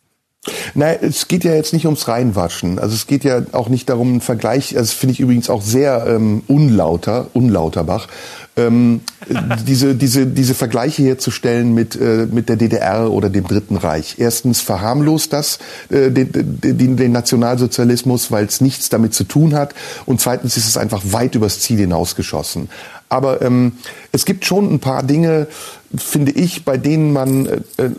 Nein, 0.74 0.98
es 1.00 1.28
geht 1.28 1.44
ja 1.44 1.54
jetzt 1.54 1.72
nicht 1.72 1.86
ums 1.86 2.06
Reinwaschen. 2.08 2.78
Also 2.78 2.94
es 2.94 3.06
geht 3.06 3.24
ja 3.24 3.42
auch 3.52 3.68
nicht 3.68 3.88
darum, 3.88 4.08
einen 4.08 4.20
Vergleich, 4.20 4.76
also 4.76 4.92
finde 4.92 5.14
ich 5.14 5.20
übrigens 5.20 5.48
auch 5.48 5.62
sehr 5.62 6.06
ähm, 6.06 6.42
unlauter, 6.48 7.28
unlauterbach, 7.32 8.08
ähm, 8.56 9.00
diese, 9.66 9.94
diese, 9.94 10.26
diese 10.26 10.54
Vergleiche 10.54 11.02
herzustellen 11.02 11.72
mit, 11.72 11.96
äh, 11.96 12.26
mit 12.30 12.48
der 12.48 12.56
DDR 12.56 13.10
oder 13.10 13.30
dem 13.30 13.46
Dritten 13.46 13.76
Reich. 13.76 14.16
Erstens 14.18 14.60
verharmlost 14.60 15.32
das 15.32 15.58
äh, 15.88 16.10
den, 16.10 16.60
den, 16.60 16.96
den 16.96 17.12
Nationalsozialismus, 17.12 18.30
weil 18.30 18.44
es 18.44 18.60
nichts 18.60 18.90
damit 18.90 19.14
zu 19.14 19.24
tun 19.24 19.54
hat. 19.54 19.74
Und 20.04 20.20
zweitens 20.20 20.56
ist 20.56 20.68
es 20.68 20.76
einfach 20.76 21.02
weit 21.04 21.34
übers 21.34 21.60
Ziel 21.60 21.78
hinausgeschossen. 21.78 22.68
Aber 23.08 23.42
ähm, 23.42 23.72
es 24.14 24.24
gibt 24.24 24.44
schon 24.44 24.72
ein 24.72 24.78
paar 24.78 25.02
Dinge, 25.02 25.48
finde 25.96 26.32
ich, 26.32 26.64
bei 26.64 26.76
denen 26.76 27.12
man 27.12 27.46
äh, 27.46 27.56
äh, 27.78 27.90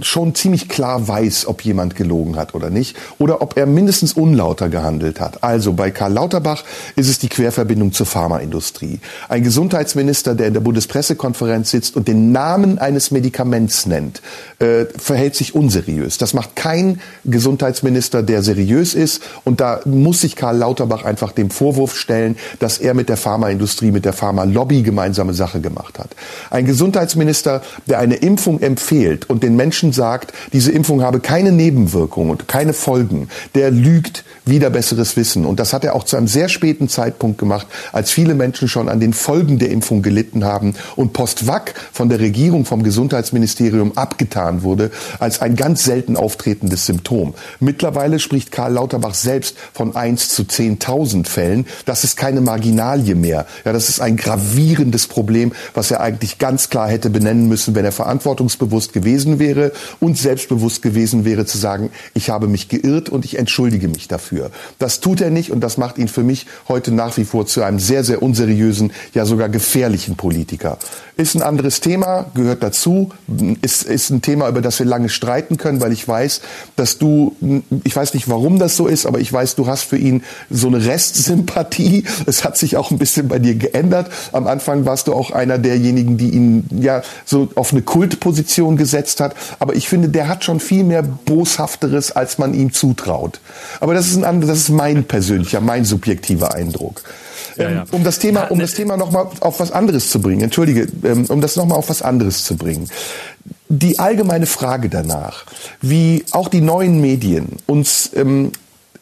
schon 0.00 0.34
ziemlich 0.34 0.68
klar 0.68 1.08
weiß, 1.08 1.46
ob 1.46 1.64
jemand 1.64 1.96
gelogen 1.96 2.36
hat 2.36 2.54
oder 2.54 2.70
nicht, 2.70 2.96
oder 3.18 3.42
ob 3.42 3.56
er 3.56 3.66
mindestens 3.66 4.12
unlauter 4.12 4.68
gehandelt 4.68 5.20
hat. 5.20 5.42
Also 5.42 5.72
bei 5.72 5.90
Karl 5.90 6.12
Lauterbach 6.12 6.64
ist 6.96 7.08
es 7.08 7.18
die 7.18 7.28
Querverbindung 7.28 7.92
zur 7.92 8.06
Pharmaindustrie. 8.06 9.00
Ein 9.28 9.42
Gesundheitsminister, 9.42 10.34
der 10.34 10.48
in 10.48 10.54
der 10.54 10.60
Bundespressekonferenz 10.60 11.70
sitzt 11.70 11.96
und 11.96 12.08
den 12.08 12.32
Namen 12.32 12.78
eines 12.78 13.10
Medikaments 13.10 13.86
nennt, 13.86 14.22
äh, 14.58 14.86
verhält 14.96 15.36
sich 15.36 15.54
unseriös. 15.54 16.18
Das 16.18 16.34
macht 16.34 16.54
kein 16.54 17.00
Gesundheitsminister, 17.24 18.22
der 18.22 18.42
seriös 18.42 18.94
ist. 18.94 19.22
Und 19.44 19.60
da 19.60 19.80
muss 19.84 20.20
sich 20.20 20.36
Karl 20.36 20.58
Lauterbach 20.58 21.04
einfach 21.04 21.32
dem 21.32 21.50
Vorwurf 21.50 21.96
stellen, 21.96 22.36
dass 22.58 22.78
er 22.78 22.94
mit 22.94 23.08
der 23.08 23.16
Pharmaindustrie, 23.16 23.90
mit 23.90 24.04
der 24.04 24.12
Pharmalobby 24.12 24.82
gemeinsame 24.82 25.34
Sache 25.34 25.61
gemacht 25.62 25.98
hat. 25.98 26.10
Ein 26.50 26.66
Gesundheitsminister, 26.66 27.62
der 27.86 27.98
eine 27.98 28.16
Impfung 28.16 28.60
empfiehlt 28.60 29.28
und 29.28 29.42
den 29.42 29.56
Menschen 29.56 29.92
sagt, 29.92 30.32
diese 30.52 30.72
Impfung 30.72 31.02
habe 31.02 31.20
keine 31.20 31.52
Nebenwirkungen 31.52 32.30
und 32.30 32.48
keine 32.48 32.72
Folgen, 32.72 33.28
der 33.54 33.70
lügt 33.70 34.24
wieder 34.44 34.70
besseres 34.70 35.16
Wissen. 35.16 35.46
Und 35.46 35.60
das 35.60 35.72
hat 35.72 35.84
er 35.84 35.94
auch 35.94 36.04
zu 36.04 36.16
einem 36.16 36.26
sehr 36.26 36.48
späten 36.48 36.88
Zeitpunkt 36.88 37.38
gemacht, 37.38 37.66
als 37.92 38.10
viele 38.10 38.34
Menschen 38.34 38.68
schon 38.68 38.88
an 38.88 39.00
den 39.00 39.12
Folgen 39.12 39.58
der 39.58 39.70
Impfung 39.70 40.02
gelitten 40.02 40.44
haben 40.44 40.74
und 40.96 41.12
post-vac 41.12 41.74
von 41.92 42.08
der 42.08 42.20
Regierung, 42.20 42.64
vom 42.64 42.82
Gesundheitsministerium 42.82 43.96
abgetan 43.96 44.62
wurde 44.62 44.90
als 45.18 45.40
ein 45.40 45.56
ganz 45.56 45.84
selten 45.84 46.16
auftretendes 46.16 46.86
Symptom. 46.86 47.34
Mittlerweile 47.60 48.18
spricht 48.18 48.50
Karl 48.50 48.72
Lauterbach 48.72 49.14
selbst 49.14 49.56
von 49.72 49.94
1 49.94 50.30
zu 50.30 50.42
10.000 50.42 51.26
Fällen. 51.26 51.66
Das 51.84 52.04
ist 52.04 52.16
keine 52.16 52.40
Marginalie 52.40 53.14
mehr. 53.14 53.46
Ja, 53.64 53.72
das 53.72 53.88
ist 53.88 54.00
ein 54.00 54.16
gravierendes 54.16 55.06
Problem, 55.06 55.51
was 55.74 55.90
er 55.90 56.00
eigentlich 56.00 56.38
ganz 56.38 56.70
klar 56.70 56.88
hätte 56.88 57.10
benennen 57.10 57.48
müssen, 57.48 57.74
wenn 57.74 57.84
er 57.84 57.92
verantwortungsbewusst 57.92 58.92
gewesen 58.92 59.38
wäre 59.38 59.72
und 60.00 60.18
selbstbewusst 60.18 60.82
gewesen 60.82 61.24
wäre 61.24 61.46
zu 61.46 61.58
sagen, 61.58 61.90
ich 62.14 62.30
habe 62.30 62.48
mich 62.48 62.68
geirrt 62.68 63.08
und 63.08 63.24
ich 63.24 63.38
entschuldige 63.38 63.88
mich 63.88 64.08
dafür. 64.08 64.50
Das 64.78 65.00
tut 65.00 65.20
er 65.20 65.30
nicht 65.30 65.50
und 65.50 65.60
das 65.60 65.78
macht 65.78 65.98
ihn 65.98 66.08
für 66.08 66.22
mich 66.22 66.46
heute 66.68 66.92
nach 66.92 67.16
wie 67.16 67.24
vor 67.24 67.46
zu 67.46 67.62
einem 67.62 67.78
sehr, 67.78 68.04
sehr 68.04 68.22
unseriösen, 68.22 68.92
ja 69.14 69.24
sogar 69.24 69.48
gefährlichen 69.48 70.16
Politiker. 70.16 70.78
Ist 71.14 71.34
ein 71.34 71.42
anderes 71.42 71.80
Thema, 71.80 72.26
gehört 72.34 72.62
dazu, 72.62 73.10
ist, 73.60 73.82
ist 73.82 74.08
ein 74.08 74.22
Thema, 74.22 74.48
über 74.48 74.62
das 74.62 74.78
wir 74.78 74.86
lange 74.86 75.10
streiten 75.10 75.58
können, 75.58 75.82
weil 75.82 75.92
ich 75.92 76.08
weiß, 76.08 76.40
dass 76.76 76.96
du, 76.96 77.36
ich 77.84 77.94
weiß 77.94 78.14
nicht, 78.14 78.30
warum 78.30 78.58
das 78.58 78.76
so 78.76 78.86
ist, 78.86 79.04
aber 79.04 79.20
ich 79.20 79.30
weiß, 79.30 79.54
du 79.56 79.66
hast 79.66 79.82
für 79.82 79.98
ihn 79.98 80.22
so 80.48 80.68
eine 80.68 80.82
Restsympathie. 80.82 82.04
Es 82.24 82.44
hat 82.44 82.56
sich 82.56 82.78
auch 82.78 82.90
ein 82.90 82.96
bisschen 82.96 83.28
bei 83.28 83.38
dir 83.38 83.54
geändert. 83.56 84.10
Am 84.32 84.46
Anfang 84.46 84.86
warst 84.86 85.06
du 85.06 85.12
auch 85.12 85.32
einer 85.32 85.58
derjenigen, 85.58 86.16
die 86.16 86.30
ihn 86.30 86.64
ja 86.80 87.02
so 87.26 87.50
auf 87.56 87.72
eine 87.72 87.82
Kultposition 87.82 88.78
gesetzt 88.78 89.20
hat. 89.20 89.34
Aber 89.58 89.74
ich 89.74 89.90
finde, 89.90 90.08
der 90.08 90.28
hat 90.28 90.44
schon 90.44 90.60
viel 90.60 90.82
mehr 90.82 91.02
Boshafteres, 91.02 92.12
als 92.12 92.38
man 92.38 92.54
ihm 92.54 92.72
zutraut. 92.72 93.40
Aber 93.80 93.92
das 93.92 94.06
ist 94.06 94.16
ein 94.16 94.24
anderes, 94.24 94.48
das 94.48 94.58
ist 94.60 94.68
mein 94.70 95.04
persönlicher, 95.04 95.60
mein 95.60 95.84
subjektiver 95.84 96.54
Eindruck. 96.54 97.02
Ja, 97.56 97.70
ja. 97.70 97.82
Ähm, 97.82 97.86
um 97.90 98.04
das 98.04 98.18
Thema, 98.18 98.50
um 98.50 98.58
das 98.58 98.74
Thema 98.74 98.96
nochmal 98.96 99.26
auf 99.40 99.60
was 99.60 99.72
anderes 99.72 100.10
zu 100.10 100.20
bringen, 100.20 100.42
entschuldige, 100.42 100.88
ähm, 101.04 101.26
um 101.28 101.40
das 101.40 101.56
nochmal 101.56 101.78
auf 101.78 101.88
was 101.88 102.02
anderes 102.02 102.44
zu 102.44 102.56
bringen. 102.56 102.88
Die 103.68 103.98
allgemeine 103.98 104.46
Frage 104.46 104.88
danach, 104.88 105.44
wie 105.80 106.24
auch 106.32 106.48
die 106.48 106.60
neuen 106.60 107.00
Medien 107.00 107.56
uns 107.66 108.10
ähm, 108.14 108.52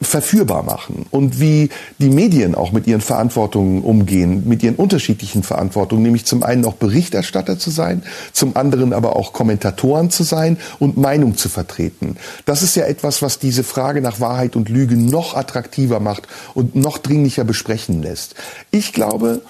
verführbar 0.03 0.62
machen 0.62 1.05
und 1.11 1.40
wie 1.40 1.68
die 1.98 2.09
Medien 2.09 2.55
auch 2.55 2.72
mit 2.72 2.86
ihren 2.86 3.03
Verantwortungen 3.03 3.82
umgehen, 3.82 4.48
mit 4.48 4.62
ihren 4.62 4.76
unterschiedlichen 4.76 5.42
Verantwortungen, 5.42 6.03
nämlich 6.03 6.24
zum 6.24 6.42
einen 6.42 6.64
auch 6.64 6.74
Berichterstatter 6.74 7.59
zu 7.59 7.70
sein, 7.70 8.03
zum 8.32 8.57
anderen 8.57 8.94
aber 8.94 9.16
auch 9.16 9.34
Kommentatoren 9.34 10.09
zu 10.09 10.22
sein 10.22 10.57
und 10.78 10.96
Meinung 10.96 11.36
zu 11.36 11.51
vertreten. 11.51 12.16
Das 12.46 12.62
ist 12.62 12.76
ja 12.76 12.84
etwas, 12.84 13.20
was 13.20 13.38
diese 13.38 13.62
Frage 13.62 14.01
nach 14.01 14.20
Wahrheit 14.20 14.57
und 14.57 14.70
Lüge 14.70 14.96
noch 14.96 15.36
attraktiver 15.36 16.01
macht 16.01 16.28
und 16.55 16.74
noch 16.74 16.96
dringlicher 16.96 17.44
besprechen 17.44 18.03
lässt. 18.03 18.34
Ich 18.70 18.94
glaube, 18.94 19.42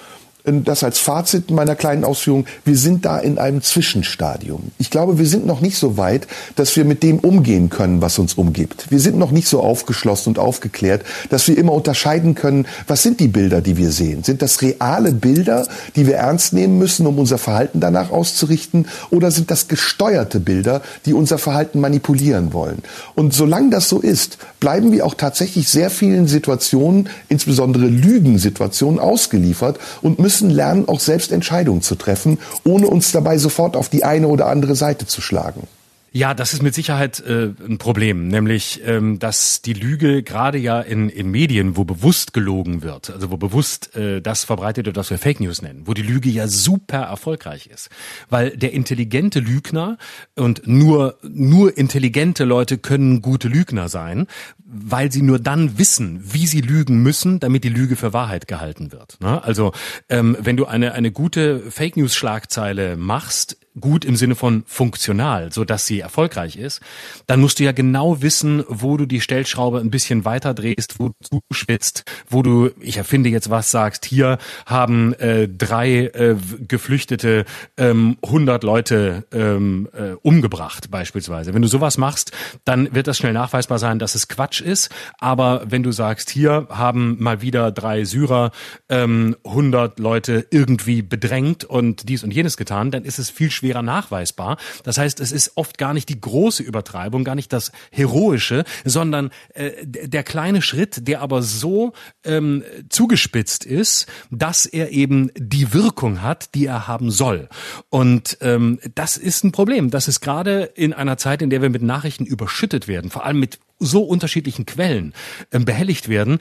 das 0.43 0.83
als 0.83 0.97
Fazit 0.99 1.51
meiner 1.51 1.75
kleinen 1.75 2.03
Ausführung, 2.03 2.45
wir 2.65 2.77
sind 2.77 3.05
da 3.05 3.19
in 3.19 3.37
einem 3.37 3.61
Zwischenstadium. 3.61 4.71
Ich 4.79 4.89
glaube, 4.89 5.19
wir 5.19 5.27
sind 5.27 5.45
noch 5.45 5.61
nicht 5.61 5.77
so 5.77 5.97
weit, 5.97 6.27
dass 6.55 6.75
wir 6.75 6.83
mit 6.83 7.03
dem 7.03 7.19
umgehen 7.19 7.69
können, 7.69 8.01
was 8.01 8.17
uns 8.17 8.33
umgibt. 8.33 8.89
Wir 8.89 8.99
sind 8.99 9.17
noch 9.17 9.31
nicht 9.31 9.47
so 9.47 9.61
aufgeschlossen 9.61 10.31
und 10.31 10.39
aufgeklärt, 10.39 11.03
dass 11.29 11.47
wir 11.47 11.57
immer 11.57 11.73
unterscheiden 11.73 12.33
können, 12.33 12.65
was 12.87 13.03
sind 13.03 13.19
die 13.19 13.27
Bilder, 13.27 13.61
die 13.61 13.77
wir 13.77 13.91
sehen? 13.91 14.23
Sind 14.23 14.41
das 14.41 14.61
reale 14.61 15.11
Bilder, 15.11 15.67
die 15.95 16.07
wir 16.07 16.15
ernst 16.15 16.53
nehmen 16.53 16.79
müssen, 16.79 17.05
um 17.05 17.19
unser 17.19 17.37
Verhalten 17.37 17.79
danach 17.79 18.09
auszurichten? 18.09 18.87
Oder 19.11 19.29
sind 19.29 19.51
das 19.51 19.67
gesteuerte 19.67 20.39
Bilder, 20.39 20.81
die 21.05 21.13
unser 21.13 21.37
Verhalten 21.37 21.79
manipulieren 21.79 22.53
wollen? 22.53 22.79
Und 23.13 23.33
solange 23.33 23.69
das 23.69 23.89
so 23.89 23.99
ist, 23.99 24.39
bleiben 24.59 24.91
wir 24.91 25.05
auch 25.05 25.13
tatsächlich 25.13 25.69
sehr 25.69 25.91
vielen 25.91 26.27
Situationen, 26.27 27.09
insbesondere 27.29 27.85
Lügensituationen, 27.85 28.99
ausgeliefert 28.99 29.79
und 30.01 30.19
müssen 30.19 30.30
müssen 30.31 30.49
lernen, 30.49 30.87
auch 30.87 31.01
selbst 31.01 31.33
Entscheidungen 31.33 31.81
zu 31.81 31.95
treffen, 31.95 32.39
ohne 32.63 32.87
uns 32.87 33.11
dabei 33.11 33.37
sofort 33.37 33.75
auf 33.75 33.89
die 33.89 34.05
eine 34.05 34.29
oder 34.29 34.47
andere 34.47 34.75
Seite 34.75 35.05
zu 35.05 35.19
schlagen. 35.19 35.67
Ja, 36.13 36.33
das 36.33 36.51
ist 36.51 36.61
mit 36.61 36.75
Sicherheit 36.75 37.21
äh, 37.21 37.53
ein 37.65 37.77
Problem, 37.77 38.27
nämlich 38.27 38.81
ähm, 38.85 39.17
dass 39.17 39.61
die 39.61 39.71
Lüge 39.71 40.23
gerade 40.23 40.57
ja 40.57 40.81
in, 40.81 41.07
in 41.07 41.31
Medien, 41.31 41.77
wo 41.77 41.85
bewusst 41.85 42.33
gelogen 42.33 42.81
wird, 42.81 43.09
also 43.09 43.31
wo 43.31 43.37
bewusst 43.37 43.95
äh, 43.95 44.21
das 44.21 44.43
verbreitet 44.43 44.87
wird, 44.87 44.97
was 44.97 45.09
wir 45.09 45.17
Fake 45.17 45.39
News 45.39 45.61
nennen, 45.61 45.83
wo 45.85 45.93
die 45.93 46.01
Lüge 46.01 46.29
ja 46.29 46.49
super 46.49 46.97
erfolgreich 46.97 47.67
ist, 47.67 47.89
weil 48.29 48.49
der 48.57 48.73
intelligente 48.73 49.39
Lügner 49.39 49.97
und 50.35 50.67
nur 50.67 51.17
nur 51.23 51.77
intelligente 51.77 52.43
Leute 52.43 52.77
können 52.77 53.21
gute 53.21 53.47
Lügner 53.47 53.87
sein, 53.87 54.27
weil 54.57 55.13
sie 55.13 55.21
nur 55.21 55.39
dann 55.39 55.77
wissen, 55.77 56.21
wie 56.25 56.45
sie 56.45 56.59
lügen 56.59 57.01
müssen, 57.03 57.39
damit 57.39 57.63
die 57.63 57.69
Lüge 57.69 57.95
für 57.95 58.11
Wahrheit 58.11 58.49
gehalten 58.49 58.91
wird. 58.91 59.17
Ne? 59.21 59.41
Also 59.41 59.71
ähm, 60.09 60.35
wenn 60.41 60.57
du 60.57 60.65
eine 60.65 60.91
eine 60.91 61.13
gute 61.13 61.71
Fake 61.71 61.95
News 61.95 62.15
Schlagzeile 62.15 62.97
machst 62.97 63.60
gut 63.79 64.03
im 64.03 64.15
Sinne 64.15 64.35
von 64.35 64.63
funktional, 64.67 65.51
so 65.51 65.63
dass 65.63 65.85
sie 65.85 66.01
erfolgreich 66.01 66.57
ist, 66.57 66.81
dann 67.27 67.39
musst 67.39 67.59
du 67.59 67.63
ja 67.63 67.71
genau 67.71 68.21
wissen, 68.21 68.63
wo 68.67 68.97
du 68.97 69.05
die 69.05 69.21
Stellschraube 69.21 69.79
ein 69.79 69.91
bisschen 69.91 70.25
weiter 70.25 70.53
drehst, 70.53 70.99
wo 70.99 71.11
du 71.29 71.39
schwitzt, 71.51 72.03
wo 72.29 72.41
du, 72.41 72.71
ich 72.79 72.97
erfinde 72.97 73.29
jetzt 73.29 73.49
was, 73.49 73.71
sagst, 73.71 74.05
hier 74.05 74.37
haben 74.65 75.13
äh, 75.13 75.47
drei 75.47 76.07
äh, 76.07 76.35
Geflüchtete 76.67 77.45
ähm, 77.77 78.17
100 78.23 78.63
Leute 78.63 79.25
ähm, 79.31 79.87
äh, 79.93 80.11
umgebracht 80.21 80.91
beispielsweise. 80.91 81.53
Wenn 81.53 81.61
du 81.61 81.67
sowas 81.67 81.97
machst, 81.97 82.31
dann 82.65 82.93
wird 82.93 83.07
das 83.07 83.17
schnell 83.17 83.33
nachweisbar 83.33 83.79
sein, 83.79 83.99
dass 83.99 84.15
es 84.15 84.27
Quatsch 84.27 84.61
ist. 84.61 84.89
Aber 85.19 85.63
wenn 85.65 85.83
du 85.83 85.91
sagst, 85.91 86.29
hier 86.29 86.67
haben 86.69 87.17
mal 87.19 87.41
wieder 87.41 87.71
drei 87.71 88.03
Syrer 88.03 88.51
ähm, 88.89 89.37
100 89.45 89.99
Leute 89.99 90.45
irgendwie 90.51 91.01
bedrängt 91.01 91.63
und 91.63 92.09
dies 92.09 92.23
und 92.23 92.31
jenes 92.31 92.57
getan, 92.57 92.91
dann 92.91 93.03
ist 93.03 93.19
es 93.19 93.29
viel 93.29 93.51
schwerer 93.61 93.83
nachweisbar. 93.83 94.57
Das 94.83 94.97
heißt, 94.97 95.19
es 95.19 95.31
ist 95.31 95.51
oft 95.55 95.77
gar 95.77 95.93
nicht 95.93 96.09
die 96.09 96.19
große 96.19 96.63
Übertreibung, 96.63 97.23
gar 97.23 97.35
nicht 97.35 97.53
das 97.53 97.71
Heroische, 97.91 98.63
sondern 98.83 99.29
äh, 99.53 99.71
der 99.85 100.23
kleine 100.23 100.61
Schritt, 100.61 101.07
der 101.07 101.21
aber 101.21 101.43
so 101.43 101.93
ähm, 102.23 102.63
zugespitzt 102.89 103.65
ist, 103.65 104.07
dass 104.31 104.65
er 104.65 104.91
eben 104.91 105.29
die 105.37 105.73
Wirkung 105.73 106.21
hat, 106.23 106.55
die 106.55 106.65
er 106.65 106.87
haben 106.87 107.11
soll. 107.11 107.47
Und 107.89 108.37
ähm, 108.41 108.79
das 108.95 109.17
ist 109.17 109.43
ein 109.43 109.51
Problem. 109.51 109.91
Das 109.91 110.07
ist 110.07 110.21
gerade 110.21 110.63
in 110.63 110.93
einer 110.93 111.17
Zeit, 111.17 111.41
in 111.43 111.51
der 111.51 111.61
wir 111.61 111.69
mit 111.69 111.83
Nachrichten 111.83 112.25
überschüttet 112.25 112.87
werden, 112.87 113.11
vor 113.11 113.25
allem 113.25 113.39
mit 113.39 113.59
so 113.77 114.03
unterschiedlichen 114.03 114.65
Quellen 114.65 115.13
äh, 115.51 115.59
behelligt 115.59 116.09
werden, 116.09 116.39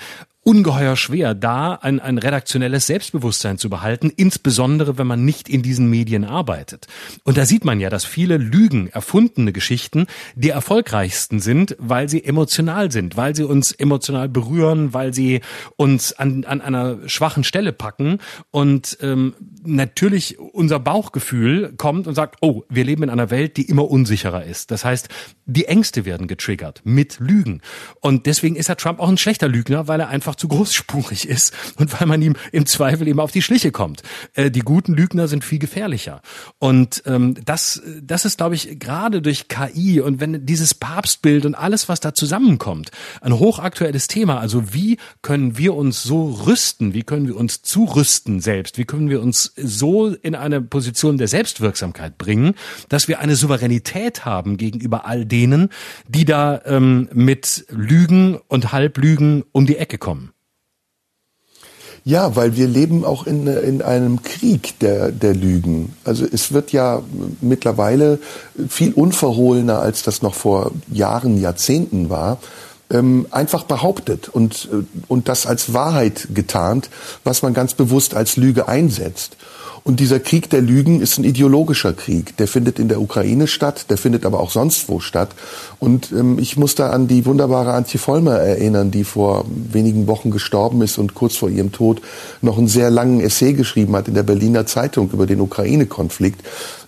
ungeheuer 0.50 0.96
schwer, 0.96 1.36
da 1.36 1.74
ein, 1.74 2.00
ein 2.00 2.18
redaktionelles 2.18 2.88
Selbstbewusstsein 2.88 3.56
zu 3.56 3.70
behalten, 3.70 4.10
insbesondere 4.16 4.98
wenn 4.98 5.06
man 5.06 5.24
nicht 5.24 5.48
in 5.48 5.62
diesen 5.62 5.88
Medien 5.88 6.24
arbeitet. 6.24 6.88
Und 7.22 7.36
da 7.36 7.46
sieht 7.46 7.64
man 7.64 7.78
ja, 7.78 7.88
dass 7.88 8.04
viele 8.04 8.36
Lügen, 8.36 8.88
erfundene 8.88 9.52
Geschichten, 9.52 10.06
die 10.34 10.48
erfolgreichsten 10.48 11.38
sind, 11.38 11.76
weil 11.78 12.08
sie 12.08 12.24
emotional 12.24 12.90
sind, 12.90 13.16
weil 13.16 13.36
sie 13.36 13.44
uns 13.44 13.70
emotional 13.70 14.28
berühren, 14.28 14.92
weil 14.92 15.14
sie 15.14 15.40
uns 15.76 16.12
an, 16.14 16.44
an 16.44 16.60
einer 16.60 16.98
schwachen 17.06 17.44
Stelle 17.44 17.72
packen 17.72 18.18
und 18.50 18.98
ähm, 19.02 19.34
natürlich 19.62 20.40
unser 20.40 20.80
Bauchgefühl 20.80 21.74
kommt 21.76 22.08
und 22.08 22.16
sagt, 22.16 22.38
oh, 22.40 22.64
wir 22.68 22.82
leben 22.82 23.04
in 23.04 23.10
einer 23.10 23.30
Welt, 23.30 23.56
die 23.56 23.68
immer 23.68 23.88
unsicherer 23.88 24.42
ist. 24.42 24.72
Das 24.72 24.84
heißt, 24.84 25.10
die 25.46 25.66
Ängste 25.66 26.04
werden 26.04 26.26
getriggert 26.26 26.80
mit 26.82 27.20
Lügen. 27.20 27.60
Und 28.00 28.26
deswegen 28.26 28.56
ist 28.56 28.68
Herr 28.68 28.76
Trump 28.76 28.98
auch 28.98 29.08
ein 29.08 29.18
schlechter 29.18 29.46
Lügner, 29.46 29.86
weil 29.86 30.00
er 30.00 30.08
einfach 30.08 30.30
einfach 30.30 30.39
zu 30.40 30.48
großspurig 30.48 31.28
ist 31.28 31.52
und 31.76 32.00
weil 32.00 32.08
man 32.08 32.22
ihm 32.22 32.34
im 32.50 32.64
Zweifel 32.64 33.06
eben 33.06 33.20
auf 33.20 33.30
die 33.30 33.42
Schliche 33.42 33.72
kommt. 33.72 34.02
Äh, 34.34 34.50
die 34.50 34.60
guten 34.60 34.94
Lügner 34.94 35.28
sind 35.28 35.44
viel 35.44 35.58
gefährlicher. 35.58 36.22
Und 36.58 37.02
ähm, 37.04 37.36
das, 37.44 37.82
das 38.02 38.24
ist, 38.24 38.38
glaube 38.38 38.54
ich, 38.54 38.78
gerade 38.78 39.20
durch 39.20 39.48
KI 39.48 40.00
und 40.00 40.18
wenn 40.18 40.46
dieses 40.46 40.72
Papstbild 40.74 41.44
und 41.44 41.54
alles, 41.54 41.90
was 41.90 42.00
da 42.00 42.14
zusammenkommt, 42.14 42.90
ein 43.20 43.38
hochaktuelles 43.38 44.08
Thema. 44.08 44.40
Also 44.40 44.72
wie 44.72 44.96
können 45.20 45.58
wir 45.58 45.74
uns 45.74 46.02
so 46.02 46.30
rüsten? 46.46 46.94
Wie 46.94 47.02
können 47.02 47.26
wir 47.26 47.36
uns 47.36 47.60
zurüsten 47.60 48.40
selbst? 48.40 48.78
Wie 48.78 48.86
können 48.86 49.10
wir 49.10 49.20
uns 49.20 49.52
so 49.56 50.08
in 50.08 50.34
eine 50.34 50.62
Position 50.62 51.18
der 51.18 51.28
Selbstwirksamkeit 51.28 52.16
bringen, 52.16 52.54
dass 52.88 53.08
wir 53.08 53.20
eine 53.20 53.36
Souveränität 53.36 54.24
haben 54.24 54.56
gegenüber 54.56 55.04
all 55.04 55.26
denen, 55.26 55.68
die 56.08 56.24
da 56.24 56.62
ähm, 56.64 57.10
mit 57.12 57.66
Lügen 57.68 58.38
und 58.48 58.72
Halblügen 58.72 59.44
um 59.52 59.66
die 59.66 59.76
Ecke 59.76 59.98
kommen? 59.98 60.29
Ja, 62.10 62.34
weil 62.34 62.56
wir 62.56 62.66
leben 62.66 63.04
auch 63.04 63.24
in, 63.24 63.46
in 63.46 63.82
einem 63.82 64.24
Krieg 64.24 64.76
der, 64.80 65.12
der 65.12 65.32
Lügen. 65.32 65.94
Also 66.02 66.26
es 66.26 66.50
wird 66.50 66.72
ja 66.72 67.02
mittlerweile 67.40 68.18
viel 68.68 68.92
unverhohlener, 68.92 69.78
als 69.78 70.02
das 70.02 70.20
noch 70.20 70.34
vor 70.34 70.72
Jahren, 70.92 71.40
Jahrzehnten 71.40 72.10
war, 72.10 72.38
ähm, 72.90 73.26
einfach 73.30 73.62
behauptet 73.62 74.28
und, 74.28 74.68
äh, 74.72 74.82
und 75.06 75.28
das 75.28 75.46
als 75.46 75.72
Wahrheit 75.72 76.26
getarnt, 76.34 76.90
was 77.22 77.42
man 77.42 77.54
ganz 77.54 77.74
bewusst 77.74 78.16
als 78.16 78.36
Lüge 78.36 78.66
einsetzt. 78.66 79.36
Und 79.82 79.98
dieser 79.98 80.20
Krieg 80.20 80.50
der 80.50 80.60
Lügen 80.60 81.00
ist 81.00 81.18
ein 81.18 81.24
ideologischer 81.24 81.92
Krieg. 81.94 82.36
Der 82.36 82.46
findet 82.48 82.78
in 82.78 82.88
der 82.88 83.00
Ukraine 83.00 83.46
statt, 83.46 83.86
der 83.88 83.96
findet 83.96 84.26
aber 84.26 84.40
auch 84.40 84.50
sonst 84.50 84.88
wo 84.88 85.00
statt. 85.00 85.30
Und 85.78 86.12
ähm, 86.12 86.38
ich 86.38 86.56
muss 86.56 86.74
da 86.74 86.90
an 86.90 87.08
die 87.08 87.24
wunderbare 87.24 87.72
Antje 87.72 87.98
Vollmer 87.98 88.36
erinnern, 88.36 88.90
die 88.90 89.04
vor 89.04 89.46
wenigen 89.48 90.06
Wochen 90.06 90.30
gestorben 90.30 90.82
ist 90.82 90.98
und 90.98 91.14
kurz 91.14 91.36
vor 91.36 91.48
ihrem 91.48 91.72
Tod 91.72 92.02
noch 92.42 92.58
einen 92.58 92.68
sehr 92.68 92.90
langen 92.90 93.20
Essay 93.20 93.54
geschrieben 93.54 93.96
hat 93.96 94.08
in 94.08 94.14
der 94.14 94.22
Berliner 94.22 94.66
Zeitung 94.66 95.10
über 95.12 95.26
den 95.26 95.40
Ukraine-Konflikt, 95.40 96.42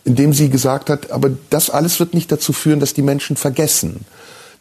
in 0.05 0.14
dem 0.14 0.32
sie 0.32 0.51
gesagt 0.51 0.90
hat, 0.90 1.11
aber 1.11 1.30
das 1.51 1.70
alles 1.70 1.99
wird 1.99 2.12
nicht 2.12 2.30
dazu 2.30 2.53
führen, 2.53 2.80
dass 2.80 2.95
die 2.95 3.03
Menschen 3.03 3.36
vergessen. 3.36 4.05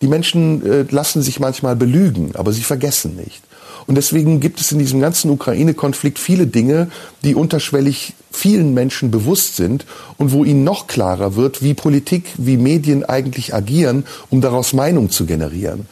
Die 0.02 0.08
Menschen 0.08 0.66
äh, 0.66 0.86
lassen 0.90 1.22
sich 1.22 1.40
manchmal 1.40 1.76
belügen, 1.76 2.32
aber 2.36 2.54
sie 2.54 2.64
vergessen 2.64 3.16
nicht. 3.16 3.42
Und 3.88 3.96
deswegen 3.96 4.40
gibt 4.40 4.60
es 4.60 4.72
in 4.72 4.80
diesem 4.80 5.00
ganzen 5.00 5.32
Ukraine-Konflikt 5.32 6.20
viele 6.20 6.48
Dinge, 6.48 6.90
die 7.24 7.36
unterschwellig 7.36 8.14
vielen 8.32 8.74
Menschen 8.74 9.12
bewusst 9.12 9.56
sind 9.56 9.86
und 10.18 10.32
wo 10.32 10.44
ihnen 10.44 10.64
noch 10.64 10.88
klarer 10.88 11.36
wird, 11.36 11.62
wie 11.62 11.74
Politik, 11.74 12.26
wie 12.38 12.58
Medien 12.58 13.04
eigentlich 13.04 13.54
agieren, 13.54 14.06
um 14.30 14.42
daraus 14.42 14.74
Meinung 14.74 15.10
zu 15.10 15.26
generieren. 15.26 15.88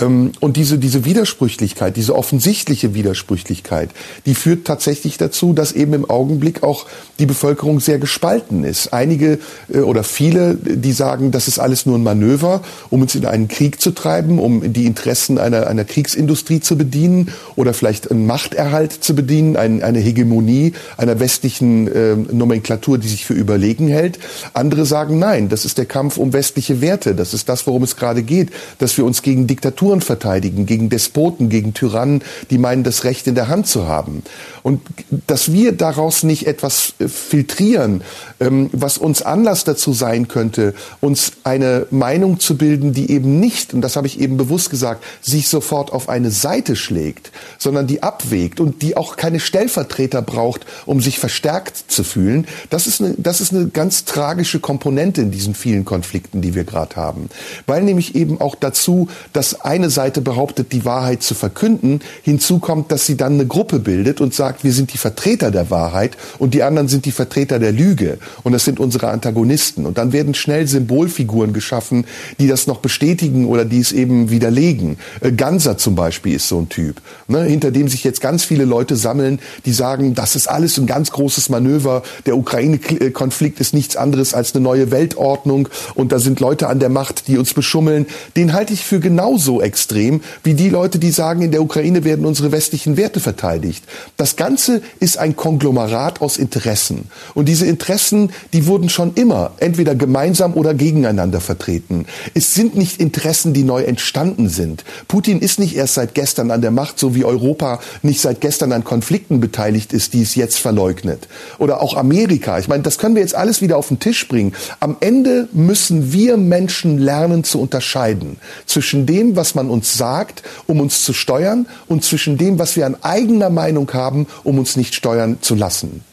Ähm, 0.00 0.32
und 0.40 0.56
diese, 0.56 0.78
diese 0.78 1.04
Widersprüchlichkeit, 1.04 1.96
diese 1.96 2.16
offensichtliche 2.16 2.94
Widersprüchlichkeit, 2.94 3.90
die 4.26 4.34
führt 4.34 4.66
tatsächlich 4.66 5.18
dazu, 5.18 5.52
dass 5.52 5.72
eben 5.72 5.94
im 5.94 6.10
Augenblick 6.10 6.62
auch 6.62 6.86
die 7.18 7.26
Bevölkerung 7.26 7.80
sehr 7.80 7.98
gespalten 7.98 8.64
ist. 8.64 8.92
Einige 8.92 9.38
äh, 9.72 9.78
oder 9.78 10.02
viele, 10.02 10.56
die 10.56 10.92
sagen, 10.92 11.30
das 11.30 11.46
ist 11.46 11.58
alles 11.58 11.86
nur 11.86 11.96
ein 11.96 12.02
Manöver, 12.02 12.62
um 12.90 13.02
uns 13.02 13.14
in 13.14 13.24
einen 13.24 13.48
Krieg 13.48 13.80
zu 13.80 13.92
treiben, 13.92 14.38
um 14.38 14.72
die 14.72 14.86
Interessen 14.86 15.38
einer, 15.38 15.68
einer 15.68 15.84
Kriegsindustrie 15.84 16.60
zu 16.60 16.76
bedienen 16.76 17.30
oder 17.54 17.72
vielleicht 17.72 18.10
einen 18.10 18.26
Machterhalt 18.26 18.92
zu 18.92 19.14
bedienen, 19.14 19.56
ein, 19.56 19.82
eine 19.82 20.00
Hegemonie 20.00 20.72
einer 20.96 21.20
westlichen 21.20 21.86
äh, 21.86 22.16
Nomenklatur, 22.16 22.98
die 22.98 23.08
sich 23.08 23.24
für 23.24 23.34
überlegen 23.34 23.86
hält. 23.86 24.18
Andere 24.54 24.86
sagen, 24.86 25.18
nein, 25.18 25.48
das 25.48 25.64
ist 25.64 25.78
der 25.78 25.86
Kampf 25.86 26.16
um 26.16 26.32
westliche 26.32 26.80
Werte. 26.80 27.14
Das 27.14 27.32
ist 27.32 27.48
das, 27.48 27.66
worum 27.66 27.84
es 27.84 27.94
gerade 27.94 28.22
geht, 28.22 28.50
dass 28.78 28.96
wir 28.96 29.04
uns 29.04 29.22
gegen 29.22 29.46
Diktatur 29.46 29.83
Diktaturen 29.84 30.00
verteidigen, 30.00 30.64
gegen 30.64 30.88
Despoten, 30.88 31.50
gegen 31.50 31.74
Tyrannen, 31.74 32.22
die 32.50 32.58
meinen, 32.58 32.84
das 32.84 33.04
Recht 33.04 33.26
in 33.26 33.34
der 33.34 33.48
Hand 33.48 33.66
zu 33.66 33.86
haben. 33.86 34.22
Und 34.62 34.80
dass 35.26 35.52
wir 35.52 35.72
daraus 35.72 36.22
nicht 36.22 36.46
etwas 36.46 36.94
äh, 36.98 37.08
filtrieren, 37.08 38.02
ähm, 38.40 38.70
was 38.72 38.96
uns 38.96 39.20
Anlass 39.20 39.64
dazu 39.64 39.92
sein 39.92 40.26
könnte, 40.26 40.74
uns 41.02 41.32
eine 41.44 41.86
Meinung 41.90 42.40
zu 42.40 42.56
bilden, 42.56 42.94
die 42.94 43.10
eben 43.10 43.40
nicht, 43.40 43.74
und 43.74 43.82
das 43.82 43.96
habe 43.96 44.06
ich 44.06 44.18
eben 44.20 44.38
bewusst 44.38 44.70
gesagt, 44.70 45.04
sich 45.20 45.48
sofort 45.48 45.92
auf 45.92 46.08
eine 46.08 46.30
Seite 46.30 46.76
schlägt, 46.76 47.30
sondern 47.58 47.86
die 47.86 48.02
abwägt 48.02 48.60
und 48.60 48.80
die 48.80 48.96
auch 48.96 49.16
keine 49.16 49.40
Stellvertreter 49.40 50.22
braucht, 50.22 50.64
um 50.86 51.02
sich 51.02 51.18
verstärkt 51.18 51.84
zu 51.88 52.04
fühlen. 52.04 52.46
Das 52.70 52.86
ist 52.86 53.02
eine, 53.02 53.14
das 53.18 53.42
ist 53.42 53.52
eine 53.52 53.68
ganz 53.68 54.06
tragische 54.06 54.60
Komponente 54.60 55.20
in 55.20 55.30
diesen 55.30 55.54
vielen 55.54 55.84
Konflikten, 55.84 56.40
die 56.40 56.54
wir 56.54 56.64
gerade 56.64 56.96
haben. 56.96 57.28
Weil 57.66 57.82
nämlich 57.82 58.14
eben 58.14 58.40
auch 58.40 58.54
dazu, 58.54 59.08
dass 59.34 59.60
eine 59.74 59.90
Seite 59.90 60.20
behauptet, 60.20 60.72
die 60.72 60.84
Wahrheit 60.84 61.22
zu 61.22 61.34
verkünden. 61.34 62.00
Hinzu 62.22 62.58
kommt, 62.60 62.92
dass 62.92 63.06
sie 63.06 63.16
dann 63.16 63.34
eine 63.34 63.46
Gruppe 63.46 63.80
bildet 63.80 64.20
und 64.20 64.32
sagt, 64.32 64.62
wir 64.62 64.72
sind 64.72 64.92
die 64.92 64.98
Vertreter 64.98 65.50
der 65.50 65.70
Wahrheit 65.70 66.16
und 66.38 66.54
die 66.54 66.62
anderen 66.62 66.88
sind 66.88 67.04
die 67.04 67.12
Vertreter 67.12 67.58
der 67.58 67.72
Lüge. 67.72 68.18
Und 68.44 68.52
das 68.52 68.64
sind 68.64 68.78
unsere 68.78 69.08
Antagonisten. 69.08 69.84
Und 69.84 69.98
dann 69.98 70.12
werden 70.12 70.34
schnell 70.34 70.66
Symbolfiguren 70.68 71.52
geschaffen, 71.52 72.06
die 72.38 72.46
das 72.46 72.66
noch 72.66 72.78
bestätigen 72.78 73.46
oder 73.46 73.64
die 73.64 73.80
es 73.80 73.92
eben 73.92 74.30
widerlegen. 74.30 74.96
Äh, 75.20 75.32
Ganser 75.32 75.76
zum 75.76 75.94
Beispiel 75.94 76.34
ist 76.34 76.48
so 76.48 76.60
ein 76.60 76.68
Typ, 76.68 77.00
ne, 77.26 77.42
hinter 77.42 77.70
dem 77.70 77.88
sich 77.88 78.04
jetzt 78.04 78.20
ganz 78.20 78.44
viele 78.44 78.64
Leute 78.64 78.96
sammeln, 78.96 79.40
die 79.64 79.72
sagen, 79.72 80.14
das 80.14 80.36
ist 80.36 80.48
alles 80.48 80.78
ein 80.78 80.86
ganz 80.86 81.10
großes 81.10 81.48
Manöver. 81.48 82.02
Der 82.26 82.36
Ukraine-Konflikt 82.36 83.60
ist 83.60 83.74
nichts 83.74 83.96
anderes 83.96 84.34
als 84.34 84.54
eine 84.54 84.62
neue 84.62 84.90
Weltordnung 84.90 85.68
und 85.94 86.12
da 86.12 86.18
sind 86.18 86.40
Leute 86.40 86.68
an 86.68 86.78
der 86.78 86.88
Macht, 86.88 87.28
die 87.28 87.38
uns 87.38 87.54
beschummeln. 87.54 88.06
Den 88.36 88.52
halte 88.52 88.72
ich 88.72 88.84
für 88.84 89.00
genauso 89.00 89.60
extrem 89.64 90.20
wie 90.42 90.54
die 90.54 90.68
Leute, 90.68 90.98
die 90.98 91.10
sagen, 91.10 91.42
in 91.42 91.50
der 91.50 91.62
Ukraine 91.62 92.04
werden 92.04 92.26
unsere 92.26 92.52
westlichen 92.52 92.96
Werte 92.96 93.20
verteidigt. 93.20 93.84
Das 94.16 94.36
Ganze 94.36 94.82
ist 95.00 95.18
ein 95.18 95.36
Konglomerat 95.36 96.20
aus 96.20 96.36
Interessen. 96.36 97.08
Und 97.34 97.48
diese 97.48 97.66
Interessen, 97.66 98.30
die 98.52 98.66
wurden 98.66 98.88
schon 98.88 99.14
immer 99.14 99.52
entweder 99.58 99.94
gemeinsam 99.94 100.54
oder 100.54 100.74
gegeneinander 100.74 101.40
vertreten. 101.40 102.06
Es 102.34 102.54
sind 102.54 102.76
nicht 102.76 103.00
Interessen, 103.00 103.52
die 103.54 103.64
neu 103.64 103.82
entstanden 103.82 104.48
sind. 104.48 104.84
Putin 105.08 105.40
ist 105.40 105.58
nicht 105.58 105.76
erst 105.76 105.94
seit 105.94 106.14
gestern 106.14 106.50
an 106.50 106.60
der 106.60 106.70
Macht, 106.70 106.98
so 106.98 107.14
wie 107.14 107.24
Europa 107.24 107.80
nicht 108.02 108.20
seit 108.20 108.40
gestern 108.40 108.72
an 108.72 108.84
Konflikten 108.84 109.40
beteiligt 109.40 109.92
ist, 109.92 110.12
die 110.12 110.22
es 110.22 110.34
jetzt 110.34 110.58
verleugnet. 110.58 111.28
Oder 111.58 111.80
auch 111.80 111.96
Amerika. 111.96 112.58
Ich 112.58 112.68
meine, 112.68 112.82
das 112.82 112.98
können 112.98 113.14
wir 113.14 113.22
jetzt 113.22 113.34
alles 113.34 113.62
wieder 113.62 113.76
auf 113.76 113.88
den 113.88 113.98
Tisch 113.98 114.28
bringen. 114.28 114.52
Am 114.80 114.96
Ende 115.00 115.48
müssen 115.52 116.12
wir 116.12 116.36
Menschen 116.36 116.98
lernen 116.98 117.44
zu 117.44 117.60
unterscheiden 117.60 118.36
zwischen 118.66 119.06
dem, 119.06 119.36
was 119.36 119.53
man 119.54 119.70
uns 119.70 119.94
sagt, 119.94 120.42
um 120.66 120.80
uns 120.80 121.04
zu 121.04 121.12
steuern, 121.12 121.66
und 121.86 122.04
zwischen 122.04 122.38
dem, 122.38 122.58
was 122.58 122.76
wir 122.76 122.86
an 122.86 122.96
eigener 123.02 123.50
Meinung 123.50 123.92
haben, 123.92 124.26
um 124.42 124.58
uns 124.58 124.76
nicht 124.76 124.94
steuern 124.94 125.38
zu 125.40 125.54
lassen. 125.54 126.04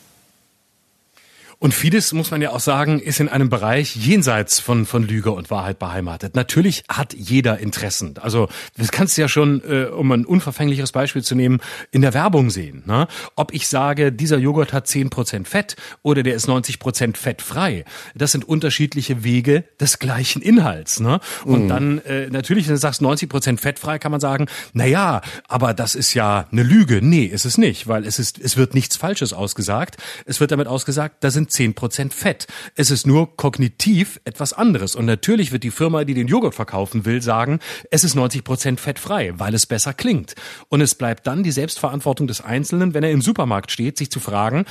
Und 1.61 1.75
vieles, 1.75 2.11
muss 2.11 2.31
man 2.31 2.41
ja 2.41 2.49
auch 2.49 2.59
sagen, 2.59 2.99
ist 2.99 3.19
in 3.19 3.29
einem 3.29 3.49
Bereich 3.49 3.95
jenseits 3.95 4.59
von, 4.59 4.87
von 4.87 5.03
Lüge 5.03 5.29
und 5.29 5.51
Wahrheit 5.51 5.77
beheimatet. 5.77 6.35
Natürlich 6.35 6.83
hat 6.89 7.13
jeder 7.13 7.59
Interessen. 7.59 8.15
Also 8.19 8.49
das 8.77 8.91
kannst 8.91 9.15
du 9.15 9.21
ja 9.21 9.27
schon, 9.27 9.61
äh, 9.63 9.83
um 9.83 10.11
ein 10.11 10.25
unverfängliches 10.25 10.91
Beispiel 10.91 11.21
zu 11.21 11.35
nehmen, 11.35 11.59
in 11.91 12.01
der 12.01 12.15
Werbung 12.15 12.49
sehen. 12.49 12.81
Ne? 12.87 13.07
Ob 13.35 13.53
ich 13.53 13.67
sage, 13.67 14.11
dieser 14.11 14.39
Joghurt 14.39 14.73
hat 14.73 14.87
zehn 14.87 15.11
Prozent 15.11 15.47
Fett 15.47 15.75
oder 16.01 16.23
der 16.23 16.33
ist 16.33 16.49
90% 16.49 17.15
fettfrei, 17.15 17.85
das 18.15 18.31
sind 18.31 18.43
unterschiedliche 18.43 19.23
Wege 19.23 19.63
des 19.79 19.99
gleichen 19.99 20.41
Inhalts. 20.41 20.99
Ne? 20.99 21.19
Und 21.45 21.65
mm. 21.65 21.67
dann 21.67 21.99
äh, 21.99 22.27
natürlich, 22.31 22.65
wenn 22.65 22.73
du 22.73 22.79
sagst 22.79 23.03
90% 23.03 23.59
fettfrei, 23.59 23.99
kann 23.99 24.11
man 24.11 24.19
sagen, 24.19 24.47
na 24.73 24.87
ja, 24.87 25.21
aber 25.47 25.75
das 25.75 25.93
ist 25.93 26.15
ja 26.15 26.47
eine 26.51 26.63
Lüge. 26.63 27.01
Nee, 27.03 27.25
ist 27.25 27.45
es 27.45 27.59
nicht, 27.59 27.87
weil 27.87 28.07
es 28.07 28.17
ist, 28.17 28.39
es 28.39 28.57
wird 28.57 28.73
nichts 28.73 28.97
Falsches 28.97 29.31
ausgesagt. 29.31 29.97
Es 30.25 30.39
wird 30.39 30.49
damit 30.49 30.65
ausgesagt, 30.65 31.23
da 31.23 31.29
sind 31.29 31.50
10% 31.51 32.11
Fett. 32.11 32.47
Es 32.75 32.91
ist 32.91 33.05
nur 33.05 33.35
kognitiv 33.35 34.19
etwas 34.25 34.53
anderes. 34.53 34.95
Und 34.95 35.05
natürlich 35.05 35.51
wird 35.51 35.63
die 35.63 35.71
Firma, 35.71 36.03
die 36.03 36.13
den 36.13 36.27
Joghurt 36.27 36.55
verkaufen 36.55 37.05
will, 37.05 37.21
sagen, 37.21 37.59
es 37.89 38.03
ist 38.03 38.15
90% 38.15 38.77
fettfrei, 38.77 39.33
weil 39.37 39.53
es 39.53 39.65
besser 39.65 39.93
klingt. 39.93 40.35
Und 40.69 40.81
es 40.81 40.95
bleibt 40.95 41.27
dann 41.27 41.43
die 41.43 41.51
Selbstverantwortung 41.51 42.27
des 42.27 42.41
Einzelnen, 42.41 42.93
wenn 42.93 43.03
er 43.03 43.11
im 43.11 43.21
Supermarkt 43.21 43.71
steht, 43.71 43.97
sich 43.97 44.11
zu 44.11 44.19
fragen, 44.19 44.65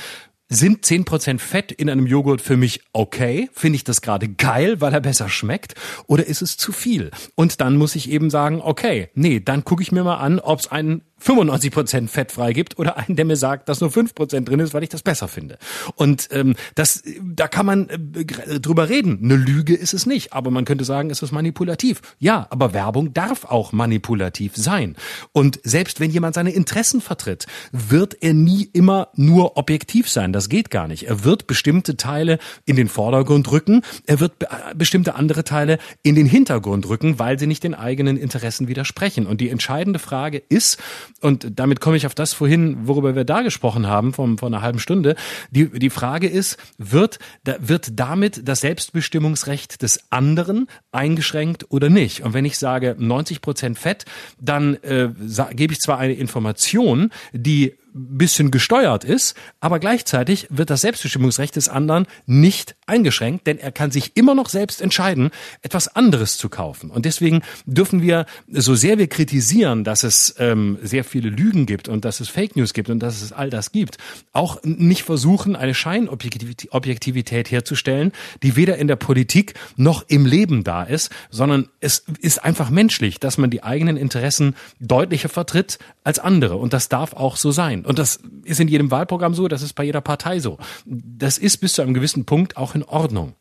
sind 0.51 0.85
10% 0.85 1.39
Fett 1.39 1.71
in 1.71 1.89
einem 1.89 2.05
Joghurt 2.05 2.41
für 2.41 2.57
mich 2.57 2.81
okay? 2.91 3.49
Finde 3.53 3.77
ich 3.77 3.85
das 3.85 4.01
gerade 4.01 4.27
geil, 4.27 4.81
weil 4.81 4.93
er 4.93 4.99
besser 4.99 5.29
schmeckt? 5.29 5.75
Oder 6.07 6.27
ist 6.27 6.41
es 6.41 6.57
zu 6.57 6.73
viel? 6.73 7.09
Und 7.35 7.61
dann 7.61 7.77
muss 7.77 7.95
ich 7.95 8.09
eben 8.09 8.29
sagen, 8.29 8.61
okay, 8.61 9.09
nee, 9.13 9.39
dann 9.39 9.63
gucke 9.63 9.81
ich 9.81 9.93
mir 9.93 10.03
mal 10.03 10.17
an, 10.17 10.39
ob 10.39 10.59
es 10.59 10.67
einen 10.67 11.03
95% 11.23 12.07
Fett 12.07 12.31
freigibt 12.31 12.79
oder 12.79 12.97
einen, 12.97 13.15
der 13.15 13.25
mir 13.25 13.35
sagt, 13.35 13.69
dass 13.69 13.81
nur 13.81 13.89
5% 13.89 14.41
drin 14.41 14.59
ist, 14.59 14.73
weil 14.73 14.83
ich 14.83 14.89
das 14.89 15.03
besser 15.03 15.27
finde. 15.27 15.57
Und 15.95 16.29
ähm, 16.31 16.55
das, 16.75 17.03
da 17.21 17.47
kann 17.47 17.65
man 17.65 17.89
äh, 17.89 18.59
drüber 18.59 18.89
reden. 18.89 19.19
Eine 19.23 19.35
Lüge 19.35 19.75
ist 19.75 19.93
es 19.93 20.05
nicht, 20.05 20.33
aber 20.33 20.51
man 20.51 20.65
könnte 20.65 20.83
sagen, 20.83 21.09
es 21.09 21.21
ist 21.21 21.31
manipulativ. 21.31 22.01
Ja, 22.19 22.47
aber 22.49 22.73
Werbung 22.73 23.13
darf 23.13 23.45
auch 23.45 23.71
manipulativ 23.71 24.55
sein. 24.55 24.95
Und 25.31 25.59
selbst 25.63 25.99
wenn 25.99 26.11
jemand 26.11 26.35
seine 26.35 26.51
Interessen 26.51 27.01
vertritt, 27.01 27.45
wird 27.71 28.17
er 28.21 28.33
nie 28.33 28.69
immer 28.73 29.09
nur 29.15 29.57
objektiv 29.57 30.09
sein. 30.09 30.33
Das 30.33 30.49
geht 30.49 30.69
gar 30.71 30.87
nicht. 30.87 31.07
Er 31.07 31.23
wird 31.23 31.47
bestimmte 31.47 31.97
Teile 31.97 32.39
in 32.65 32.75
den 32.75 32.87
Vordergrund 32.87 33.51
rücken, 33.51 33.81
er 34.05 34.19
wird 34.19 34.39
be 34.39 34.47
bestimmte 34.75 35.15
andere 35.15 35.43
Teile 35.43 35.77
in 36.03 36.15
den 36.15 36.25
Hintergrund 36.25 36.87
rücken, 36.87 37.19
weil 37.19 37.37
sie 37.39 37.47
nicht 37.47 37.63
den 37.63 37.73
eigenen 37.73 38.17
Interessen 38.17 38.67
widersprechen. 38.67 39.25
Und 39.25 39.41
die 39.41 39.49
entscheidende 39.49 39.99
Frage 39.99 40.41
ist, 40.49 40.77
und 41.19 41.59
damit 41.59 41.81
komme 41.81 41.97
ich 41.97 42.05
auf 42.05 42.15
das 42.15 42.33
vorhin, 42.33 42.87
worüber 42.87 43.15
wir 43.15 43.25
da 43.25 43.41
gesprochen 43.41 43.87
haben, 43.87 44.13
vom, 44.13 44.37
vor 44.37 44.47
einer 44.47 44.61
halben 44.61 44.79
Stunde. 44.79 45.15
Die, 45.51 45.69
die 45.69 45.89
Frage 45.89 46.27
ist, 46.27 46.57
wird, 46.77 47.19
da, 47.43 47.55
wird 47.59 47.99
damit 47.99 48.47
das 48.47 48.61
Selbstbestimmungsrecht 48.61 49.81
des 49.81 50.11
anderen 50.11 50.67
eingeschränkt 50.91 51.65
oder 51.69 51.89
nicht? 51.89 52.21
Und 52.21 52.33
wenn 52.33 52.45
ich 52.45 52.57
sage 52.57 52.95
90 52.97 53.41
Prozent 53.41 53.77
Fett, 53.77 54.05
dann 54.39 54.75
äh, 54.83 55.09
gebe 55.53 55.73
ich 55.73 55.79
zwar 55.79 55.97
eine 55.97 56.13
Information, 56.13 57.09
die 57.33 57.75
bisschen 57.93 58.51
gesteuert 58.51 59.03
ist, 59.03 59.35
aber 59.59 59.79
gleichzeitig 59.79 60.47
wird 60.49 60.69
das 60.69 60.81
Selbstbestimmungsrecht 60.81 61.55
des 61.55 61.69
anderen 61.69 62.07
nicht 62.25 62.75
eingeschränkt, 62.85 63.47
denn 63.47 63.57
er 63.57 63.71
kann 63.71 63.91
sich 63.91 64.15
immer 64.15 64.35
noch 64.35 64.49
selbst 64.49 64.81
entscheiden, 64.81 65.31
etwas 65.61 65.95
anderes 65.95 66.37
zu 66.37 66.49
kaufen. 66.49 66.89
Und 66.89 67.05
deswegen 67.05 67.41
dürfen 67.65 68.01
wir, 68.01 68.25
so 68.47 68.75
sehr 68.75 68.97
wir 68.97 69.07
kritisieren, 69.07 69.83
dass 69.83 70.03
es 70.03 70.35
ähm, 70.39 70.77
sehr 70.81 71.03
viele 71.03 71.29
Lügen 71.29 71.65
gibt 71.65 71.89
und 71.89 72.05
dass 72.05 72.19
es 72.19 72.29
Fake 72.29 72.55
News 72.55 72.73
gibt 72.73 72.89
und 72.89 72.99
dass 72.99 73.21
es 73.21 73.31
all 73.31 73.49
das 73.49 73.71
gibt, 73.71 73.97
auch 74.31 74.61
nicht 74.63 75.03
versuchen, 75.03 75.55
eine 75.55 75.73
Scheinobjektivität 75.73 77.51
herzustellen, 77.51 78.11
die 78.43 78.55
weder 78.55 78.77
in 78.77 78.87
der 78.87 78.95
Politik 78.95 79.53
noch 79.75 80.05
im 80.07 80.25
Leben 80.25 80.63
da 80.63 80.83
ist, 80.83 81.11
sondern 81.29 81.69
es 81.79 82.05
ist 82.19 82.43
einfach 82.43 82.69
menschlich, 82.69 83.19
dass 83.19 83.37
man 83.37 83.49
die 83.49 83.63
eigenen 83.63 83.97
Interessen 83.97 84.55
deutlicher 84.79 85.29
vertritt 85.29 85.79
als 86.03 86.19
andere. 86.19 86.57
Und 86.57 86.73
das 86.73 86.89
darf 86.89 87.13
auch 87.13 87.35
so 87.35 87.51
sein. 87.51 87.80
Und 87.85 87.99
das 87.99 88.19
ist 88.43 88.59
in 88.59 88.67
jedem 88.67 88.91
Wahlprogramm 88.91 89.33
so, 89.33 89.47
das 89.47 89.61
ist 89.61 89.73
bei 89.73 89.83
jeder 89.83 90.01
Partei 90.01 90.39
so. 90.39 90.57
Das 90.85 91.37
ist 91.37 91.57
bis 91.57 91.73
zu 91.73 91.81
einem 91.81 91.93
gewissen 91.93 92.25
Punkt 92.25 92.57
auch 92.57 92.75
in 92.75 92.83
Ordnung. 92.83 93.33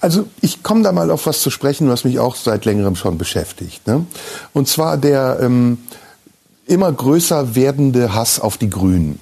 Also 0.00 0.26
ich 0.40 0.62
komme 0.62 0.82
da 0.82 0.92
mal 0.92 1.10
auf 1.10 1.26
was 1.26 1.40
zu 1.40 1.50
sprechen, 1.50 1.88
was 1.88 2.04
mich 2.04 2.18
auch 2.18 2.36
seit 2.36 2.64
längerem 2.64 2.96
schon 2.96 3.18
beschäftigt. 3.18 3.86
Ne? 3.86 4.06
Und 4.52 4.68
zwar 4.68 4.96
der 4.96 5.38
ähm, 5.42 5.78
immer 6.66 6.90
größer 6.90 7.54
werdende 7.54 8.14
Hass 8.14 8.40
auf 8.40 8.56
die 8.56 8.70
Grünen 8.70 9.18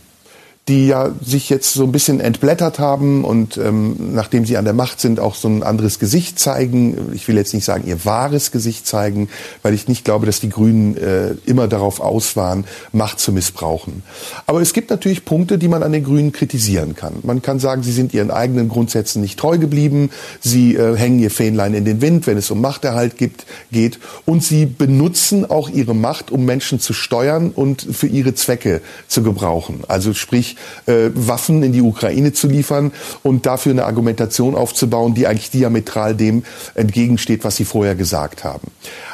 die 0.68 0.86
ja 0.86 1.14
sich 1.22 1.48
jetzt 1.48 1.72
so 1.72 1.84
ein 1.84 1.92
bisschen 1.92 2.20
entblättert 2.20 2.78
haben 2.78 3.24
und 3.24 3.56
ähm, 3.56 4.12
nachdem 4.12 4.44
sie 4.44 4.58
an 4.58 4.66
der 4.66 4.74
Macht 4.74 5.00
sind, 5.00 5.18
auch 5.18 5.34
so 5.34 5.48
ein 5.48 5.62
anderes 5.62 5.98
Gesicht 5.98 6.38
zeigen. 6.38 7.10
Ich 7.14 7.26
will 7.26 7.36
jetzt 7.36 7.54
nicht 7.54 7.64
sagen, 7.64 7.84
ihr 7.86 8.04
wahres 8.04 8.52
Gesicht 8.52 8.86
zeigen, 8.86 9.30
weil 9.62 9.72
ich 9.72 9.88
nicht 9.88 10.04
glaube, 10.04 10.26
dass 10.26 10.40
die 10.40 10.50
Grünen 10.50 10.96
äh, 10.98 11.34
immer 11.46 11.68
darauf 11.68 12.00
aus 12.00 12.36
waren, 12.36 12.64
Macht 12.92 13.18
zu 13.18 13.32
missbrauchen. 13.32 14.02
Aber 14.46 14.60
es 14.60 14.74
gibt 14.74 14.90
natürlich 14.90 15.24
Punkte, 15.24 15.56
die 15.56 15.68
man 15.68 15.82
an 15.82 15.92
den 15.92 16.04
Grünen 16.04 16.32
kritisieren 16.32 16.94
kann. 16.94 17.14
Man 17.22 17.40
kann 17.40 17.58
sagen, 17.60 17.82
sie 17.82 17.92
sind 17.92 18.12
ihren 18.12 18.30
eigenen 18.30 18.68
Grundsätzen 18.68 19.22
nicht 19.22 19.38
treu 19.38 19.56
geblieben, 19.56 20.10
sie 20.40 20.74
äh, 20.74 20.96
hängen 20.96 21.18
ihr 21.18 21.30
Fähnlein 21.30 21.72
in 21.72 21.86
den 21.86 22.02
Wind, 22.02 22.26
wenn 22.26 22.36
es 22.36 22.50
um 22.50 22.60
Machterhalt 22.60 23.16
gibt, 23.16 23.46
geht 23.72 23.98
und 24.26 24.44
sie 24.44 24.66
benutzen 24.66 25.48
auch 25.48 25.70
ihre 25.70 25.94
Macht, 25.94 26.30
um 26.30 26.44
Menschen 26.44 26.78
zu 26.78 26.92
steuern 26.92 27.52
und 27.52 27.80
für 27.90 28.06
ihre 28.06 28.34
Zwecke 28.34 28.82
zu 29.06 29.22
gebrauchen. 29.22 29.80
Also 29.88 30.12
sprich, 30.12 30.57
äh, 30.86 31.10
Waffen 31.14 31.62
in 31.62 31.72
die 31.72 31.82
Ukraine 31.82 32.32
zu 32.32 32.48
liefern 32.48 32.92
und 33.22 33.46
dafür 33.46 33.72
eine 33.72 33.84
Argumentation 33.84 34.54
aufzubauen, 34.54 35.14
die 35.14 35.26
eigentlich 35.26 35.50
diametral 35.50 36.14
dem 36.14 36.44
entgegensteht, 36.74 37.44
was 37.44 37.56
sie 37.56 37.64
vorher 37.64 37.94
gesagt 37.94 38.44
haben. 38.44 38.70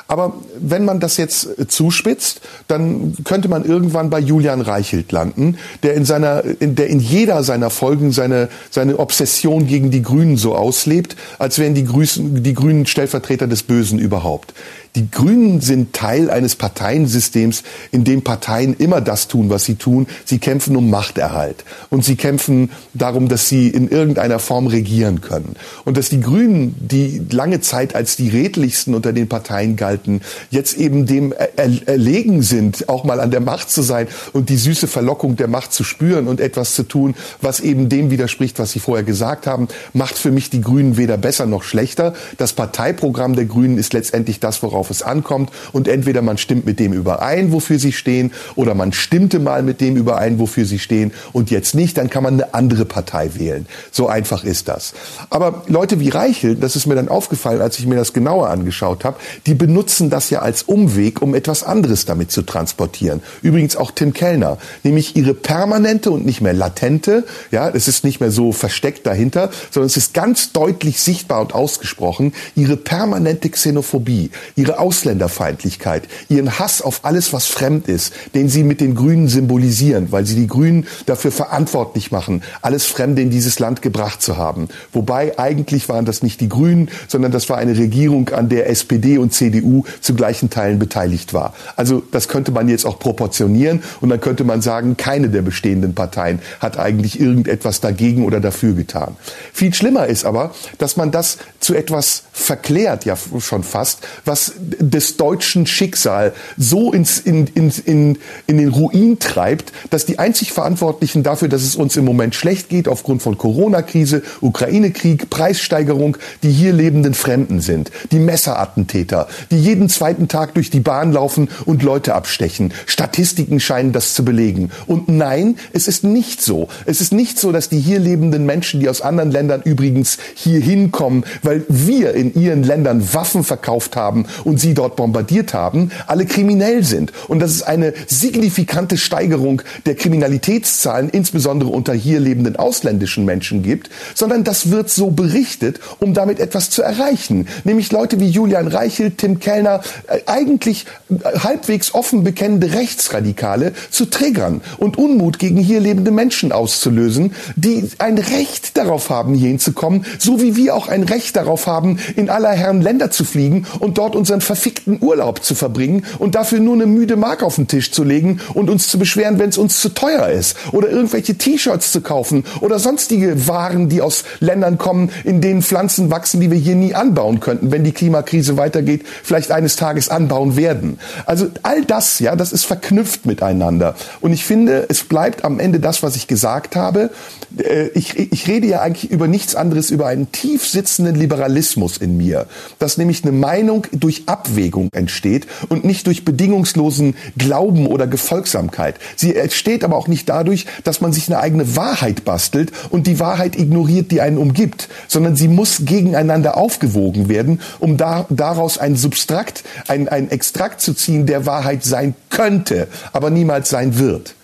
Aber 0.07 0.35
wenn 0.61 0.85
man 0.85 1.01
das 1.01 1.17
jetzt 1.17 1.59
äh, 1.59 1.67
zuspitzt, 1.67 2.41
dann 2.69 3.15
könnte 3.25 3.49
man 3.49 3.65
irgendwann 3.65 4.11
bei 4.11 4.19
Julian 4.19 4.61
Reichelt 4.61 5.13
landen, 5.13 5.57
der 5.83 5.95
in 5.95 6.05
seiner, 6.05 6.43
in 6.61 6.75
der 6.75 6.89
in 6.89 7.01
jeder 7.01 7.43
seiner 7.43 7.71
Folgen 7.71 8.13
seine, 8.13 8.49
seine 8.71 8.99
Obsession 8.99 9.67
gegen 9.67 9.91
die 9.91 10.03
Grünen 10.03 10.37
so 10.37 10.55
auslebt, 10.55 11.17
als 11.39 11.59
wären 11.59 11.75
die, 11.75 11.85
Grüßen, 11.85 12.43
die 12.43 12.55
Grünen 12.55 12.87
Stellvertreter 12.87 13.47
des 13.47 13.63
Bösen 13.63 13.99
überhaupt. 13.99 14.53
Die 14.97 15.11
Grünen 15.11 15.61
sind 15.61 15.93
Teil 15.93 16.31
eines 16.31 16.55
Parteiensystems, 16.55 17.65
in 17.91 18.05
dem 18.05 18.23
Parteien 18.23 18.77
immer 18.79 19.01
das 19.01 19.27
tun, 19.27 19.51
was 19.51 19.65
sie 19.65 19.75
tun. 19.75 20.07
Sie 20.25 20.39
kämpfen 20.39 20.77
um 20.77 20.89
Machterhalt. 20.89 21.65
Und 21.91 22.05
sie 22.05 22.15
kämpfen 22.15 22.71
darum, 22.93 23.29
dass 23.29 23.49
sie 23.49 23.69
in 23.69 23.89
irgendeiner 23.89 24.39
Form 24.39 24.69
regieren 24.69 25.21
können. 25.21 25.57
Und 25.85 25.97
dass 25.97 26.11
die 26.11 26.21
Grünen, 26.21 26.77
die 26.79 27.23
lange 27.31 27.61
Zeit 27.61 27.97
als 27.97 28.15
die 28.15 28.29
redlichsten 28.29 28.95
unter 28.95 29.13
den 29.13 29.29
Parteien 29.29 29.75
galten, 29.75 29.94
halten, 29.95 30.21
jetzt 30.51 30.77
eben 30.77 31.07
dem 31.07 31.33
erlegen 31.33 32.43
sind, 32.43 32.89
auch 32.89 33.05
mal 33.05 33.21
an 33.21 33.31
der 33.31 33.41
Macht 33.41 33.71
zu 33.71 33.83
sein 33.83 34.09
und 34.33 34.49
die 34.49 34.57
süße 34.57 34.89
Verlockung 34.89 35.37
der 35.37 35.49
Macht 35.49 35.73
zu 35.73 35.85
spüren 35.85 36.27
und 36.27 36.41
etwas 36.41 36.75
zu 36.75 36.83
tun, 36.83 37.15
was 37.41 37.61
eben 37.61 37.89
dem 37.89 38.11
widerspricht, 38.11 38.59
was 38.59 38.73
Sie 38.73 38.81
vorher 38.81 39.05
gesagt 39.05 39.47
haben, 39.47 39.69
macht 39.93 40.19
für 40.19 40.33
mich 40.33 40.51
die 40.51 40.61
Grünen 40.61 40.97
weder 40.97 41.17
besser 41.17 41.47
noch 41.47 41.63
schlechter. 41.63 42.15
Das 42.39 42.53
Parteiprogramm 42.53 43.37
der 43.37 43.45
Grünen 43.45 43.79
ist 43.79 43.93
letztendlich 43.93 44.41
das, 44.41 44.63
worauf 44.63 44.91
es 44.91 45.03
ankommt. 45.03 45.51
Und 45.73 45.87
entweder 45.87 46.23
man 46.23 46.39
stimmt 46.39 46.67
mit 46.67 46.81
dem 46.81 46.93
überein, 46.93 47.53
wofür 47.53 47.79
sie 47.79 47.93
stehen, 47.93 48.33
oder 48.57 48.75
man 48.75 48.93
stimmte 48.93 49.39
mal 49.39 49.63
mit 49.63 49.81
dem 49.81 49.97
überein, 49.97 50.39
wofür 50.39 50.65
sie 50.65 50.79
stehen 50.79 51.13
und 51.33 51.51
jetzt 51.51 51.75
nicht, 51.75 51.97
dann 51.99 52.11
kann 52.11 52.23
man 52.23 52.35
eine 52.35 52.55
andere 52.55 52.85
Partei 52.85 53.31
wählen. 53.35 53.67
So 53.93 54.09
einfach 54.09 54.45
ist 54.45 54.69
das. 54.69 54.95
Aber 55.31 55.63
Leute 55.69 56.01
wie 56.01 56.09
Reichel, 56.09 56.57
das 56.57 56.77
ist 56.77 56.87
mir 56.87 56.95
dann 56.97 57.09
aufgefallen, 57.09 57.61
als 57.61 57.79
ich 57.79 57.87
mir 57.87 57.97
das 57.97 58.13
genauer 58.13 58.51
angeschaut 58.51 59.05
habe, 59.05 59.17
die 59.47 59.55
benutzen 59.55 59.84
das 60.11 60.31
ja 60.31 60.41
als 60.41 60.63
Umweg, 60.63 61.23
um 61.23 61.35
etwas 61.35 61.63
anderes 61.63 62.05
damit 62.05 62.31
zu 62.31 62.43
transportieren. 62.43 63.23
Übrigens 63.43 63.77
auch 63.77 63.91
Tim 63.91 64.13
Kellner, 64.13 64.59
nämlich 64.83 65.17
ihre 65.17 65.35
permanente 65.35 66.11
und 66.11 66.25
nicht 66.27 66.41
mehr 66.41 66.53
latente, 66.53 67.25
ja, 67.51 67.69
es 67.69 67.89
ist 67.89 68.05
nicht 68.05 68.21
mehr 68.21 68.31
so 68.31 68.53
versteckt 68.53 69.07
dahinter, 69.07 69.51
sondern 69.71 69.87
es 69.87 69.97
ist 69.97 70.15
ganz 70.15 70.53
deutlich 70.53 71.01
sichtbar 71.01 71.41
und 71.41 71.55
ausgesprochen, 71.55 72.33
ihre 72.55 72.77
permanente 72.77 73.51
Xenophobie, 73.51 74.31
ihre 74.57 74.79
Ausländerfeindlichkeit, 74.79 76.05
ihren 76.29 76.59
Hass 76.59 76.83
auf 76.83 77.01
alles, 77.05 77.33
was 77.33 77.47
fremd 77.47 77.89
ist, 77.89 78.13
den 78.35 78.49
sie 78.49 78.63
mit 78.63 78.81
den 78.81 78.95
Grünen 78.95 79.29
symbolisieren, 79.29 80.13
weil 80.13 80.27
sie 80.27 80.37
die 80.37 80.47
Grünen 80.47 80.87
dafür 81.07 81.33
verantwortlich 81.33 82.11
machen, 82.11 82.43
alles 82.63 82.85
Fremde 82.87 83.23
in 83.23 83.31
dieses 83.31 83.59
Land 83.59 83.83
gebracht 83.83 84.23
zu 84.23 84.37
haben. 84.37 84.69
Wobei 84.93 85.39
eigentlich 85.39 85.89
waren 85.89 86.05
das 86.05 86.23
nicht 86.23 86.41
die 86.41 86.49
Grünen, 86.49 86.89
sondern 87.09 87.33
das 87.33 87.49
war 87.49 87.59
eine 87.59 87.77
Regierung, 87.77 88.29
an 88.31 88.49
der 88.49 88.69
SPD 88.69 89.19
und 89.19 89.33
CDU 89.33 89.74
zu 90.01 90.15
gleichen 90.15 90.51
Teilen 90.51 90.79
beteiligt 90.79 91.35
war. 91.35 91.55
Also 91.77 92.03
das 92.13 92.29
könnte 92.29 92.53
man 92.53 92.69
jetzt 92.69 92.87
auch 92.87 92.99
proportionieren 92.99 93.83
und 94.01 94.11
dann 94.11 94.21
könnte 94.21 94.45
man 94.45 94.63
sagen, 94.63 94.97
keine 94.97 95.29
der 95.29 95.43
bestehenden 95.43 95.95
Parteien 95.95 96.41
hat 96.61 96.79
eigentlich 96.79 97.19
irgendetwas 97.19 97.81
dagegen 97.81 98.25
oder 98.25 98.41
dafür 98.41 98.75
getan. 98.75 99.17
Viel 99.53 99.75
schlimmer 99.75 100.07
ist 100.07 100.25
aber, 100.25 100.53
dass 100.79 100.97
man 100.97 101.11
das 101.11 101.39
zu 101.61 101.75
etwas 101.75 102.25
verklärt, 102.33 103.05
ja 103.05 103.17
schon 103.39 103.63
fast, 103.63 104.01
was 104.25 104.53
des 104.59 105.17
deutschen 105.17 105.67
Schicksal 105.67 106.33
so 106.57 106.93
ins, 106.93 107.19
in, 107.19 107.47
in, 107.55 107.73
in, 107.85 108.19
in 108.47 108.59
den 108.59 108.69
Ruin 108.69 109.19
treibt, 109.19 109.73
dass 109.91 110.05
die 110.07 110.19
einzig 110.19 110.53
Verantwortlichen 110.53 111.23
dafür, 111.23 111.49
dass 111.49 111.63
es 111.63 111.77
uns 111.77 111.97
im 111.97 112.05
Moment 112.05 112.35
schlecht 112.35 112.69
geht 112.69 112.89
aufgrund 112.89 113.23
von 113.23 113.39
Corona-Krise, 113.39 114.23
Ukraine-Krieg, 114.41 115.31
Preissteigerung, 115.31 116.17
die 116.43 116.51
hier 116.51 116.73
lebenden 116.73 117.15
Fremden 117.15 117.61
sind, 117.61 117.91
die 118.11 118.19
Messerattentäter, 118.19 119.29
die 119.51 119.59
jeden 119.65 119.89
zweiten 119.89 120.29
Tag 120.29 120.55
durch 120.55 120.71
die 120.71 120.81
Bahn 120.81 121.13
laufen 121.13 121.49
und 121.65 121.83
Leute 121.83 122.15
abstechen. 122.15 122.73
Statistiken 122.87 123.61
scheinen 123.61 123.93
das 123.93 124.15
zu 124.15 124.25
belegen. 124.25 124.71
Und 124.87 125.09
nein, 125.09 125.57
es 125.73 125.89
ist 125.89 126.05
nicht 126.05 126.43
so. 126.43 126.69
Es 126.85 127.01
ist 127.01 127.13
nicht 127.13 127.39
so, 127.39 127.51
dass 127.51 127.69
die 127.71 127.81
hier 127.81 127.99
lebenden 127.99 128.45
Menschen, 128.45 128.81
die 128.81 128.89
aus 128.89 129.01
anderen 129.01 129.31
Ländern 129.31 129.63
übrigens 129.65 130.19
hier 130.35 130.61
hinkommen, 130.61 131.25
weil 131.43 131.65
wir 131.69 132.15
in 132.15 132.35
ihren 132.35 132.63
Ländern 132.63 133.15
Waffen 133.15 133.43
verkauft 133.43 133.97
haben 133.97 134.27
und 134.45 134.61
sie 134.61 134.75
dort 134.75 134.97
bombardiert 134.97 135.55
haben, 135.55 135.91
alle 136.07 136.27
kriminell 136.27 136.85
sind. 136.85 137.13
Und 137.29 137.41
dass 137.41 137.51
es 137.51 137.63
eine 137.63 137.95
signifikante 138.07 138.99
Steigerung 138.99 139.63
der 139.87 139.95
Kriminalitätszahlen, 139.95 141.09
insbesondere 141.09 141.71
unter 141.71 141.95
hier 141.95 142.21
lebenden 142.21 142.57
ausländischen 142.57 143.25
Menschen 143.25 143.63
gibt, 143.63 143.89
sondern 144.15 144.45
das 144.45 144.71
wird 144.71 144.91
so 144.91 145.11
berichtet, 145.11 145.81
um 146.01 146.13
damit 146.13 146.39
etwas 146.39 146.69
zu 146.69 146.83
erreichen. 146.83 147.49
Nämlich 147.65 147.91
Leute 147.93 148.21
wie 148.21 148.29
Julian 148.29 148.69
Reichel, 148.69 149.13
Tim 149.13 149.41
Kellner, 149.55 149.81
äh, 150.09 150.21
eigentlich 150.27 150.87
äh, 151.11 151.39
halbwegs 151.39 151.95
offen 151.95 152.25
bekennende 152.25 152.73
Rechtsradikale 152.73 153.73
zu 153.91 154.07
triggern 154.07 154.61
und 154.79 154.99
Unmut 154.99 155.39
gegen 155.39 155.59
hier 155.59 155.79
lebende 155.79 156.11
Menschen 156.11 156.51
auszulösen, 156.51 157.35
die 157.55 157.89
ein 157.99 158.19
Recht 158.19 158.77
darauf 158.77 159.11
haben, 159.11 159.35
hier 159.35 159.49
hinzukommen, 159.49 160.07
so 160.19 160.41
wie 160.41 160.57
wir 160.57 160.75
auch 160.75 160.89
ein 160.89 161.05
Recht 161.05 161.37
darauf 161.37 161.67
haben, 161.67 161.99
in 162.17 162.31
aller 162.31 162.51
Herren 162.51 162.81
Länder 162.81 163.11
zu 163.11 163.25
fliegen 163.25 163.67
und 163.79 163.99
dort 163.99 164.17
unseren 164.17 164.41
verfickten 164.41 164.99
Urlaub 165.01 165.45
zu 165.45 165.55
verbringen 165.55 166.05
und 166.19 166.35
dafür 166.35 166.59
nur 166.59 166.75
eine 166.75 166.87
müde 166.87 167.17
Mark 167.17 167.43
auf 167.45 167.55
den 167.55 167.69
Tisch 167.69 167.93
zu 167.93 168.03
legen 168.03 168.41
und 168.55 168.71
uns 168.71 168.89
zu 168.89 168.99
beschweren, 168.99 169.39
wenn 169.39 169.51
es 169.51 169.59
uns 169.59 169.81
zu 169.81 169.91
teuer 169.91 170.29
ist 170.29 170.57
oder 170.73 170.91
irgendwelche 170.91 171.37
T-Shirts 171.37 171.93
zu 171.93 172.01
kaufen 172.01 172.45
oder 172.61 172.81
sonstige 172.81 173.47
Waren, 173.47 173.89
die 173.89 174.03
aus 174.03 174.25
Ländern 174.41 174.79
kommen, 174.79 175.11
in 175.23 175.41
denen 175.41 175.63
Pflanzen 175.63 176.11
wachsen, 176.11 176.41
die 176.41 176.51
wir 176.51 176.59
hier 176.59 176.75
nie 176.75 176.95
anbauen 176.95 177.39
könnten, 177.41 177.71
wenn 177.71 177.85
die 177.85 177.93
Klimakrise 177.93 178.57
weitergeht, 178.57 179.05
vielleicht 179.23 179.44
eines 179.51 179.77
Tages 179.77 180.09
anbauen 180.09 180.57
werden. 180.57 180.99
Also 181.27 181.49
all 181.63 181.85
das, 181.85 182.19
ja, 182.19 182.37
das 182.37 182.53
ist 182.53 182.65
verknüpft 182.65 183.27
miteinander. 183.27 183.95
Und 184.21 184.33
ich 184.33 184.45
finde, 184.45 184.87
es 184.89 185.05
bleibt 185.05 185.45
am 185.45 185.61
Ende 185.61 185.81
das, 185.81 186.03
was 186.03 186.17
ich 186.17 186.27
gesagt 186.27 186.77
habe. 186.77 187.11
Äh, 187.59 187.89
ich, 187.89 188.19
ich 188.19 188.49
rede 188.49 188.67
ja 188.67 188.81
eigentlich 188.81 189.11
über 189.11 189.29
nichts 189.29 189.55
anderes, 189.55 189.91
über 189.91 190.07
einen 190.07 190.33
tief 190.33 190.67
sitzenden 190.67 191.15
Liberalismus 191.15 191.97
in 191.99 192.17
mir, 192.17 192.47
dass 192.79 192.99
nämlich 192.99 193.23
eine 193.23 193.33
Meinung 193.33 193.87
durch 193.93 194.25
Abwägung 194.27 194.89
entsteht 194.93 195.47
und 195.69 195.85
nicht 195.85 196.07
durch 196.07 196.25
bedingungslosen 196.25 197.17
Glauben 197.37 197.87
oder 197.87 198.07
Gefolgsamkeit. 198.07 198.97
Sie 199.17 199.35
entsteht 199.35 199.85
aber 199.85 199.97
auch 199.97 200.09
nicht 200.09 200.29
dadurch, 200.29 200.67
dass 200.85 201.01
man 201.01 201.13
sich 201.13 201.29
eine 201.29 201.41
eigene 201.41 201.77
Wahrheit 201.77 202.25
bastelt 202.25 202.73
und 202.91 203.07
die 203.07 203.21
Wahrheit 203.21 203.57
ignoriert, 203.57 204.11
die 204.11 204.21
einen 204.21 204.39
umgibt, 204.39 204.89
sondern 205.09 205.37
sie 205.37 205.49
muss 205.49 205.85
gegeneinander 205.85 206.57
aufgewogen 206.57 207.29
werden, 207.29 207.61
um 207.81 207.97
da, 207.97 208.27
daraus 208.31 208.79
ein 208.79 208.97
Substrakt, 209.25 209.65
ein, 209.89 210.09
ein 210.09 210.31
Extrakt 210.31 210.83
zu 210.83 210.93
ziehen, 210.93 211.25
der 211.25 211.47
Wahrheit 211.47 211.83
sein 211.83 212.15
könnte, 212.29 212.89
aber 213.13 213.31
niemals 213.31 213.71
sein 213.71 213.99
wird. 213.99 214.35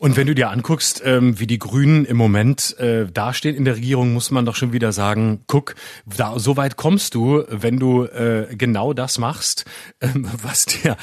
Und 0.00 0.16
wenn 0.16 0.26
du 0.26 0.34
dir 0.34 0.48
anguckst, 0.48 1.02
ähm, 1.04 1.38
wie 1.38 1.46
die 1.46 1.58
Grünen 1.58 2.06
im 2.06 2.16
Moment 2.16 2.74
äh, 2.78 3.04
dastehen 3.04 3.54
in 3.54 3.66
der 3.66 3.76
Regierung, 3.76 4.14
muss 4.14 4.30
man 4.30 4.46
doch 4.46 4.56
schon 4.56 4.72
wieder 4.72 4.92
sagen, 4.92 5.42
guck, 5.46 5.74
da, 6.06 6.38
so 6.38 6.56
weit 6.56 6.78
kommst 6.78 7.14
du, 7.14 7.44
wenn 7.50 7.78
du 7.78 8.04
äh, 8.04 8.46
genau 8.56 8.94
das 8.94 9.18
machst, 9.18 9.66
ähm, 10.00 10.26
was 10.42 10.64
dir, 10.64 10.96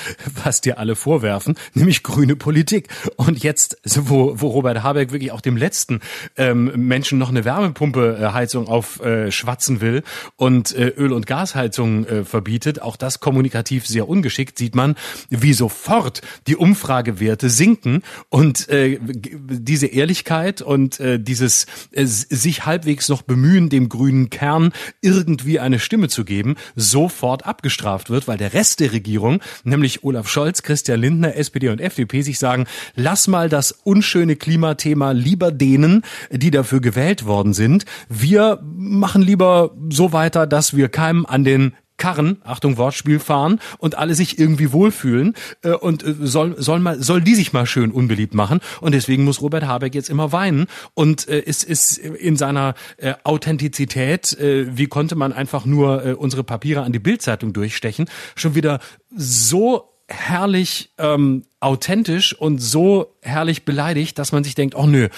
was 0.44 0.62
dir 0.62 0.80
alle 0.80 0.96
vorwerfen, 0.96 1.60
nämlich 1.76 2.02
grüne 2.02 2.36
Politik. 2.36 2.88
Und 3.18 3.44
jetzt, 3.44 3.78
wo, 3.86 4.42
wo 4.42 4.48
Robert 4.48 4.82
Habeck 4.82 5.12
wirklich 5.12 5.32
auch 5.32 5.42
dem 5.42 5.58
letzten 5.58 6.00
ähm, 6.36 6.72
Menschen 6.76 7.20
noch 7.20 7.30
eine 7.30 7.46
Wärmepumpe-Heizung 7.46 8.66
äh, 8.66 8.70
aufschwatzen 8.70 9.80
will 9.80 10.02
und 10.38 10.74
Öl- 10.76 11.14
und 11.14 11.28
Gasheizung 11.28 12.26
verbietet, 12.26 12.82
auch 12.82 12.96
das 12.96 13.20
kommunikativ 13.20 13.86
sehr 13.86 14.10
ungeschickt, 14.10 14.58
sieht 14.58 14.74
man, 14.74 14.96
wie 15.30 15.54
sofort 15.54 16.22
die 16.48 16.56
Umfragewerte 16.56 17.52
sinken 17.52 18.02
und 18.30 18.70
äh, 18.70 18.87
diese 18.96 19.88
Ehrlichkeit 19.88 20.62
und 20.62 21.00
äh, 21.00 21.20
dieses 21.20 21.66
äh, 21.92 22.06
sich 22.06 22.66
halbwegs 22.66 23.10
noch 23.10 23.22
bemühen, 23.22 23.70
dem 23.70 23.90
grünen 23.90 24.30
Kern 24.30 24.72
irgendwie 25.02 25.60
eine 25.60 25.80
Stimme 25.80 26.08
zu 26.08 26.26
geben, 26.26 26.56
sofort 26.76 27.46
abgestraft 27.46 28.10
wird, 28.10 28.28
weil 28.28 28.38
der 28.38 28.54
Rest 28.54 28.80
der 28.80 28.92
Regierung, 28.92 29.42
nämlich 29.64 30.04
Olaf 30.04 30.28
Scholz, 30.28 30.64
Christian 30.64 31.02
Lindner, 31.02 31.36
SPD 31.36 31.70
und 31.70 31.82
FDP, 31.82 32.22
sich 32.22 32.40
sagen, 32.40 32.66
lass 32.96 33.28
mal 33.28 33.50
das 33.50 33.72
unschöne 33.72 34.36
Klimathema 34.36 35.12
lieber 35.12 35.52
denen, 35.52 36.04
die 36.32 36.52
dafür 36.52 36.82
gewählt 36.82 37.26
worden 37.26 37.54
sind. 37.54 37.86
Wir 38.10 38.60
machen 38.64 39.22
lieber 39.22 39.76
so 39.90 40.14
weiter, 40.14 40.48
dass 40.48 40.76
wir 40.76 40.90
keinem 40.90 41.26
an 41.26 41.44
den 41.44 41.74
Karren, 41.98 42.42
Achtung 42.44 42.78
Wortspiel, 42.78 43.20
fahren 43.20 43.60
und 43.80 43.98
alle 43.98 44.16
sich 44.16 44.40
irgendwie 44.40 44.72
wohlfühlen 44.72 45.34
äh, 45.64 45.72
und 45.72 46.04
äh, 46.04 46.16
soll, 46.22 46.56
soll, 46.62 46.80
mal, 46.80 47.02
soll 47.02 47.22
die 47.22 47.36
sich 47.36 47.54
mal 47.54 47.66
schön 47.66 47.92
unbeliebt 47.92 48.34
machen. 48.34 48.60
Und 48.82 48.94
deswegen 48.94 49.24
muss 49.24 49.42
Robert 49.42 49.66
Habeck 49.66 49.96
jetzt 49.96 50.10
immer 50.10 50.32
weinen 50.32 50.68
und 50.94 51.28
äh, 51.28 51.40
ist, 51.40 51.64
ist 51.64 51.98
in 51.98 52.38
seiner 52.38 52.76
äh, 52.98 53.14
Authentizität, 53.24 54.34
äh, 54.40 54.78
wie 54.78 54.88
konnte 54.88 55.16
man 55.16 55.34
einfach 55.34 55.66
nur 55.66 56.06
äh, 56.06 56.14
unsere 56.14 56.44
Papiere 56.44 56.82
an 56.82 56.92
die 56.92 57.00
Bildzeitung 57.00 57.54
durchstechen, 57.54 58.10
schon 58.36 58.56
wieder 58.56 58.80
so 59.16 59.94
herrlich 60.08 60.94
ähm, 60.98 61.44
authentisch 61.60 62.34
und 62.34 62.60
so 62.60 63.18
herrlich 63.22 63.66
beleidigt, 63.66 64.18
dass 64.18 64.32
man 64.32 64.44
sich 64.44 64.56
denkt, 64.56 64.76
oh 64.76 64.86
nö, 64.86 65.10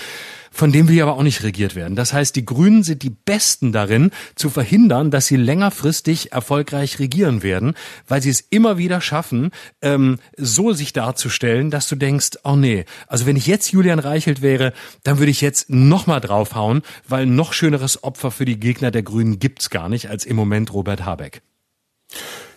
von 0.60 0.74
dem 0.74 0.90
will 0.90 1.02
aber 1.02 1.16
auch 1.16 1.24
nicht 1.24 1.44
regiert 1.44 1.74
werden. 1.74 1.96
Das 1.96 2.12
heißt, 2.12 2.36
die 2.36 2.46
Grünen 2.46 2.84
sind 2.84 3.02
die 3.04 3.12
Besten 3.12 3.72
darin, 3.72 4.12
zu 4.36 4.50
verhindern, 4.50 5.10
dass 5.10 5.26
sie 5.26 5.38
längerfristig 5.38 6.34
erfolgreich 6.34 7.00
regieren 7.00 7.44
werden, 7.44 7.76
weil 8.10 8.22
sie 8.22 8.30
es 8.30 8.42
immer 8.42 8.78
wieder 8.78 9.00
schaffen, 9.00 9.52
ähm, 9.82 10.20
so 10.36 10.74
sich 10.74 10.92
darzustellen, 10.92 11.72
dass 11.72 11.88
du 11.88 11.96
denkst, 11.96 12.40
oh 12.44 12.58
nee, 12.58 12.84
also 13.08 13.26
wenn 13.26 13.38
ich 13.38 13.48
jetzt 13.48 13.72
Julian 13.72 14.00
Reichelt 14.00 14.42
wäre, 14.42 14.74
dann 15.04 15.20
würde 15.20 15.32
ich 15.32 15.40
jetzt 15.40 15.70
nochmal 15.70 16.20
draufhauen, 16.20 16.82
weil 17.08 17.26
noch 17.26 17.54
schöneres 17.54 18.04
Opfer 18.04 18.30
für 18.30 18.44
die 18.44 18.60
Gegner 18.60 18.92
der 18.92 19.04
Grünen 19.04 19.40
gibt's 19.40 19.70
gar 19.70 19.88
nicht 19.88 20.10
als 20.10 20.26
im 20.26 20.36
Moment 20.36 20.74
Robert 20.74 21.06
Habeck. 21.06 21.42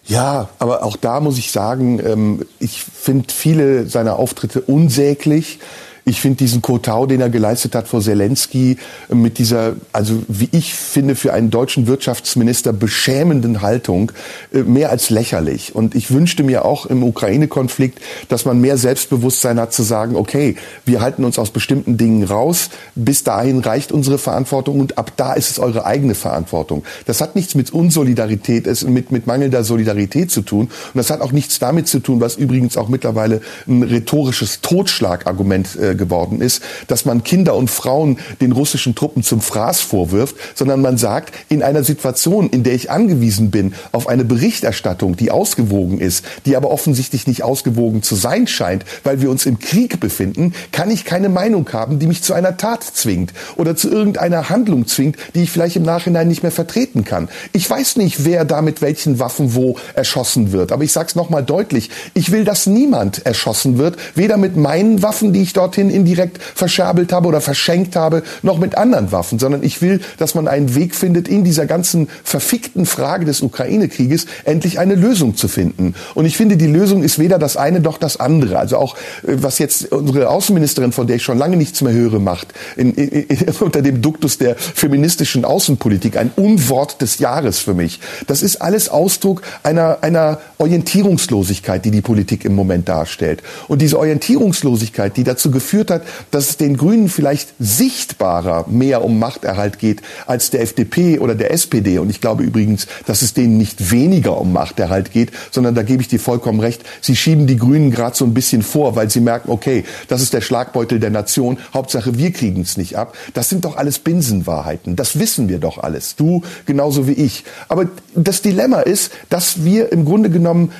Ja, 0.05 0.49
aber 0.59 0.83
auch 0.83 0.97
da 0.97 1.20
muss 1.20 1.39
ich 1.39 1.53
sagen, 1.53 2.01
ähm, 2.05 2.47
ich 2.59 2.83
finde 2.83 3.33
viele 3.33 3.87
seiner 3.87 4.16
Auftritte 4.16 4.61
unsäglich 4.61 5.61
Ich 6.05 6.20
finde 6.20 6.39
diesen 6.39 6.62
Kotau, 6.62 7.07
den 7.07 7.20
er 7.20 7.31
geleistet 7.31 7.77
hat 7.77 7.87
vor 7.87 8.01
Zelensky, 8.01 8.77
mit 9.09 9.39
dieser, 9.39 9.74
also 9.93 10.23
wie 10.27 10.49
ich 10.51 10.74
finde, 10.74 11.15
für 11.15 11.33
einen 11.33 11.51
deutschen 11.51 11.87
Wirtschaftsminister 11.87 12.73
beschämenden 12.73 13.62
Haltung, 13.62 14.11
äh, 14.53 14.62
mehr 14.62 14.91
als 14.91 15.11
lächerlich. 15.11 15.77
Und 15.77 15.95
ich 15.95 16.11
wünschte 16.11 16.43
mir 16.43 16.65
auch 16.65 16.87
im 16.87 17.05
Ukraine-Konflikt, 17.05 18.01
dass 18.29 18.45
man 18.45 18.61
mehr 18.61 18.79
Selbstbewusstsein 18.79 19.61
hat 19.61 19.73
zu 19.73 19.85
sagen, 19.85 20.16
okay, 20.16 20.57
wir 20.85 21.01
halten 21.01 21.24
uns 21.24 21.39
aus 21.39 21.51
bestimmten 21.51 21.97
Dingen 21.97 22.24
raus, 22.24 22.70
bis 22.97 23.23
dahin 23.23 23.61
reicht 23.61 23.93
unsere 23.93 24.19
Verantwortung 24.19 24.81
und 24.81 24.99
ab 24.99 25.12
da 25.16 25.35
ist 25.35 25.51
es 25.51 25.59
eure 25.61 25.87
eigene 25.87 26.16
Verantwortung. 26.16 26.83
Das 27.07 27.20
hat 27.20 27.37
nichts 27.37 27.55
mit 27.55 27.73
Unsolidarität, 27.73 28.66
mit, 28.89 29.12
mit 29.12 29.29
mangelnder 29.29 29.62
Solidarität 29.62 30.33
zu 30.33 30.43
tun. 30.43 30.62
Und 30.66 30.95
das 30.95 31.11
hat 31.11 31.20
auch 31.20 31.33
nichts 31.33 31.61
damit 31.61 31.87
zu 31.87 32.01
tun, 32.01 32.20
was 32.20 32.37
übrigens 32.37 32.77
auch 32.77 32.89
mittlerweile 32.89 33.41
ein 33.69 33.85
rhetorisches 33.85 34.61
Totschlagargument 34.62 35.77
äh, 35.77 35.91
geworden 35.94 36.40
ist, 36.40 36.62
dass 36.86 37.05
man 37.05 37.24
Kinder 37.24 37.55
und 37.56 37.70
Frauen 37.70 38.19
den 38.40 38.52
russischen 38.52 38.94
Truppen 38.94 39.23
zum 39.23 39.40
Fraß 39.40 39.81
vorwirft, 39.81 40.36
sondern 40.55 40.81
man 40.81 40.98
sagt, 40.98 41.35
in 41.48 41.62
einer 41.62 41.85
Situation, 41.85 42.51
in 42.51 42.62
der 42.62 42.74
ich 42.74 42.90
angewiesen 42.90 43.51
bin 43.51 43.74
auf 43.93 44.09
eine 44.09 44.24
Berichterstattung, 44.24 45.16
die 45.16 45.31
ausgewogen 45.31 46.01
ist, 46.01 46.24
die 46.47 46.56
aber 46.56 46.70
offensichtlich 46.70 47.27
nicht 47.27 47.43
ausgewogen 47.43 48.02
zu 48.02 48.14
sein 48.14 48.47
scheint, 48.47 48.85
weil 49.05 49.20
wir 49.20 49.31
uns 49.31 49.47
im 49.47 49.59
Krieg 49.59 50.01
befinden, 50.01 50.55
kann 50.73 50.90
ich 50.90 51.05
keine 51.05 51.28
Meinung 51.28 51.69
haben, 51.73 51.98
die 51.98 52.06
mich 52.06 52.23
zu 52.23 52.35
einer 52.35 52.56
Tat 52.56 52.82
zwingt 52.82 53.32
oder 53.56 53.77
zu 53.77 53.90
irgendeiner 53.90 54.48
Handlung 54.48 54.86
zwingt, 54.86 55.16
die 55.35 55.43
ich 55.43 55.51
vielleicht 55.51 55.77
im 55.77 55.82
Nachhinein 55.82 56.28
nicht 56.28 56.43
mehr 56.43 56.52
vertreten 56.52 57.05
kann. 57.05 57.28
Ich 57.52 57.69
weiß 57.69 57.97
nicht, 57.97 58.24
wer 58.24 58.44
da 58.44 58.62
mit 58.62 58.82
welchen 58.82 59.19
Waffen 59.19 59.55
wo 59.55 59.77
erschossen 59.94 60.52
wird, 60.52 60.73
aber 60.73 60.85
ich 60.85 60.93
sage 60.93 61.09
es 61.09 61.14
nochmal 61.14 61.43
deutlich, 61.43 61.90
ich 62.14 62.31
will, 62.32 62.44
dass 62.44 62.66
niemand 62.66 63.24
erschossen 63.27 63.78
wird, 63.78 63.97
weder 64.14 64.36
mit 64.36 64.56
meinen 64.56 65.02
Waffen, 65.02 65.32
die 65.32 65.43
ich 65.43 65.52
dorthin 65.52 65.82
indirekt 65.91 66.39
verscherbelt 66.43 67.13
habe 67.13 67.29
oder 67.29 67.41
verschenkt 67.41 67.97
habe, 67.97 68.23
noch 68.43 68.59
mit 68.59 68.77
anderen 68.77 69.13
Waffen, 69.13 69.39
sondern 69.39 69.63
ich 69.63 69.83
will, 69.83 70.01
dass 70.19 70.35
man 70.35 70.49
einen 70.49 70.75
Weg 70.75 70.95
findet, 70.95 71.29
in 71.29 71.45
dieser 71.45 71.67
ganzen 71.67 72.09
verfickten 72.25 72.87
Frage 72.87 73.25
des 73.25 73.43
Ukraine-Krieges 73.43 74.27
endlich 74.45 74.79
eine 74.79 74.95
Lösung 74.95 75.37
zu 75.37 75.49
finden. 75.49 75.95
Und 76.15 76.27
ich 76.27 76.37
finde, 76.37 76.57
die 76.57 76.67
Lösung 76.67 77.03
ist 77.03 77.19
weder 77.19 77.39
das 77.39 77.57
eine 77.57 77.81
noch 77.81 77.99
das 77.99 78.19
andere. 78.19 78.59
Also 78.59 78.77
auch, 78.77 78.97
äh, 79.23 79.37
was 79.43 79.59
jetzt 79.59 79.93
unsere 79.93 80.29
Außenministerin, 80.29 80.93
von 80.93 81.07
der 81.07 81.17
ich 81.17 81.23
schon 81.23 81.39
lange 81.39 81.57
nichts 81.57 81.81
mehr 81.81 81.93
höre, 81.93 82.19
macht, 82.19 82.49
in, 82.77 82.95
in, 82.95 83.27
unter 83.61 83.83
dem 83.83 84.03
Duktus 84.03 84.39
der 84.39 84.57
feministischen 84.57 85.45
Außenpolitik, 85.45 86.17
ein 86.17 86.31
Unwort 86.37 87.01
des 87.01 87.19
Jahres 87.19 87.59
für 87.59 87.75
mich. 87.75 88.01
Das 88.27 88.43
ist 88.43 88.57
alles 88.57 88.89
Ausdruck 88.89 89.43
einer, 89.63 89.99
einer 90.03 90.41
Orientierungslosigkeit, 90.59 91.85
die 91.85 91.91
die 91.91 92.03
Politik 92.03 92.45
im 92.45 92.55
Moment 92.55 92.89
darstellt. 92.89 93.43
Und 93.69 93.83
diese 93.83 93.99
Orientierungslosigkeit, 93.99 95.17
die 95.17 95.25
dazu 95.25 95.51
geführt 95.51 95.72
hat, 95.90 96.03
dass 96.31 96.51
es 96.51 96.57
den 96.57 96.77
Grünen 96.77 97.09
vielleicht 97.09 97.55
sichtbarer 97.59 98.66
mehr 98.69 99.05
um 99.05 99.19
Machterhalt 99.19 99.78
geht 99.78 100.03
als 100.27 100.51
der 100.51 100.62
FDP 100.62 101.19
oder 101.19 101.35
der 101.35 101.51
SPD. 101.53 101.99
Und 101.99 102.11
ich 102.11 102.20
glaube 102.20 102.43
übrigens, 102.43 102.86
dass 103.07 103.23
es 103.23 103.35
denen 103.35 103.57
nicht 103.57 103.90
weniger 103.90 104.39
um 104.39 104.53
Machterhalt 104.53 105.12
geht, 105.12 105.32
sondern 105.51 105.74
da 105.74 105.82
gebe 105.82 106.03
ich 106.03 106.09
dir 106.09 106.20
vollkommen 106.20 106.61
recht. 106.61 106.82
Sie 107.01 107.16
schieben 107.16 107.47
die 107.47 107.57
Grünen 107.57 107.90
gerade 107.90 108.16
so 108.16 108.24
ein 108.24 108.35
bisschen 108.35 108.62
vor, 108.62 108.97
weil 108.97 109.11
sie 109.11 109.20
merken, 109.20 109.51
okay, 109.51 109.85
das 110.09 110.23
ist 110.23 110.35
der 110.35 110.40
Schlagbeutel 110.40 111.01
der 111.01 111.11
Nation. 111.11 111.59
Hauptsache, 111.73 112.19
wir 112.19 112.32
kriegen 112.32 112.62
es 112.62 112.77
nicht 112.77 112.97
ab. 112.97 113.16
Das 113.35 113.49
sind 113.49 113.65
doch 113.65 113.77
alles 113.77 113.99
Binsenwahrheiten. 113.99 114.97
Das 114.97 115.19
wissen 115.19 115.49
wir 115.49 115.59
doch 115.59 115.78
alles. 115.78 116.16
Du 116.16 116.43
genauso 116.66 117.07
wie 117.09 117.12
ich. 117.12 117.44
Aber 117.69 117.89
das 118.15 118.43
Dilemma 118.43 118.81
ist, 118.81 119.12
dass 119.28 119.65
wir 119.65 119.93
im 119.93 120.05
Grunde 120.05 120.31
genommen 120.31 120.73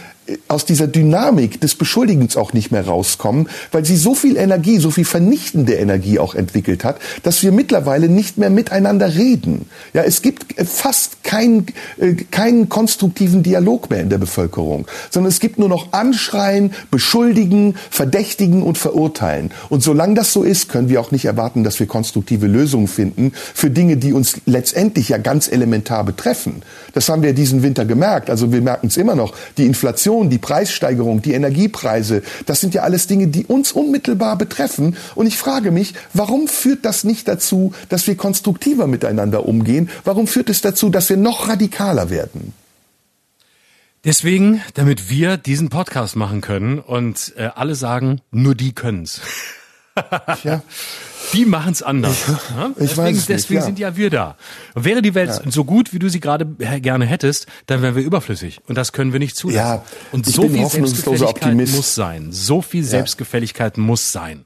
aus 0.49 0.65
dieser 0.65 0.87
Dynamik 0.87 1.61
des 1.61 1.75
Beschuldigens 1.75 2.37
auch 2.37 2.53
nicht 2.53 2.71
mehr 2.73 2.87
rauskommen, 2.87 3.49
weil 3.71 3.85
sie 3.85 3.97
so 3.97 4.15
viel 4.15 4.37
Energie, 4.37 4.79
so 4.79 4.91
viel 4.91 5.05
vernichtende 5.05 5.75
Energie 5.75 6.19
auch 6.19 6.35
entwickelt 6.35 6.85
hat, 6.85 6.99
dass 7.23 7.43
wir 7.43 7.53
mittlerweile 7.53 8.09
nicht 8.09 8.39
mehr 8.39 8.51
miteinander 8.51 9.15
reden. 9.15 9.67
Ja, 9.95 10.03
es 10.03 10.23
gibt 10.23 10.55
fast 10.67 11.25
keinen, 11.25 11.67
äh, 11.99 12.15
keinen 12.31 12.69
konstruktiven 12.69 13.43
Dialog 13.43 13.91
mehr 13.91 14.01
in 14.01 14.11
der 14.11 14.19
Bevölkerung, 14.19 14.87
sondern 15.11 15.31
es 15.31 15.41
gibt 15.41 15.59
nur 15.59 15.69
noch 15.69 15.93
Anschreien, 15.93 16.73
Beschuldigen, 16.91 17.75
Verdächtigen 17.91 18.63
und 18.63 18.79
Verurteilen. 18.79 19.51
Und 19.69 19.83
solange 19.83 20.15
das 20.15 20.33
so 20.33 20.43
ist, 20.43 20.69
können 20.69 20.89
wir 20.89 21.01
auch 21.01 21.11
nicht 21.11 21.25
erwarten, 21.25 21.65
dass 21.65 21.81
wir 21.81 21.87
konstruktive 21.87 22.47
Lösungen 22.47 22.89
finden 22.89 23.33
für 23.35 23.71
Dinge, 23.71 23.97
die 23.97 24.13
uns 24.13 24.41
letztendlich 24.47 25.09
ja 25.11 25.19
ganz 25.19 25.51
elementar 25.51 26.05
betreffen. 26.05 26.63
Das 26.93 27.09
haben 27.09 27.23
wir 27.23 27.33
diesen 27.33 27.63
Winter 27.63 27.85
gemerkt. 27.85 28.31
Also 28.31 28.53
wir 28.53 28.61
merken 28.61 28.89
es 28.89 28.97
immer 28.97 29.15
noch. 29.15 29.35
Die 29.57 29.67
Inflation 29.67 30.22
Inflation, 30.23 30.31
die 30.31 30.39
Preissteigerung, 30.39 31.23
die 31.23 31.33
Energiepreise, 31.33 32.23
das 32.47 32.61
sind 32.61 32.75
ja 32.75 32.83
alles 32.83 33.07
Dinge, 33.07 33.29
die 33.29 33.47
uns 33.47 33.73
unmittelbar 33.73 34.37
betreffen. 34.37 34.97
Und 35.15 35.27
ich 35.27 35.37
frage 35.37 35.71
mich, 35.71 35.95
warum 36.15 36.49
führt 36.49 36.85
das 36.85 37.05
nicht 37.05 37.29
dazu, 37.29 37.73
dass 37.89 38.07
wir 38.07 38.17
konstruktiver 38.17 38.87
miteinander 38.87 39.47
umgehen? 39.47 39.91
Warum 40.05 40.27
führt 40.27 40.51
es 40.51 40.61
dazu, 40.61 40.91
dass 40.91 41.09
wir 41.09 41.17
noch 41.17 41.49
radikaler 41.49 42.11
werden? 42.11 42.53
Deswegen, 44.05 44.61
damit 44.75 45.11
wir 45.11 45.37
diesen 45.37 45.69
Podcast 45.69 46.17
machen 46.17 46.41
können 46.41 46.81
und 46.81 47.33
äh, 47.37 47.51
alle 47.55 47.77
sagen, 47.77 48.21
nur 48.33 48.55
die 48.55 48.75
können's. 48.75 49.21
ja. 50.43 50.63
Die 51.33 51.45
machen 51.45 51.73
es 51.73 51.83
anders. 51.83 52.17
Ja? 52.57 52.71
ich 52.71 52.89
deswegen 52.91 53.17
nicht, 53.17 53.29
deswegen 53.29 53.61
ja. 53.61 53.67
sind 53.67 53.79
ja 53.79 53.97
wir 53.97 54.11
da. 54.11 54.37
wäre 54.75 55.01
die 55.01 55.15
Welt 55.15 55.31
ja. 55.31 55.51
so 55.51 55.65
gut, 55.65 55.93
wie 55.93 55.99
du 55.99 56.09
sie 56.09 56.21
gerade 56.21 56.45
gerne 56.47 57.07
hättest, 57.07 57.47
dann 57.67 57.81
wären 57.81 57.95
wir 57.95 58.03
überflüssig. 58.03 58.61
Und 58.69 58.77
das 58.77 58.93
können 58.93 59.13
wir 59.13 59.21
nicht 59.21 59.37
zulassen. 59.37 59.59
Ja, 59.59 59.85
und 60.11 60.27
so 60.27 60.49
viel 60.49 60.67
Selbstgefälligkeit 60.67 61.57
muss 61.57 61.95
sein. 61.95 62.33
So 62.33 62.63
viel 62.63 62.85
Selbstgefälligkeit 62.85 63.79
muss 63.79 64.13
sein. 64.13 64.45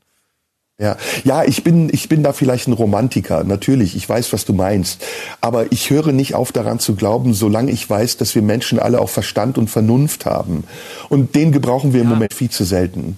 Ja, 0.78 0.98
ja, 1.24 1.42
ich 1.42 1.64
bin, 1.64 1.88
ich 1.90 2.10
bin 2.10 2.22
da 2.22 2.34
vielleicht 2.34 2.68
ein 2.68 2.74
Romantiker. 2.74 3.44
Natürlich, 3.44 3.96
ich 3.96 4.06
weiß, 4.06 4.34
was 4.34 4.44
du 4.44 4.52
meinst. 4.52 5.02
Aber 5.40 5.72
ich 5.72 5.88
höre 5.88 6.12
nicht 6.12 6.34
auf 6.34 6.52
daran 6.52 6.78
zu 6.78 6.94
glauben, 6.94 7.32
solange 7.32 7.72
ich 7.72 7.88
weiß, 7.88 8.18
dass 8.18 8.34
wir 8.34 8.42
Menschen 8.42 8.78
alle 8.78 9.00
auch 9.00 9.08
Verstand 9.08 9.56
und 9.56 9.70
Vernunft 9.70 10.26
haben. 10.26 10.64
Und 11.08 11.34
den 11.34 11.50
gebrauchen 11.50 11.94
wir 11.94 12.02
im 12.02 12.08
Moment 12.08 12.34
viel 12.34 12.50
zu 12.50 12.64
selten. 12.64 13.16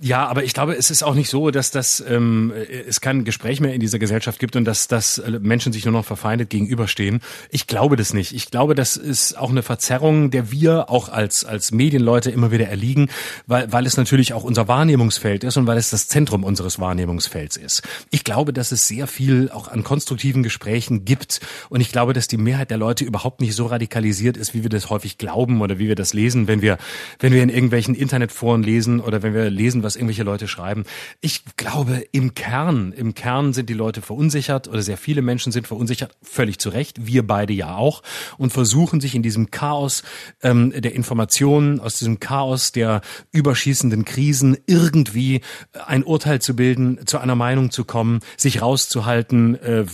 Ja, 0.00 0.26
aber 0.26 0.42
ich 0.42 0.54
glaube, 0.54 0.74
es 0.74 0.90
ist 0.90 1.04
auch 1.04 1.14
nicht 1.14 1.30
so, 1.30 1.52
dass 1.52 1.70
das 1.70 2.02
ähm, 2.06 2.52
es 2.88 3.00
kein 3.00 3.22
Gespräch 3.22 3.60
mehr 3.60 3.74
in 3.74 3.80
dieser 3.80 4.00
Gesellschaft 4.00 4.40
gibt 4.40 4.56
und 4.56 4.64
dass, 4.64 4.88
dass 4.88 5.22
Menschen 5.40 5.72
sich 5.72 5.84
nur 5.84 5.92
noch 5.92 6.04
verfeindet 6.04 6.50
gegenüberstehen. 6.50 7.20
Ich 7.50 7.68
glaube 7.68 7.94
das 7.94 8.12
nicht. 8.12 8.32
Ich 8.34 8.50
glaube, 8.50 8.74
das 8.74 8.96
ist 8.96 9.38
auch 9.38 9.50
eine 9.50 9.62
Verzerrung, 9.62 10.32
der 10.32 10.50
wir 10.50 10.90
auch 10.90 11.10
als 11.10 11.44
als 11.44 11.70
Medienleute 11.70 12.32
immer 12.32 12.50
wieder 12.50 12.66
erliegen, 12.66 13.08
weil 13.46 13.70
weil 13.72 13.86
es 13.86 13.96
natürlich 13.96 14.32
auch 14.32 14.42
unser 14.42 14.66
Wahrnehmungsfeld 14.66 15.44
ist 15.44 15.56
und 15.58 15.68
weil 15.68 15.78
es 15.78 15.90
das 15.90 16.08
Zentrum 16.08 16.42
unseres 16.42 16.80
Wahrnehmungsfelds 16.80 17.56
ist. 17.56 17.82
Ich 18.10 18.24
glaube, 18.24 18.52
dass 18.52 18.72
es 18.72 18.88
sehr 18.88 19.06
viel 19.06 19.48
auch 19.52 19.68
an 19.68 19.84
konstruktiven 19.84 20.42
Gesprächen 20.42 21.04
gibt 21.04 21.40
und 21.68 21.80
ich 21.80 21.92
glaube, 21.92 22.14
dass 22.14 22.26
die 22.26 22.36
Mehrheit 22.36 22.70
der 22.70 22.78
Leute 22.78 23.04
überhaupt 23.04 23.40
nicht 23.40 23.54
so 23.54 23.66
radikalisiert 23.66 24.36
ist, 24.36 24.54
wie 24.54 24.64
wir 24.64 24.70
das 24.70 24.90
häufig 24.90 25.18
glauben 25.18 25.60
oder 25.60 25.78
wie 25.78 25.86
wir 25.86 25.94
das 25.94 26.14
lesen, 26.14 26.48
wenn 26.48 26.62
wir 26.62 26.78
wenn 27.20 27.32
wir 27.32 27.44
in 27.44 27.48
irgendwelchen 27.48 27.94
Internetforen 27.94 28.64
lesen 28.64 28.98
oder 28.98 29.22
wenn 29.22 29.34
wir 29.34 29.48
lesen, 29.50 29.83
was 29.84 29.96
irgendwelche 29.96 30.22
Leute 30.22 30.48
schreiben. 30.48 30.84
Ich 31.20 31.44
glaube, 31.56 32.04
im 32.12 32.34
Kern, 32.34 32.92
im 32.92 33.14
Kern 33.14 33.52
sind 33.52 33.68
die 33.68 33.74
Leute 33.74 34.02
verunsichert 34.02 34.68
oder 34.68 34.82
sehr 34.82 34.96
viele 34.96 35.22
Menschen 35.22 35.52
sind 35.52 35.66
verunsichert, 35.66 36.16
völlig 36.22 36.58
zu 36.58 36.70
Recht, 36.70 37.06
wir 37.06 37.26
beide 37.26 37.52
ja 37.52 37.76
auch, 37.76 38.02
und 38.38 38.52
versuchen 38.52 39.00
sich 39.00 39.14
in 39.14 39.22
diesem 39.22 39.50
Chaos 39.50 40.02
ähm, 40.42 40.72
der 40.76 40.94
Informationen, 40.94 41.80
aus 41.80 41.98
diesem 41.98 42.20
Chaos 42.20 42.72
der 42.72 43.02
überschießenden 43.32 44.04
Krisen 44.04 44.56
irgendwie 44.66 45.40
ein 45.86 46.04
Urteil 46.04 46.40
zu 46.40 46.56
bilden, 46.56 47.06
zu 47.06 47.18
einer 47.18 47.36
Meinung 47.36 47.70
zu 47.70 47.84
kommen, 47.84 48.20
sich 48.36 48.62
rauszuhalten, 48.62 49.54
äh, 49.56 49.84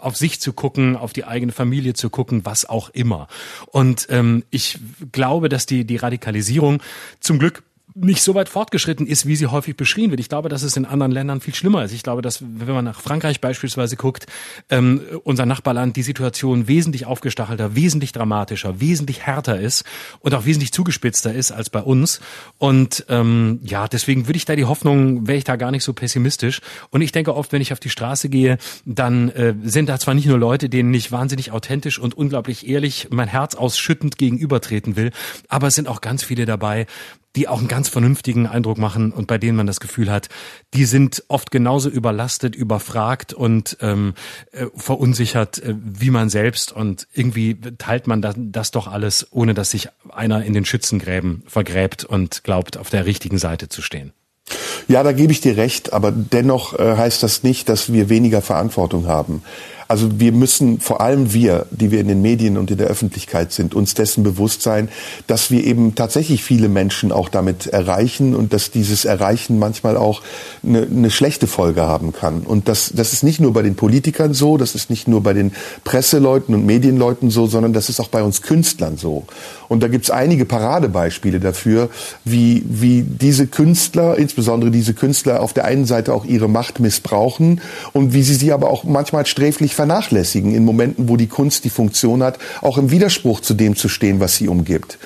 auf 0.00 0.16
sich 0.16 0.40
zu 0.40 0.52
gucken, 0.52 0.96
auf 0.96 1.12
die 1.12 1.24
eigene 1.24 1.52
Familie 1.52 1.94
zu 1.94 2.10
gucken, 2.10 2.44
was 2.44 2.64
auch 2.64 2.90
immer. 2.90 3.28
Und 3.66 4.06
ähm, 4.10 4.44
ich 4.50 4.78
glaube, 5.12 5.48
dass 5.48 5.66
die, 5.66 5.84
die 5.84 5.96
Radikalisierung 5.96 6.82
zum 7.20 7.38
Glück 7.38 7.62
nicht 7.94 8.22
so 8.22 8.34
weit 8.34 8.48
fortgeschritten 8.48 9.06
ist, 9.06 9.26
wie 9.26 9.36
sie 9.36 9.46
häufig 9.46 9.76
beschrieben 9.76 10.10
wird. 10.10 10.20
Ich 10.20 10.28
glaube, 10.28 10.48
dass 10.48 10.62
es 10.62 10.76
in 10.76 10.84
anderen 10.84 11.12
Ländern 11.12 11.40
viel 11.40 11.54
schlimmer 11.54 11.84
ist. 11.84 11.92
Ich 11.92 12.02
glaube, 12.02 12.22
dass, 12.22 12.42
wenn 12.42 12.74
man 12.74 12.84
nach 12.84 13.00
Frankreich 13.00 13.40
beispielsweise 13.40 13.96
guckt, 13.96 14.26
ähm, 14.68 15.02
unser 15.24 15.46
Nachbarland, 15.46 15.96
die 15.96 16.02
Situation 16.02 16.68
wesentlich 16.68 17.06
aufgestachelter, 17.06 17.74
wesentlich 17.74 18.12
dramatischer, 18.12 18.80
wesentlich 18.80 19.22
härter 19.22 19.60
ist 19.60 19.84
und 20.20 20.34
auch 20.34 20.44
wesentlich 20.44 20.72
zugespitzter 20.72 21.32
ist 21.32 21.52
als 21.52 21.70
bei 21.70 21.80
uns. 21.80 22.20
Und 22.58 23.04
ähm, 23.08 23.60
ja, 23.62 23.88
deswegen 23.88 24.26
würde 24.26 24.36
ich 24.36 24.44
da 24.44 24.56
die 24.56 24.64
Hoffnung, 24.64 25.26
wäre 25.26 25.38
ich 25.38 25.44
da 25.44 25.56
gar 25.56 25.70
nicht 25.70 25.84
so 25.84 25.92
pessimistisch. 25.92 26.60
Und 26.90 27.02
ich 27.02 27.12
denke 27.12 27.34
oft, 27.34 27.52
wenn 27.52 27.62
ich 27.62 27.72
auf 27.72 27.80
die 27.80 27.90
Straße 27.90 28.28
gehe, 28.28 28.58
dann 28.84 29.30
äh, 29.30 29.54
sind 29.62 29.88
da 29.88 29.98
zwar 29.98 30.14
nicht 30.14 30.26
nur 30.26 30.38
Leute, 30.38 30.68
denen 30.68 30.92
ich 30.94 31.12
wahnsinnig 31.12 31.52
authentisch 31.52 31.98
und 31.98 32.14
unglaublich 32.14 32.68
ehrlich 32.68 33.08
mein 33.10 33.28
Herz 33.28 33.54
ausschüttend 33.54 34.18
gegenübertreten 34.18 34.96
will, 34.96 35.10
aber 35.48 35.68
es 35.68 35.74
sind 35.74 35.88
auch 35.88 36.00
ganz 36.00 36.22
viele 36.22 36.46
dabei, 36.46 36.86
die 37.36 37.48
auch 37.48 37.58
einen 37.58 37.68
ganz 37.68 37.88
vernünftigen 37.88 38.46
Eindruck 38.46 38.78
machen 38.78 39.12
und 39.12 39.26
bei 39.26 39.38
denen 39.38 39.56
man 39.56 39.66
das 39.66 39.80
Gefühl 39.80 40.10
hat, 40.10 40.28
die 40.74 40.84
sind 40.84 41.24
oft 41.28 41.50
genauso 41.50 41.88
überlastet, 41.88 42.56
überfragt 42.56 43.32
und 43.32 43.76
ähm, 43.80 44.14
äh, 44.52 44.66
verunsichert 44.74 45.58
äh, 45.58 45.74
wie 45.80 46.10
man 46.10 46.28
selbst 46.28 46.72
und 46.72 47.06
irgendwie 47.12 47.56
teilt 47.78 48.06
man 48.06 48.22
das, 48.22 48.34
das 48.36 48.70
doch 48.70 48.86
alles, 48.88 49.28
ohne 49.30 49.54
dass 49.54 49.70
sich 49.70 49.88
einer 50.10 50.44
in 50.44 50.54
den 50.54 50.64
Schützengräben 50.64 51.44
vergräbt 51.46 52.04
und 52.04 52.42
glaubt, 52.44 52.76
auf 52.76 52.90
der 52.90 53.06
richtigen 53.06 53.38
Seite 53.38 53.68
zu 53.68 53.82
stehen. 53.82 54.12
Ja, 54.88 55.04
da 55.04 55.12
gebe 55.12 55.32
ich 55.32 55.40
dir 55.40 55.56
recht, 55.56 55.92
aber 55.92 56.10
dennoch 56.10 56.76
äh, 56.78 56.96
heißt 56.96 57.22
das 57.22 57.44
nicht, 57.44 57.68
dass 57.68 57.92
wir 57.92 58.08
weniger 58.08 58.42
Verantwortung 58.42 59.06
haben. 59.06 59.42
Also 59.90 60.20
wir 60.20 60.30
müssen, 60.30 60.78
vor 60.78 61.00
allem 61.00 61.32
wir, 61.32 61.66
die 61.72 61.90
wir 61.90 61.98
in 61.98 62.06
den 62.06 62.22
Medien 62.22 62.56
und 62.56 62.70
in 62.70 62.78
der 62.78 62.86
Öffentlichkeit 62.86 63.50
sind, 63.50 63.74
uns 63.74 63.94
dessen 63.94 64.22
bewusst 64.22 64.62
sein, 64.62 64.88
dass 65.26 65.50
wir 65.50 65.64
eben 65.64 65.96
tatsächlich 65.96 66.44
viele 66.44 66.68
Menschen 66.68 67.10
auch 67.10 67.28
damit 67.28 67.66
erreichen 67.66 68.36
und 68.36 68.52
dass 68.52 68.70
dieses 68.70 69.04
Erreichen 69.04 69.58
manchmal 69.58 69.96
auch 69.96 70.22
eine, 70.62 70.82
eine 70.82 71.10
schlechte 71.10 71.48
Folge 71.48 71.82
haben 71.82 72.12
kann. 72.12 72.42
Und 72.42 72.68
das, 72.68 72.92
das 72.94 73.12
ist 73.12 73.24
nicht 73.24 73.40
nur 73.40 73.52
bei 73.52 73.62
den 73.62 73.74
Politikern 73.74 74.32
so, 74.32 74.58
das 74.58 74.76
ist 74.76 74.90
nicht 74.90 75.08
nur 75.08 75.24
bei 75.24 75.32
den 75.32 75.50
Presseleuten 75.82 76.54
und 76.54 76.64
Medienleuten 76.64 77.28
so, 77.28 77.48
sondern 77.48 77.72
das 77.72 77.88
ist 77.88 77.98
auch 77.98 78.10
bei 78.10 78.22
uns 78.22 78.42
Künstlern 78.42 78.96
so. 78.96 79.24
Und 79.66 79.82
da 79.82 79.88
gibt 79.88 80.04
es 80.04 80.10
einige 80.12 80.44
Paradebeispiele 80.44 81.40
dafür, 81.40 81.90
wie, 82.24 82.64
wie 82.64 83.02
diese 83.02 83.48
Künstler, 83.48 84.16
insbesondere 84.16 84.70
diese 84.70 84.94
Künstler 84.94 85.40
auf 85.40 85.52
der 85.52 85.64
einen 85.64 85.84
Seite 85.84 86.14
auch 86.14 86.24
ihre 86.24 86.48
Macht 86.48 86.78
missbrauchen 86.78 87.60
und 87.92 88.14
wie 88.14 88.22
sie 88.22 88.36
sie 88.36 88.52
aber 88.52 88.70
auch 88.70 88.84
manchmal 88.84 89.26
sträflich 89.26 89.74
vernachlässigen 89.80 90.54
in 90.54 90.62
Momenten, 90.66 91.08
wo 91.08 91.16
die 91.16 91.26
Kunst 91.26 91.64
die 91.64 91.70
Funktion 91.70 92.22
hat, 92.22 92.38
auch 92.60 92.76
im 92.76 92.90
Widerspruch 92.90 93.40
zu 93.40 93.54
dem 93.54 93.76
zu 93.76 93.88
stehen, 93.88 94.20
was 94.20 94.36
sie 94.36 94.46
umgibt. 94.46 94.98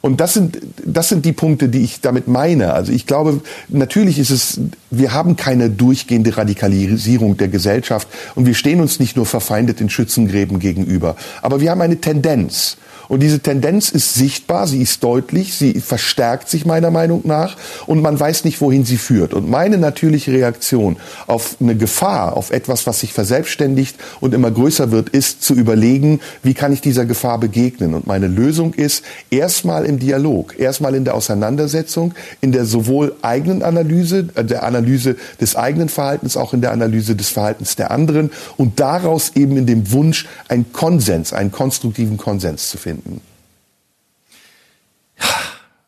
Und 0.00 0.22
das 0.22 0.32
sind, 0.32 0.58
das 0.86 1.10
sind 1.10 1.26
die 1.26 1.34
Punkte, 1.34 1.68
die 1.68 1.82
ich 1.82 2.00
damit 2.00 2.28
meine. 2.28 2.72
Also 2.72 2.92
ich 2.92 3.06
glaube, 3.06 3.42
natürlich 3.68 4.18
ist 4.18 4.30
es, 4.30 4.58
wir 4.90 5.12
haben 5.12 5.36
keine 5.36 5.68
durchgehende 5.68 6.34
Radikalisierung 6.34 7.36
der 7.36 7.48
Gesellschaft 7.48 8.08
und 8.34 8.46
wir 8.46 8.54
stehen 8.54 8.80
uns 8.80 8.98
nicht 8.98 9.16
nur 9.16 9.26
verfeindet 9.26 9.82
in 9.82 9.90
Schützengräben 9.90 10.58
gegenüber. 10.58 11.14
Aber 11.42 11.60
wir 11.60 11.70
haben 11.70 11.82
eine 11.82 12.00
Tendenz. 12.00 12.78
Und 13.08 13.20
diese 13.20 13.40
Tendenz 13.40 13.90
ist 13.90 14.14
sichtbar, 14.14 14.66
sie 14.66 14.80
ist 14.80 15.02
deutlich, 15.02 15.54
sie 15.54 15.80
verstärkt 15.80 16.48
sich 16.48 16.64
meiner 16.64 16.90
Meinung 16.90 17.22
nach 17.24 17.56
und 17.86 18.00
man 18.02 18.18
weiß 18.18 18.44
nicht, 18.44 18.60
wohin 18.60 18.84
sie 18.84 18.96
führt. 18.96 19.34
Und 19.34 19.50
meine 19.50 19.78
natürliche 19.78 20.32
Reaktion 20.32 20.96
auf 21.26 21.56
eine 21.60 21.76
Gefahr, 21.76 22.36
auf 22.36 22.50
etwas, 22.50 22.86
was 22.86 23.00
sich 23.00 23.12
verselbstständigt 23.12 23.96
und 24.20 24.34
immer 24.34 24.50
größer 24.50 24.90
wird, 24.90 25.08
ist 25.08 25.42
zu 25.42 25.54
überlegen, 25.54 26.20
wie 26.42 26.54
kann 26.54 26.72
ich 26.72 26.80
dieser 26.80 27.04
Gefahr 27.04 27.38
begegnen. 27.38 27.94
Und 27.94 28.06
meine 28.06 28.28
Lösung 28.28 28.74
ist 28.74 29.04
erstmal 29.30 29.84
im 29.84 29.98
Dialog, 29.98 30.58
erstmal 30.58 30.94
in 30.94 31.04
der 31.04 31.14
Auseinandersetzung, 31.14 32.14
in 32.40 32.52
der 32.52 32.64
sowohl 32.64 33.14
eigenen 33.22 33.62
Analyse, 33.62 34.28
äh, 34.34 34.44
der 34.44 34.62
Analyse 34.62 35.16
des 35.40 35.56
eigenen 35.56 35.88
Verhaltens, 35.88 36.36
auch 36.36 36.54
in 36.54 36.60
der 36.60 36.72
Analyse 36.72 37.16
des 37.16 37.28
Verhaltens 37.28 37.76
der 37.76 37.90
anderen 37.90 38.30
und 38.56 38.80
daraus 38.80 39.32
eben 39.34 39.56
in 39.56 39.66
dem 39.66 39.90
Wunsch, 39.92 40.26
einen 40.48 40.72
Konsens, 40.72 41.32
einen 41.32 41.52
konstruktiven 41.52 42.16
Konsens 42.16 42.70
zu 42.70 42.78
finden 42.78 42.91
finden. 42.92 43.20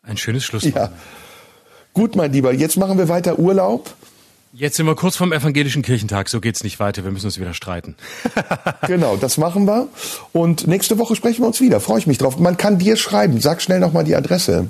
Ein 0.03 0.17
schönes 0.17 0.43
Schlusswort. 0.43 0.75
Ja. 0.75 0.91
Gut, 1.93 2.15
mein 2.15 2.31
Lieber, 2.31 2.53
jetzt 2.53 2.77
machen 2.77 2.97
wir 2.97 3.09
weiter 3.09 3.39
Urlaub. 3.39 3.93
Jetzt 4.53 4.77
sind 4.77 4.85
wir 4.85 4.95
kurz 4.95 5.17
vorm 5.17 5.33
evangelischen 5.33 5.81
Kirchentag, 5.81 6.29
so 6.29 6.39
geht's 6.39 6.63
nicht 6.63 6.79
weiter, 6.79 7.03
wir 7.03 7.11
müssen 7.11 7.25
uns 7.25 7.39
wieder 7.39 7.53
streiten. 7.53 7.95
genau, 8.87 9.17
das 9.17 9.37
machen 9.37 9.65
wir. 9.65 9.87
Und 10.31 10.67
nächste 10.67 10.97
Woche 10.97 11.15
sprechen 11.15 11.41
wir 11.41 11.47
uns 11.47 11.59
wieder. 11.59 11.79
Freue 11.79 11.99
ich 11.99 12.07
mich 12.07 12.17
drauf. 12.17 12.37
Man 12.37 12.55
kann 12.57 12.77
dir 12.77 12.95
schreiben. 12.95 13.41
Sag 13.41 13.61
schnell 13.61 13.79
nochmal 13.79 14.03
die 14.03 14.15
Adresse. 14.15 14.69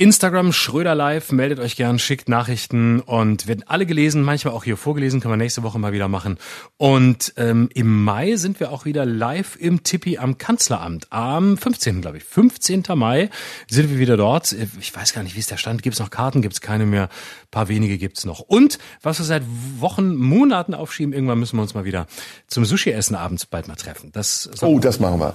Instagram 0.00 0.54
Schröder 0.54 0.94
Live, 0.94 1.30
meldet 1.30 1.58
euch 1.58 1.76
gern, 1.76 1.98
schickt 1.98 2.26
Nachrichten 2.30 3.00
und 3.00 3.46
werden 3.46 3.64
alle 3.66 3.84
gelesen, 3.84 4.22
manchmal 4.22 4.54
auch 4.54 4.64
hier 4.64 4.78
vorgelesen, 4.78 5.20
können 5.20 5.34
wir 5.34 5.36
nächste 5.36 5.62
Woche 5.62 5.78
mal 5.78 5.92
wieder 5.92 6.08
machen. 6.08 6.38
Und 6.78 7.34
ähm, 7.36 7.68
im 7.74 8.02
Mai 8.02 8.36
sind 8.36 8.60
wir 8.60 8.72
auch 8.72 8.86
wieder 8.86 9.04
live 9.04 9.56
im 9.60 9.82
Tippi 9.82 10.16
am 10.16 10.38
Kanzleramt. 10.38 11.08
Am 11.10 11.58
15. 11.58 12.00
glaube 12.00 12.16
ich. 12.16 12.24
15. 12.24 12.84
Mai 12.94 13.28
sind 13.68 13.90
wir 13.90 13.98
wieder 13.98 14.16
dort. 14.16 14.52
Ich 14.80 14.96
weiß 14.96 15.12
gar 15.12 15.22
nicht, 15.22 15.34
wie 15.34 15.40
ist 15.40 15.50
der 15.50 15.58
Stand. 15.58 15.82
Gibt 15.82 15.92
es 15.92 16.00
noch 16.00 16.08
Karten? 16.08 16.40
Gibt 16.40 16.54
es 16.54 16.62
keine 16.62 16.86
mehr? 16.86 17.02
Ein 17.02 17.50
paar 17.50 17.68
wenige 17.68 17.98
gibt's 17.98 18.24
noch. 18.24 18.40
Und 18.40 18.78
was 19.02 19.18
wir 19.18 19.26
seit 19.26 19.42
Wochen, 19.80 20.16
Monaten 20.16 20.72
aufschieben, 20.72 21.12
irgendwann 21.12 21.38
müssen 21.38 21.58
wir 21.58 21.62
uns 21.62 21.74
mal 21.74 21.84
wieder 21.84 22.06
zum 22.46 22.64
Sushi-Essen 22.64 23.16
abends 23.16 23.44
bald 23.44 23.68
mal 23.68 23.76
treffen. 23.76 24.12
Das 24.12 24.48
oh, 24.62 24.78
das 24.78 24.98
machen 24.98 25.20
wir. 25.20 25.34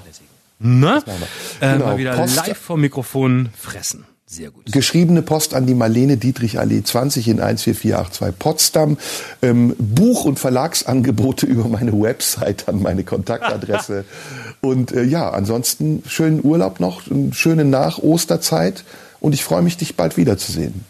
Na? 0.58 0.96
Das 0.96 1.06
machen 1.06 1.20
wir. 1.60 1.68
Äh, 1.70 1.74
genau. 1.74 1.86
Mal 1.86 1.98
wieder 2.00 2.16
Post 2.16 2.36
live 2.36 2.58
vom 2.58 2.82
Mikrofon 2.82 3.50
fressen. 3.56 4.08
Sehr 4.28 4.50
gut. 4.50 4.72
Geschriebene 4.72 5.22
Post 5.22 5.54
an 5.54 5.68
die 5.68 5.76
Marlene 5.76 6.18
Dietrich 6.18 6.60
Allee 6.60 6.82
20 6.82 7.28
in 7.28 7.38
14482 7.38 8.40
Potsdam. 8.40 8.98
Ähm, 9.44 9.76
Buch- 9.78 10.26
und 10.26 10.40
Verlagsangebote 10.40 11.46
über 11.46 11.68
meine 11.68 11.94
Website 11.94 12.68
an 12.68 12.82
meine 12.82 13.04
Kontaktadresse. 13.04 14.06
und 14.62 14.92
äh, 14.92 15.04
ja, 15.04 15.30
ansonsten 15.30 16.04
schönen 16.08 16.44
Urlaub 16.44 16.80
noch, 16.80 17.04
schöne 17.32 17.66
Nach-Osterzeit 17.66 18.84
und 19.20 19.34
ich 19.34 19.44
freue 19.44 19.62
mich, 19.62 19.78
dich 19.78 19.96
bald 19.96 20.18
wiederzusehen. 20.18 20.86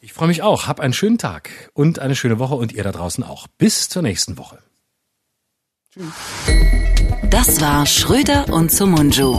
Ich 0.00 0.12
freue 0.12 0.28
mich 0.28 0.42
auch. 0.42 0.66
Hab 0.66 0.80
einen 0.80 0.94
schönen 0.94 1.18
Tag 1.18 1.50
und 1.74 1.98
eine 1.98 2.16
schöne 2.16 2.38
Woche 2.38 2.54
und 2.54 2.72
ihr 2.72 2.82
da 2.82 2.90
draußen 2.90 3.22
auch. 3.22 3.46
Bis 3.58 3.88
zur 3.88 4.02
nächsten 4.02 4.38
Woche. 4.38 4.58
Tschüss. 5.92 6.04
Das 7.30 7.60
war 7.60 7.86
Schröder 7.86 8.46
und 8.52 8.72
Sumunju. 8.72 9.38